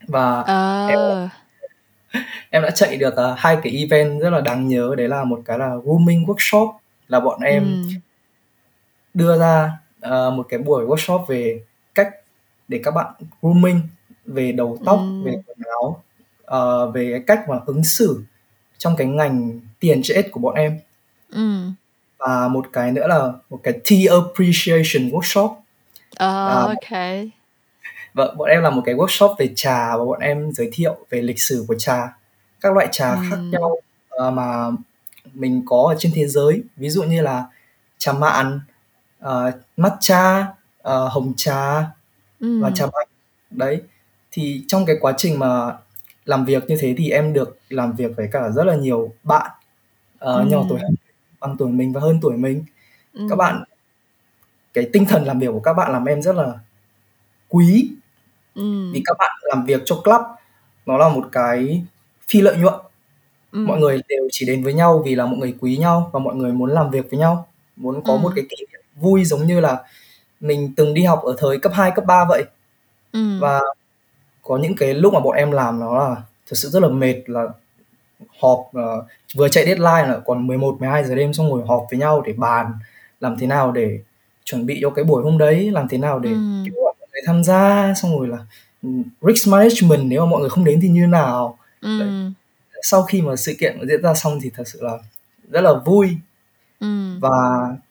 và 0.07 0.41
à. 0.41 0.87
em 0.87 1.29
em 2.49 2.63
đã 2.63 2.71
chạy 2.71 2.97
được 2.97 3.13
uh, 3.13 3.37
hai 3.39 3.57
cái 3.63 3.73
event 3.73 4.21
rất 4.21 4.29
là 4.29 4.41
đáng 4.41 4.67
nhớ 4.67 4.95
đấy 4.97 5.07
là 5.07 5.23
một 5.23 5.41
cái 5.45 5.59
là 5.59 5.75
grooming 5.83 6.25
workshop 6.25 6.78
là 7.09 7.19
bọn 7.19 7.41
em 7.41 7.63
ừ. 7.63 7.89
đưa 9.13 9.39
ra 9.39 9.71
uh, 10.05 10.33
một 10.33 10.45
cái 10.49 10.59
buổi 10.59 10.85
workshop 10.85 11.25
về 11.25 11.61
cách 11.95 12.09
để 12.67 12.81
các 12.83 12.91
bạn 12.91 13.13
grooming 13.41 13.81
về 14.25 14.51
đầu 14.51 14.77
tóc 14.85 14.99
ừ. 14.99 15.23
về 15.23 15.41
quần 15.47 15.57
áo 15.69 16.03
uh, 16.49 16.95
về 16.95 17.11
cái 17.11 17.23
cách 17.27 17.49
mà 17.49 17.59
ứng 17.65 17.83
xử 17.83 18.23
trong 18.77 18.95
cái 18.95 19.07
ngành 19.07 19.59
tiền 19.79 20.01
chết 20.03 20.23
của 20.31 20.39
bọn 20.39 20.55
em 20.55 20.79
ừ. 21.31 21.59
và 22.17 22.47
một 22.47 22.65
cái 22.73 22.91
nữa 22.91 23.07
là 23.07 23.31
một 23.49 23.59
cái 23.63 23.73
tea 23.73 23.99
appreciation 24.11 25.09
workshop 25.09 25.49
uh, 25.49 25.59
uh, 26.15 26.67
ok 26.67 26.99
vâng 28.13 28.37
bọn 28.37 28.49
em 28.49 28.61
làm 28.61 28.75
một 28.75 28.81
cái 28.85 28.95
workshop 28.95 29.35
về 29.39 29.53
trà 29.55 29.97
và 29.97 30.05
bọn 30.05 30.19
em 30.19 30.51
giới 30.51 30.69
thiệu 30.73 30.97
về 31.09 31.21
lịch 31.21 31.39
sử 31.39 31.65
của 31.67 31.75
trà 31.77 32.17
các 32.61 32.73
loại 32.73 32.87
trà 32.91 33.11
ừ. 33.11 33.21
khác 33.29 33.37
nhau 33.51 33.77
uh, 34.27 34.33
mà 34.33 34.71
mình 35.39 35.63
có 35.65 35.85
ở 35.89 35.95
trên 35.99 36.11
thế 36.15 36.27
giới 36.27 36.63
ví 36.75 36.89
dụ 36.89 37.03
như 37.03 37.21
là 37.21 37.45
trà 37.97 38.13
mạn 38.13 38.59
uh, 39.25 39.53
matcha 39.77 40.41
uh, 40.41 41.11
hồng 41.11 41.33
trà 41.37 41.91
ừ. 42.39 42.61
và 42.61 42.71
trà 42.71 42.85
bạch 42.85 43.09
đấy 43.51 43.81
thì 44.31 44.65
trong 44.67 44.85
cái 44.85 44.95
quá 45.01 45.13
trình 45.17 45.39
mà 45.39 45.77
làm 46.25 46.45
việc 46.45 46.63
như 46.67 46.77
thế 46.79 46.95
thì 46.97 47.09
em 47.09 47.33
được 47.33 47.59
làm 47.69 47.93
việc 47.93 48.11
với 48.17 48.29
cả 48.31 48.49
rất 48.49 48.63
là 48.63 48.75
nhiều 48.75 49.13
bạn 49.23 49.51
uh, 50.13 50.19
ừ. 50.19 50.45
nhỏ 50.49 50.65
tuổi 50.69 50.79
bằng 51.39 51.55
tuổi 51.57 51.71
mình 51.71 51.93
và 51.93 52.01
hơn 52.01 52.19
tuổi 52.21 52.37
mình 52.37 52.63
ừ. 53.13 53.27
các 53.29 53.35
bạn 53.35 53.63
cái 54.73 54.89
tinh 54.93 55.05
thần 55.05 55.23
làm 55.23 55.39
việc 55.39 55.47
của 55.51 55.59
các 55.59 55.73
bạn 55.73 55.91
làm 55.91 56.05
em 56.05 56.21
rất 56.21 56.35
là 56.35 56.53
quý 57.47 57.91
ừ. 58.55 58.91
vì 58.93 59.01
các 59.05 59.15
bạn 59.19 59.39
làm 59.41 59.65
việc 59.65 59.81
cho 59.85 60.01
club 60.03 60.21
nó 60.85 60.97
là 60.97 61.09
một 61.09 61.29
cái 61.31 61.83
phi 62.27 62.41
lợi 62.41 62.57
nhuận 62.57 62.79
ừ. 63.51 63.59
mọi 63.59 63.79
người 63.79 64.01
đều 64.07 64.27
chỉ 64.31 64.45
đến 64.45 64.63
với 64.63 64.73
nhau 64.73 65.01
vì 65.05 65.15
là 65.15 65.25
mọi 65.25 65.37
người 65.37 65.53
quý 65.59 65.77
nhau 65.77 66.09
và 66.13 66.19
mọi 66.19 66.35
người 66.35 66.51
muốn 66.51 66.69
làm 66.69 66.91
việc 66.91 67.11
với 67.11 67.19
nhau 67.19 67.47
muốn 67.75 68.03
có 68.03 68.13
ừ. 68.13 68.17
một 68.17 68.31
cái 68.35 68.45
kỷ 68.49 68.55
niệm 68.71 68.81
vui 68.95 69.25
giống 69.25 69.47
như 69.47 69.59
là 69.59 69.83
mình 70.39 70.73
từng 70.75 70.93
đi 70.93 71.03
học 71.03 71.21
ở 71.23 71.35
thời 71.37 71.59
cấp 71.59 71.71
2, 71.75 71.91
cấp 71.95 72.05
3 72.05 72.25
vậy 72.29 72.43
ừ. 73.11 73.39
và 73.39 73.61
có 74.41 74.57
những 74.57 74.75
cái 74.75 74.93
lúc 74.93 75.13
mà 75.13 75.19
bọn 75.19 75.35
em 75.35 75.51
làm 75.51 75.79
nó 75.79 75.99
là 75.99 76.15
thực 76.47 76.55
sự 76.55 76.69
rất 76.69 76.83
là 76.83 76.89
mệt 76.89 77.15
là 77.25 77.43
họp 78.39 78.59
uh, 78.59 79.05
vừa 79.35 79.49
chạy 79.49 79.65
deadline 79.65 80.07
là 80.07 80.19
còn 80.25 80.47
11 80.47 80.77
12 80.79 81.03
giờ 81.03 81.15
đêm 81.15 81.33
xong 81.33 81.47
ngồi 81.47 81.61
họp 81.67 81.87
với 81.91 81.99
nhau 81.99 82.21
để 82.25 82.33
bàn 82.33 82.71
làm 83.19 83.37
thế 83.37 83.47
nào 83.47 83.71
để 83.71 83.99
chuẩn 84.43 84.65
bị 84.65 84.79
cho 84.81 84.89
cái 84.89 85.05
buổi 85.05 85.23
hôm 85.23 85.37
đấy 85.37 85.71
làm 85.71 85.87
thế 85.87 85.97
nào 85.97 86.19
để 86.19 86.29
ừ. 86.29 86.37
mọi 86.83 86.93
người 86.99 87.21
tham 87.25 87.43
gia 87.43 87.93
xong 88.01 88.19
rồi 88.19 88.27
là 88.27 88.37
ừ, 88.83 88.89
risk 89.21 89.47
management 89.47 90.03
nếu 90.05 90.25
mà 90.25 90.31
mọi 90.31 90.41
người 90.41 90.49
không 90.49 90.65
đến 90.65 90.79
thì 90.81 90.89
như 90.89 91.07
nào 91.07 91.57
ừ. 91.81 91.99
Đấy 91.99 92.33
sau 92.83 93.03
khi 93.03 93.21
mà 93.21 93.35
sự 93.35 93.53
kiện 93.59 93.79
diễn 93.87 94.01
ra 94.01 94.13
xong 94.13 94.39
thì 94.41 94.51
thật 94.53 94.63
sự 94.65 94.79
là 94.81 94.97
rất 95.49 95.61
là 95.61 95.73
vui 95.85 96.17
ừ. 96.79 96.87
và 97.19 97.29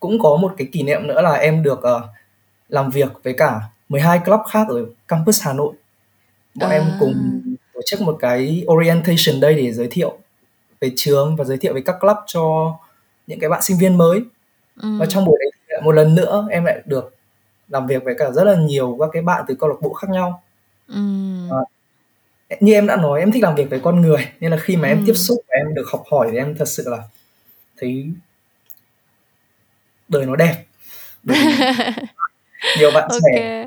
cũng 0.01 0.19
có 0.19 0.37
một 0.37 0.55
cái 0.59 0.69
kỷ 0.73 0.83
niệm 0.83 1.07
nữa 1.07 1.23
là 1.23 1.33
em 1.33 1.63
được 1.63 1.79
uh, 1.79 2.03
làm 2.69 2.91
việc 2.91 3.13
với 3.23 3.33
cả 3.33 3.61
12 3.89 4.19
club 4.25 4.41
khác 4.51 4.69
ở 4.69 4.87
campus 5.09 5.43
Hà 5.43 5.53
Nội 5.53 5.73
bọn 6.55 6.71
à. 6.71 6.73
em 6.73 6.85
cùng 7.01 7.43
tổ 7.75 7.81
chức 7.87 8.01
một 8.01 8.17
cái 8.21 8.65
orientation 8.67 9.41
day 9.41 9.55
để 9.55 9.73
giới 9.73 9.89
thiệu 9.91 10.19
về 10.81 10.93
trường 10.97 11.37
và 11.37 11.45
giới 11.45 11.57
thiệu 11.57 11.75
về 11.75 11.81
các 11.81 11.97
club 12.01 12.17
cho 12.27 12.75
những 13.27 13.41
cái 13.41 13.51
bạn 13.51 13.63
sinh 13.63 13.79
viên 13.79 13.99
mới 13.99 14.21
ừ. 14.83 14.89
và 14.99 15.07
trong 15.07 15.25
buổi 15.25 15.39
đấy 15.41 15.81
một 15.83 15.93
lần 15.93 16.15
nữa 16.15 16.47
em 16.51 16.65
lại 16.65 16.83
được 16.85 17.15
làm 17.69 17.87
việc 17.87 18.05
với 18.05 18.15
cả 18.19 18.31
rất 18.31 18.45
là 18.45 18.55
nhiều 18.55 18.97
các 19.01 19.09
cái 19.13 19.23
bạn 19.23 19.45
từ 19.49 19.55
câu 19.55 19.69
lạc 19.69 19.77
bộ 19.81 19.93
khác 19.93 20.11
nhau 20.11 20.43
ừ. 20.89 20.95
à, 21.51 21.59
như 22.61 22.73
em 22.73 22.87
đã 22.87 22.97
nói 22.97 23.21
em 23.21 23.33
thích 23.33 23.43
làm 23.43 23.55
việc 23.55 23.71
với 23.71 23.81
con 23.81 24.01
người 24.01 24.29
nên 24.41 24.51
là 24.51 24.57
khi 24.57 24.77
mà 24.77 24.89
em 24.89 25.03
tiếp 25.07 25.15
xúc 25.15 25.39
và 25.49 25.57
em 25.57 25.75
được 25.75 25.89
học 25.93 26.03
hỏi 26.11 26.29
thì 26.33 26.39
em 26.39 26.55
thật 26.59 26.69
sự 26.69 26.85
là 26.87 26.99
thấy 27.77 28.11
đời 30.09 30.27
nó 30.27 30.37
đẹp 30.37 30.65
nhiều 32.79 32.91
bạn 32.95 33.11
trẻ 33.33 33.67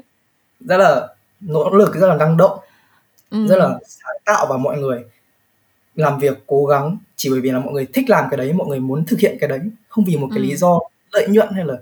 rất 0.59 0.77
là 0.77 1.07
nỗ 1.39 1.69
lực 1.69 1.95
rất 1.95 2.07
là 2.07 2.15
năng 2.15 2.37
động 2.37 2.59
ừ. 3.31 3.47
rất 3.47 3.57
là 3.57 3.79
sáng 3.87 4.15
tạo 4.25 4.45
và 4.49 4.57
mọi 4.57 4.77
người 4.77 5.03
làm 5.95 6.19
việc 6.19 6.37
cố 6.47 6.65
gắng 6.65 6.97
chỉ 7.15 7.29
bởi 7.29 7.41
vì 7.41 7.51
là 7.51 7.59
mọi 7.59 7.73
người 7.73 7.87
thích 7.93 8.09
làm 8.09 8.25
cái 8.31 8.37
đấy 8.37 8.53
mọi 8.53 8.67
người 8.67 8.79
muốn 8.79 9.05
thực 9.05 9.19
hiện 9.19 9.37
cái 9.39 9.49
đấy 9.49 9.59
không 9.87 10.05
vì 10.05 10.17
một 10.17 10.27
cái 10.31 10.39
ừ. 10.39 10.43
lý 10.43 10.55
do 10.55 10.79
lợi 11.11 11.27
nhuận 11.29 11.49
hay 11.51 11.65
là 11.65 11.75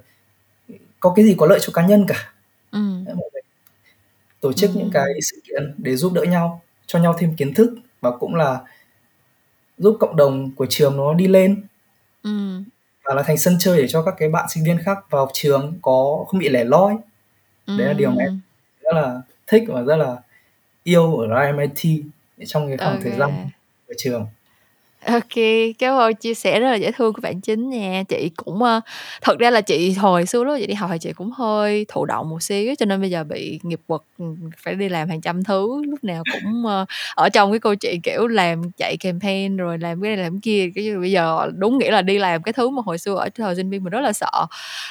có 0.99 1.13
cái 1.15 1.25
gì 1.25 1.35
có 1.37 1.47
lợi 1.47 1.59
cho 1.61 1.73
cá 1.73 1.85
nhân 1.85 2.05
cả 2.07 2.33
ừ. 2.71 2.79
mọi 3.05 3.29
người 3.33 3.41
tổ 4.41 4.53
chức 4.53 4.69
ừ. 4.69 4.75
những 4.77 4.89
cái 4.93 5.21
sự 5.21 5.41
kiện 5.47 5.73
để 5.77 5.95
giúp 5.95 6.13
đỡ 6.13 6.23
nhau 6.23 6.61
cho 6.89 6.99
nhau 6.99 7.15
thêm 7.17 7.35
kiến 7.35 7.53
thức 7.53 7.75
và 8.01 8.11
cũng 8.11 8.35
là 8.35 8.59
giúp 9.77 9.97
cộng 9.99 10.15
đồng 10.15 10.51
của 10.55 10.65
trường 10.69 10.97
nó 10.97 11.13
đi 11.13 11.27
lên 11.27 11.63
ừ. 12.23 12.61
và 13.03 13.13
là 13.13 13.23
thành 13.23 13.37
sân 13.37 13.55
chơi 13.59 13.81
để 13.81 13.87
cho 13.87 14.03
các 14.03 14.15
cái 14.17 14.29
bạn 14.29 14.45
sinh 14.49 14.63
viên 14.63 14.77
khác 14.83 14.97
vào 15.09 15.29
trường 15.33 15.79
có 15.81 16.25
không 16.27 16.39
bị 16.39 16.49
lẻ 16.49 16.63
loi 16.63 16.95
ừ. 17.65 17.77
đấy 17.77 17.87
là 17.87 17.93
điều 17.93 18.09
mà 18.09 18.23
em 18.23 18.39
rất 18.81 18.91
là 18.93 19.21
thích 19.47 19.63
và 19.67 19.81
rất 19.81 19.95
là 19.95 20.17
yêu 20.83 21.17
ở 21.17 21.27
RMIT 21.27 22.03
trong 22.45 22.67
cái 22.67 22.77
khoảng 22.77 22.91
okay. 22.91 23.03
thời 23.03 23.19
gian 23.19 23.49
của 23.87 23.93
trường 23.97 24.27
OK, 25.05 25.35
cảm 25.79 25.95
ơn 25.97 26.13
chia 26.15 26.33
sẻ 26.33 26.59
rất 26.59 26.69
là 26.69 26.75
dễ 26.75 26.91
thương 26.91 27.13
của 27.13 27.21
bạn 27.21 27.41
Chính 27.41 27.69
nha. 27.69 28.03
Chị 28.09 28.29
cũng, 28.35 28.63
ơ 28.63 28.79
thật 29.21 29.39
ra 29.39 29.49
là 29.49 29.61
chị 29.61 29.91
hồi 29.93 30.25
xưa 30.25 30.43
lúc 30.43 30.55
chị 30.59 30.67
đi 30.67 30.73
học 30.73 30.89
thì 30.93 30.97
chị 30.99 31.13
cũng 31.13 31.31
hơi 31.31 31.85
thụ 31.89 32.05
động 32.05 32.29
một 32.29 32.43
xíu, 32.43 32.75
cho 32.79 32.85
nên 32.85 33.01
bây 33.01 33.09
giờ 33.09 33.23
bị 33.23 33.59
nghiệp 33.63 33.79
quật, 33.87 34.01
ừm, 34.17 34.35
phải 34.57 34.75
đi 34.75 34.89
làm 34.89 35.09
hàng 35.09 35.21
trăm 35.21 35.43
thứ, 35.43 35.83
lúc 35.85 36.03
nào 36.03 36.25
cũng, 36.25 36.65
ơ, 36.65 36.85
ở 37.15 37.29
trong 37.29 37.51
cái 37.51 37.59
câu 37.59 37.75
chuyện, 37.75 38.01
kiểu, 38.01 38.27
làm 38.27 38.61
chạy 38.77 38.97
campaign 38.99 39.57
rồi 39.57 39.77
làm 39.77 40.01
cái 40.01 40.15
này 40.15 40.23
làm 40.23 40.33
cái 40.33 40.39
kia, 40.43 40.69
kiểu 40.75 40.83
như, 40.83 40.99
bây 40.99 41.11
giờ 41.11 41.49
đúng 41.57 41.77
nghĩa 41.77 41.91
là 41.91 42.01
đi 42.01 42.17
làm 42.17 42.43
cái 42.43 42.53
thứ 42.53 42.69
mà 42.69 42.81
hồi 42.85 42.97
xưa 42.97 43.15
ở 43.15 43.29
thời 43.35 43.55
sinh 43.55 43.69
viên 43.69 43.83
mình 43.83 43.91
rất 43.91 44.01
là 44.01 44.13
sợ. 44.13 44.45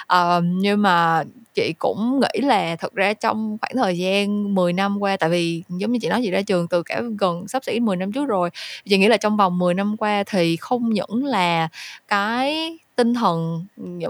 Ờ, 0.06 0.40
nhưng 0.44 0.82
mà 0.82 1.22
chị 1.54 1.72
cũng 1.78 2.20
nghĩ 2.20 2.40
là 2.46 2.76
thật 2.76 2.94
ra 2.94 3.12
trong 3.12 3.56
khoảng 3.61 3.72
thời 3.76 3.98
gian 3.98 4.54
10 4.54 4.72
năm 4.72 5.02
qua 5.02 5.16
tại 5.16 5.30
vì 5.30 5.62
giống 5.68 5.92
như 5.92 5.98
chị 6.02 6.09
nói 6.09 6.20
chị 6.24 6.30
ra 6.30 6.42
trường 6.42 6.68
từ 6.68 6.82
cả 6.82 7.02
gần 7.20 7.48
sắp 7.48 7.64
xỉ 7.64 7.80
10 7.80 7.96
năm 7.96 8.12
trước 8.12 8.28
rồi, 8.28 8.50
chị 8.84 8.98
nghĩ 8.98 9.09
là 9.09 9.16
trong 9.16 9.36
vòng 9.36 9.59
10 9.59 9.74
năm 9.74 9.96
qua 9.99 10.24
thì 10.26 10.57
không 10.57 10.90
những 10.90 11.24
là 11.24 11.68
cái 12.09 12.78
tinh 12.96 13.14
thần 13.14 13.66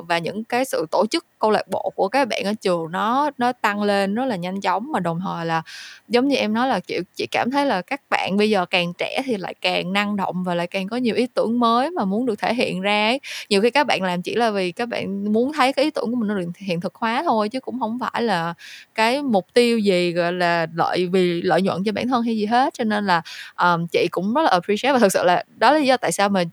và 0.09 0.18
những 0.18 0.45
cái 0.45 0.64
sự 0.64 0.86
tổ 0.91 1.07
chức 1.11 1.24
câu 1.39 1.51
lạc 1.51 1.68
bộ 1.68 1.93
của 1.97 2.09
các 2.09 2.28
bạn 2.28 2.45
ở 2.45 2.55
trường 2.61 2.91
nó 2.91 3.30
nó 3.39 3.53
tăng 3.53 3.82
lên 3.82 4.14
rất 4.14 4.24
là 4.24 4.36
nhanh 4.36 4.61
chóng 4.61 4.93
mà 4.93 5.01
đồng 5.01 5.20
thời 5.20 5.47
là 5.47 5.62
giống 6.09 6.28
như 6.28 6.36
em 6.36 6.55
nói 6.55 6.68
là 6.68 6.80
kiểu 6.80 7.03
chị 7.16 7.26
cảm 7.30 7.51
thấy 7.51 7.66
là 7.66 7.82
các 7.82 8.01
bạn 8.11 8.36
bây 8.36 8.51
giờ 8.51 8.66
càng 8.66 8.93
trẻ 8.99 9.22
thì 9.24 9.36
lại 9.36 9.55
càng 9.61 9.93
năng 9.93 10.16
động 10.16 10.45
và 10.45 10.55
lại 10.55 10.66
càng 10.66 10.89
có 10.89 10.97
nhiều 10.97 11.14
ý 11.14 11.26
tưởng 11.34 11.61
mới 11.61 11.91
mà 11.91 12.05
muốn 12.05 12.26
được 12.26 12.39
thể 12.39 12.55
hiện 12.55 12.80
ra 12.80 13.07
ấy. 13.07 13.20
nhiều 13.49 13.61
khi 13.61 13.70
các 13.70 13.86
bạn 13.86 14.03
làm 14.03 14.22
chỉ 14.22 14.34
là 14.34 14.51
vì 14.51 14.72
các 14.72 14.89
bạn 14.89 15.32
muốn 15.32 15.53
thấy 15.53 15.72
cái 15.72 15.84
ý 15.84 15.91
tưởng 15.91 16.11
của 16.11 16.16
mình 16.16 16.28
nó 16.28 16.34
được 16.34 16.47
hiện 16.59 16.80
thực 16.80 16.95
hóa 16.95 17.22
thôi 17.22 17.49
chứ 17.49 17.61
cũng 17.61 17.80
không 17.80 17.99
phải 17.99 18.22
là 18.22 18.55
cái 18.95 19.22
mục 19.22 19.47
tiêu 19.55 19.78
gì 19.78 20.12
gọi 20.12 20.32
là 20.32 20.66
lợi 20.74 21.07
vì 21.07 21.43
lợi 21.43 21.62
nhuận 21.62 21.84
cho 21.84 21.93
bản 21.93 22.09
thân 22.09 22.22
hay 22.22 22.36
gì 22.36 22.47
hết 22.47 22.74
cho 22.74 22.84
nên 22.84 23.05
là 23.07 23.22
um, 23.57 23.86
chị 23.86 24.09
cũng 24.11 24.34
rất 24.34 24.43
là 24.43 24.51
appreciate 24.51 24.93
và 24.93 24.99
thực 24.99 25.12
sự 25.12 25.24
là 25.24 25.45
đó 25.57 25.72
là 25.72 25.78
lý 25.78 25.86
do 25.86 25.97
tại 25.97 26.12
sao 26.12 26.28
mà 26.28 26.45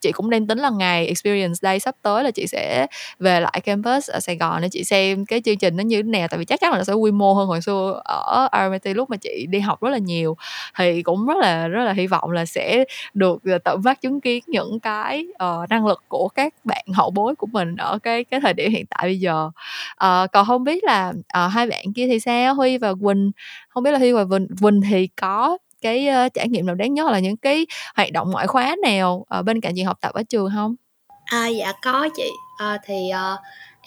chị 0.00 0.12
cũng 0.12 0.30
đang 0.30 0.46
tính 0.46 0.58
là 0.58 0.70
ngày 0.70 1.06
experience 1.06 1.54
day 1.62 1.80
sắp 1.80 1.94
tới 2.02 2.24
là 2.24 2.30
chị 2.30 2.46
sẽ 2.46 2.86
về 3.18 3.40
lại 3.40 3.60
campus 3.64 4.10
ở 4.18 4.20
Sài 4.20 4.36
Gòn 4.36 4.62
để 4.62 4.68
chị 4.68 4.84
xem 4.84 5.26
cái 5.26 5.40
chương 5.44 5.58
trình 5.58 5.76
nó 5.76 5.82
như 5.82 5.96
thế 5.96 6.08
nào. 6.08 6.28
Tại 6.28 6.38
vì 6.38 6.44
chắc 6.44 6.60
chắn 6.60 6.70
là 6.70 6.78
nó 6.78 6.84
sẽ 6.84 6.92
quy 6.92 7.10
mô 7.10 7.34
hơn 7.34 7.46
hồi 7.48 7.60
xưa 7.60 8.00
ở 8.04 8.48
RMIT 8.52 8.96
lúc 8.96 9.10
mà 9.10 9.16
chị 9.16 9.46
đi 9.48 9.60
học 9.60 9.82
rất 9.82 9.90
là 9.90 9.98
nhiều. 9.98 10.36
Thì 10.78 11.02
cũng 11.02 11.26
rất 11.26 11.36
là 11.36 11.68
rất 11.68 11.84
là 11.84 11.92
hy 11.92 12.06
vọng 12.06 12.30
là 12.30 12.46
sẽ 12.46 12.84
được 13.14 13.38
ờ, 13.44 13.58
tận 13.64 13.80
mắt 13.84 14.00
chứng 14.00 14.20
kiến 14.20 14.44
những 14.46 14.80
cái 14.80 15.26
uh, 15.44 15.68
năng 15.70 15.86
lực 15.86 16.02
của 16.08 16.28
các 16.28 16.54
bạn 16.64 16.84
hậu 16.94 17.10
bối 17.10 17.34
của 17.34 17.46
mình 17.46 17.76
ở 17.76 17.98
cái 17.98 18.24
cái 18.24 18.40
thời 18.40 18.54
điểm 18.54 18.70
hiện 18.70 18.86
tại 18.86 19.00
bây 19.02 19.20
giờ. 19.20 19.50
Uh, 20.04 20.32
còn 20.32 20.46
không 20.46 20.64
biết 20.64 20.84
là 20.84 21.08
uh, 21.08 21.52
hai 21.52 21.66
bạn 21.66 21.84
kia 21.94 22.06
thì 22.06 22.20
sao? 22.20 22.54
Huy 22.54 22.78
và 22.78 22.94
Quỳnh 22.94 23.30
không 23.68 23.82
biết 23.82 23.90
là 23.90 23.98
Huy 23.98 24.12
và 24.12 24.24
Quỳnh, 24.24 24.46
Quỳnh 24.62 24.80
thì 24.90 25.06
có 25.06 25.58
cái 25.82 26.08
uh, 26.26 26.34
trải 26.34 26.48
nghiệm 26.48 26.66
nào 26.66 26.74
đáng 26.74 26.94
nhớ 26.94 27.10
là 27.10 27.18
những 27.18 27.36
cái 27.36 27.66
hoạt 27.96 28.12
động 28.12 28.30
ngoại 28.30 28.46
khóa 28.46 28.76
nào 28.82 29.26
uh, 29.38 29.44
bên 29.44 29.60
cạnh 29.60 29.74
việc 29.74 29.82
học 29.82 29.98
tập 30.00 30.12
ở 30.14 30.22
trường 30.22 30.50
không? 30.54 30.74
À, 31.24 31.48
dạ 31.48 31.72
có 31.82 32.08
chị. 32.16 32.30
À, 32.58 32.78
thì 32.86 33.10
uh, 33.14 33.40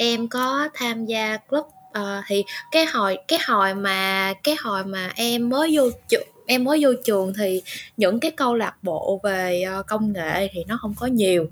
em 0.04 0.28
có 0.28 0.70
tham 0.74 1.06
gia 1.06 1.38
club 1.38 1.66
uh, 1.66 2.24
thì 2.28 2.44
cái 2.72 2.86
hồi 2.86 3.18
cái 3.28 3.40
hồi 3.48 3.74
mà 3.74 4.34
cái 4.44 4.56
hồi 4.60 4.84
mà 4.84 5.12
em 5.16 5.50
mới 5.50 5.78
vô 5.78 5.90
trường 6.08 6.28
em 6.46 6.64
mới 6.64 6.80
vô 6.84 6.90
trường 7.04 7.34
thì 7.38 7.62
những 7.98 8.20
cái 8.20 8.32
câu 8.32 8.56
lạc 8.56 8.76
bộ 8.82 9.20
về 9.24 9.66
uh, 9.80 9.86
công 9.88 10.14
nghệ 10.14 10.48
thì 10.52 10.64
nó 10.68 10.78
không 10.82 10.94
có 11.00 11.08
nhiều 11.08 11.48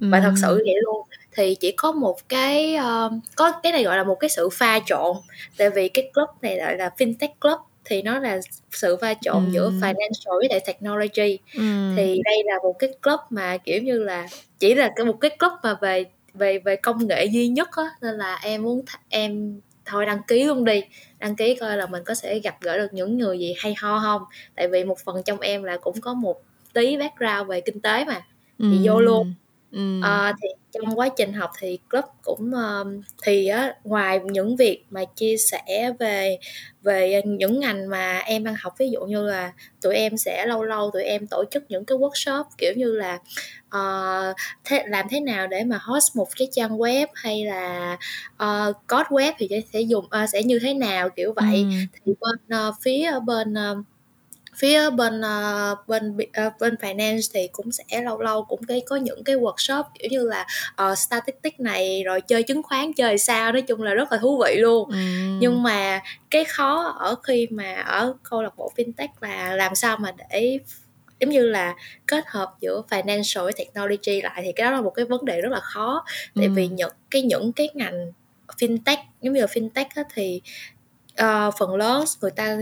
và 0.00 0.20
thật 0.20 0.32
sự 0.42 0.62
vậy 0.66 0.74
luôn 0.82 1.06
thì 1.32 1.54
chỉ 1.54 1.72
có 1.72 1.92
một 1.92 2.28
cái 2.28 2.76
uh, 2.76 3.12
có 3.36 3.52
cái 3.62 3.72
này 3.72 3.84
gọi 3.84 3.96
là 3.96 4.04
một 4.04 4.14
cái 4.14 4.30
sự 4.30 4.48
pha 4.52 4.80
trộn 4.86 5.16
tại 5.56 5.70
vì 5.70 5.88
cái 5.88 6.10
club 6.14 6.28
này 6.42 6.56
gọi 6.58 6.76
là 6.76 6.90
fintech 6.98 7.28
club 7.40 7.58
thì 7.84 8.02
nó 8.02 8.18
là 8.18 8.40
sự 8.70 8.96
pha 9.00 9.14
trộn 9.20 9.44
ừ. 9.44 9.50
giữa 9.52 9.70
financial 9.70 10.38
với 10.38 10.48
lại 10.50 10.60
technology 10.66 11.38
ừ. 11.54 11.92
thì 11.96 12.20
đây 12.24 12.42
là 12.44 12.54
một 12.62 12.78
cái 12.78 12.90
club 13.02 13.20
mà 13.30 13.56
kiểu 13.56 13.82
như 13.82 13.98
là 13.98 14.28
chỉ 14.58 14.74
là 14.74 14.90
cái 14.96 15.06
một 15.06 15.16
cái 15.20 15.30
club 15.38 15.52
mà 15.62 15.74
về 15.80 16.04
về 16.34 16.58
về 16.58 16.76
công 16.76 17.06
nghệ 17.06 17.24
duy 17.24 17.48
nhất 17.48 17.68
á 17.76 17.84
nên 18.02 18.14
là 18.14 18.38
em 18.42 18.62
muốn 18.62 18.84
th- 18.84 18.98
em 19.08 19.60
thôi 19.84 20.06
đăng 20.06 20.22
ký 20.28 20.44
luôn 20.44 20.64
đi. 20.64 20.82
Đăng 21.18 21.36
ký 21.36 21.54
coi 21.54 21.76
là 21.76 21.86
mình 21.86 22.04
có 22.04 22.14
sẽ 22.14 22.38
gặp 22.38 22.56
gỡ 22.60 22.78
được 22.78 22.92
những 22.92 23.18
người 23.18 23.38
gì 23.38 23.54
hay 23.58 23.74
ho 23.78 24.00
không. 24.02 24.22
Tại 24.54 24.68
vì 24.68 24.84
một 24.84 24.98
phần 24.98 25.22
trong 25.26 25.40
em 25.40 25.62
là 25.62 25.76
cũng 25.76 26.00
có 26.00 26.14
một 26.14 26.42
tí 26.72 26.96
background 26.96 27.48
về 27.48 27.60
kinh 27.60 27.80
tế 27.80 28.04
mà 28.04 28.22
thì 28.58 28.76
ừ. 28.76 28.80
vô 28.82 29.00
luôn 29.00 29.34
ừ. 29.72 30.00
à, 30.02 30.34
thì 30.42 30.48
trong 30.72 30.98
quá 30.98 31.08
trình 31.16 31.32
học 31.32 31.50
thì 31.58 31.78
club 31.90 32.04
cũng 32.22 32.50
uh, 32.50 33.04
thì 33.22 33.46
á 33.46 33.74
ngoài 33.84 34.20
những 34.24 34.56
việc 34.56 34.84
mà 34.90 35.04
chia 35.16 35.36
sẻ 35.36 35.92
về 35.98 36.38
về 36.82 37.22
những 37.24 37.60
ngành 37.60 37.88
mà 37.88 38.18
em 38.18 38.44
đang 38.44 38.54
học 38.60 38.74
ví 38.78 38.90
dụ 38.90 39.00
như 39.00 39.26
là 39.26 39.52
tụi 39.80 39.94
em 39.94 40.16
sẽ 40.16 40.46
lâu 40.46 40.64
lâu 40.64 40.90
tụi 40.92 41.02
em 41.02 41.26
tổ 41.26 41.44
chức 41.50 41.64
những 41.68 41.84
cái 41.84 41.98
workshop 41.98 42.44
kiểu 42.58 42.72
như 42.76 42.96
là 42.96 43.18
uh, 43.76 44.36
thế, 44.64 44.84
làm 44.86 45.06
thế 45.10 45.20
nào 45.20 45.46
để 45.46 45.64
mà 45.64 45.78
host 45.82 46.16
một 46.16 46.28
cái 46.36 46.48
trang 46.52 46.78
web 46.78 47.06
hay 47.14 47.44
là 47.44 47.98
uh, 48.42 48.76
code 48.88 49.08
web 49.10 49.32
thì 49.38 49.48
sẽ 49.72 49.80
dùng 49.80 50.04
uh, 50.04 50.28
sẽ 50.32 50.42
như 50.42 50.58
thế 50.58 50.74
nào 50.74 51.08
kiểu 51.10 51.32
vậy 51.36 51.54
ừ. 51.54 51.70
thì 51.92 52.12
bên 52.20 52.68
uh, 52.68 52.74
phía 52.82 53.12
bên 53.26 53.52
uh, 53.52 53.86
phía 54.60 54.90
bên 54.90 55.20
uh, 55.20 55.88
bên 55.88 56.16
uh, 56.16 56.52
bên 56.60 56.74
finance 56.74 57.30
thì 57.34 57.48
cũng 57.52 57.72
sẽ 57.72 58.02
lâu 58.02 58.20
lâu 58.20 58.44
cũng 58.44 58.62
cái 58.62 58.82
có 58.86 58.96
những 58.96 59.24
cái 59.24 59.36
workshop 59.36 59.84
kiểu 59.98 60.08
như 60.10 60.28
là 60.28 60.46
uh, 60.82 60.98
statistics 60.98 61.60
này 61.60 62.02
rồi 62.04 62.20
chơi 62.20 62.42
chứng 62.42 62.62
khoán 62.62 62.92
chơi 62.92 63.18
sao 63.18 63.52
nói 63.52 63.62
chung 63.62 63.82
là 63.82 63.94
rất 63.94 64.12
là 64.12 64.18
thú 64.18 64.42
vị 64.44 64.56
luôn 64.58 64.90
ừ. 64.90 64.96
nhưng 65.40 65.62
mà 65.62 66.00
cái 66.30 66.44
khó 66.44 66.96
ở 66.98 67.14
khi 67.22 67.46
mà 67.50 67.74
ở 67.74 68.14
câu 68.30 68.42
lạc 68.42 68.56
bộ 68.56 68.72
fintech 68.76 69.08
là 69.20 69.54
làm 69.56 69.74
sao 69.74 69.96
mà 69.96 70.12
để 70.30 70.58
giống 71.20 71.30
như 71.30 71.42
là 71.42 71.74
kết 72.06 72.24
hợp 72.26 72.54
giữa 72.60 72.82
financial 72.90 73.42
với 73.42 73.52
technology 73.52 74.20
lại 74.22 74.42
thì 74.44 74.52
cái 74.52 74.64
đó 74.64 74.70
là 74.70 74.80
một 74.80 74.90
cái 74.90 75.04
vấn 75.04 75.24
đề 75.24 75.40
rất 75.40 75.52
là 75.52 75.60
khó 75.60 76.04
tại 76.34 76.44
ừ. 76.44 76.52
vì 76.54 76.68
những 76.68 76.92
cái 77.10 77.22
những 77.22 77.52
cái 77.52 77.68
ngành 77.74 78.12
fintech 78.58 78.96
giống 79.22 79.34
như 79.34 79.40
là 79.40 79.46
fintech 79.46 79.86
á, 79.94 80.02
thì 80.14 80.40
uh, 81.22 81.54
phần 81.58 81.74
lớn 81.74 82.04
người 82.20 82.30
ta 82.30 82.56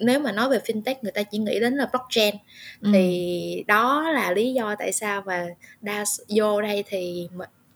nếu 0.00 0.20
mà 0.20 0.32
nói 0.32 0.48
về 0.48 0.58
fintech 0.58 0.94
người 1.02 1.12
ta 1.12 1.22
chỉ 1.22 1.38
nghĩ 1.38 1.60
đến 1.60 1.76
là 1.76 1.86
blockchain 1.92 2.34
ừ. 2.80 2.90
thì 2.92 3.64
đó 3.66 4.10
là 4.10 4.32
lý 4.32 4.52
do 4.52 4.74
tại 4.78 4.92
sao 4.92 5.22
mà 5.26 5.46
đa 5.80 6.04
vô 6.28 6.62
đây 6.62 6.84
thì 6.86 7.28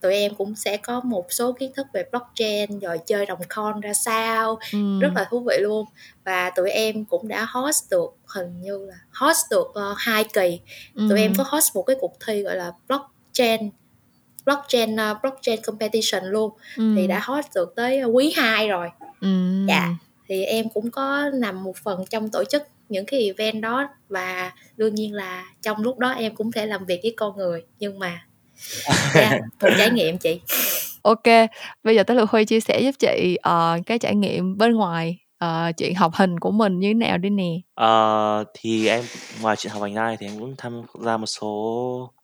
tụi 0.04 0.14
em 0.14 0.34
cũng 0.34 0.54
sẽ 0.54 0.76
có 0.76 1.00
một 1.00 1.32
số 1.32 1.52
kiến 1.52 1.72
thức 1.76 1.86
về 1.92 2.04
blockchain 2.10 2.78
rồi 2.78 2.98
chơi 3.06 3.26
đồng 3.26 3.40
coin 3.56 3.80
ra 3.80 3.94
sao 3.94 4.58
ừ. 4.72 5.00
rất 5.00 5.10
là 5.14 5.26
thú 5.30 5.40
vị 5.40 5.56
luôn 5.60 5.86
và 6.24 6.50
tụi 6.50 6.70
em 6.70 7.04
cũng 7.04 7.28
đã 7.28 7.46
host 7.50 7.90
được 7.90 8.16
hình 8.26 8.60
như 8.60 8.86
là 8.86 8.94
host 9.12 9.40
được 9.50 9.66
uh, 9.66 9.96
hai 9.96 10.24
kỳ 10.24 10.60
ừ. 10.94 11.06
tụi 11.10 11.20
em 11.20 11.32
có 11.38 11.44
host 11.46 11.76
một 11.76 11.82
cái 11.82 11.96
cuộc 12.00 12.12
thi 12.26 12.42
gọi 12.42 12.56
là 12.56 12.72
blockchain 12.88 13.70
blockchain 14.44 14.94
uh, 14.94 15.22
blockchain 15.22 15.60
competition 15.66 16.24
luôn 16.24 16.52
ừ. 16.76 16.94
thì 16.96 17.06
đã 17.06 17.20
host 17.24 17.46
được 17.54 17.72
tới 17.76 18.02
quý 18.02 18.32
2 18.36 18.68
rồi 18.68 18.88
ừ. 19.20 19.28
dạ 19.68 19.88
thì 20.28 20.44
em 20.44 20.68
cũng 20.74 20.90
có 20.90 21.30
nằm 21.34 21.64
một 21.64 21.76
phần 21.76 22.04
trong 22.10 22.28
tổ 22.28 22.44
chức 22.44 22.62
những 22.88 23.06
cái 23.06 23.20
event 23.20 23.62
đó 23.62 23.88
và 24.08 24.52
đương 24.76 24.94
nhiên 24.94 25.12
là 25.12 25.44
trong 25.62 25.82
lúc 25.82 25.98
đó 25.98 26.10
em 26.10 26.34
cũng 26.34 26.52
thể 26.52 26.66
làm 26.66 26.86
việc 26.86 27.00
với 27.02 27.14
con 27.16 27.36
người. 27.36 27.62
Nhưng 27.78 27.98
mà 27.98 28.26
yeah, 29.14 29.40
một 29.62 29.68
trải 29.78 29.90
nghiệm 29.90 30.18
chị. 30.18 30.40
Ok 31.02 31.50
bây 31.82 31.96
giờ 31.96 32.02
tới 32.02 32.16
lượt 32.16 32.30
huy 32.30 32.44
chia 32.44 32.60
sẻ 32.60 32.80
giúp 32.80 32.94
chị 32.98 33.36
uh, 33.48 33.86
cái 33.86 33.98
trải 33.98 34.14
nghiệm 34.14 34.58
bên 34.58 34.72
ngoài 34.72 35.18
uh, 35.44 35.76
chuyện 35.76 35.94
học 35.94 36.12
hình 36.14 36.40
của 36.40 36.50
mình 36.50 36.78
như 36.78 36.88
thế 36.88 36.94
nào 36.94 37.18
đi 37.18 37.30
nè. 37.30 37.52
Uh, 37.80 38.46
thì 38.54 38.88
em 38.88 39.04
ngoài 39.40 39.56
chuyện 39.56 39.72
học 39.72 39.82
hành 39.82 39.94
ra 39.94 40.16
thì 40.20 40.26
em 40.26 40.38
cũng 40.38 40.54
tham 40.58 40.82
gia 41.04 41.16
một 41.16 41.26
số 41.26 41.48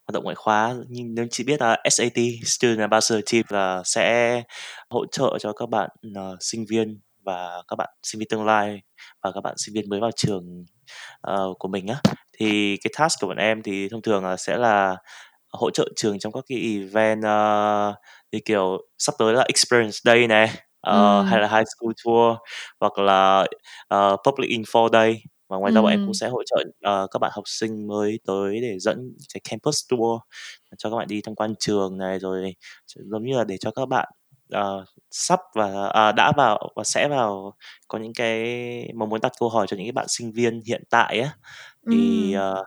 hoạt 0.07 0.15
động 0.15 0.25
ngoại 0.25 0.37
khóa. 0.37 0.75
Nhưng 0.89 1.15
nếu 1.15 1.27
chị 1.31 1.45
biết 1.45 1.61
là 1.61 1.83
SAT 1.91 2.19
Student 2.45 2.81
Ambassador 2.81 3.25
Team 3.33 3.45
là 3.49 3.83
sẽ 3.85 4.43
hỗ 4.91 5.07
trợ 5.13 5.39
cho 5.41 5.53
các 5.53 5.69
bạn 5.69 5.91
uh, 6.09 6.37
sinh 6.41 6.65
viên 6.69 7.01
và 7.25 7.63
các 7.69 7.77
bạn 7.77 7.89
sinh 8.03 8.19
viên 8.19 8.29
tương 8.29 8.45
lai 8.45 8.83
và 9.23 9.33
các 9.33 9.41
bạn 9.41 9.55
sinh 9.59 9.75
viên 9.75 9.89
mới 9.89 10.01
vào 10.01 10.11
trường 10.17 10.65
uh, 11.33 11.59
của 11.59 11.69
mình 11.69 11.87
á. 11.87 12.01
Thì 12.39 12.77
cái 12.77 12.93
task 12.99 13.21
của 13.21 13.27
bọn 13.27 13.37
em 13.37 13.63
thì 13.63 13.89
thông 13.89 14.03
thường 14.03 14.25
là 14.25 14.37
sẽ 14.37 14.57
là 14.57 14.97
hỗ 15.53 15.71
trợ 15.71 15.89
trường 15.97 16.19
trong 16.19 16.33
các 16.33 16.45
cái 16.49 16.59
event 16.59 17.19
uh, 17.19 17.95
như 18.33 18.39
kiểu 18.45 18.79
sắp 18.99 19.15
tới 19.19 19.35
là 19.35 19.45
experience 19.49 19.99
day 20.05 20.27
này 20.27 20.45
uh, 20.45 20.95
ừ. 20.95 21.23
hay 21.23 21.41
là 21.41 21.49
high 21.49 21.67
school 21.67 21.93
tour 22.05 22.37
hoặc 22.81 22.99
là 22.99 23.47
uh, 23.95 24.21
public 24.27 24.51
info 24.51 24.89
day. 24.93 25.23
Và 25.49 25.57
ngoài 25.57 25.73
ra 25.73 25.83
bọn 25.83 25.91
em 25.91 26.05
cũng 26.05 26.15
sẽ 26.15 26.29
hỗ 26.29 26.43
trợ 26.47 26.57
uh, 26.67 27.11
các 27.11 27.19
bạn 27.21 27.31
học 27.35 27.45
sinh 27.47 27.87
mới 27.87 28.21
tới 28.27 28.59
để 28.63 28.79
dẫn 28.79 29.13
cái 29.35 29.41
campus 29.51 29.81
tour 29.89 30.21
cho 30.79 30.91
các 30.91 30.97
bạn 30.97 31.09
đi 31.09 31.21
tham 31.25 31.35
quan 31.35 31.55
trường 31.59 31.99
này 31.99 32.19
rồi 32.19 32.55
giống 32.95 33.23
như 33.25 33.37
là 33.39 33.45
để 33.45 33.57
cho 33.61 33.71
các 33.71 33.89
bạn 33.89 34.09
uh, 34.57 34.89
sắp 35.11 35.41
và 35.55 35.89
à, 35.89 36.13
đã 36.13 36.33
vào 36.37 36.71
và 36.77 36.85
sẽ 36.85 37.09
vào 37.09 37.55
có 37.89 37.99
những 37.99 38.15
cái 38.15 38.93
mong 38.95 39.09
muốn 39.09 39.21
đặt 39.21 39.33
câu 39.41 39.49
hỏi 39.49 39.67
cho 39.67 39.77
những 39.77 39.87
cái 39.87 39.93
bạn 39.93 40.07
sinh 40.09 40.33
viên 40.33 40.63
hiện 40.67 40.83
tại 40.91 41.21
á 41.21 41.31
thì 41.91 42.35
Ừm. 42.35 42.53
uh, 42.53 42.67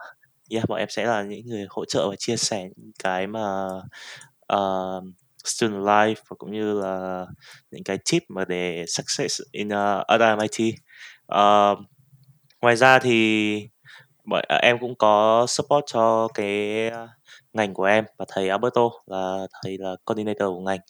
yeah, 0.50 0.68
bọn 0.68 0.78
em 0.78 0.88
sẽ 0.90 1.06
là 1.06 1.22
những 1.22 1.46
người 1.46 1.66
hỗ 1.70 1.84
trợ 1.84 2.08
và 2.08 2.16
chia 2.18 2.36
sẻ 2.36 2.62
những 2.76 2.92
cái 3.04 3.26
mà 3.26 3.66
uh, 4.52 5.04
student 5.44 5.82
life 5.82 6.14
và 6.28 6.36
cũng 6.38 6.52
như 6.52 6.80
là 6.80 7.26
những 7.70 7.84
cái 7.84 7.98
tip 8.10 8.22
mà 8.28 8.44
để 8.44 8.84
success 8.88 9.40
in 9.52 9.68
uh, 9.68 10.06
at 10.06 10.20
MIT. 10.20 10.74
Uh, 11.32 11.78
ngoài 12.62 12.76
ra 12.76 12.98
thì 12.98 13.68
bọn 14.24 14.44
à, 14.48 14.56
em 14.56 14.78
cũng 14.78 14.94
có 14.94 15.46
support 15.48 15.84
cho 15.86 16.28
cái 16.34 16.90
ngành 17.54 17.74
của 17.74 17.84
em 17.84 18.04
và 18.18 18.24
thầy 18.28 18.48
Alberto 18.48 18.82
là 19.06 19.46
thầy 19.62 19.78
là 19.78 19.96
coordinator 20.04 20.48
của 20.48 20.60
ngành. 20.60 20.80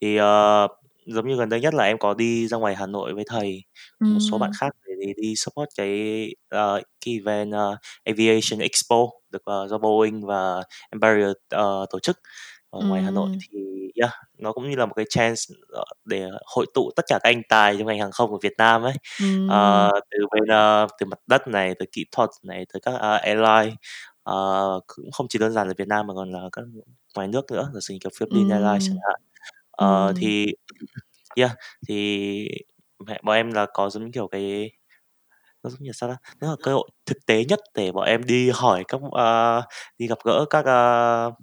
Thì 0.00 0.20
uh, 0.20 0.70
giống 1.06 1.28
như 1.28 1.36
gần 1.36 1.48
đây 1.48 1.60
nhất 1.60 1.74
là 1.74 1.84
em 1.84 1.98
có 1.98 2.14
đi 2.14 2.48
ra 2.48 2.58
ngoài 2.58 2.76
Hà 2.76 2.86
Nội 2.86 3.14
với 3.14 3.24
thầy 3.28 3.64
một 4.00 4.20
số 4.30 4.38
bạn 4.38 4.50
khác 4.60 4.76
để 4.86 4.94
đi, 5.06 5.12
đi 5.16 5.34
support 5.36 5.68
cái 5.76 6.28
uh, 6.54 6.82
cái 7.04 7.14
event 7.14 7.52
uh, 7.54 7.78
Aviation 8.04 8.60
Expo 8.60 8.96
được 9.30 9.42
uh, 9.64 9.70
do 9.70 9.78
Boeing 9.78 10.26
và 10.26 10.62
Embraer 10.90 11.30
uh, 11.30 11.90
tổ 11.90 11.98
chức 12.02 12.18
ở 12.70 12.80
ngoài 12.88 13.02
Hà 13.02 13.10
Nội. 13.10 13.28
Thì 13.50 13.58
yeah, 14.00 14.12
nó 14.38 14.52
cũng 14.52 14.70
như 14.70 14.76
là 14.76 14.86
một 14.86 14.92
cái 14.96 15.04
chance 15.08 15.42
để 16.04 16.28
hội 16.46 16.66
tụ 16.74 16.90
tất 16.96 17.02
cả 17.08 17.18
các 17.22 17.28
anh 17.28 17.42
tài 17.48 17.76
trong 17.78 17.86
ngành 17.86 17.98
hàng 17.98 18.12
không 18.12 18.30
của 18.30 18.38
Việt 18.42 18.54
Nam 18.58 18.82
ấy. 18.82 18.94
Ừm. 19.20 19.48
Ờ, 19.48 19.90
từ 20.10 20.18
bên 20.32 20.42
uh, 20.44 20.90
từ 21.00 21.06
mặt 21.06 21.18
đất 21.26 21.48
này 21.48 21.74
từ 21.78 21.86
kỹ 21.92 22.04
thuật 22.12 22.30
này 22.42 22.66
từ 22.72 22.80
các 22.82 22.94
uh, 22.94 23.20
airline 23.22 23.76
uh, 24.30 24.84
cũng 24.86 25.10
không 25.12 25.26
chỉ 25.28 25.38
đơn 25.38 25.52
giản 25.52 25.68
là 25.68 25.74
Việt 25.78 25.88
Nam 25.88 26.06
mà 26.06 26.14
còn 26.14 26.32
là 26.32 26.40
các 26.52 26.64
ngoài 27.16 27.28
nước 27.28 27.52
nữa 27.52 27.70
là 27.74 27.80
như 27.88 27.98
kiểu 28.00 28.10
Philippines 28.18 28.52
Airlines 28.52 28.88
chẳng 28.88 28.98
hạn. 29.02 29.20
Uh, 29.82 30.16
thì 30.20 30.46
yeah 31.36 31.52
thì 31.88 32.48
mẹ 33.06 33.20
bọn 33.24 33.36
em 33.36 33.52
là 33.52 33.66
có 33.74 33.90
giống 33.90 34.12
kiểu 34.12 34.28
cái 34.28 34.70
nó 35.62 35.70
giống 35.70 35.82
như 35.82 35.92
sao 35.92 36.08
đó 36.08 36.16
nó 36.40 36.50
là 36.50 36.56
cơ 36.62 36.72
hội 36.74 36.90
thực 37.06 37.26
tế 37.26 37.44
nhất 37.44 37.60
để 37.74 37.92
bọn 37.92 38.04
em 38.04 38.24
đi 38.24 38.50
hỏi 38.54 38.84
các 38.88 38.96
uh, 38.96 39.64
đi 39.98 40.06
gặp 40.06 40.18
gỡ 40.24 40.44
các 40.50 40.60
uh, 40.60 41.34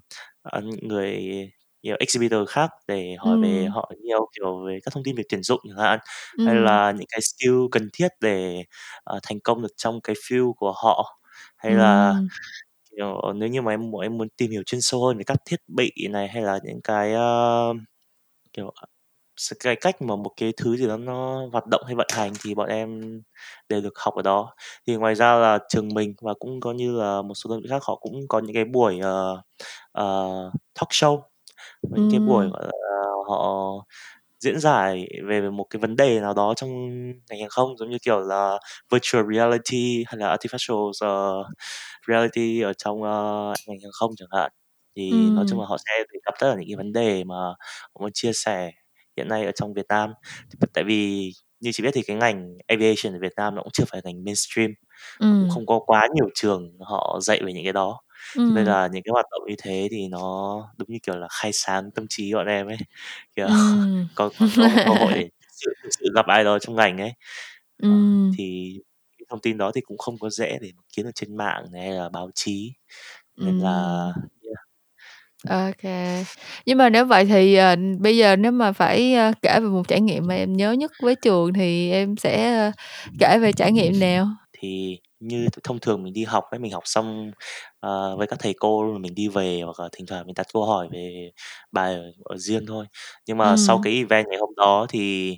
uh, 0.58 0.84
người 0.84 1.22
nhiều 1.84 1.96
exhibitor 2.00 2.50
khác 2.50 2.70
để 2.88 3.16
hỏi 3.20 3.38
về 3.44 3.68
họ 3.74 3.92
nhiều 4.04 4.30
kiểu 4.36 4.66
về 4.68 4.80
các 4.84 4.94
thông 4.94 5.04
tin 5.04 5.16
về 5.16 5.24
tuyển 5.30 5.44
dụng 5.44 5.60
chẳng 5.70 5.86
hạn 5.86 6.00
hay 6.46 6.56
là 6.56 6.92
những 6.92 7.08
cái 7.12 7.22
skill 7.22 7.58
cần 7.72 7.90
thiết 7.94 8.08
để 8.22 8.64
uh, 9.16 9.20
thành 9.24 9.40
công 9.40 9.62
được 9.62 9.74
trong 9.78 10.02
cái 10.02 10.16
field 10.16 10.54
của 10.54 10.74
họ 10.76 11.20
hay 11.58 11.74
là 11.74 12.16
kiểu 12.96 13.34
nếu 13.36 13.50
như 13.50 13.62
mà 13.62 13.74
em 13.74 13.92
em 14.04 14.18
muốn 14.18 14.28
tìm 14.38 14.52
hiểu 14.52 14.64
chuyên 14.66 14.82
sâu 14.82 15.06
hơn 15.06 15.18
về 15.18 15.24
các 15.24 15.38
thiết 15.46 15.60
bị 15.68 15.92
này 16.10 16.28
hay 16.28 16.44
là 16.44 16.60
những 16.64 16.82
cái 16.84 17.14
uh, 17.16 17.78
kiểu 18.54 18.72
cái 19.60 19.76
cách 19.76 20.02
mà 20.02 20.16
một 20.16 20.32
cái 20.38 20.54
thứ 20.58 20.78
gì 20.78 20.88
đó 20.88 20.98
nó 20.98 21.48
hoạt 21.52 21.68
động 21.68 21.82
hay 21.86 21.96
vận 21.96 22.08
hành 22.14 22.34
thì 22.44 22.56
bọn 22.56 22.70
em 22.70 23.22
đều 23.70 23.82
được 23.82 23.94
học 23.96 24.14
ở 24.16 24.22
đó. 24.22 24.56
Thì 24.88 24.96
ngoài 24.96 25.16
ra 25.16 25.36
là 25.36 25.60
trường 25.70 25.90
mình 25.94 26.14
và 26.22 26.34
cũng 26.40 26.60
có 26.62 26.74
như 26.74 26.96
là 26.96 27.22
một 27.22 27.34
số 27.36 27.50
đơn 27.50 27.62
vị 27.64 27.70
khác 27.70 27.84
họ 27.84 27.96
cũng 27.96 28.28
có 28.30 28.40
những 28.40 28.54
cái 28.56 28.66
buổi 28.66 29.00
uh, 29.00 29.40
uh, 30.00 30.54
talk 30.80 30.90
show. 30.90 31.22
Những 31.82 32.10
cái 32.12 32.20
buổi 32.20 32.48
gọi 32.48 32.64
là 32.64 32.70
họ 33.28 33.74
diễn 34.42 34.60
giải 34.60 35.08
về 35.28 35.42
một 35.42 35.66
cái 35.70 35.80
vấn 35.80 35.96
đề 35.96 36.20
nào 36.20 36.34
đó 36.34 36.54
trong 36.56 36.70
ngành 37.30 37.40
hàng 37.40 37.50
không 37.50 37.78
giống 37.78 37.90
như 37.90 37.98
kiểu 38.02 38.20
là 38.20 38.60
virtual 38.92 39.26
reality 39.34 40.04
hay 40.08 40.18
là 40.18 40.36
artificial 40.36 40.90
uh, 40.90 41.48
reality 42.08 42.62
ở 42.62 42.74
trong 42.74 42.98
uh, 42.98 43.56
ngành 43.68 43.80
hàng 43.84 43.92
không 44.00 44.12
chẳng 44.18 44.30
hạn. 44.32 44.52
Thì 44.96 45.12
nói 45.12 45.46
chung 45.50 45.60
là 45.60 45.66
họ 45.66 45.78
sẽ 45.78 46.04
cập 46.26 46.34
tất 46.40 46.50
cả 46.50 46.56
những 46.60 46.68
cái 46.70 46.76
vấn 46.76 46.94
đề 46.94 47.24
mà 47.24 47.36
họ 47.36 48.02
muốn 48.02 48.12
chia 48.14 48.32
sẻ 48.34 48.72
hiện 49.18 49.28
nay 49.28 49.46
ở 49.46 49.52
trong 49.52 49.74
Việt 49.74 49.86
Nam. 49.90 50.14
Tại 50.74 50.84
vì 50.84 51.32
như 51.60 51.72
chị 51.74 51.84
biết 51.84 51.92
thì 51.94 52.02
cái 52.02 52.18
ngành 52.18 52.58
aviation 52.68 53.14
ở 53.14 53.20
Việt 53.22 53.34
Nam 53.38 53.56
nó 53.56 53.62
cũng 53.62 53.72
chưa 53.74 53.86
phải 53.88 54.02
ngành 54.04 54.24
mainstream 54.24 54.72
cũng 55.20 55.50
không 55.54 55.66
có 55.66 55.80
quá 55.86 56.08
nhiều 56.16 56.30
trường 56.36 56.72
họ 56.80 57.20
dạy 57.22 57.42
về 57.46 57.54
những 57.54 57.64
cái 57.64 57.74
đó 57.74 58.02
cho 58.36 58.54
nên 58.56 58.66
là 58.66 58.88
những 58.92 59.04
cái 59.04 59.12
hoạt 59.12 59.26
động 59.32 59.42
như 59.48 59.56
thế 59.64 59.88
thì 59.92 60.08
nó 60.08 60.58
đúng 60.78 60.90
như 60.92 61.00
kiểu 61.04 61.16
là 61.16 61.28
khai 61.32 61.52
sáng 61.54 61.92
tâm 61.92 62.06
trí 62.10 62.34
bọn 62.34 62.48
em 62.48 62.68
ấy. 62.68 62.78
Kiểu 63.36 63.48
có, 64.16 64.30
có, 64.40 64.48
có 64.58 64.70
cơ 64.86 64.92
hội 64.94 65.14
để 65.14 65.30
sự, 65.52 65.74
sự 66.00 66.06
gặp 66.16 66.26
ai 66.28 66.44
đó 66.44 66.60
trong 66.60 66.76
ngành 66.76 66.98
ấy. 66.98 67.14
Ờ, 67.82 67.90
thì 68.38 68.80
thông 69.30 69.40
tin 69.40 69.58
đó 69.58 69.72
thì 69.76 69.82
cũng 69.82 69.98
không 69.98 70.18
có 70.20 70.30
dễ 70.30 70.58
để 70.62 70.72
kiếm 70.94 71.06
được 71.06 71.12
trên 71.16 71.38
mạng 71.38 71.66
này 71.72 71.82
hay 71.82 71.92
là 71.92 72.10
báo 72.10 72.30
chí. 72.36 72.74
Nên 73.38 73.60
là 73.60 74.12
OK. 75.50 75.84
Nhưng 76.66 76.78
mà 76.78 76.90
nếu 76.90 77.06
vậy 77.06 77.26
thì, 77.26 77.56
ờ, 77.56 77.76
bây 78.00 78.18
giờ 78.18 78.36
nếu 78.36 78.52
mà 78.52 78.72
phải, 78.72 79.14
ơ, 79.14 79.32
kể 79.42 79.60
về 79.60 79.68
một 79.68 79.88
trải 79.88 80.02
nghiệm 80.02 80.28
mà 80.28 80.36
em 80.36 80.54
nhớ 80.54 80.72
nhất 80.72 80.92
với 81.02 81.16
trường 81.16 81.54
thì 81.54 81.92
em 81.92 82.18
sẽ, 82.18 82.58
ơ, 82.58 82.72
kể 83.20 83.38
về 83.42 83.52
trải 83.54 83.72
nghiệm 83.72 84.00
nào? 84.00 84.28
Thì 84.54 85.00
như 85.22 85.48
thông 85.64 85.80
thường 85.80 86.04
mình 86.04 86.14
đi 86.14 86.24
học 86.24 86.44
ấy, 86.52 86.60
mình 86.60 86.72
học 86.74 86.84
xong, 86.86 87.32
ờ, 87.80 88.16
với 88.18 88.28
các 88.28 88.40
thầy 88.40 88.54
cô 88.60 88.84
rồi 88.86 89.00
mình 89.00 89.16
đi 89.16 89.28
về 89.28 89.62
hoặc 89.66 89.80
là 89.80 89.90
thỉnh 89.92 90.06
thoảng 90.08 90.26
mình 90.26 90.34
đặt 90.36 90.48
câu 90.54 90.66
hỏi 90.66 90.88
về 90.92 91.32
bài 91.72 91.96
ở 91.96 92.12
ở 92.26 92.38
riêng 92.38 92.66
thôi. 92.68 92.86
Nhưng 93.28 93.38
mà 93.38 93.56
sau 93.58 93.80
cái 93.84 93.94
event 93.94 94.28
ngày 94.30 94.38
hôm 94.40 94.50
đó 94.58 94.86
thì 94.90 95.38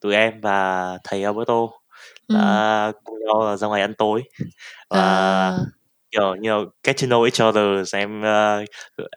tụi 0.00 0.14
em 0.14 0.40
và 0.40 0.98
thầy 1.04 1.24
Alberto 1.24 1.68
đã 2.28 2.92
cùng 3.04 3.18
nhau 3.26 3.56
ra 3.56 3.68
ngoài 3.68 3.80
ăn 3.82 3.94
tối. 3.98 4.22
Và 4.90 5.00
À. 5.00 5.58
kiểu 6.10 6.34
như 6.36 6.50
là 6.50 6.60
get 6.84 6.96
to 7.02 7.06
know 7.08 7.22
each 7.24 7.48
other 7.50 7.94
em 7.96 8.20
uh, 8.22 8.68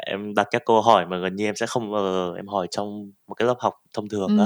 em 0.08 0.36
đặt 0.36 0.48
các 0.52 0.62
câu 0.66 0.82
hỏi 0.82 1.06
mà 1.06 1.18
gần 1.18 1.36
như 1.36 1.46
em 1.46 1.56
sẽ 1.56 1.66
không 1.66 1.92
bao 1.92 2.04
giờ 2.04 2.34
em 2.38 2.48
hỏi 2.48 2.68
trong 2.72 3.12
một 3.28 3.34
cái 3.36 3.48
lớp 3.48 3.56
học 3.60 3.74
thông 3.94 4.10
thường 4.10 4.38
á 4.40 4.46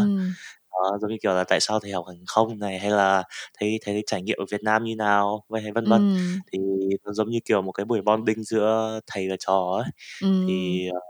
đó, 0.83 0.97
giống 1.01 1.11
như 1.11 1.17
kiểu 1.21 1.33
là 1.33 1.43
tại 1.43 1.59
sao 1.59 1.79
thầy 1.79 1.91
học 1.91 2.05
hàng 2.07 2.23
không 2.27 2.59
này 2.59 2.79
hay 2.79 2.91
là 2.91 3.23
thấy 3.59 3.79
thấy 3.85 4.03
trải 4.07 4.21
nghiệm 4.21 4.37
ở 4.39 4.45
Việt 4.51 4.63
Nam 4.63 4.83
như 4.83 4.95
nào 4.95 5.43
vậy 5.47 5.61
hay 5.61 5.71
vân 5.71 5.85
vân. 5.85 6.01
Thì 6.51 6.59
nó 7.03 7.11
giống 7.13 7.29
như 7.29 7.39
kiểu 7.45 7.61
một 7.61 7.71
cái 7.71 7.85
buổi 7.85 8.01
bonding 8.01 8.43
giữa 8.43 8.99
thầy 9.07 9.29
và 9.29 9.35
trò 9.39 9.81
ấy. 9.83 9.91
Thì 10.47 10.87
uh, 10.97 11.03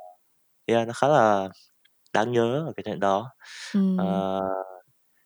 yeah, 0.65 0.87
nó 0.87 0.93
khá 0.93 1.07
là 1.07 1.49
đáng 2.13 2.31
nhớ 2.31 2.63
ở 2.67 2.73
cái 2.77 2.83
chuyện 2.83 2.99
đó. 2.99 3.31
Uh, 4.01 4.65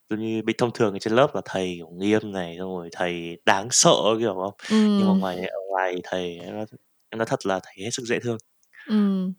giống 0.09 0.19
như 0.19 0.41
bình 0.45 0.55
thông 0.59 0.71
thường 0.73 0.93
ở 0.93 0.99
trên 0.99 1.13
lớp 1.15 1.35
là 1.35 1.41
thầy 1.45 1.73
kiểu 1.77 1.89
nghiêm 1.89 2.31
này 2.31 2.55
xong 2.59 2.77
rồi 2.77 2.89
thầy 2.91 3.37
đáng 3.45 3.67
sợ 3.71 3.95
kiểu 4.19 4.33
không? 4.33 4.53
Nhưng 4.97 5.07
mà 5.07 5.13
ngoài 5.19 5.37
ở 5.37 5.59
ngoài 5.69 5.95
thầy 6.03 6.39
em 6.39 6.55
nói, 6.55 6.65
em 7.09 7.17
nói 7.17 7.25
thật 7.29 7.45
là 7.45 7.59
thầy 7.63 7.75
hết 7.83 7.89
sức 7.91 8.03
dễ 8.05 8.19
thương. 8.19 8.37
Ừm 8.89 9.33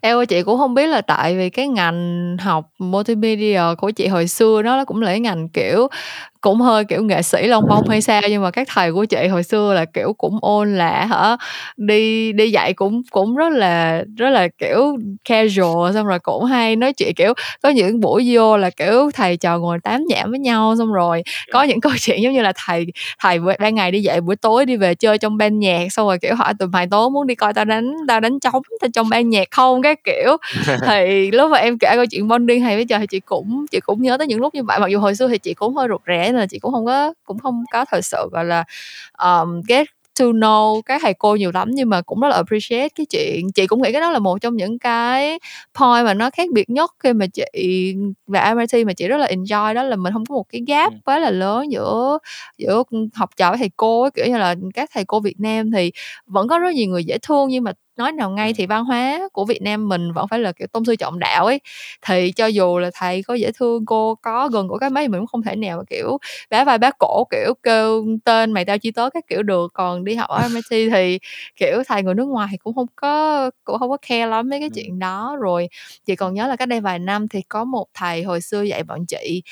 eo 0.00 0.16
ơi, 0.18 0.26
chị 0.26 0.42
cũng 0.42 0.58
không 0.58 0.74
biết 0.74 0.86
là 0.86 1.00
tại 1.00 1.36
vì 1.36 1.50
cái 1.50 1.68
ngành 1.68 2.36
học 2.40 2.70
multimedia 2.78 3.60
của 3.78 3.90
chị 3.90 4.06
hồi 4.08 4.28
xưa 4.28 4.62
nó 4.62 4.84
cũng 4.84 5.02
là 5.02 5.06
cái 5.10 5.20
ngành, 5.20 5.48
kiểu, 5.48 5.88
cũng 6.44 6.60
hơi, 6.60 6.84
kiểu, 6.84 7.02
nghệ 7.02 7.22
sĩ 7.22 7.46
lông 7.46 7.68
bông 7.68 7.88
hay 7.88 8.00
sao, 8.02 8.22
nhưng 8.28 8.42
mà 8.42 8.50
các 8.50 8.68
thầy 8.70 8.92
của 8.92 9.04
chị 9.04 9.26
hồi 9.26 9.42
xưa 9.42 9.74
là, 9.74 9.84
kiểu, 9.84 10.12
cũng 10.12 10.38
ôn 10.42 10.76
là 10.76 11.04
hả, 11.04 11.36
đi 11.76 12.32
đi 12.32 12.50
dạy 12.50 12.72
cũng 12.72 13.02
cũng 13.10 13.36
rất 13.36 13.52
là 13.52 14.04
rất 14.16 14.30
là, 14.30 14.48
kiểu, 14.58 14.96
casual, 15.28 15.94
xong 15.94 16.06
rồi 16.06 16.18
cũng 16.18 16.44
hay 16.44 16.76
nói 16.76 16.92
chuyện, 16.92 17.14
kiểu, 17.16 17.34
có 17.62 17.68
những 17.68 18.00
buổi 18.00 18.30
vô 18.34 18.56
là, 18.56 18.70
kiểu, 18.70 19.10
thầy 19.14 19.36
trò 19.36 19.58
ngồi 19.58 19.78
tám 19.84 20.02
nhảm 20.08 20.30
với 20.30 20.38
nhau, 20.38 20.74
xong 20.78 20.92
rồi 20.92 21.22
có 21.52 21.62
những 21.62 21.80
câu 21.84 21.92
chuyện 22.00 22.22
giống 22.22 22.32
như 22.32 22.42
là 22.42 22.52
thầy 22.66 22.86
thầy 23.22 23.38
ban 23.60 23.74
ngày 23.74 23.90
đi 23.90 24.00
dạy, 24.02 24.20
buổi 24.20 24.36
tối 24.36 24.66
đi 24.66 24.76
về 24.76 24.94
chơi 24.94 25.18
trong 25.18 25.36
ban 25.36 25.58
nhạc, 25.58 25.86
xong 25.90 26.06
rồi, 26.06 26.18
kiểu, 26.18 26.34
hỏi 26.34 26.54
tụi 26.58 26.68
mày 26.68 26.86
tối 26.90 27.10
muốn 27.10 27.26
đi 27.26 27.34
coi 27.34 27.54
tao 27.54 27.64
đánh 27.64 27.92
tao 28.08 28.20
đánh 28.20 28.40
trống 28.40 28.62
trong 28.92 29.08
ban 29.08 29.30
nhạc 29.30 29.48
không, 29.50 29.82
cái 29.82 29.96
kiểu. 30.04 30.36
Thì 30.88 31.30
lúc 31.30 31.50
mà 31.50 31.58
em 31.58 31.78
kể 31.78 31.92
câu 31.94 32.06
chuyện 32.06 32.28
bonding 32.28 32.60
hay 32.62 32.76
với 32.76 32.84
giờ 32.88 32.98
thì 32.98 33.06
chị 33.06 33.20
cũng 33.20 33.66
chị 33.70 33.80
cũng 33.80 34.02
nhớ 34.02 34.16
tới 34.18 34.26
những 34.26 34.40
lúc 34.40 34.54
như 34.54 34.62
vậy, 34.62 34.78
mặc 34.80 34.86
dù 34.88 34.98
hồi 34.98 35.14
xưa 35.14 35.28
thì 35.28 35.38
chị 35.38 35.54
cũng 35.54 35.74
hơi 35.76 35.88
rụt 35.88 36.00
rè 36.06 36.33
nên 36.34 36.40
là 36.40 36.46
chị 36.46 36.58
cũng 36.58 36.72
không 36.72 36.86
có 36.86 37.14
cũng 37.24 37.38
không 37.38 37.64
có 37.72 37.84
thật 37.90 38.00
sự 38.04 38.28
gọi 38.32 38.44
là 38.44 38.64
um, 39.18 39.60
get 39.68 39.86
to 40.20 40.24
know 40.26 40.82
các 40.82 41.00
thầy 41.02 41.14
cô 41.14 41.36
nhiều 41.36 41.50
lắm 41.54 41.70
nhưng 41.72 41.88
mà 41.88 42.02
cũng 42.02 42.20
rất 42.20 42.28
là 42.28 42.36
appreciate 42.36 42.88
cái 42.88 43.06
chuyện. 43.10 43.52
Chị 43.54 43.66
cũng 43.66 43.82
nghĩ 43.82 43.92
cái 43.92 44.00
đó 44.00 44.10
là 44.10 44.18
một 44.18 44.38
trong 44.40 44.56
những 44.56 44.78
cái 44.78 45.38
point 45.80 46.04
mà 46.06 46.14
nó 46.14 46.30
khác 46.30 46.48
biệt 46.52 46.70
nhất 46.70 46.90
khi 46.98 47.12
mà 47.12 47.26
chị 47.26 47.44
và 48.26 48.40
MIT 48.40 48.86
mà 48.86 48.92
chị 48.92 49.08
rất 49.08 49.16
là 49.16 49.26
enjoy 49.26 49.74
đó 49.74 49.82
là 49.82 49.96
mình 49.96 50.12
không 50.12 50.26
có 50.26 50.34
một 50.34 50.44
cái 50.48 50.62
gap 50.66 50.92
quá 51.04 51.18
là 51.18 51.30
lớn 51.30 51.72
giữa 51.72 52.18
giữa 52.58 52.82
học 53.14 53.30
trò 53.36 53.50
với 53.50 53.58
thầy 53.58 53.70
cô 53.76 54.08
kiểu 54.14 54.26
như 54.26 54.38
là 54.38 54.54
các 54.74 54.90
thầy 54.94 55.04
cô 55.04 55.20
Việt 55.20 55.40
Nam 55.40 55.70
thì 55.72 55.92
vẫn 56.26 56.48
có 56.48 56.58
rất 56.58 56.74
nhiều 56.74 56.88
người 56.88 57.04
dễ 57.04 57.18
thương 57.18 57.48
nhưng 57.48 57.64
mà 57.64 57.72
nói 57.96 58.12
nào 58.12 58.30
ngay 58.30 58.52
thì 58.54 58.66
văn 58.66 58.84
hóa 58.84 59.28
của 59.32 59.44
Việt 59.44 59.62
Nam 59.62 59.88
mình 59.88 60.12
vẫn 60.12 60.28
phải 60.28 60.38
là 60.38 60.52
kiểu 60.52 60.66
tôn 60.72 60.84
sư 60.84 60.96
trọng 60.96 61.18
đạo 61.18 61.46
ấy. 61.46 61.60
Thì 62.02 62.32
cho 62.32 62.46
dù 62.46 62.78
là 62.78 62.90
thầy 62.94 63.22
có 63.22 63.34
dễ 63.34 63.52
thương 63.52 63.86
cô 63.86 64.14
có 64.14 64.48
gần 64.48 64.68
của 64.68 64.78
cái 64.78 64.90
mấy 64.90 65.08
mình 65.08 65.20
cũng 65.20 65.26
không 65.26 65.42
thể 65.42 65.56
nào 65.56 65.84
kiểu 65.90 66.18
bá 66.50 66.64
vai 66.64 66.78
bá 66.78 66.90
cổ 66.98 67.24
kiểu 67.30 67.54
kêu 67.62 68.04
tên 68.24 68.52
mày 68.52 68.64
tao 68.64 68.78
chi 68.78 68.90
tớ 68.90 69.10
các 69.10 69.24
kiểu 69.28 69.42
được. 69.42 69.72
Còn 69.74 70.04
đi 70.04 70.14
học 70.14 70.28
ở 70.28 70.42
MIT 70.54 70.90
thì 70.90 71.18
kiểu 71.56 71.82
thầy 71.86 72.02
người 72.02 72.14
nước 72.14 72.28
ngoài 72.28 72.48
thì 72.50 72.56
cũng 72.56 72.74
không 72.74 72.86
có 72.96 73.50
cũng 73.64 73.78
không 73.78 73.90
có 73.90 73.96
care 74.08 74.26
lắm 74.26 74.48
mấy 74.48 74.60
cái 74.60 74.70
chuyện 74.74 74.98
đó. 74.98 75.36
Rồi 75.40 75.68
chị 76.06 76.16
còn 76.16 76.34
nhớ 76.34 76.46
là 76.46 76.56
cách 76.56 76.68
đây 76.68 76.80
vài 76.80 76.98
năm 76.98 77.28
thì 77.28 77.42
có 77.42 77.64
một 77.64 77.86
thầy 77.94 78.22
hồi 78.22 78.40
xưa 78.40 78.62
dạy 78.62 78.82
bọn 78.82 79.06
chị 79.06 79.42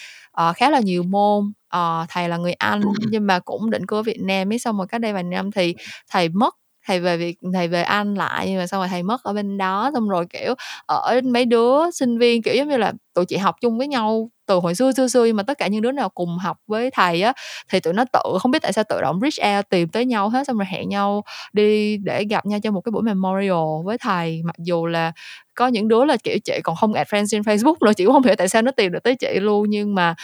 uh, 0.48 0.56
khá 0.56 0.70
là 0.70 0.80
nhiều 0.80 1.02
môn. 1.02 1.52
Uh, 1.76 2.08
thầy 2.08 2.28
là 2.28 2.36
người 2.36 2.52
Anh 2.52 2.80
nhưng 3.10 3.26
mà 3.26 3.38
cũng 3.38 3.70
định 3.70 3.86
cư 3.86 3.96
ở 3.96 4.02
Việt 4.02 4.20
Nam 4.20 4.52
ấy. 4.52 4.58
Xong 4.58 4.78
rồi 4.78 4.86
cách 4.86 5.00
đây 5.00 5.12
vài 5.12 5.22
năm 5.22 5.50
thì 5.50 5.74
thầy 6.10 6.28
mất 6.28 6.56
thầy 6.86 7.00
về 7.00 7.16
việc 7.16 7.36
thầy 7.54 7.68
về 7.68 7.82
Anh 7.82 8.14
lại, 8.14 8.46
nhưng 8.50 8.58
mà 8.58 8.66
xong 8.66 8.80
rồi 8.80 8.88
thầy 8.88 9.02
mất 9.02 9.22
ở 9.24 9.32
bên 9.32 9.58
đó, 9.58 9.90
xong 9.94 10.08
rồi, 10.08 10.26
kiểu, 10.32 10.54
ở 10.86 11.20
mấy 11.24 11.44
đứa 11.44 11.90
sinh 11.90 12.18
viên, 12.18 12.42
kiểu, 12.42 12.54
giống 12.54 12.68
như 12.68 12.76
là 12.76 12.92
tụi 13.14 13.24
chị 13.26 13.36
học 13.36 13.56
chung 13.60 13.78
với 13.78 13.88
nhau 13.88 14.30
từ 14.46 14.54
hồi 14.56 14.74
xưa 14.74 14.92
xưa 14.92 15.08
xưa, 15.08 15.24
nhưng 15.24 15.36
mà 15.36 15.42
tất 15.42 15.58
cả 15.58 15.66
những 15.68 15.82
đứa 15.82 15.92
nào 15.92 16.08
cùng 16.08 16.38
học 16.38 16.56
với 16.66 16.90
thầy 16.90 17.22
á, 17.22 17.32
thì 17.70 17.80
tụi 17.80 17.92
nó 17.94 18.04
tự, 18.12 18.20
không 18.40 18.50
biết 18.50 18.62
tại 18.62 18.72
sao 18.72 18.84
tự 18.88 19.00
động 19.00 19.20
reach 19.22 19.56
out 19.58 19.68
tìm 19.68 19.88
tới 19.88 20.06
nhau 20.06 20.28
hết, 20.28 20.46
xong 20.46 20.58
rồi 20.58 20.66
hẹn 20.70 20.88
nhau 20.88 21.22
đi 21.52 21.96
để 21.96 22.24
gặp 22.30 22.46
nhau 22.46 22.58
cho 22.62 22.70
một 22.70 22.80
cái 22.80 22.90
buổi 22.92 23.02
memorial 23.02 23.56
với 23.84 23.98
thầy. 23.98 24.40
Mặc 24.44 24.56
dù 24.58 24.86
là 24.86 25.12
có 25.54 25.66
những 25.68 25.88
đứa 25.88 26.04
là, 26.04 26.16
kiểu, 26.24 26.38
chị 26.44 26.60
còn 26.64 26.76
không 26.76 26.94
add 26.94 27.10
friends 27.14 27.26
trên 27.30 27.42
Facebook 27.42 27.74
nữa, 27.80 27.92
chị 27.96 28.04
cũng 28.04 28.12
không 28.14 28.22
hiểu 28.24 28.34
tại 28.38 28.48
sao 28.48 28.62
nó 28.62 28.70
tìm 28.70 28.92
được 28.92 29.02
tới 29.04 29.14
chị 29.16 29.28
luôn, 29.40 29.70
nhưng 29.70 29.94
mà 29.94 30.14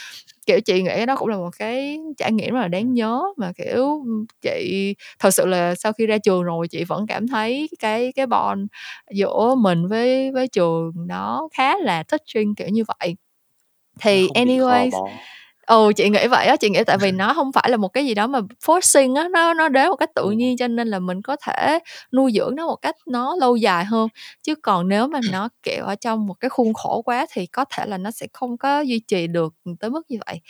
kiểu 0.49 0.61
chị 0.61 0.83
nghĩ 0.83 1.07
đó 1.07 1.17
cũng 1.17 1.29
là 1.29 1.37
một 1.37 1.51
cái 1.59 1.99
trải 2.17 2.33
nghiệm 2.33 2.55
rất 2.55 2.61
là 2.61 2.69
đáng 2.69 2.95
nhớ 2.95 3.23
mà 3.37 3.53
kiểu 3.53 4.05
chị 4.43 4.95
thật 5.19 5.31
sự 5.31 5.47
là 5.47 5.75
sau 5.75 5.93
khi 5.93 6.07
ra 6.07 6.19
trường 6.19 6.43
rồi 6.43 6.69
chị 6.69 6.85
vẫn 6.85 7.07
cảm 7.07 7.29
thấy 7.29 7.69
cái 7.79 8.13
cái 8.13 8.27
bond 8.27 8.61
giữa 9.11 9.55
mình 9.59 9.89
với 9.89 10.33
với 10.33 10.49
trường 10.49 10.93
nó 11.07 11.49
khá 11.53 11.79
là 11.79 12.03
touching 12.03 12.55
kiểu 12.55 12.69
như 12.69 12.83
vậy. 13.01 13.17
Thì 14.01 14.29
anyways 14.29 14.91
ừ 15.69 15.93
chị 15.97 16.09
nghĩ 16.09 16.27
vậy 16.27 16.47
á 16.47 16.57
chị 16.57 16.71
nghĩ 16.71 16.85
tại 16.87 16.99
vì 16.99 17.13
nó 17.13 17.35
không 17.35 17.53
phải 17.53 17.71
là 17.71 17.77
một 17.77 17.89
cái 17.89 18.07
gì 18.07 18.15
đó 18.15 18.27
mà 18.27 18.41
forcing 18.67 19.17
á 19.17 19.29
nó 19.33 19.55
nó 19.55 19.69
đến 19.69 19.89
một 19.89 19.97
cách 19.97 20.11
tự 20.15 20.31
nhiên 20.31 20.57
cho 20.57 20.69
nên 20.69 20.89
là 20.89 20.99
mình 20.99 21.23
có 21.23 21.37
thể 21.47 21.79
nuôi 22.13 22.33
dưỡng 22.35 22.57
nó 22.57 22.67
một 22.67 22.77
cách 22.77 22.97
nó 23.07 23.37
lâu 23.41 23.57
dài 23.57 23.85
hơn. 23.85 24.09
Chứ 24.43 24.55
còn 24.63 24.89
nếu 24.89 25.09
mà 25.09 25.21
nó 25.33 25.49
kiểu 25.63 25.85
ở 25.85 25.95
trong 25.95 26.27
một 26.27 26.35
cái 26.41 26.49
khuôn 26.49 26.75
khổ 26.75 27.03
quá 27.03 27.27
thì 27.33 27.47
có 27.47 27.65
thể 27.77 27.87
là 27.87 27.99
nó 27.99 28.11
sẽ 28.11 28.27
không 28.33 28.59
có 28.59 28.81
duy 28.81 28.99
trì 29.01 29.27
được 29.27 29.55
tới 29.81 29.91
mức 29.91 30.03
như 30.09 30.19
vậy. 30.27 30.41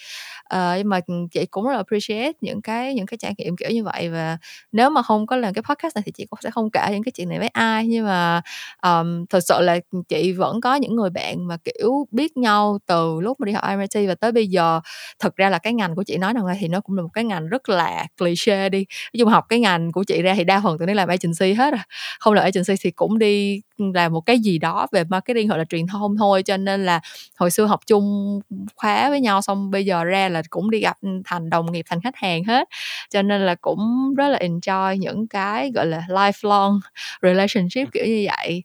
Uh, 0.55 0.79
nhưng 0.79 0.89
mà 0.89 1.01
chị 1.33 1.47
cũng 1.47 1.65
rất 1.65 1.71
là 1.73 1.77
appreciate 1.77 2.33
những 2.41 2.63
cái 2.63 2.95
những 2.95 3.07
cái 3.07 3.19
trải 3.19 3.35
nghiệm 3.39 3.57
kiểu 3.57 3.71
như 3.71 3.85
vậy 3.85 4.09
và 4.11 4.39
nếu 4.73 4.91
mà 4.91 5.03
không 5.03 5.27
có 5.27 5.37
làm 5.37 5.55
cái 5.55 5.63
podcast 5.69 5.97
này 5.97 6.03
thì 6.07 6.13
chị 6.13 6.27
cũng 6.31 6.39
sẽ 6.43 6.51
không 6.51 6.71
kể 6.71 6.89
những 6.93 7.03
cái 7.03 7.13
chuyện 7.13 7.29
này 7.29 7.39
với 7.39 7.49
ai. 7.49 7.87
Nhưng 7.87 8.07
mà 8.07 8.43
um, 8.83 9.27
thật 9.27 9.41
sự 9.41 9.61
là 9.61 9.79
chị 10.09 10.33
vẫn 10.33 10.61
có 10.61 10.75
những 10.75 10.97
người 10.97 11.11
bạn 11.11 11.47
mà 11.49 11.57
kiểu 11.65 12.07
biết 12.11 12.37
nhau 12.37 12.79
từ 12.87 13.21
lúc 13.21 13.41
mà 13.41 13.45
đi 13.47 13.53
học 13.53 13.65
MIT 13.69 14.09
và 14.09 14.15
tới 14.15 14.33
bây 14.33 14.47
giờ 14.47 14.81
thực 15.19 15.37
ra 15.37 15.51
là 15.51 15.59
cái 15.59 15.73
ngành 15.75 15.95
của 15.95 16.03
chị 16.03 16.17
nói 16.19 16.35
nào 16.35 16.49
thì 16.61 16.69
nó 16.69 16.81
cũng 16.81 16.97
là 16.97 17.03
một 17.03 17.09
cái 17.13 17.25
ngành 17.25 17.49
rất 17.49 17.69
là 17.69 18.07
cliché 18.19 18.69
đi. 18.69 18.79
Nói 18.79 19.19
chung 19.19 19.29
học 19.29 19.45
cái 19.49 19.61
ngành 19.61 19.93
của 19.93 20.05
chị 20.05 20.23
ra 20.23 20.35
thì 20.35 20.45
đa 20.45 20.61
phần 20.65 20.79
tụi 20.79 20.87
nó 20.87 20.95
làm 20.95 21.09
agency 21.09 21.53
hết 21.53 21.75
à. 21.75 21.85
Không 22.21 22.35
là 22.35 22.43
agency 22.43 22.75
thì 22.81 22.91
cũng 22.91 23.19
đi 23.19 23.61
làm 23.95 24.13
một 24.13 24.21
cái 24.21 24.39
gì 24.39 24.59
đó 24.59 24.87
về 24.93 25.05
marketing 25.05 25.49
hoặc 25.49 25.57
là 25.57 25.65
truyền 25.65 25.87
thông 25.87 26.17
thôi 26.17 26.43
cho 26.43 26.57
nên 26.57 26.87
là 26.87 27.01
hồi 27.37 27.51
xưa 27.51 27.67
học 27.67 27.81
chung 27.87 28.41
khóa 28.77 29.11
với 29.11 29.21
nhau 29.21 29.43
xong 29.43 29.71
bây 29.71 29.85
giờ 29.85 30.05
ra 30.05 30.29
là 30.29 30.43
cũng 30.51 30.71
đi 30.71 30.81
gặp 30.81 30.97
thành 31.25 31.51
đồng 31.51 31.73
nghiệp 31.73 31.85
thành 31.89 32.01
khách 32.01 32.17
hàng 32.17 32.45
hết. 32.45 32.69
Cho 33.11 33.23
nên 33.23 33.47
là 33.47 33.55
cũng 33.55 34.15
rất 34.17 34.29
là 34.29 34.39
enjoy 34.39 34.95
những 34.95 35.29
cái 35.29 35.71
gọi 35.75 35.87
là 35.87 36.03
lifelong 36.09 36.81
relationship 37.23 37.93
kiểu 37.93 38.07
như 38.07 38.27
vậy. 38.27 38.63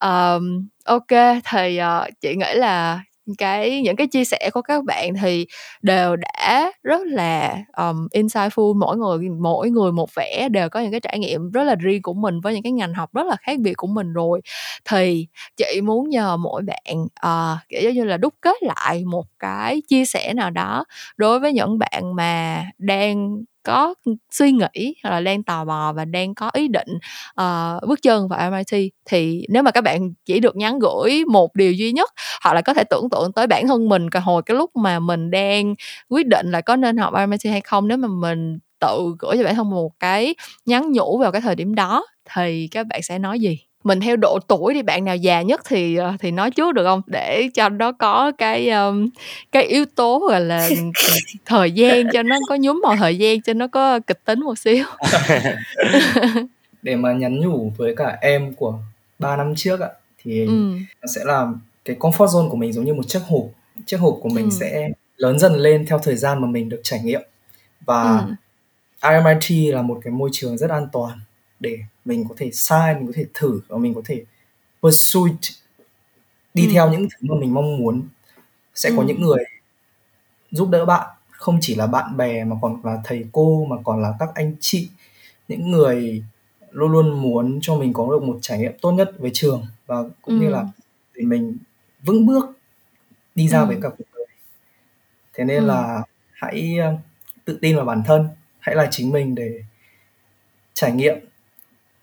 Um, 0.00 0.68
ok 0.84 1.42
thì 1.50 1.80
uh, 1.80 2.20
chị 2.20 2.34
nghĩ 2.36 2.54
là 2.54 3.00
cái 3.38 3.82
những 3.82 3.96
cái 3.96 4.06
chia 4.06 4.24
sẻ 4.24 4.50
của 4.52 4.62
các 4.62 4.84
bạn 4.84 5.14
thì 5.22 5.46
đều 5.82 6.16
đã 6.16 6.72
rất 6.82 7.00
là 7.06 7.56
um, 7.76 8.06
insightful. 8.14 8.74
Mỗi 8.78 8.96
người 8.96 9.28
mỗi 9.40 9.70
người 9.70 9.92
một 9.92 10.10
vẻ 10.16 10.48
đều 10.50 10.68
có 10.68 10.80
những 10.80 10.90
cái 10.90 11.00
trải 11.00 11.18
nghiệm 11.18 11.50
rất 11.50 11.64
là 11.64 11.74
riêng 11.74 12.02
của 12.02 12.14
mình 12.14 12.40
với 12.40 12.54
những 12.54 12.62
cái 12.62 12.72
ngành 12.72 12.94
học 12.94 13.10
rất 13.14 13.26
là 13.26 13.36
khác 13.36 13.58
biệt 13.60 13.74
của 13.76 13.86
mình 13.86 14.12
rồi. 14.12 14.40
Thì 14.84 15.26
chị 15.56 15.80
muốn 15.84 16.08
nhờ 16.10 16.36
mỗi 16.36 16.62
bạn 16.62 17.04
uh, 17.26 17.58
kiểu 17.68 17.90
như 17.92 18.04
là 18.04 18.16
đúc 18.16 18.34
kết 18.40 18.62
lại 18.62 19.04
một 19.04 19.24
cái 19.38 19.82
chia 19.88 20.04
sẻ 20.04 20.32
nào 20.34 20.50
đó 20.50 20.84
đối 21.16 21.40
với 21.40 21.52
những 21.52 21.78
bạn 21.78 22.16
mà 22.16 22.64
đang 22.78 23.44
có 23.64 23.94
suy 24.30 24.52
nghĩ 24.52 24.94
hoặc 25.02 25.10
là 25.10 25.20
đang 25.20 25.42
tò 25.42 25.64
mò 25.64 25.92
và 25.96 26.04
đang 26.04 26.34
có 26.34 26.50
ý 26.54 26.68
định 26.68 26.88
uh, 27.40 27.88
bước 27.88 28.02
chân 28.02 28.28
vào 28.28 28.38
MIT 28.38 28.90
thì 29.04 29.46
nếu 29.48 29.62
mà 29.62 29.70
các 29.70 29.80
bạn 29.80 30.12
chỉ 30.26 30.40
được 30.40 30.56
nhắn 30.56 30.78
gửi 30.78 31.24
một 31.24 31.54
điều 31.56 31.72
duy 31.72 31.92
nhất 31.92 32.10
hoặc 32.44 32.54
là 32.54 32.60
có 32.62 32.74
thể 32.74 32.84
tưởng 32.90 33.10
tượng 33.10 33.32
tới 33.32 33.46
bản 33.46 33.68
thân 33.68 33.88
mình 33.88 34.08
hồi 34.24 34.42
cái 34.46 34.56
lúc 34.56 34.76
mà 34.76 34.98
mình 35.00 35.30
đang 35.30 35.74
quyết 36.08 36.26
định 36.26 36.50
là 36.50 36.60
có 36.60 36.76
nên 36.76 36.96
học 36.96 37.14
MIT 37.14 37.50
hay 37.50 37.60
không 37.60 37.88
nếu 37.88 37.98
mà 37.98 38.08
mình 38.08 38.58
tự 38.80 39.14
gửi 39.18 39.36
cho 39.36 39.44
bản 39.44 39.54
thân 39.54 39.70
một 39.70 39.90
cái 40.00 40.34
nhắn 40.66 40.92
nhủ 40.92 41.18
vào 41.18 41.32
cái 41.32 41.40
thời 41.40 41.54
điểm 41.54 41.74
đó 41.74 42.06
thì 42.34 42.68
các 42.70 42.86
bạn 42.86 43.02
sẽ 43.02 43.18
nói 43.18 43.40
gì? 43.40 43.58
Mình 43.84 44.00
theo 44.00 44.16
độ 44.16 44.38
tuổi 44.48 44.74
thì 44.74 44.82
bạn 44.82 45.04
nào 45.04 45.16
già 45.16 45.42
nhất 45.42 45.60
thì 45.68 45.96
ờ, 45.96 46.12
thì 46.20 46.30
nói 46.30 46.50
trước 46.50 46.74
được 46.74 46.84
không 46.84 47.00
để 47.06 47.48
cho 47.54 47.68
nó 47.68 47.92
có 47.92 48.32
cái 48.38 48.70
um, 48.70 49.08
cái 49.52 49.62
yếu 49.62 49.84
tố 49.84 50.26
gọi 50.30 50.40
là 50.40 50.68
thời 51.44 51.72
gian 51.72 52.06
cho 52.12 52.22
nó 52.22 52.36
có 52.48 52.56
nhúm 52.60 52.80
màu 52.82 52.96
thời 52.96 53.18
gian 53.18 53.42
cho 53.42 53.52
nó 53.52 53.66
có 53.66 54.00
kịch 54.00 54.20
tính 54.24 54.40
một 54.40 54.58
xíu 54.58 54.84
để 56.82 56.96
mà 56.96 57.12
nhắn 57.12 57.40
nhủ 57.40 57.72
với 57.76 57.96
cả 57.96 58.18
em 58.20 58.54
của 58.54 58.78
3 59.18 59.36
năm 59.36 59.54
trước 59.56 59.80
ạ 59.80 59.88
thì 60.22 60.46
ừ. 60.46 60.76
nó 61.02 61.06
sẽ 61.14 61.20
là 61.24 61.46
cái 61.84 61.96
comfort 61.96 62.26
zone 62.26 62.48
của 62.48 62.56
mình 62.56 62.72
giống 62.72 62.84
như 62.84 62.94
một 62.94 63.08
chiếc 63.08 63.22
hộp 63.28 63.44
chiếc 63.86 63.96
hộp 63.96 64.18
của 64.20 64.28
mình 64.28 64.44
ừ. 64.44 64.56
sẽ 64.60 64.88
lớn 65.16 65.38
dần 65.38 65.54
lên 65.54 65.86
theo 65.86 65.98
thời 65.98 66.16
gian 66.16 66.40
mà 66.40 66.48
mình 66.48 66.68
được 66.68 66.80
trải 66.82 67.00
nghiệm 67.00 67.20
và 67.84 68.26
ừ. 68.26 68.34
RMIT 69.02 69.74
là 69.74 69.82
một 69.82 70.00
cái 70.04 70.12
môi 70.12 70.30
trường 70.32 70.58
rất 70.58 70.70
an 70.70 70.88
toàn 70.92 71.18
để 71.60 71.78
mình 72.04 72.24
có 72.28 72.34
thể 72.38 72.50
sai 72.52 72.94
mình 72.94 73.06
có 73.06 73.12
thể 73.16 73.24
thử 73.34 73.60
và 73.68 73.78
mình 73.78 73.94
có 73.94 74.02
thể 74.04 74.24
pursue 74.82 75.32
đi 76.54 76.66
ừ. 76.66 76.70
theo 76.72 76.90
những 76.90 77.08
thứ 77.10 77.18
mà 77.20 77.34
mình 77.40 77.54
mong 77.54 77.78
muốn 77.78 78.02
sẽ 78.74 78.90
ừ. 78.90 78.94
có 78.96 79.02
những 79.02 79.20
người 79.20 79.44
giúp 80.50 80.68
đỡ 80.70 80.84
bạn 80.84 81.08
không 81.30 81.58
chỉ 81.60 81.74
là 81.74 81.86
bạn 81.86 82.16
bè 82.16 82.44
mà 82.44 82.56
còn 82.62 82.80
là 82.84 83.00
thầy 83.04 83.24
cô 83.32 83.64
mà 83.64 83.76
còn 83.84 84.02
là 84.02 84.14
các 84.18 84.28
anh 84.34 84.56
chị 84.60 84.88
những 85.48 85.70
người 85.70 86.22
luôn 86.70 86.92
luôn 86.92 87.22
muốn 87.22 87.58
cho 87.62 87.76
mình 87.76 87.92
có 87.92 88.08
được 88.10 88.22
một 88.22 88.38
trải 88.42 88.58
nghiệm 88.58 88.72
tốt 88.80 88.92
nhất 88.92 89.10
với 89.18 89.30
trường 89.34 89.66
và 89.86 90.02
cũng 90.02 90.40
ừ. 90.40 90.40
như 90.40 90.48
là 90.48 90.64
để 91.14 91.24
mình 91.24 91.56
vững 92.02 92.26
bước 92.26 92.58
đi 93.34 93.48
ra 93.48 93.60
ừ. 93.60 93.66
với 93.66 93.78
cả 93.82 93.88
cuộc 93.88 94.04
đời 94.14 94.26
thế 95.34 95.44
nên 95.44 95.62
ừ. 95.62 95.66
là 95.66 96.02
hãy 96.32 96.76
ờ, 96.78 96.96
tự 97.44 97.58
tin 97.60 97.76
vào 97.76 97.84
bản 97.84 98.02
thân 98.06 98.28
hãy 98.58 98.74
là 98.74 98.88
chính 98.90 99.10
mình 99.10 99.34
để 99.34 99.62
trải 100.74 100.92
nghiệm 100.92 101.18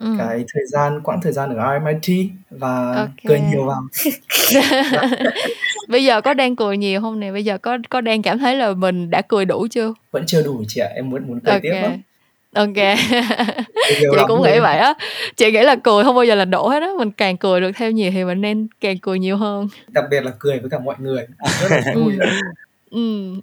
ừ. 0.02 0.16
cái 0.18 0.45
thời 0.54 0.64
gian 0.68 1.02
quãng 1.04 1.20
thời 1.22 1.32
gian 1.32 1.58
ở 1.58 1.80
RMIT 1.80 2.30
và 2.49 2.91
okay. 2.91 3.10
cười 3.28 3.39
nhiều 3.39 3.66
vào. 3.66 3.82
Bây 5.88 6.04
giờ 6.04 6.22
có 6.22 6.34
đang 6.34 6.56
cười 6.56 6.78
nhiều 6.78 7.02
không 7.02 7.20
nè? 7.20 7.32
Bây 7.32 7.45
giờ 7.45 7.58
có 7.58 7.78
có 7.89 8.02
đang 8.02 8.22
cảm 8.22 8.39
thấy 8.39 8.56
là 8.56 8.74
mình 8.74 9.10
đã 9.10 9.22
cười 9.22 9.45
đủ 9.45 9.68
chưa? 9.72 9.93
Vẫn 10.12 10.24
chưa 10.28 10.43
đủ 10.43 10.64
chị 10.68 10.82
ạ 10.82 10.88
em 10.95 11.10
muốn 11.10 11.28
muốn 11.28 11.39
cười 11.39 11.54
okay. 11.54 11.72
tiếp 11.72 11.82
lắm. 11.82 12.02
Ok. 12.56 12.97
Chị 13.89 14.06
cũng 14.28 14.43
nghĩ 14.43 14.60
vậy 14.60 14.78
á. 14.78 14.93
Chị 15.36 15.52
nghĩ 15.52 15.62
là 15.62 15.76
cười 15.76 16.04
không 16.04 16.16
bao 16.16 16.26
giờ 16.26 16.36
là 16.36 16.45
đổ 16.45 16.70
hết 16.70 16.82
á. 16.82 16.89
Mình 16.97 17.12
càng 17.12 17.38
cười 17.38 17.62
được 17.62 17.72
theo 17.76 17.91
nhiều 17.91 18.12
thì 18.14 18.24
mình 18.24 18.41
nên 18.41 18.68
càng 18.82 18.97
cười 18.97 19.20
nhiều 19.20 19.38
hơn. 19.38 19.68
Đặc 19.88 20.06
biệt 20.12 20.24
là 20.24 20.32
cười 20.39 20.60
với 20.60 20.70
cả 20.70 20.80
mọi 20.80 20.95
người. 20.99 21.28
Rất 21.62 21.72
là 21.72 21.82
vui. 21.95 22.14
Ừ, 22.20 22.28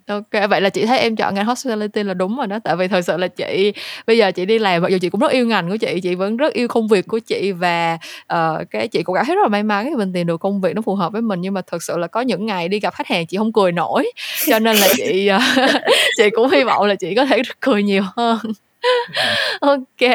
ok. 0.06 0.48
Vậy 0.50 0.60
là 0.60 0.68
chị 0.68 0.86
thấy 0.86 0.98
em 0.98 1.16
chọn 1.16 1.34
ngành 1.34 1.46
hospitality 1.46 2.02
là 2.02 2.14
đúng 2.14 2.36
rồi 2.36 2.46
đó. 2.46 2.58
Tại 2.64 2.76
vì 2.76 2.88
thật 2.88 3.00
sự 3.00 3.16
là 3.16 3.28
chị 3.28 3.72
bây 4.06 4.18
giờ 4.18 4.32
chị 4.32 4.46
đi 4.46 4.58
làm 4.58 4.82
mặc 4.82 4.88
dù 4.88 4.98
chị 5.00 5.08
cũng 5.08 5.20
rất 5.20 5.30
yêu 5.30 5.46
ngành 5.46 5.70
của 5.70 5.76
chị 5.76 6.00
chị 6.02 6.14
vẫn 6.14 6.36
rất 6.36 6.52
yêu 6.52 6.68
công 6.68 6.88
việc 6.88 7.06
của 7.06 7.18
chị 7.18 7.52
và 7.52 7.98
uh, 8.34 8.70
cái 8.70 8.88
chị 8.88 9.02
cũng 9.02 9.14
cảm 9.14 9.24
thấy 9.24 9.36
rất 9.36 9.42
là 9.42 9.48
may 9.48 9.62
mắn 9.62 9.86
khi 9.90 9.96
mình 9.96 10.12
tìm 10.12 10.26
được 10.26 10.36
công 10.40 10.60
việc 10.60 10.76
nó 10.76 10.82
phù 10.82 10.94
hợp 10.94 11.12
với 11.12 11.22
mình. 11.22 11.40
Nhưng 11.40 11.54
mà 11.54 11.60
thật 11.66 11.82
sự 11.82 11.98
là 11.98 12.06
có 12.06 12.20
những 12.20 12.46
ngày 12.46 12.68
đi 12.68 12.80
gặp 12.80 12.94
khách 12.94 13.06
hàng 13.06 13.26
chị 13.26 13.36
không 13.36 13.52
cười 13.52 13.72
nổi. 13.72 14.12
Cho 14.46 14.58
nên 14.58 14.76
là 14.76 14.88
chị 14.96 15.30
uh, 15.36 15.70
chị 16.16 16.30
cũng 16.30 16.50
hy 16.50 16.64
vọng 16.64 16.86
là 16.86 16.94
chị 16.94 17.14
có 17.14 17.26
thể 17.26 17.42
cười 17.60 17.82
nhiều 17.82 18.02
hơn. 18.16 18.38
Ok 19.60 20.10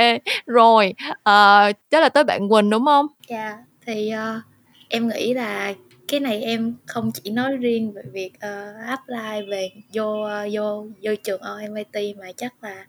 rồi 0.46 0.94
uh, 1.12 1.76
chắc 1.92 2.02
là 2.02 2.10
tới 2.10 2.24
bạn 2.24 2.50
quỳnh 2.50 2.70
đúng 2.70 2.86
không? 2.86 3.08
Dạ 3.30 3.38
yeah, 3.38 3.56
thì 3.86 4.12
uh, 4.14 4.42
em 4.90 5.08
nghĩ 5.08 5.34
là 5.34 5.74
cái 6.08 6.20
này 6.20 6.44
em 6.44 6.76
không 6.86 7.12
chỉ 7.12 7.32
nói 7.32 7.58
riêng 7.58 7.92
về 7.92 8.02
việc 8.12 8.34
uh, 8.34 8.86
apply 8.86 9.50
về 9.50 9.72
vô 9.94 10.28
vô 10.52 10.88
vô 11.02 11.12
trường 11.24 11.42
MIT 11.72 12.18
mà 12.18 12.32
chắc 12.38 12.64
là 12.64 12.86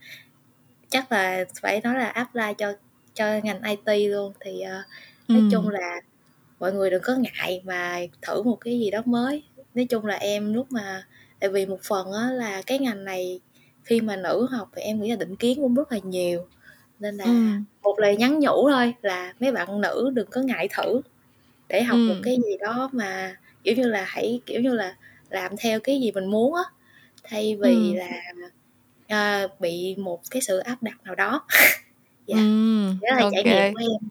chắc 0.88 1.12
là 1.12 1.44
phải 1.60 1.80
nói 1.80 1.94
là 1.94 2.06
apply 2.06 2.54
cho 2.58 2.72
cho 3.14 3.40
ngành 3.42 3.60
IT 3.62 4.10
luôn 4.10 4.32
thì 4.40 4.52
uh, 4.52 4.68
nói 5.28 5.40
ừ. 5.40 5.48
chung 5.52 5.68
là 5.68 6.00
mọi 6.60 6.72
người 6.72 6.90
đừng 6.90 7.02
có 7.02 7.14
ngại 7.16 7.62
mà 7.64 8.00
thử 8.22 8.42
một 8.42 8.56
cái 8.60 8.78
gì 8.78 8.90
đó 8.90 9.02
mới 9.04 9.42
nói 9.74 9.84
chung 9.84 10.06
là 10.06 10.14
em 10.14 10.54
lúc 10.54 10.72
mà 10.72 11.06
tại 11.40 11.50
vì 11.50 11.66
một 11.66 11.78
phần 11.82 12.12
á 12.12 12.30
là 12.32 12.62
cái 12.62 12.78
ngành 12.78 13.04
này 13.04 13.40
khi 13.84 14.00
mà 14.00 14.16
nữ 14.16 14.46
học 14.50 14.70
thì 14.76 14.82
em 14.82 15.00
nghĩ 15.00 15.10
là 15.10 15.16
định 15.16 15.36
kiến 15.36 15.58
cũng 15.62 15.74
rất 15.74 15.92
là 15.92 15.98
nhiều 15.98 16.46
nên 17.00 17.16
là 17.16 17.24
ừ. 17.24 17.30
một 17.82 17.98
lời 17.98 18.16
nhắn 18.16 18.40
nhủ 18.40 18.70
thôi 18.70 18.94
là 19.02 19.34
mấy 19.40 19.52
bạn 19.52 19.80
nữ 19.80 20.10
đừng 20.14 20.30
có 20.30 20.40
ngại 20.40 20.68
thử 20.76 21.00
để 21.74 21.82
học 21.82 21.98
một 22.08 22.14
cái 22.22 22.36
gì 22.36 22.56
đó 22.60 22.90
mà 22.92 23.36
kiểu 23.64 23.74
như 23.74 23.88
là 23.88 24.04
hãy 24.08 24.40
kiểu 24.46 24.60
như 24.60 24.74
là 24.74 24.94
làm 25.30 25.56
theo 25.56 25.80
cái 25.80 26.00
gì 26.00 26.12
mình 26.12 26.30
muốn 26.30 26.54
á. 26.54 26.62
Thay 27.24 27.56
vì 27.62 27.74
Ừm. 27.74 27.94
là 27.96 28.22
à, 29.08 29.46
bị 29.58 29.96
một 29.98 30.20
cái 30.30 30.42
sự 30.42 30.58
áp 30.58 30.82
đặt 30.82 30.94
nào 31.04 31.14
đó. 31.14 31.46
Dạ 32.26 32.36
Ừm, 32.36 32.98
đó 33.02 33.16
là 33.16 33.30
trải 33.32 33.44
nghiệm 33.44 33.74
của 33.74 33.80
em. 33.80 34.10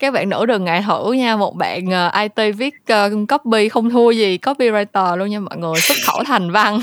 Các 0.00 0.10
bạn 0.10 0.28
nữ 0.28 0.46
đừng 0.46 0.64
ngại 0.64 0.84
thử 0.86 1.12
nha 1.12 1.36
một 1.36 1.56
bạn 1.56 1.86
uh, 1.86 1.92
ờ, 1.92 2.10
IT 2.22 2.56
viết 2.56 2.74
uh, 2.92 3.28
copy 3.28 3.68
không 3.68 3.90
thua 3.90 4.10
gì 4.10 4.38
copywriter 4.42 5.16
luôn 5.16 5.30
nha 5.30 5.40
mọi 5.40 5.56
người 5.56 5.80
xuất 5.80 5.96
khẩu 6.06 6.24
thành 6.24 6.50
văn. 6.50 6.80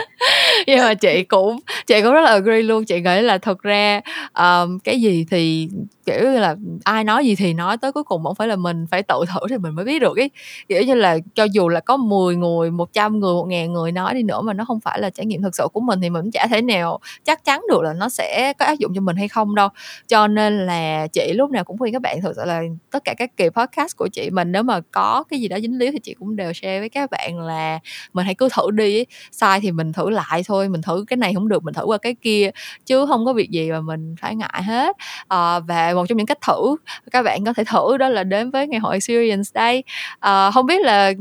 Nhưng 0.66 0.78
mà 0.78 0.94
chị 0.94 1.22
cũng 1.22 1.60
chị 1.86 2.02
cũng 2.02 2.12
rất 2.12 2.20
là 2.20 2.30
agree 2.30 2.62
luôn 2.62 2.84
chị 2.84 3.00
nghĩ 3.00 3.20
là 3.20 3.38
thật 3.38 3.62
ra 3.62 4.00
um, 4.34 4.78
cái 4.78 5.00
gì 5.00 5.26
thì 5.30 5.68
kiểu 6.10 6.32
như 6.32 6.38
là 6.38 6.56
ai 6.84 7.04
nói 7.04 7.26
gì 7.26 7.34
thì 7.34 7.54
nói 7.54 7.76
tới 7.76 7.92
cuối 7.92 8.04
cùng 8.04 8.22
vẫn 8.22 8.34
phải 8.34 8.48
là 8.48 8.56
mình 8.56 8.86
phải 8.90 9.02
tự 9.02 9.24
thử 9.34 9.40
thì 9.50 9.58
mình 9.58 9.74
mới 9.74 9.84
biết 9.84 9.98
được 9.98 10.16
ý. 10.16 10.28
Kiểu 10.68 10.82
như 10.82 10.94
là 10.94 11.18
cho 11.34 11.44
dù 11.44 11.68
là 11.68 11.80
có 11.80 11.96
10 11.96 12.36
người 12.36 12.70
100 12.70 13.20
người 13.20 13.34
một 13.34 13.46
ngàn 13.48 13.72
người 13.72 13.92
nói 13.92 14.14
đi 14.14 14.22
nữa 14.22 14.40
mà 14.40 14.52
nó 14.52 14.64
không 14.64 14.80
phải 14.80 15.00
là 15.00 15.10
trải 15.10 15.26
nghiệm 15.26 15.42
thực 15.42 15.56
sự 15.56 15.68
của 15.72 15.80
mình 15.80 16.00
thì 16.00 16.10
mình 16.10 16.30
chả 16.30 16.46
thể 16.50 16.62
nào 16.62 17.00
chắc 17.24 17.44
chắn 17.44 17.62
được 17.68 17.82
là 17.82 17.92
nó 17.92 18.08
sẽ 18.08 18.52
có 18.58 18.64
áp 18.64 18.74
dụng 18.78 18.92
cho 18.94 19.00
mình 19.00 19.16
hay 19.16 19.28
không 19.28 19.54
đâu. 19.54 19.68
Cho 20.08 20.26
nên 20.26 20.66
là 20.66 21.06
chị 21.06 21.32
lúc 21.32 21.50
nào 21.50 21.64
cũng 21.64 21.78
khuyên 21.78 21.92
các 21.92 22.02
bạn 22.02 22.20
thực 22.22 22.32
sự 22.36 22.42
là 22.44 22.62
tất 22.90 23.04
cả 23.04 23.14
các 23.18 23.36
kỳ 23.36 23.48
podcast 23.48 23.96
của 23.96 24.08
chị 24.12 24.30
mình 24.30 24.52
nếu 24.52 24.62
mà 24.62 24.80
có 24.90 25.24
cái 25.30 25.40
gì 25.40 25.48
đó 25.48 25.58
dính 25.60 25.78
líu 25.78 25.92
thì 25.92 25.98
chị 26.02 26.14
cũng 26.18 26.36
đều 26.36 26.52
share 26.52 26.80
với 26.80 26.88
các 26.88 27.10
bạn 27.10 27.38
là 27.38 27.78
mình 28.12 28.24
hãy 28.26 28.34
cứ 28.34 28.48
thử 28.56 28.70
đi 28.70 29.04
sai 29.32 29.60
thì 29.60 29.72
mình 29.72 29.92
thử 29.92 30.10
lại 30.10 30.42
thôi 30.46 30.68
mình 30.68 30.82
thử 30.82 31.04
cái 31.06 31.16
này 31.16 31.34
không 31.34 31.48
được 31.48 31.64
mình 31.64 31.74
thử 31.74 31.84
qua 31.84 31.98
cái 31.98 32.14
kia 32.14 32.50
chứ 32.86 33.06
không 33.06 33.26
có 33.26 33.32
việc 33.32 33.50
gì 33.50 33.70
mà 33.70 33.80
mình 33.80 34.14
phải 34.20 34.36
ngại 34.36 34.62
hết. 34.62 34.96
À, 35.28 35.60
và 35.60 35.92
một 36.00 36.06
trong 36.08 36.18
những 36.18 36.26
cách 36.26 36.38
thử 36.46 36.76
các 37.10 37.22
bạn 37.22 37.44
có 37.44 37.52
thể 37.52 37.64
thử 37.64 37.96
đó 37.96 38.08
là 38.08 38.24
đến 38.24 38.50
với 38.50 38.66
ngày 38.66 38.80
hội 38.80 38.94
experience 38.94 39.50
đây. 39.54 39.84
À, 40.20 40.50
không 40.50 40.66
biết 40.66 40.80
là 40.80 41.12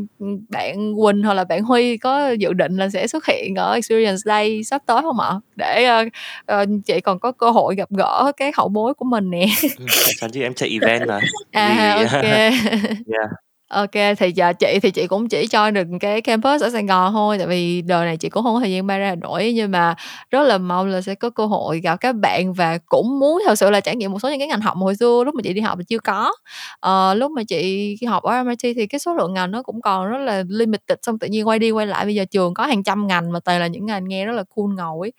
bạn 0.49 0.93
Quỳnh 0.95 1.23
hoặc 1.23 1.33
là 1.33 1.43
bạn 1.43 1.63
Huy 1.63 1.97
có 1.97 2.29
dự 2.29 2.53
định 2.53 2.77
là 2.77 2.89
sẽ 2.89 3.07
xuất 3.07 3.25
hiện 3.25 3.55
ở 3.55 3.73
experience 3.73 4.21
day 4.25 4.63
sắp 4.63 4.81
tới 4.85 5.01
không 5.01 5.19
ạ? 5.19 5.31
Để 5.55 5.89
uh, 6.01 6.07
uh, 6.53 6.69
chị 6.85 7.01
còn 7.01 7.19
có 7.19 7.31
cơ 7.31 7.49
hội 7.49 7.75
gặp 7.75 7.89
gỡ 7.97 8.31
cái 8.37 8.51
hậu 8.55 8.69
bối 8.69 8.93
của 8.93 9.05
mình 9.05 9.29
nè. 9.29 9.45
Ừ, 9.61 9.85
chắc 10.05 10.15
chắn 10.19 10.31
chứ 10.31 10.41
em 10.41 10.53
chạy 10.53 10.69
event 10.81 11.07
mà. 11.07 11.19
À 11.51 11.95
ok. 11.95 12.23
yeah 12.23 13.29
Ok 13.69 13.91
thì 14.17 14.31
giờ 14.35 14.53
chị 14.53 14.79
thì 14.81 14.91
chị 14.91 15.07
cũng 15.07 15.27
chỉ 15.29 15.47
cho 15.47 15.71
được 15.71 15.83
cái 15.99 16.21
campus 16.21 16.61
ở 16.63 16.69
Sài 16.69 16.83
Gòn 16.83 17.13
thôi 17.13 17.37
tại 17.37 17.47
vì 17.47 17.81
đời 17.81 18.05
này 18.05 18.17
chị 18.17 18.29
cũng 18.29 18.43
không 18.43 18.53
có 18.53 18.59
thời 18.59 18.71
gian 18.71 18.87
bay 18.87 18.99
ra 18.99 19.07
Hà 19.09 19.15
Nội 19.15 19.51
nhưng 19.55 19.71
mà 19.71 19.95
rất 20.31 20.43
là 20.43 20.57
mong 20.57 20.87
là 20.87 21.01
sẽ 21.01 21.15
có 21.15 21.29
cơ 21.29 21.45
hội 21.45 21.79
gặp 21.79 21.95
các 22.01 22.15
bạn 22.15 22.53
và 22.53 22.77
cũng 22.85 23.19
muốn 23.19 23.41
thật 23.45 23.55
sự 23.55 23.69
là 23.69 23.79
trải 23.81 23.95
nghiệm 23.95 24.11
một 24.11 24.19
số 24.23 24.29
những 24.29 24.39
cái 24.39 24.47
ngành 24.47 24.61
học 24.61 24.77
hồi 24.77 24.95
xưa 24.95 25.23
lúc 25.25 25.35
mà 25.35 25.41
chị 25.43 25.53
đi 25.53 25.61
học 25.61 25.77
thì 25.79 25.83
chưa 25.87 25.99
có. 25.99 26.31
Ờ, 26.79 27.13
lúc 27.13 27.31
mà 27.31 27.43
chị 27.47 27.95
học 28.07 28.23
ở 28.23 28.33
MIT 28.33 28.73
thì 28.73 28.87
cái 28.87 28.99
số 28.99 29.13
lượng 29.13 29.33
ngành 29.33 29.51
nó 29.51 29.63
cũng 29.63 29.81
còn 29.81 30.05
rất 30.09 30.17
là 30.17 30.43
limited 30.49 30.97
xong 31.03 31.19
tự 31.19 31.27
nhiên 31.27 31.47
quay 31.47 31.59
đi 31.59 31.71
quay 31.71 31.85
lại 31.87 32.05
bây 32.05 32.15
giờ 32.15 32.25
trường 32.31 32.53
có 32.53 32.65
hàng 32.65 32.83
trăm 32.83 33.07
ngành 33.07 33.31
mà 33.31 33.39
toàn 33.39 33.59
là 33.59 33.67
những 33.67 33.85
ngành 33.85 34.07
nghe 34.07 34.25
rất 34.25 34.33
là 34.33 34.43
cool 34.55 34.75
ngầu 34.75 35.01
ấy. 35.01 35.11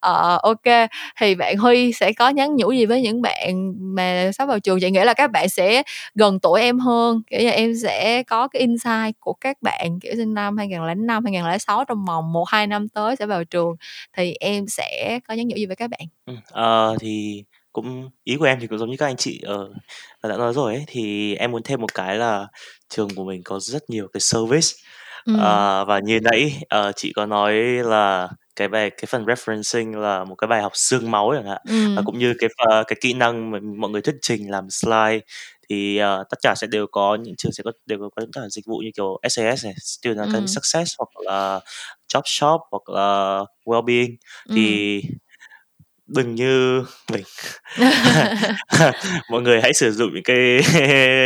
Ờ, 0.00 0.38
ok 0.42 0.88
thì 1.20 1.34
bạn 1.34 1.56
Huy 1.56 1.92
sẽ 1.92 2.12
có 2.12 2.28
nhắn 2.28 2.56
nhủ 2.56 2.70
gì 2.72 2.86
với 2.86 3.02
những 3.02 3.22
bạn 3.22 3.72
mà 3.94 4.30
sắp 4.34 4.46
vào 4.46 4.58
trường? 4.60 4.80
Chị 4.80 4.90
nghĩ 4.90 5.00
là 5.04 5.14
các 5.14 5.30
bạn 5.32 5.48
sẽ 5.48 5.82
gần 6.14 6.40
tuổi 6.40 6.60
em 6.60 6.78
hơn 6.78 7.22
kiểu 7.30 7.40
như 7.40 7.50
em 7.50 7.72
sẽ 7.82 7.95
sẽ 7.96 8.22
có 8.22 8.48
cái 8.48 8.60
insight 8.60 9.20
của 9.20 9.32
các 9.32 9.56
bạn 9.62 9.98
kiểu 10.02 10.12
sinh 10.16 10.34
năm 10.34 10.56
2005, 10.56 11.24
2006 11.24 11.84
trong 11.84 12.04
vòng 12.04 12.32
1 12.32 12.48
2 12.48 12.66
năm 12.66 12.88
tới 12.88 13.16
sẽ 13.16 13.26
vào 13.26 13.44
trường 13.44 13.76
thì 14.16 14.34
em 14.40 14.66
sẽ 14.68 15.20
có 15.28 15.34
nhắn 15.34 15.48
nhủ 15.48 15.56
gì 15.56 15.66
với 15.66 15.76
các 15.76 15.90
bạn? 15.90 16.00
Ừ, 16.26 16.34
ờ, 16.50 16.96
thì 17.00 17.44
cũng 17.72 18.10
ý 18.24 18.36
của 18.36 18.44
em 18.44 18.58
thì 18.60 18.66
cũng 18.66 18.78
giống 18.78 18.90
như 18.90 18.96
các 18.96 19.06
anh 19.06 19.16
chị 19.16 19.40
ờ, 19.44 19.68
đã 20.22 20.36
nói 20.36 20.52
rồi 20.52 20.74
ấy 20.74 20.84
thì 20.86 21.34
em 21.34 21.52
muốn 21.52 21.62
thêm 21.62 21.80
một 21.80 21.94
cái 21.94 22.16
là 22.16 22.46
trường 22.88 23.08
của 23.16 23.24
mình 23.24 23.42
có 23.44 23.60
rất 23.60 23.90
nhiều 23.90 24.08
cái 24.12 24.20
service 24.20 24.68
ừ. 25.24 25.36
ờ, 25.40 25.84
và 25.84 25.98
như 25.98 26.20
nãy 26.20 26.62
uh, 26.88 26.96
chị 26.96 27.12
có 27.12 27.26
nói 27.26 27.54
là 27.84 28.28
cái 28.56 28.68
bài 28.68 28.90
cái 28.90 29.04
phần 29.06 29.24
referencing 29.24 30.00
là 30.00 30.24
một 30.24 30.34
cái 30.34 30.48
bài 30.48 30.62
học 30.62 30.72
xương 30.74 31.10
máu 31.10 31.32
chẳng 31.36 31.46
hạn 31.46 31.62
ừ. 31.68 31.94
và 31.96 32.02
cũng 32.04 32.18
như 32.18 32.34
cái 32.38 32.50
uh, 32.50 32.86
cái 32.86 32.96
kỹ 33.00 33.12
năng 33.12 33.50
mà 33.50 33.58
mọi 33.78 33.90
người 33.90 34.02
thuyết 34.02 34.16
trình 34.22 34.50
làm 34.50 34.70
slide 34.70 35.20
thì 35.70 36.00
uh, 36.02 36.26
tất 36.30 36.38
cả 36.42 36.54
sẽ 36.56 36.66
đều 36.66 36.86
có 36.86 37.18
những 37.22 37.34
trường 37.38 37.52
sẽ 37.52 37.62
có 37.64 37.72
đều 37.86 37.98
có 37.98 38.08
tất 38.16 38.26
cả 38.32 38.40
dịch 38.50 38.66
vụ 38.66 38.78
như 38.78 38.90
kiểu 38.96 39.20
SAS 39.28 39.64
này, 39.64 39.74
Student 39.78 40.18
Academy 40.18 40.46
ừ. 40.46 40.46
Success 40.46 40.94
hoặc 40.98 41.08
là 41.24 41.60
Job 42.14 42.22
Shop 42.24 42.60
hoặc 42.70 42.88
là 42.88 43.40
Wellbeing 43.64 44.16
thì 44.54 45.00
ừ. 45.02 45.08
đừng 46.06 46.34
như 46.34 46.84
mình 47.12 47.24
mọi 49.30 49.42
người 49.42 49.60
hãy 49.62 49.72
sử 49.72 49.92
dụng 49.92 50.14
những 50.14 50.24
cái 50.24 50.60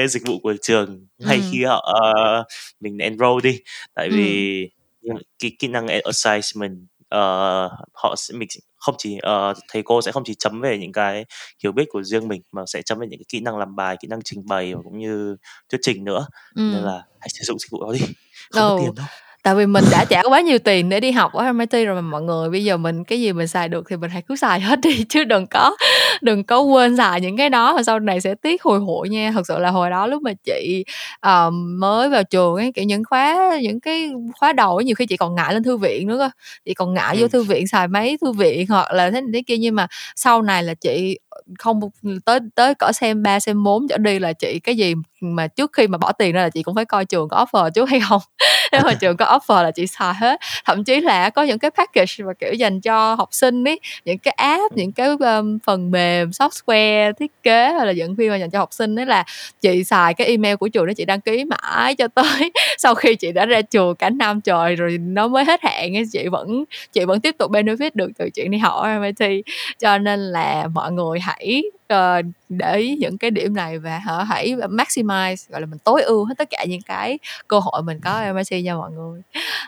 dịch 0.08 0.22
vụ 0.26 0.38
của 0.42 0.54
trường 0.62 1.06
ngay 1.18 1.36
ừ. 1.36 1.42
khi 1.52 1.64
họ 1.64 1.94
uh, 2.10 2.46
mình 2.80 2.98
enroll 2.98 3.42
đi 3.42 3.60
tại 3.94 4.08
ừ. 4.08 4.16
vì 4.16 4.68
cái 5.38 5.52
kỹ 5.58 5.68
năng 5.68 5.86
assessment 6.04 6.78
uh, 7.14 7.72
họ 7.92 8.14
sẽ 8.16 8.34
mình 8.38 8.48
không 8.76 8.94
chỉ 8.98 9.18
uh, 9.18 9.56
thầy 9.68 9.82
cô 9.82 10.02
sẽ 10.02 10.12
không 10.12 10.24
chỉ 10.26 10.34
chấm 10.38 10.60
về 10.60 10.78
những 10.78 10.92
cái 10.92 11.24
hiểu 11.62 11.72
biết 11.72 11.84
của 11.88 12.02
riêng 12.02 12.28
mình 12.28 12.42
mà 12.52 12.62
sẽ 12.66 12.82
chấm 12.82 12.98
về 12.98 13.06
những 13.10 13.18
cái 13.18 13.26
kỹ 13.28 13.40
năng 13.40 13.58
làm 13.58 13.76
bài 13.76 13.96
kỹ 14.00 14.08
năng 14.08 14.20
trình 14.24 14.46
bày 14.46 14.74
và 14.74 14.80
cũng 14.84 14.98
như 14.98 15.36
thuyết 15.68 15.78
trình 15.82 16.04
nữa 16.04 16.26
ừ. 16.54 16.62
nên 16.74 16.82
là 16.82 17.02
hãy 17.20 17.28
sử 17.28 17.44
dụng 17.44 17.58
dịch 17.58 17.70
vụ 17.70 17.84
đó 17.84 17.92
đi 17.92 18.00
không 18.50 18.74
oh. 18.74 18.78
có 18.78 18.84
tiền 18.84 18.94
đâu 18.94 19.06
tại 19.42 19.54
vì 19.54 19.66
mình 19.66 19.84
đã 19.92 20.04
trả 20.04 20.22
quá 20.22 20.40
nhiều 20.40 20.58
tiền 20.58 20.88
để 20.88 21.00
đi 21.00 21.10
học 21.10 21.32
ở 21.32 21.52
MIT 21.52 21.72
rồi 21.72 21.94
mà 21.94 22.00
mọi 22.00 22.22
người 22.22 22.50
bây 22.50 22.64
giờ 22.64 22.76
mình 22.76 23.04
cái 23.04 23.20
gì 23.20 23.32
mình 23.32 23.46
xài 23.46 23.68
được 23.68 23.86
thì 23.90 23.96
mình 23.96 24.10
hãy 24.10 24.22
cứ 24.22 24.36
xài 24.36 24.60
hết 24.60 24.80
đi 24.80 25.04
chứ 25.08 25.24
đừng 25.24 25.46
có 25.46 25.76
đừng 26.20 26.44
có 26.44 26.60
quên 26.60 26.96
xài 26.96 27.20
những 27.20 27.36
cái 27.36 27.50
đó. 27.50 27.76
Mà 27.76 27.82
sau 27.82 27.98
này 28.00 28.20
sẽ 28.20 28.34
tiếc 28.34 28.62
hồi 28.62 28.80
hội 28.80 29.08
nha. 29.08 29.30
Thật 29.34 29.42
sự 29.48 29.58
là 29.58 29.70
hồi 29.70 29.90
đó 29.90 30.06
lúc 30.06 30.22
mà 30.22 30.32
chị 30.44 30.84
um, 31.26 31.80
mới 31.80 32.08
vào 32.08 32.24
trường 32.24 32.54
ấy 32.54 32.72
kiểu 32.74 32.84
những 32.84 33.04
khóa 33.04 33.58
những 33.62 33.80
cái 33.80 34.10
khóa 34.40 34.52
đầu 34.52 34.76
ấy, 34.76 34.84
nhiều 34.84 34.94
khi 34.94 35.06
chị 35.06 35.16
còn 35.16 35.34
ngại 35.34 35.54
lên 35.54 35.62
thư 35.62 35.76
viện 35.76 36.08
nữa 36.08 36.18
cơ. 36.18 36.30
Chị 36.64 36.74
còn 36.74 36.94
ngại 36.94 37.16
vô 37.20 37.28
thư 37.28 37.42
viện 37.42 37.66
xài 37.66 37.88
máy 37.88 38.16
thư 38.20 38.32
viện 38.32 38.66
hoặc 38.68 38.92
là 38.92 39.10
thế 39.10 39.20
này 39.20 39.30
thế 39.34 39.42
kia. 39.46 39.56
Nhưng 39.58 39.74
mà 39.74 39.86
sau 40.16 40.42
này 40.42 40.62
là 40.62 40.74
chị 40.74 41.18
không 41.58 41.80
tới 42.24 42.38
tới 42.54 42.74
cỡ 42.74 42.92
xem 42.92 43.22
3 43.22 43.40
xem 43.40 43.64
4 43.64 43.88
trở 43.88 43.98
đi 43.98 44.18
là 44.18 44.32
chị 44.32 44.60
cái 44.60 44.76
gì 44.76 44.94
mà 45.20 45.46
trước 45.46 45.70
khi 45.72 45.86
mà 45.88 45.98
bỏ 45.98 46.12
tiền 46.12 46.32
ra 46.32 46.42
là 46.42 46.50
chị 46.50 46.62
cũng 46.62 46.74
phải 46.74 46.84
coi 46.84 47.04
trường 47.04 47.28
có 47.28 47.44
offer 47.52 47.70
trước 47.70 47.88
hay 47.90 48.00
không 48.08 48.20
nếu 48.72 48.80
mà 48.84 48.94
trường 48.94 49.16
có 49.16 49.38
offer 49.38 49.62
là 49.62 49.70
chị 49.70 49.86
xài 49.86 50.14
hết. 50.14 50.40
Thậm 50.64 50.84
chí 50.84 51.00
là 51.00 51.30
có 51.30 51.42
những 51.42 51.58
cái 51.58 51.70
package 51.70 52.14
mà 52.18 52.32
kiểu 52.32 52.52
dành 52.52 52.80
cho 52.80 53.14
học 53.14 53.28
sinh 53.32 53.64
ấy. 53.68 53.80
Những 54.04 54.18
cái 54.18 54.34
app 54.36 54.76
những 54.76 54.92
cái 54.92 55.08
um, 55.08 55.58
phần 55.66 55.90
mềm 55.90 56.30
software 56.30 57.12
thiết 57.12 57.42
kế 57.42 57.72
hay 57.72 57.86
là 57.86 57.92
dẫn 57.92 58.14
viên 58.14 58.30
mà 58.30 58.36
dành 58.36 58.50
cho 58.50 58.58
học 58.58 58.72
sinh 58.72 58.94
đấy 58.94 59.06
là 59.06 59.24
chị 59.60 59.84
xài 59.84 60.14
cái 60.14 60.26
email 60.26 60.56
của 60.56 60.68
trường 60.68 60.86
đó 60.86 60.92
chị 60.96 61.04
đăng 61.04 61.20
ký 61.20 61.44
mãi 61.44 61.94
cho 61.94 62.08
tới 62.08 62.52
sau 62.78 62.94
khi 62.94 63.14
chị 63.14 63.32
đã 63.32 63.46
ra 63.46 63.62
trường 63.62 63.96
cả 63.96 64.10
năm 64.10 64.40
trời 64.40 64.76
rồi 64.76 64.98
nó 64.98 65.28
mới 65.28 65.44
hết 65.44 65.62
hạn 65.62 65.96
ấy. 65.96 66.04
Chị 66.12 66.28
vẫn 66.28 66.64
chị 66.92 67.04
vẫn 67.04 67.20
tiếp 67.20 67.34
tục 67.38 67.50
benefit 67.50 67.90
được 67.94 68.10
từ 68.18 68.30
chuyện 68.34 68.50
đi 68.50 68.58
học 68.58 68.86
MIT 69.00 69.44
cho 69.78 69.98
nên 69.98 70.20
là 70.20 70.66
mọi 70.74 70.92
người 70.92 71.20
hãy 71.20 71.62
uh, 71.94 72.26
để 72.48 72.76
ý 72.76 72.96
những 72.96 73.18
cái 73.18 73.30
điểm 73.30 73.54
này 73.54 73.78
và 73.78 73.98
họ 73.98 74.22
hãy 74.22 74.54
maximize 74.54 75.36
gọi 75.48 75.60
là 75.60 75.66
mình 75.66 75.78
tối 75.78 76.02
ưu 76.02 76.24
hết 76.24 76.34
tất 76.38 76.48
cả 76.50 76.64
những 76.68 76.82
cái 76.82 77.18
cơ 77.48 77.58
hội 77.58 77.82
mình 77.82 78.00
có 78.04 78.10
ở 78.10 78.32
MIT 78.32 78.64
nha 78.64 78.74
mọi 78.74 78.90
người. 78.90 79.22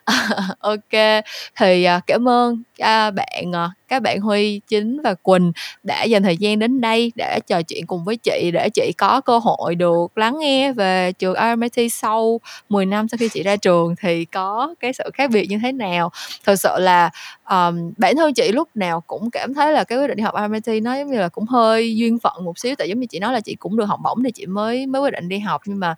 Ok 0.59 1.23
thì 1.57 1.87
uh, 1.97 2.03
cảm 2.07 2.29
ơn 2.29 2.53
uh, 2.55 3.15
bạn 3.15 3.51
uh, 3.51 3.82
các 3.93 4.03
bạn 4.03 4.21
Huy 4.21 4.61
Chính 4.69 5.03
và 5.03 5.15
Quỳnh 5.15 5.53
đã 5.83 6.05
dành 6.05 6.23
thời 6.23 6.37
gian 6.37 6.59
đến 6.59 6.81
đây 6.81 7.13
để 7.15 7.39
trò 7.47 7.63
chuyện 7.63 7.87
cùng 7.87 8.05
với 8.05 8.17
chị 8.17 8.51
để 8.55 8.69
chị 8.75 8.93
có 8.99 9.21
cơ 9.21 9.39
hội 9.39 9.75
được 9.75 10.19
lắng 10.19 10.39
nghe 10.39 10.73
về 10.73 11.13
trường 11.13 11.35
RMIT 11.35 11.93
sau 11.93 12.41
10 12.69 12.87
năm 12.87 13.09
sau 13.09 13.19
khi 13.19 13.29
chị 13.29 13.43
ra 13.43 13.57
trường 13.57 13.95
thì 14.01 14.25
có 14.25 14.75
cái 14.81 14.93
sự 14.93 15.11
khác 15.15 15.31
biệt 15.31 15.47
như 15.51 15.59
thế 15.63 15.73
nào. 15.73 16.11
Thật 16.45 16.57
sự 16.57 16.71
là 16.79 17.11
um, 17.51 17.93
bản 17.97 18.17
thân 18.17 18.35
chị 18.35 18.53
lúc 18.53 18.69
nào 18.75 19.01
cũng 19.01 19.31
cảm 19.31 19.55
thấy 19.55 19.73
là 19.73 19.85
cái 19.85 19.99
quyết 19.99 20.07
định 20.07 20.17
đi 20.17 20.23
học 20.23 20.35
RMIT 20.43 20.83
nó 20.83 20.95
giống 20.95 21.11
như 21.11 21.19
là 21.19 21.29
cũng 21.29 21.47
hơi 21.47 21.97
duyên 21.97 22.19
phận 22.19 22.45
một 22.45 22.59
xíu 22.59 22.75
tại 22.79 22.89
giống 22.89 23.01
như 23.01 23.07
chị 23.07 23.19
nói 23.19 23.33
là 23.33 23.41
chị 23.41 23.55
cũng 23.55 23.77
được 23.77 23.85
học 23.85 24.01
bổng 24.05 24.23
thì 24.25 24.31
chị 24.31 24.47
mới 24.47 24.87
mới 24.87 25.03
quyết 25.03 25.13
định 25.13 25.29
đi 25.29 25.39
học. 25.39 25.63
Nhưng 25.67 25.81
mà 25.81 25.95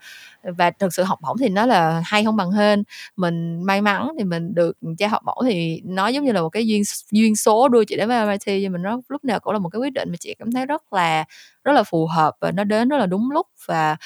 và 0.59 0.71
thực 0.71 0.95
sự 0.95 1.03
học 1.03 1.19
bổng 1.23 1.37
thì 1.39 1.49
nó 1.49 1.67
là 1.67 2.03
hay 2.07 2.25
không 2.25 2.37
bằng 2.37 2.51
hên. 2.51 2.83
Mình 3.17 3.63
may 3.67 3.83
mắn 3.83 4.09
thì 4.19 4.25
mình 4.25 4.55
được 4.55 4.77
cha 4.99 5.09
học 5.09 5.23
bổng 5.25 5.39
thì 5.45 5.81
nó 5.85 6.09
giống 6.09 6.25
như 6.25 6.33
là 6.33 6.41
một 6.41 6.49
cái 6.49 6.67
duyên 6.67 6.83
duyên 7.13 7.37
số 7.37 7.69
đưa 7.69 7.85
chị 7.85 7.97
đến 7.97 8.09
với 8.09 8.17
MIT 8.19 8.65
cho 8.65 8.71
mình 8.73 8.83
nó 8.83 9.01
lúc 9.09 9.25
nào 9.25 9.41
cũng 9.41 9.53
là 9.53 9.59
một 9.59 9.69
cái 9.69 9.81
quyết 9.81 9.93
định 9.93 10.09
mà 10.11 10.17
chị 10.21 10.35
cảm 10.39 10.53
thấy 10.53 10.67
rất 10.67 10.93
là 10.93 11.25
rất 11.65 11.73
là 11.73 11.83
phù 11.83 12.07
hợp 12.07 12.35
và 12.41 12.51
nó 12.53 12.65
đến 12.65 12.89
rất 12.89 12.97
là 12.99 13.07
đúng 13.07 13.31
lúc. 13.31 13.47
Và 13.67 13.97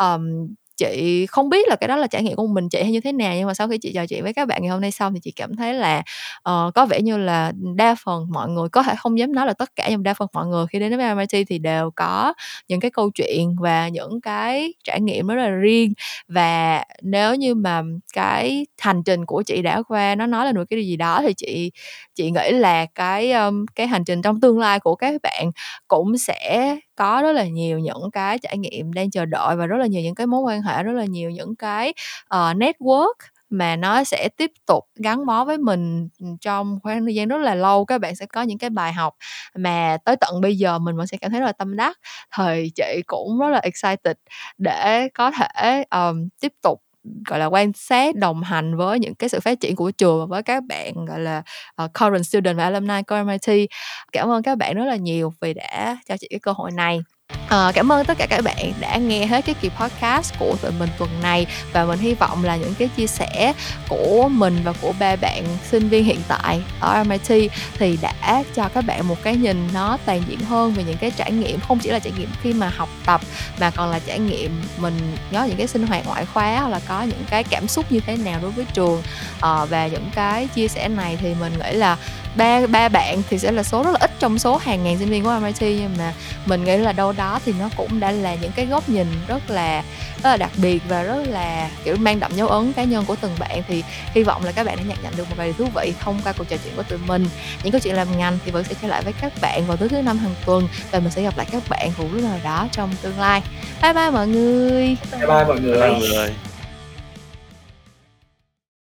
um, 0.00 0.48
chị 0.78 1.26
không 1.26 1.48
biết 1.48 1.68
là 1.68 1.76
cái 1.76 1.88
đó 1.88 1.96
là 1.96 2.06
trải 2.06 2.22
nghiệm 2.22 2.36
của 2.36 2.46
mình 2.46 2.68
chị 2.68 2.82
hay 2.82 2.92
như 2.92 3.00
thế 3.00 3.12
nào 3.12 3.34
nhưng 3.36 3.46
mà 3.46 3.54
sau 3.54 3.68
khi 3.68 3.78
chị 3.78 3.92
trò 3.94 4.06
chuyện 4.06 4.24
với 4.24 4.32
các 4.32 4.48
bạn 4.48 4.62
ngày 4.62 4.70
hôm 4.70 4.80
nay 4.80 4.90
xong 4.90 5.14
thì 5.14 5.20
chị 5.20 5.30
cảm 5.30 5.56
thấy 5.56 5.74
là 5.74 6.02
uh, 6.38 6.74
có 6.74 6.86
vẻ 6.86 7.00
như 7.02 7.18
là 7.18 7.52
đa 7.76 7.94
phần 8.04 8.26
mọi 8.30 8.48
người 8.48 8.68
có 8.68 8.82
thể 8.82 8.94
không 8.98 9.18
dám 9.18 9.32
nói 9.32 9.46
là 9.46 9.52
tất 9.52 9.76
cả 9.76 9.86
nhưng 9.90 10.02
đa 10.02 10.14
phần 10.14 10.28
mọi 10.32 10.46
người 10.46 10.66
khi 10.66 10.78
đến 10.78 10.96
với 10.96 11.14
MIT 11.14 11.46
thì 11.48 11.58
đều 11.58 11.90
có 11.96 12.34
những 12.68 12.80
cái 12.80 12.90
câu 12.90 13.10
chuyện 13.10 13.56
và 13.60 13.88
những 13.88 14.20
cái 14.20 14.74
trải 14.84 15.00
nghiệm 15.00 15.26
rất 15.26 15.34
là 15.34 15.48
riêng. 15.48 15.92
Và 16.28 16.84
nếu 17.02 17.34
như 17.34 17.54
mà 17.54 17.82
cái 18.14 18.66
hành 18.80 19.02
trình 19.02 19.26
của 19.26 19.42
chị 19.42 19.62
đã 19.62 19.82
qua 19.88 20.14
nó 20.14 20.26
nói 20.26 20.46
là 20.46 20.52
được 20.52 20.64
cái 20.70 20.86
gì 20.86 20.96
đó 20.96 21.22
thì 21.22 21.32
chị 21.36 21.72
chị 22.14 22.30
nghĩ 22.30 22.50
là 22.52 22.86
cái 22.94 23.32
um, 23.32 23.66
cái 23.74 23.86
hành 23.86 24.04
trình 24.04 24.22
trong 24.22 24.40
tương 24.40 24.58
lai 24.58 24.80
của 24.80 24.94
các 24.94 25.14
bạn 25.22 25.50
cũng 25.88 26.18
sẽ 26.18 26.76
có 26.98 27.22
rất 27.22 27.32
là 27.32 27.44
nhiều 27.44 27.78
những 27.78 28.10
cái 28.12 28.38
trải 28.38 28.58
nghiệm 28.58 28.92
đang 28.92 29.10
chờ 29.10 29.24
đợi 29.24 29.56
và 29.56 29.66
rất 29.66 29.76
là 29.76 29.86
nhiều 29.86 30.02
những 30.02 30.14
cái 30.14 30.26
mối 30.26 30.40
quan 30.40 30.62
hệ 30.62 30.82
rất 30.82 30.92
là 30.92 31.04
nhiều 31.04 31.30
những 31.30 31.56
cái 31.56 31.94
uh, 32.34 32.56
network 32.56 33.14
mà 33.50 33.76
nó 33.76 34.04
sẽ 34.04 34.28
tiếp 34.36 34.50
tục 34.66 34.84
gắn 34.96 35.26
bó 35.26 35.44
với 35.44 35.58
mình 35.58 36.08
ừ, 36.20 36.26
trong 36.40 36.78
khoảng 36.82 37.04
thời 37.04 37.14
gian 37.14 37.28
rất 37.28 37.38
là 37.38 37.54
lâu. 37.54 37.84
Các 37.84 38.00
bạn 38.00 38.16
sẽ 38.16 38.26
có 38.26 38.42
những 38.42 38.58
cái 38.58 38.70
bài 38.70 38.92
học 38.92 39.14
mà 39.54 39.96
tới 40.04 40.16
tận 40.16 40.40
bây 40.40 40.56
giờ 40.58 40.78
mình 40.78 40.96
vẫn 40.96 41.06
sẽ 41.06 41.16
cảm 41.20 41.30
thấy 41.30 41.40
rất 41.40 41.46
là 41.46 41.52
tâm 41.52 41.76
đắc. 41.76 41.98
Thì 42.38 42.70
chị 42.74 43.02
cũng 43.06 43.38
rất 43.38 43.48
là 43.48 43.58
excited 43.58 44.16
để 44.58 45.08
có 45.14 45.30
thể 45.30 45.84
um, 45.90 46.28
tiếp 46.40 46.52
tục 46.62 46.82
gọi 47.26 47.38
là 47.38 47.46
quan 47.46 47.72
sát 47.74 48.16
đồng 48.16 48.42
hành 48.42 48.76
với 48.76 48.98
những 48.98 49.14
cái 49.14 49.28
sự 49.28 49.40
phát 49.40 49.60
triển 49.60 49.76
của 49.76 49.90
trường 49.90 50.20
và 50.20 50.26
với 50.26 50.42
các 50.42 50.64
bạn 50.68 51.04
gọi 51.04 51.20
là 51.20 51.42
uh, 51.84 51.90
current 51.94 52.26
student 52.26 52.56
và 52.56 52.64
alumni 52.64 53.02
của 53.06 53.14
MIT 53.14 53.66
cảm 54.12 54.28
ơn 54.30 54.42
các 54.42 54.58
bạn 54.58 54.74
rất 54.76 54.84
là 54.84 54.96
nhiều 54.96 55.32
vì 55.40 55.54
đã 55.54 55.96
cho 56.08 56.16
chị 56.20 56.26
cái 56.30 56.40
cơ 56.42 56.52
hội 56.52 56.70
này. 56.72 57.00
À, 57.48 57.72
cảm 57.74 57.92
ơn 57.92 58.06
tất 58.06 58.18
cả 58.18 58.26
các 58.26 58.44
bạn 58.44 58.72
đã 58.80 58.96
nghe 58.96 59.26
hết 59.26 59.44
cái 59.44 59.54
kỳ 59.60 59.68
podcast 59.68 60.34
của 60.38 60.56
tụi 60.62 60.72
mình 60.78 60.88
tuần 60.98 61.10
này. 61.22 61.46
Và 61.72 61.84
mình 61.84 61.98
hy 61.98 62.14
vọng 62.14 62.44
là 62.44 62.56
những 62.56 62.74
cái 62.74 62.88
chia 62.96 63.06
sẻ 63.06 63.52
của 63.88 64.28
mình 64.28 64.60
và 64.64 64.72
của 64.80 64.92
ba 64.98 65.16
bạn 65.16 65.44
sinh 65.70 65.88
viên 65.88 66.04
hiện 66.04 66.20
tại 66.28 66.60
ở 66.80 67.04
MIT 67.04 67.50
thì 67.78 67.98
đã 68.02 68.42
cho 68.54 68.68
các 68.74 68.84
bạn 68.86 69.08
một 69.08 69.16
cái 69.22 69.36
nhìn 69.36 69.68
nó 69.74 69.98
toàn 70.06 70.22
diện 70.28 70.40
hơn 70.40 70.72
về 70.72 70.84
những 70.84 70.96
cái 70.96 71.10
trải 71.10 71.32
nghiệm 71.32 71.60
không 71.60 71.78
chỉ 71.78 71.90
là 71.90 71.98
trải 71.98 72.12
nghiệm 72.18 72.28
khi 72.42 72.52
mà 72.52 72.72
học 72.76 72.88
tập 73.06 73.20
mà 73.60 73.70
còn 73.70 73.90
là 73.90 73.98
trải 74.06 74.18
nghiệm 74.18 74.62
mình 74.78 75.16
có 75.32 75.44
những 75.44 75.56
cái 75.56 75.66
sinh 75.66 75.86
hoạt 75.86 76.06
ngoại 76.06 76.26
khóa 76.26 76.60
hoặc 76.60 76.68
là 76.68 76.80
có 76.88 77.02
những 77.02 77.24
cái 77.30 77.44
cảm 77.44 77.68
xúc 77.68 77.92
như 77.92 78.00
thế 78.00 78.16
nào 78.16 78.38
đối 78.42 78.50
với 78.50 78.64
trường. 78.72 79.02
À, 79.40 79.64
và 79.64 79.86
những 79.86 80.10
cái 80.14 80.46
chia 80.46 80.68
sẻ 80.68 80.88
này 80.88 81.18
thì 81.20 81.34
mình 81.40 81.52
nghĩ 81.58 81.72
là 81.72 81.96
ba 82.36 82.66
ba 82.66 82.88
bạn 82.88 83.22
thì 83.30 83.38
sẽ 83.38 83.52
là 83.52 83.62
số 83.62 83.82
rất 83.82 83.90
là 83.90 83.98
ít 84.00 84.10
trong 84.18 84.38
số 84.38 84.56
hàng 84.56 84.84
ngàn 84.84 84.98
sinh 84.98 85.08
viên 85.08 85.24
của 85.24 85.38
MIT 85.42 85.60
nhưng 85.60 85.94
mà 85.98 86.12
mình 86.46 86.64
nghĩ 86.64 86.76
là 86.76 86.92
đâu 86.92 87.12
đó 87.12 87.40
thì 87.44 87.52
nó 87.60 87.68
cũng 87.76 88.00
đã 88.00 88.10
là 88.10 88.34
những 88.34 88.52
cái 88.52 88.66
góc 88.66 88.88
nhìn 88.88 89.06
rất 89.28 89.50
là 89.50 89.82
rất 90.22 90.30
là 90.30 90.36
đặc 90.36 90.50
biệt 90.56 90.82
và 90.88 91.02
rất 91.02 91.28
là 91.28 91.70
kiểu 91.84 91.96
mang 91.96 92.20
đậm 92.20 92.32
dấu 92.34 92.48
ấn 92.48 92.72
cá 92.72 92.84
nhân 92.84 93.04
của 93.04 93.16
từng 93.20 93.32
bạn. 93.38 93.62
Thì 93.68 93.84
hy 94.14 94.22
vọng 94.22 94.44
là 94.44 94.52
các 94.52 94.66
bạn 94.66 94.76
đã 94.76 94.82
nhận 94.82 94.98
nhận 95.02 95.16
được 95.16 95.30
một 95.30 95.36
vài 95.36 95.46
điều 95.46 95.54
thú 95.66 95.72
vị 95.74 95.92
thông 96.00 96.20
qua 96.24 96.32
cuộc 96.32 96.48
trò 96.48 96.56
chuyện 96.64 96.72
của 96.76 96.82
tụi 96.82 96.98
mình. 97.06 97.26
Những 97.62 97.72
câu 97.72 97.80
chuyện 97.80 97.94
làm 97.94 98.18
ngành 98.18 98.38
thì 98.44 98.50
vẫn 98.50 98.64
sẽ 98.64 98.74
trở 98.82 98.88
lại 98.88 99.02
với 99.02 99.12
các 99.20 99.32
bạn 99.40 99.66
vào 99.66 99.76
tối 99.76 99.88
thứ 99.88 100.02
năm 100.02 100.18
hàng 100.18 100.34
tuần 100.46 100.68
và 100.90 101.00
mình 101.00 101.10
sẽ 101.10 101.22
gặp 101.22 101.36
lại 101.36 101.46
các 101.52 101.62
bạn 101.68 101.90
vào 101.96 102.08
lúc 102.12 102.22
nào 102.22 102.38
đó 102.44 102.68
trong 102.72 102.90
tương 103.02 103.18
lai. 103.18 103.42
Bye 103.82 103.92
bye 103.92 104.10
mọi 104.10 104.28
người! 104.28 104.96
Bye 105.12 105.26
bye 105.26 105.44
mọi 105.44 105.60
người, 105.60 105.80
bye. 105.80 105.90
bye 105.90 105.98
mọi 105.98 106.08
người 106.08 106.34